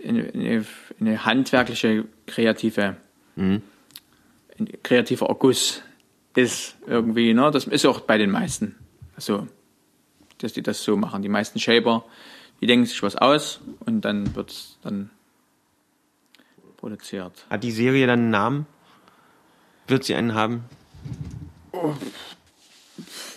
eine, 0.02 0.64
eine, 1.00 1.24
handwerkliche, 1.24 2.06
kreative, 2.26 2.96
ein 3.36 3.62
kreativer 4.82 5.26
Erguss 5.26 5.82
ist 6.34 6.76
irgendwie. 6.86 7.34
Ne? 7.34 7.50
Das 7.50 7.66
ist 7.66 7.84
auch 7.84 8.00
bei 8.00 8.16
den 8.16 8.30
meisten. 8.30 8.76
Also, 9.16 9.46
dass 10.38 10.52
die 10.52 10.62
das 10.62 10.82
so 10.82 10.96
machen. 10.96 11.22
Die 11.22 11.28
meisten 11.28 11.58
Shaper, 11.58 12.04
die 12.60 12.66
denken 12.66 12.86
sich 12.86 13.02
was 13.02 13.16
aus 13.16 13.60
und 13.80 14.02
dann 14.04 14.34
wird 14.34 14.50
es 14.50 14.78
dann 14.82 15.10
produziert. 16.78 17.32
Hat 17.50 17.62
die 17.62 17.70
Serie 17.72 18.06
dann 18.06 18.20
einen 18.20 18.30
Namen? 18.30 18.66
Wird 19.86 20.04
sie 20.04 20.14
einen 20.14 20.34
haben? 20.34 20.64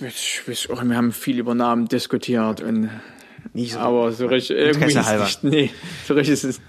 Ich 0.05 0.41
weiß 0.47 0.69
auch, 0.69 0.83
wir 0.83 0.95
haben 0.95 1.11
viel 1.11 1.39
über 1.39 1.53
Namen 1.53 1.87
diskutiert 1.87 2.61
und 2.61 2.89
Nicht 3.53 3.73
so. 3.73 3.79
aber 3.79 4.11
so 4.11 4.27
richtig 4.27 4.57
irgendwie 4.57 4.93
ist 4.97 5.43
nicht, 5.43 5.43
nee, 5.43 5.69
so 6.07 6.13
richtig 6.13 6.33
ist 6.33 6.43
es 6.43 6.61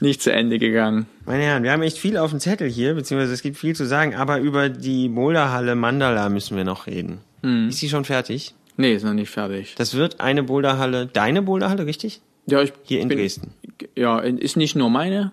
nicht 0.00 0.22
zu 0.22 0.32
Ende 0.32 0.58
gegangen. 0.58 1.06
Meine 1.26 1.42
Herren, 1.42 1.62
wir 1.62 1.72
haben 1.72 1.82
echt 1.82 1.98
viel 1.98 2.16
auf 2.16 2.30
dem 2.30 2.40
Zettel 2.40 2.68
hier, 2.68 2.94
beziehungsweise 2.94 3.32
es 3.32 3.42
gibt 3.42 3.56
viel 3.56 3.74
zu 3.74 3.86
sagen, 3.86 4.14
aber 4.14 4.38
über 4.38 4.68
die 4.68 5.08
Boulderhalle 5.08 5.74
Mandala 5.74 6.28
müssen 6.28 6.56
wir 6.56 6.64
noch 6.64 6.86
reden. 6.86 7.20
Mhm. 7.42 7.68
Ist 7.68 7.78
sie 7.78 7.88
schon 7.88 8.04
fertig? 8.04 8.54
Nee, 8.76 8.94
ist 8.94 9.04
noch 9.04 9.12
nicht 9.14 9.30
fertig. 9.30 9.74
Das 9.76 9.94
wird 9.94 10.20
eine 10.20 10.44
Boulderhalle, 10.44 11.06
deine 11.06 11.42
Boulderhalle, 11.42 11.86
richtig? 11.86 12.20
Ja, 12.46 12.62
ich 12.62 12.72
Hier 12.84 13.00
in 13.00 13.08
bin, 13.08 13.18
Dresden. 13.18 13.52
Ja, 13.94 14.18
ist 14.20 14.56
nicht 14.56 14.76
nur 14.76 14.90
meine. 14.90 15.32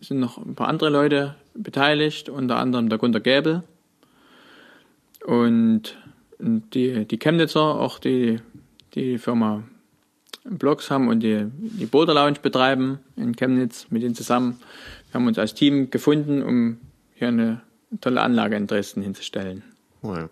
Es 0.00 0.08
sind 0.08 0.20
noch 0.20 0.38
ein 0.38 0.54
paar 0.54 0.68
andere 0.68 0.90
Leute 0.90 1.34
beteiligt, 1.54 2.28
unter 2.28 2.56
anderem 2.56 2.88
der 2.88 2.98
Gunter 2.98 3.20
Gäbel. 3.20 3.62
Und 5.24 5.96
die, 6.38 7.04
die 7.04 7.18
Chemnitzer, 7.18 7.60
auch 7.60 7.98
die, 7.98 8.40
die 8.94 9.18
Firma 9.18 9.62
Blogs 10.44 10.90
haben 10.90 11.08
und 11.08 11.20
die, 11.20 11.46
die 11.52 11.86
Boulder 11.86 12.14
Lounge 12.14 12.38
betreiben 12.40 12.98
in 13.16 13.36
Chemnitz 13.36 13.86
mit 13.90 14.02
denen 14.02 14.14
zusammen. 14.14 14.58
Wir 15.10 15.20
haben 15.20 15.26
uns 15.26 15.38
als 15.38 15.54
Team 15.54 15.90
gefunden, 15.90 16.42
um 16.42 16.78
hier 17.14 17.28
eine 17.28 17.60
tolle 18.00 18.22
Anlage 18.22 18.56
in 18.56 18.66
Dresden 18.66 19.02
hinzustellen. 19.02 19.62
Cool. 20.02 20.30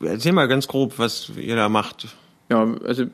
Erzähl 0.00 0.32
mal 0.32 0.48
ganz 0.48 0.66
grob, 0.66 0.98
was 0.98 1.30
ihr 1.36 1.54
da 1.54 1.68
macht. 1.68 2.08
Ja, 2.50 2.64
also 2.84 3.06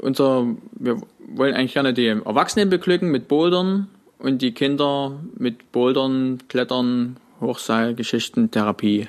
unser, 0.00 0.46
wir 0.72 1.00
wollen 1.28 1.54
eigentlich 1.54 1.74
gerne 1.74 1.92
die 1.94 2.06
Erwachsenen 2.06 2.70
beglücken 2.70 3.10
mit 3.10 3.28
Bouldern 3.28 3.88
und 4.18 4.42
die 4.42 4.52
Kinder 4.52 5.18
mit 5.36 5.72
Bouldern, 5.72 6.38
Klettern, 6.48 7.16
Hochseilgeschichten, 7.40 8.50
Therapie, 8.50 9.08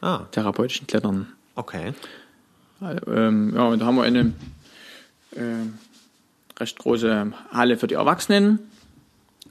Ah, 0.00 0.26
therapeutischen 0.32 0.86
Klettern. 0.86 1.28
okay. 1.54 1.92
Ähm, 3.06 3.52
ja, 3.54 3.64
und 3.68 3.78
da 3.80 3.86
haben 3.86 3.96
wir 3.96 4.02
eine 4.02 4.32
äh, 5.30 5.40
recht 6.60 6.78
große 6.78 7.32
Halle 7.50 7.76
für 7.78 7.86
die 7.86 7.94
Erwachsenen 7.94 8.58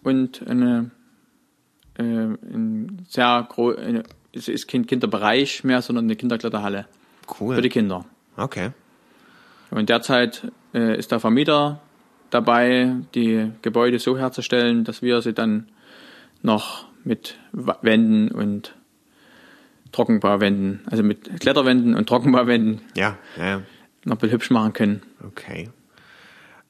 und 0.03 0.45
eine, 0.47 0.91
äh, 1.97 2.03
ein 2.03 3.05
sehr 3.09 3.47
groß, 3.49 3.75
es 4.33 4.47
ist 4.47 4.67
kein 4.67 4.85
Kinderbereich 4.85 5.63
mehr, 5.63 5.81
sondern 5.81 6.05
eine 6.05 6.15
Kinderkletterhalle 6.15 6.85
Cool. 7.39 7.55
für 7.55 7.61
die 7.61 7.69
Kinder. 7.69 8.05
Okay. 8.37 8.69
Und 9.71 9.89
derzeit 9.89 10.51
äh, 10.73 10.97
ist 10.97 11.11
der 11.11 11.19
Vermieter 11.19 11.81
dabei, 12.29 12.95
die 13.15 13.51
Gebäude 13.61 13.99
so 13.99 14.17
herzustellen, 14.17 14.83
dass 14.83 15.01
wir 15.01 15.21
sie 15.21 15.33
dann 15.33 15.67
noch 16.41 16.85
mit 17.03 17.37
Wänden 17.51 18.29
und 18.31 18.75
Trockenbauwänden, 19.91 20.81
also 20.89 21.03
mit 21.03 21.39
Kletterwänden 21.39 21.95
und 21.95 22.07
Trockenbauwänden 22.09 22.81
Ja, 22.95 23.17
ja, 23.37 23.45
ja. 23.45 23.61
noch 24.05 24.15
ein 24.15 24.17
bisschen 24.17 24.33
hübsch 24.33 24.49
machen 24.49 24.73
können. 24.73 25.01
Okay. 25.25 25.69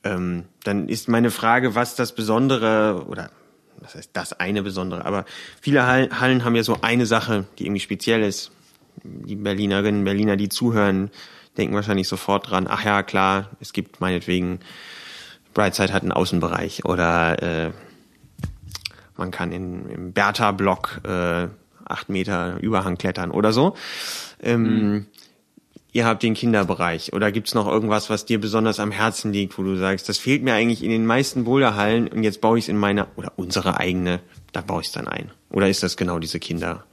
Ähm, 0.03 0.43
dann 0.65 0.89
ist 0.89 1.07
meine 1.07 1.31
Frage, 1.31 1.75
was 1.75 1.95
das 1.95 2.13
Besondere 2.13 3.05
oder 3.07 3.31
was 3.79 3.95
heißt 3.95 4.09
das 4.13 4.33
eine 4.33 4.63
Besondere, 4.63 5.05
aber 5.05 5.25
viele 5.61 5.87
Hall- 5.87 6.09
Hallen 6.19 6.43
haben 6.43 6.55
ja 6.55 6.63
so 6.63 6.79
eine 6.81 7.05
Sache, 7.05 7.45
die 7.57 7.65
irgendwie 7.65 7.79
speziell 7.79 8.21
ist. 8.23 8.51
Die 9.03 9.35
Berlinerinnen, 9.35 10.03
Berliner, 10.03 10.35
die 10.35 10.49
zuhören, 10.49 11.09
denken 11.57 11.75
wahrscheinlich 11.75 12.07
sofort 12.07 12.49
dran, 12.49 12.67
ach 12.67 12.83
ja, 12.83 13.03
klar, 13.03 13.49
es 13.59 13.73
gibt 13.73 14.01
meinetwegen, 14.01 14.59
Brightside 15.53 15.93
hat 15.93 16.01
einen 16.01 16.11
Außenbereich 16.11 16.85
oder 16.85 17.41
äh, 17.41 17.71
man 19.17 19.31
kann 19.31 19.51
in, 19.51 19.89
im 19.89 20.13
Bertha-Block 20.13 21.01
äh, 21.03 21.47
acht 21.85 22.09
Meter 22.09 22.57
Überhang 22.61 22.97
klettern 22.97 23.31
oder 23.31 23.53
so. 23.53 23.75
Ähm, 24.41 25.07
Ihr 25.95 26.07
habt 26.07 26.23
den 26.23 26.33
Kinderbereich 26.33 27.13
oder 27.13 27.31
gibt's 27.31 27.53
noch 27.53 27.67
irgendwas, 27.67 28.09
was 28.09 28.25
dir 28.25 28.41
besonders 28.41 28.79
am 28.79 28.89
Herzen 28.89 29.31
liegt, 29.31 29.59
wo 29.59 29.63
du 29.63 29.77
sagst, 29.77 30.09
das 30.09 30.17
fehlt 30.17 30.41
mir 30.41 30.55
eigentlich 30.55 30.83
in 30.83 30.89
den 30.89 31.05
meisten 31.05 31.43
Boulderhallen 31.43 32.07
und 32.07 32.23
jetzt 32.23 32.41
baue 32.41 32.57
ich 32.57 32.65
es 32.65 32.69
in 32.69 32.77
meine 32.77 33.05
oder 33.15 33.33
unsere 33.35 33.79
eigene, 33.79 34.19
da 34.53 34.61
baue 34.61 34.81
ich 34.81 34.87
es 34.87 34.93
dann 34.93 35.07
ein. 35.07 35.29
Oder 35.51 35.69
ist 35.69 35.83
das 35.83 35.95
genau 35.95 36.17
diese 36.17 36.39
Kinder, 36.39 36.83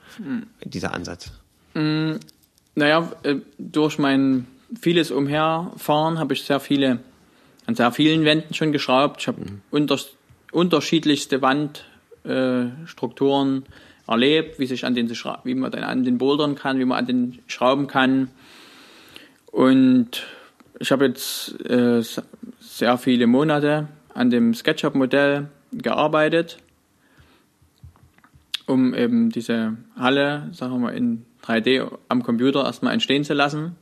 dieser 0.64 0.92
Ansatz? 0.92 1.32
Naja, 2.74 3.12
äh, 3.22 3.36
durch 3.58 3.98
mein 3.98 4.46
vieles 4.80 5.10
Umherfahren 5.10 6.18
habe 6.18 6.32
ich 6.34 6.44
sehr 6.44 6.60
viele, 6.60 7.00
an 7.66 7.74
sehr 7.74 7.90
vielen 7.92 8.24
Wänden 8.24 8.54
schon 8.54 8.72
geschraubt. 8.72 9.20
Ich 9.20 9.28
habe 9.28 9.42
unter, 9.70 9.98
unterschiedlichste 10.52 11.42
Wandstrukturen 11.42 13.64
äh, 13.64 13.68
erlebt, 14.10 14.58
wie 14.58 14.66
sich 14.66 14.84
an 14.84 14.94
den, 14.94 15.08
wie 15.08 15.54
man 15.54 15.70
dann 15.70 15.84
an 15.84 16.04
den 16.04 16.18
Bouldern 16.18 16.56
kann, 16.56 16.78
wie 16.78 16.84
man 16.84 16.98
an 16.98 17.06
den 17.06 17.38
schrauben 17.46 17.86
kann. 17.86 18.28
Und 19.52 20.26
ich 20.78 20.92
habe 20.92 21.06
jetzt 21.06 21.64
äh, 21.66 22.02
sehr 22.60 22.98
viele 22.98 23.26
Monate 23.26 23.88
an 24.14 24.30
dem 24.30 24.54
SketchUp-Modell 24.54 25.48
gearbeitet, 25.72 26.58
um 28.66 28.94
eben 28.94 29.30
diese 29.30 29.76
Halle, 29.96 30.48
sagen 30.52 30.72
wir 30.72 30.78
mal, 30.78 30.94
in 30.94 31.24
3D 31.44 31.90
am 32.08 32.22
Computer 32.22 32.64
erstmal 32.64 32.92
entstehen 32.92 33.24
zu 33.24 33.34
lassen. 33.34 33.76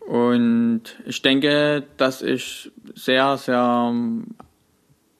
Und 0.00 0.82
ich 1.04 1.20
denke, 1.22 1.84
dass 1.96 2.22
ich 2.22 2.70
sehr, 2.94 3.36
sehr 3.36 3.92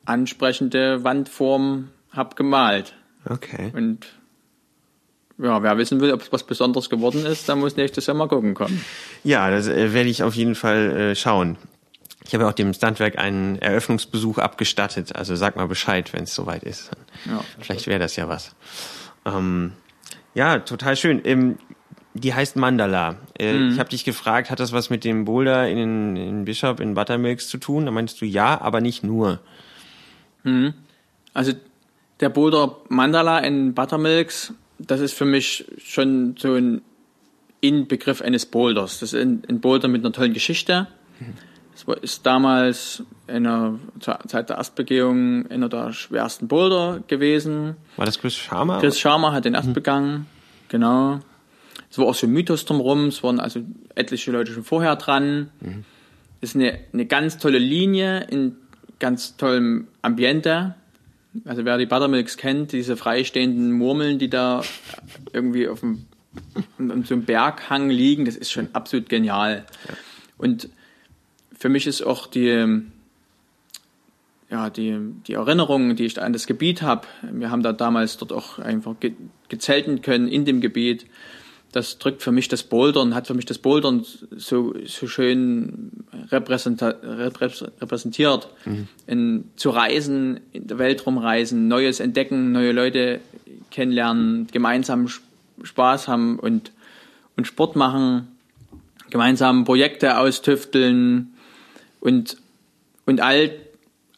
ansprechende 0.07 1.05
Wandformen 1.05 1.91
habe 2.11 2.35
gemalt. 2.35 2.95
Okay. 3.29 3.71
Und 3.75 4.07
ja, 5.37 5.63
wer 5.63 5.79
wissen 5.79 6.01
will, 6.01 6.13
ob 6.13 6.23
es 6.23 6.33
was 6.33 6.43
Besonderes 6.43 6.91
geworden 6.91 7.25
ist, 7.25 7.49
dann 7.49 7.61
muss 7.61 7.77
nächstes 7.77 8.07
Jahr 8.07 8.17
mal 8.17 8.29
gucken 8.29 8.55
kommen. 8.55 8.83
Ja, 9.23 9.51
das 9.51 9.69
äh, 9.69 9.93
werde 9.93 10.09
ich 10.09 10.23
auf 10.23 10.35
jeden 10.35 10.55
Fall 10.55 10.97
äh, 10.97 11.15
schauen. 11.15 11.57
Ich 12.27 12.35
habe 12.35 12.45
ja 12.45 12.51
auch 12.51 12.55
dem 12.55 12.75
Standwerk 12.75 13.19
einen 13.19 13.57
Eröffnungsbesuch 13.57 14.39
abgestattet, 14.39 15.15
also 15.15 15.37
sag 15.37 15.57
mal 15.57 15.69
Bescheid, 15.69 16.13
wenn 16.13 16.25
es 16.25 16.35
soweit 16.35 16.63
ist. 16.63 16.91
Ja. 17.25 17.43
Vielleicht 17.61 17.87
wäre 17.87 17.99
das 17.99 18.17
ja 18.17 18.29
was. 18.29 18.55
Ähm, 19.25 19.73
ja, 20.39 20.59
total 20.61 20.97
schön. 20.97 21.21
Ähm, 21.25 21.59
die 22.15 22.33
heißt 22.35 22.57
Mandala. 22.57 23.17
Äh, 23.39 23.69
Ich 23.69 23.79
habe 23.79 23.91
dich 23.91 24.05
gefragt, 24.05 24.51
hat 24.51 24.59
das 24.61 24.73
was 24.73 24.89
mit 24.91 25.05
dem 25.05 25.25
Boulder 25.25 25.69
in, 25.69 26.17
in 26.17 26.45
Bishop 26.45 26.81
in 26.81 26.95
Buttermilks 26.95 27.49
zu 27.49 27.59
tun? 27.59 27.85
Da 27.87 27.91
meinst 27.93 28.21
du 28.21 28.25
ja, 28.27 28.61
aber 28.61 28.81
nicht 28.81 29.05
nur. 29.05 29.41
Also 31.35 31.53
der 32.21 32.29
Boulder 32.31 32.77
Mandala 32.89 33.39
in 33.41 33.75
Buttermilks, 33.75 34.55
das 34.79 35.01
ist 35.01 35.13
für 35.13 35.25
mich 35.27 35.67
schon 35.85 36.37
so 36.39 36.55
ein 36.55 36.81
Inbegriff 37.61 38.23
eines 38.23 38.47
Boulders. 38.47 39.01
Das 39.01 39.13
ist 39.13 39.21
ein, 39.21 39.43
ein 39.49 39.61
Boulder 39.61 39.89
mit 39.89 40.05
einer 40.05 40.13
tollen 40.13 40.33
Geschichte. 40.33 40.87
Es 41.21 41.27
war- 41.27 41.48
ist 42.01 42.27
damals 42.27 43.03
in 43.27 43.45
der 43.45 43.79
Zeit 44.01 44.49
der 44.49 44.57
Erstbegehung 44.57 45.47
einer 45.51 45.69
der 45.69 45.93
schwersten 45.93 46.49
Boulder 46.49 47.03
gewesen. 47.07 47.77
War 47.97 48.07
das 48.07 48.19
Chris 48.19 48.35
Sharma? 48.35 48.81
Chris 48.81 48.99
Sharma 48.99 49.33
hat 49.33 49.45
den 49.45 49.55
erst 49.55 49.73
begangen, 49.75 50.27
genau. 50.69 51.21
Es 51.91 51.99
war 51.99 52.07
auch 52.07 52.15
so 52.15 52.27
ein 52.27 52.33
Mythos 52.33 52.65
drumherum, 52.65 53.07
es 53.07 53.23
waren 53.23 53.41
also 53.41 53.61
etliche 53.95 54.31
Leute 54.31 54.53
schon 54.53 54.65
vorher 54.65 54.97
dran. 54.97 55.51
Ist 56.41 56.55
eine, 56.55 56.79
eine 56.93 57.07
ganz 57.07 57.39
tolle 57.39 57.59
Linie 57.59 58.27
in 58.31 58.57
ganz 58.99 59.37
tollem 59.37 59.89
Ambiente. 60.03 60.75
Also 61.45 61.65
wer 61.65 61.79
die 61.79 61.87
Buttermilks 61.87 62.37
kennt, 62.37 62.73
diese 62.73 62.97
freistehenden 62.97 63.73
Murmeln, 63.73 64.19
die 64.19 64.29
da 64.31 64.63
irgendwie 65.33 65.69
auf 65.69 65.81
dem 65.81 66.07
um 66.79 67.05
so 67.05 67.15
einem 67.15 67.25
Berghang 67.25 67.91
liegen, 67.91 68.25
das 68.25 68.37
ist 68.37 68.51
schon 68.51 68.69
absolut 68.73 69.09
genial. 69.09 69.65
Und 70.37 70.69
für 71.59 71.69
mich 71.69 71.87
ist 71.87 72.03
auch 72.03 72.27
die, 72.27 72.83
ja, 74.51 74.71
die, 74.71 74.99
die 75.27 75.35
Erinnerung, 75.35 75.97
die 75.97 76.07
ich 76.07 76.15
da 76.15 76.23
an 76.23 76.33
das 76.33 76.47
Gebiet 76.47 76.83
habe, 76.83 77.07
wir 77.31 77.51
haben 77.51 77.63
da 77.63 77.73
damals 77.73 78.17
dort 78.17 78.33
auch 78.33 78.59
einfach 78.59 78.95
ge 78.99 79.13
gezelten 79.49 80.03
können 80.03 80.29
in 80.29 80.45
dem 80.45 80.61
Gebiet. 80.61 81.07
Das 81.73 81.99
drückt 81.99 82.23
für 82.23 82.33
mich 82.33 82.49
das 82.49 82.63
Bouldern, 82.63 83.15
hat 83.15 83.27
für 83.27 83.35
mich 83.35 83.45
das 83.45 83.59
Bouldern 83.59 84.05
so, 84.37 84.75
so 84.87 85.07
schön 85.07 85.91
repräsentiert. 86.31 88.49
In, 89.07 89.45
zu 89.57 89.71
reisen, 89.71 90.41
in 90.53 90.67
der 90.67 90.79
Welt 90.79 91.05
rumreisen, 91.05 91.69
Neues 91.69 92.01
entdecken, 92.01 92.53
neue 92.53 92.73
Leute 92.73 93.21
kennenlernen, 93.71 94.47
gemeinsam 94.51 95.07
Sp- 95.13 95.29
Spaß 95.63 96.09
haben 96.09 96.39
und, 96.39 96.73
und 97.37 97.47
Sport 97.47 97.77
machen, 97.77 98.29
gemeinsam 99.11 99.65
Projekte 99.65 100.19
austüfteln 100.19 101.35
und, 102.01 102.37
und 103.07 103.21
all, 103.21 103.51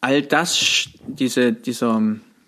all 0.01 0.23
das, 0.23 0.89
diese, 1.07 1.53
dieser, 1.53 2.03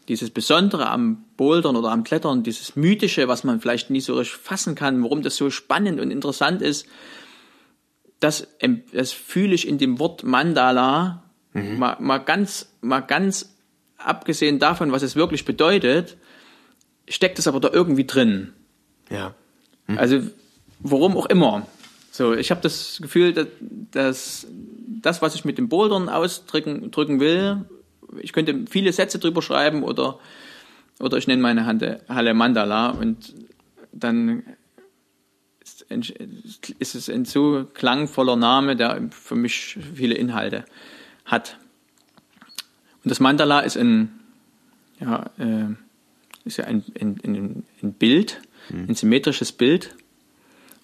dieses 0.09 0.31
Besondere 0.31 0.89
am 0.89 1.25
Bouldern 1.37 1.77
oder 1.77 1.91
am 1.91 2.05
Klettern, 2.05 2.43
dieses 2.43 2.77
Mythische, 2.77 3.29
was 3.29 3.45
man 3.45 3.61
vielleicht 3.61 3.91
nie 3.91 4.01
so 4.01 4.15
richtig 4.15 4.37
fassen 4.37 4.75
kann, 4.75 5.03
warum 5.03 5.23
das 5.23 5.37
so 5.37 5.51
spannend 5.51 6.01
und 6.01 6.11
interessant 6.11 6.63
ist, 6.63 6.87
das, 8.21 8.47
das 8.93 9.13
fühle 9.13 9.55
ich 9.55 9.67
in 9.67 9.79
dem 9.79 9.99
Wort 9.99 10.23
Mandala, 10.23 11.25
mal, 11.53 11.97
mal 11.99 12.19
ganz, 12.19 12.69
mal 12.81 13.01
ganz 13.01 13.55
abgesehen 13.99 14.59
davon, 14.59 14.93
was 14.93 15.03
es 15.03 15.17
wirklich 15.17 15.45
bedeutet, 15.45 16.17
steckt 17.09 17.39
es 17.39 17.49
aber 17.49 17.61
da 17.61 17.71
irgendwie 17.73 18.07
drin. 18.07 18.53
Ja. 19.11 19.35
Also 19.97 20.21
warum 20.81 21.17
auch 21.17 21.27
immer. 21.27 21.67
So, 22.15 22.35
ich 22.35 22.51
habe 22.51 22.61
das 22.61 22.99
Gefühl, 23.01 23.33
dass, 23.33 23.47
dass 23.91 24.47
das, 25.01 25.23
was 25.23 25.35
ich 25.35 25.47
mit 25.47 25.57
dem 25.57 25.71
Bouldern 25.71 26.11
ausdrücken 26.11 26.91
drücken 26.91 27.21
will, 27.21 27.65
ich 28.21 28.35
könnte 28.35 28.67
viele 28.69 28.93
Sätze 28.93 29.19
drüber 29.19 29.41
schreiben 29.41 29.83
oder 29.83 30.19
oder 31.01 31.17
ich 31.17 31.27
nenne 31.27 31.41
meine 31.41 31.67
Halle 31.67 32.35
Mandala 32.35 32.91
und 32.91 33.35
dann 33.93 34.43
ist 36.79 36.95
es 36.95 37.09
ein 37.09 37.25
so 37.25 37.67
klangvoller 37.73 38.37
Name, 38.37 38.77
der 38.77 39.09
für 39.11 39.35
mich 39.35 39.79
viele 39.95 40.15
Inhalte 40.15 40.67
hat. 41.25 41.57
Und 43.03 43.11
das 43.11 43.21
Mandala 43.21 43.61
ist 43.61 43.79
ein, 43.79 44.21
ja, 45.01 45.31
äh, 45.39 45.75
ist 46.45 46.59
ja 46.59 46.67
ein, 46.67 46.85
ein, 47.01 47.19
ein, 47.25 47.65
ein 47.83 47.93
Bild, 47.95 48.43
mhm. 48.69 48.91
ein 48.91 48.95
symmetrisches 48.95 49.53
Bild, 49.53 49.97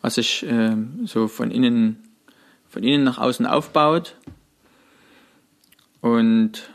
was 0.02 0.14
sich 0.14 0.44
äh, 0.44 0.76
so 1.04 1.28
von 1.28 1.50
innen, 1.50 2.02
von 2.68 2.82
innen 2.82 3.04
nach 3.04 3.18
außen 3.18 3.46
aufbaut. 3.46 4.16
Und 6.00 6.70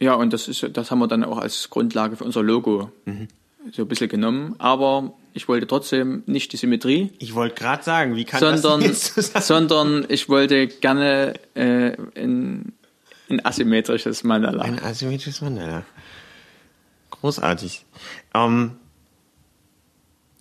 ja, 0.00 0.14
und 0.14 0.32
das 0.32 0.48
ist, 0.48 0.66
das 0.72 0.90
haben 0.90 0.98
wir 0.98 1.08
dann 1.08 1.24
auch 1.24 1.38
als 1.38 1.70
Grundlage 1.70 2.16
für 2.16 2.24
unser 2.24 2.42
Logo 2.42 2.90
mhm. 3.04 3.28
so 3.72 3.82
ein 3.82 3.88
bisschen 3.88 4.08
genommen. 4.08 4.54
Aber 4.58 5.14
ich 5.32 5.48
wollte 5.48 5.66
trotzdem 5.66 6.22
nicht 6.26 6.52
die 6.52 6.56
Symmetrie. 6.56 7.12
Ich 7.18 7.34
wollte 7.34 7.56
gerade 7.56 7.82
sagen, 7.82 8.16
wie 8.16 8.24
kann 8.24 8.40
sondern, 8.40 8.80
das 8.80 9.14
jetzt 9.16 9.46
sondern 9.46 10.06
ich 10.08 10.28
wollte 10.28 10.66
gerne 10.66 11.34
äh, 11.54 11.96
ein, 12.16 12.72
ein 13.28 13.44
asymmetrisches 13.44 14.24
Mandala. 14.24 14.62
Ein 14.62 14.78
asymmetrisches 14.78 15.42
Mandala. 15.42 15.84
Großartig. 17.10 17.84
Ähm, 18.34 18.76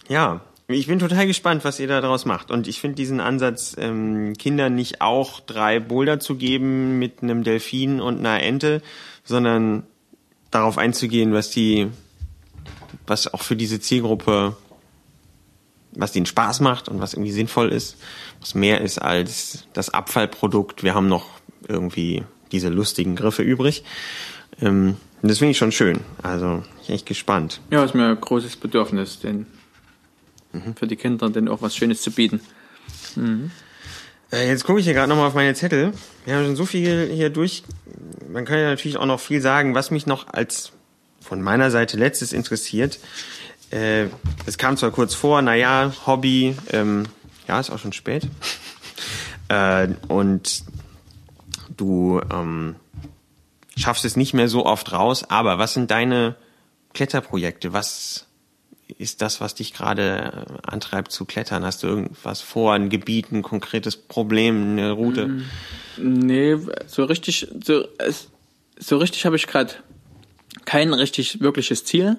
ja, 0.08 0.42
ich 0.68 0.88
bin 0.88 0.98
total 0.98 1.28
gespannt, 1.28 1.64
was 1.64 1.80
ihr 1.80 1.88
da 1.88 2.02
draus 2.02 2.26
macht. 2.26 2.50
Und 2.50 2.68
ich 2.68 2.80
finde 2.80 2.96
diesen 2.96 3.20
Ansatz, 3.20 3.76
ähm, 3.78 4.34
Kindern 4.38 4.74
nicht 4.74 5.02
auch 5.02 5.40
drei 5.40 5.80
Boulder 5.80 6.20
zu 6.20 6.36
geben 6.36 6.98
mit 6.98 7.22
einem 7.22 7.44
Delfin 7.44 8.02
und 8.02 8.20
einer 8.20 8.42
Ente, 8.42 8.82
sondern 9.24 9.84
darauf 10.50 10.78
einzugehen, 10.78 11.34
was 11.34 11.52
die, 11.52 11.88
was 13.06 13.32
auch 13.32 13.44
für 13.44 13.56
diese 13.56 13.80
Zielgruppe 13.80 14.58
was 15.96 16.12
denen 16.12 16.26
Spaß 16.26 16.60
macht 16.60 16.90
und 16.90 17.00
was 17.00 17.14
irgendwie 17.14 17.32
sinnvoll 17.32 17.72
ist, 17.72 17.98
was 18.40 18.56
mehr 18.56 18.82
ist 18.82 19.00
als 19.00 19.68
das 19.74 19.90
Abfallprodukt. 19.90 20.84
Wir 20.84 20.94
haben 20.94 21.08
noch 21.08 21.26
irgendwie 21.68 22.24
diese 22.52 22.70
lustigen 22.70 23.16
Griffe 23.16 23.44
übrig. 23.44 23.84
Ähm, 24.62 24.98
das 25.22 25.40
finde 25.40 25.52
ich 25.52 25.58
schon 25.58 25.72
schön. 25.72 26.02
Also 26.22 26.64
ich 26.82 26.88
bin 26.88 26.96
echt 26.96 27.06
gespannt. 27.06 27.62
Ja, 27.72 27.84
ist 27.84 27.96
mir 27.96 28.10
ein 28.10 28.22
großes 28.22 28.58
Bedürfnis, 28.58 29.20
denn 29.20 29.48
mhm. 30.56 30.76
für 30.76 30.88
die 30.88 30.96
Kinder 30.96 31.30
denn 31.30 31.48
auch 31.48 31.62
was 31.62 31.76
Schönes 31.76 32.02
zu 32.02 32.12
bieten. 32.12 32.42
Mhm. 33.16 33.52
Äh, 34.32 34.48
jetzt 34.48 34.64
gucke 34.64 34.80
ich 34.80 34.86
hier 34.86 34.94
gerade 34.94 35.10
nochmal 35.10 35.28
auf 35.28 35.34
meine 35.34 35.54
Zettel. 35.54 35.92
Wir 36.26 36.36
haben 36.36 36.46
schon 36.46 36.56
so 36.56 36.66
viel 36.66 37.10
hier 37.12 37.30
durch. 37.30 37.64
Man 38.32 38.46
kann 38.46 38.58
ja 38.58 38.70
natürlich 38.70 38.98
auch 38.98 39.06
noch 39.06 39.20
viel 39.20 39.42
sagen, 39.42 39.76
was 39.76 39.92
mich 39.92 40.06
noch 40.06 40.28
als 40.28 40.72
von 41.22 41.42
meiner 41.42 41.72
Seite 41.72 41.98
letztes 41.98 42.34
interessiert 42.34 43.00
äh, 43.72 44.08
es 44.46 44.58
kam 44.58 44.78
zwar 44.78 44.92
kurz 44.92 45.14
vor, 45.14 45.42
naja, 45.42 45.92
Hobby, 46.06 46.56
ähm, 46.72 47.08
ja, 47.48 47.60
ist 47.60 47.70
auch 47.70 47.80
schon 47.80 47.94
spät. 47.94 48.28
äh, 49.50 49.90
und 50.08 50.64
du 51.76 52.22
ähm, 52.32 52.76
schaffst 53.76 54.06
es 54.06 54.16
nicht 54.16 54.34
mehr 54.34 54.48
so 54.48 54.66
oft 54.66 54.92
raus, 54.92 55.26
aber 55.30 55.58
was 55.58 55.74
sind 55.74 55.92
deine 55.92 56.36
Kletterprojekte? 56.94 57.74
Was 57.74 58.28
ist 58.98 59.22
das, 59.22 59.42
was 59.42 59.56
dich 59.56 59.74
gerade 59.74 60.48
äh, 60.48 60.70
antreibt 60.70 61.12
zu 61.12 61.26
klettern? 61.26 61.66
Hast 61.66 61.84
du 61.84 61.88
irgendwas 61.88 62.42
vor, 62.42 62.74
ein 62.74 62.90
Gebiet, 62.90 63.32
ein 63.32 63.42
konkretes 63.42 63.98
Problem, 63.98 64.72
eine 64.72 64.92
Route? 64.92 65.28
Mm, 65.28 65.44
nee, 65.98 66.58
so 66.88 67.04
richtig, 67.06 67.48
so, 67.64 67.88
so 68.78 68.98
richtig 68.98 69.26
habe 69.26 69.36
ich 69.36 69.48
gerade 69.48 69.74
kein 70.66 70.94
richtig 70.94 71.42
wirkliches 71.42 71.84
Ziel. 71.86 72.18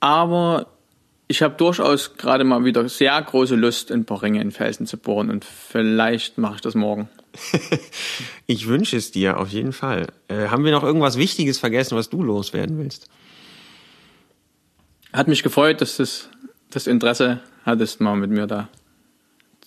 Aber 0.00 0.66
ich 1.26 1.42
habe 1.42 1.54
durchaus 1.56 2.16
gerade 2.16 2.44
mal 2.44 2.64
wieder 2.64 2.88
sehr 2.88 3.20
große 3.20 3.54
Lust, 3.54 3.90
ein 3.92 4.04
paar 4.04 4.22
Ringe 4.22 4.40
in 4.40 4.50
Felsen 4.50 4.86
zu 4.86 4.96
bohren 4.96 5.30
und 5.30 5.44
vielleicht 5.44 6.38
mache 6.38 6.56
ich 6.56 6.60
das 6.60 6.74
morgen. 6.74 7.08
ich 8.46 8.66
wünsche 8.66 8.96
es 8.96 9.10
dir 9.10 9.38
auf 9.38 9.48
jeden 9.48 9.72
Fall. 9.72 10.06
Äh, 10.28 10.48
haben 10.48 10.64
wir 10.64 10.72
noch 10.72 10.82
irgendwas 10.82 11.18
Wichtiges 11.18 11.58
vergessen, 11.58 11.96
was 11.96 12.08
du 12.08 12.22
loswerden 12.22 12.78
willst? 12.78 13.08
Hat 15.12 15.28
mich 15.28 15.42
gefreut, 15.42 15.80
dass 15.80 15.96
du 15.96 16.04
das 16.70 16.86
Interesse 16.86 17.40
hattest, 17.64 18.00
mal 18.00 18.16
mit 18.16 18.30
mir 18.30 18.46
da 18.46 18.68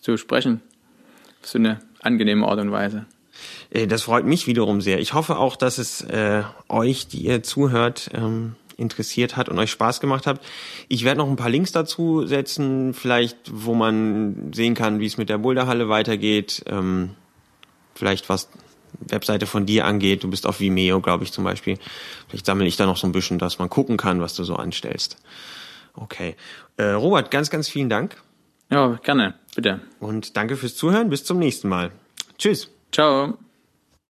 zu 0.02 0.18
sprechen. 0.18 0.62
Auf 1.42 1.50
so 1.50 1.58
eine 1.58 1.80
angenehme 2.02 2.48
Art 2.48 2.60
und 2.60 2.72
Weise. 2.72 3.06
Äh, 3.72 3.88
das 3.88 4.04
freut 4.04 4.26
mich 4.26 4.48
wiederum 4.48 4.82
sehr. 4.82 5.00
Ich 5.00 5.14
hoffe 5.14 5.38
auch, 5.38 5.56
dass 5.56 5.78
es 5.78 6.02
äh, 6.02 6.44
euch, 6.70 7.08
die 7.08 7.22
ihr 7.22 7.44
zuhört, 7.44 8.10
ähm, 8.14 8.56
interessiert 8.78 9.38
hat 9.38 9.50
und 9.50 9.60
euch 9.60 9.72
Spaß 9.72 10.00
gemacht 10.00 10.26
hat. 10.26 10.42
Ich 10.88 11.04
werde 11.04 11.20
noch 11.20 11.30
ein 11.30 11.36
paar 11.36 11.50
Links 11.50 11.72
dazu 11.72 12.26
setzen, 12.26 12.94
vielleicht, 12.94 13.38
wo 13.52 13.76
man 13.76 14.52
sehen 14.54 14.74
kann, 14.74 15.00
wie 15.00 15.06
es 15.06 15.18
mit 15.18 15.30
der 15.30 15.38
Boulderhalle 15.38 15.88
weitergeht. 15.90 16.64
Ähm, 16.68 17.12
vielleicht 17.94 18.30
was 18.30 18.50
Webseite 19.00 19.46
von 19.46 19.66
dir 19.66 19.86
angeht. 19.86 20.24
Du 20.24 20.30
bist 20.30 20.46
auf 20.46 20.60
Vimeo, 20.60 21.02
glaube 21.02 21.24
ich, 21.24 21.32
zum 21.32 21.44
Beispiel. 21.44 21.78
Vielleicht 22.28 22.46
sammle 22.46 22.66
ich 22.66 22.78
da 22.78 22.86
noch 22.86 22.98
so 22.98 23.08
ein 23.08 23.12
bisschen, 23.12 23.40
dass 23.40 23.60
man 23.60 23.70
gucken 23.70 23.98
kann, 23.98 24.22
was 24.22 24.36
du 24.36 24.44
so 24.44 24.56
anstellst. 24.56 25.18
Okay. 25.94 26.36
Äh, 26.78 26.92
Robert, 26.92 27.32
ganz, 27.32 27.50
ganz 27.50 27.68
vielen 27.68 27.90
Dank. 27.90 28.22
Ja, 28.70 29.00
gerne. 29.04 29.36
Bitte. 29.56 29.82
Und 30.00 30.38
danke 30.38 30.56
fürs 30.56 30.76
Zuhören. 30.76 31.10
Bis 31.10 31.26
zum 31.26 31.40
nächsten 31.40 31.68
Mal. 31.68 31.92
Tschüss. 32.38 32.70
Ciao. 32.92 33.38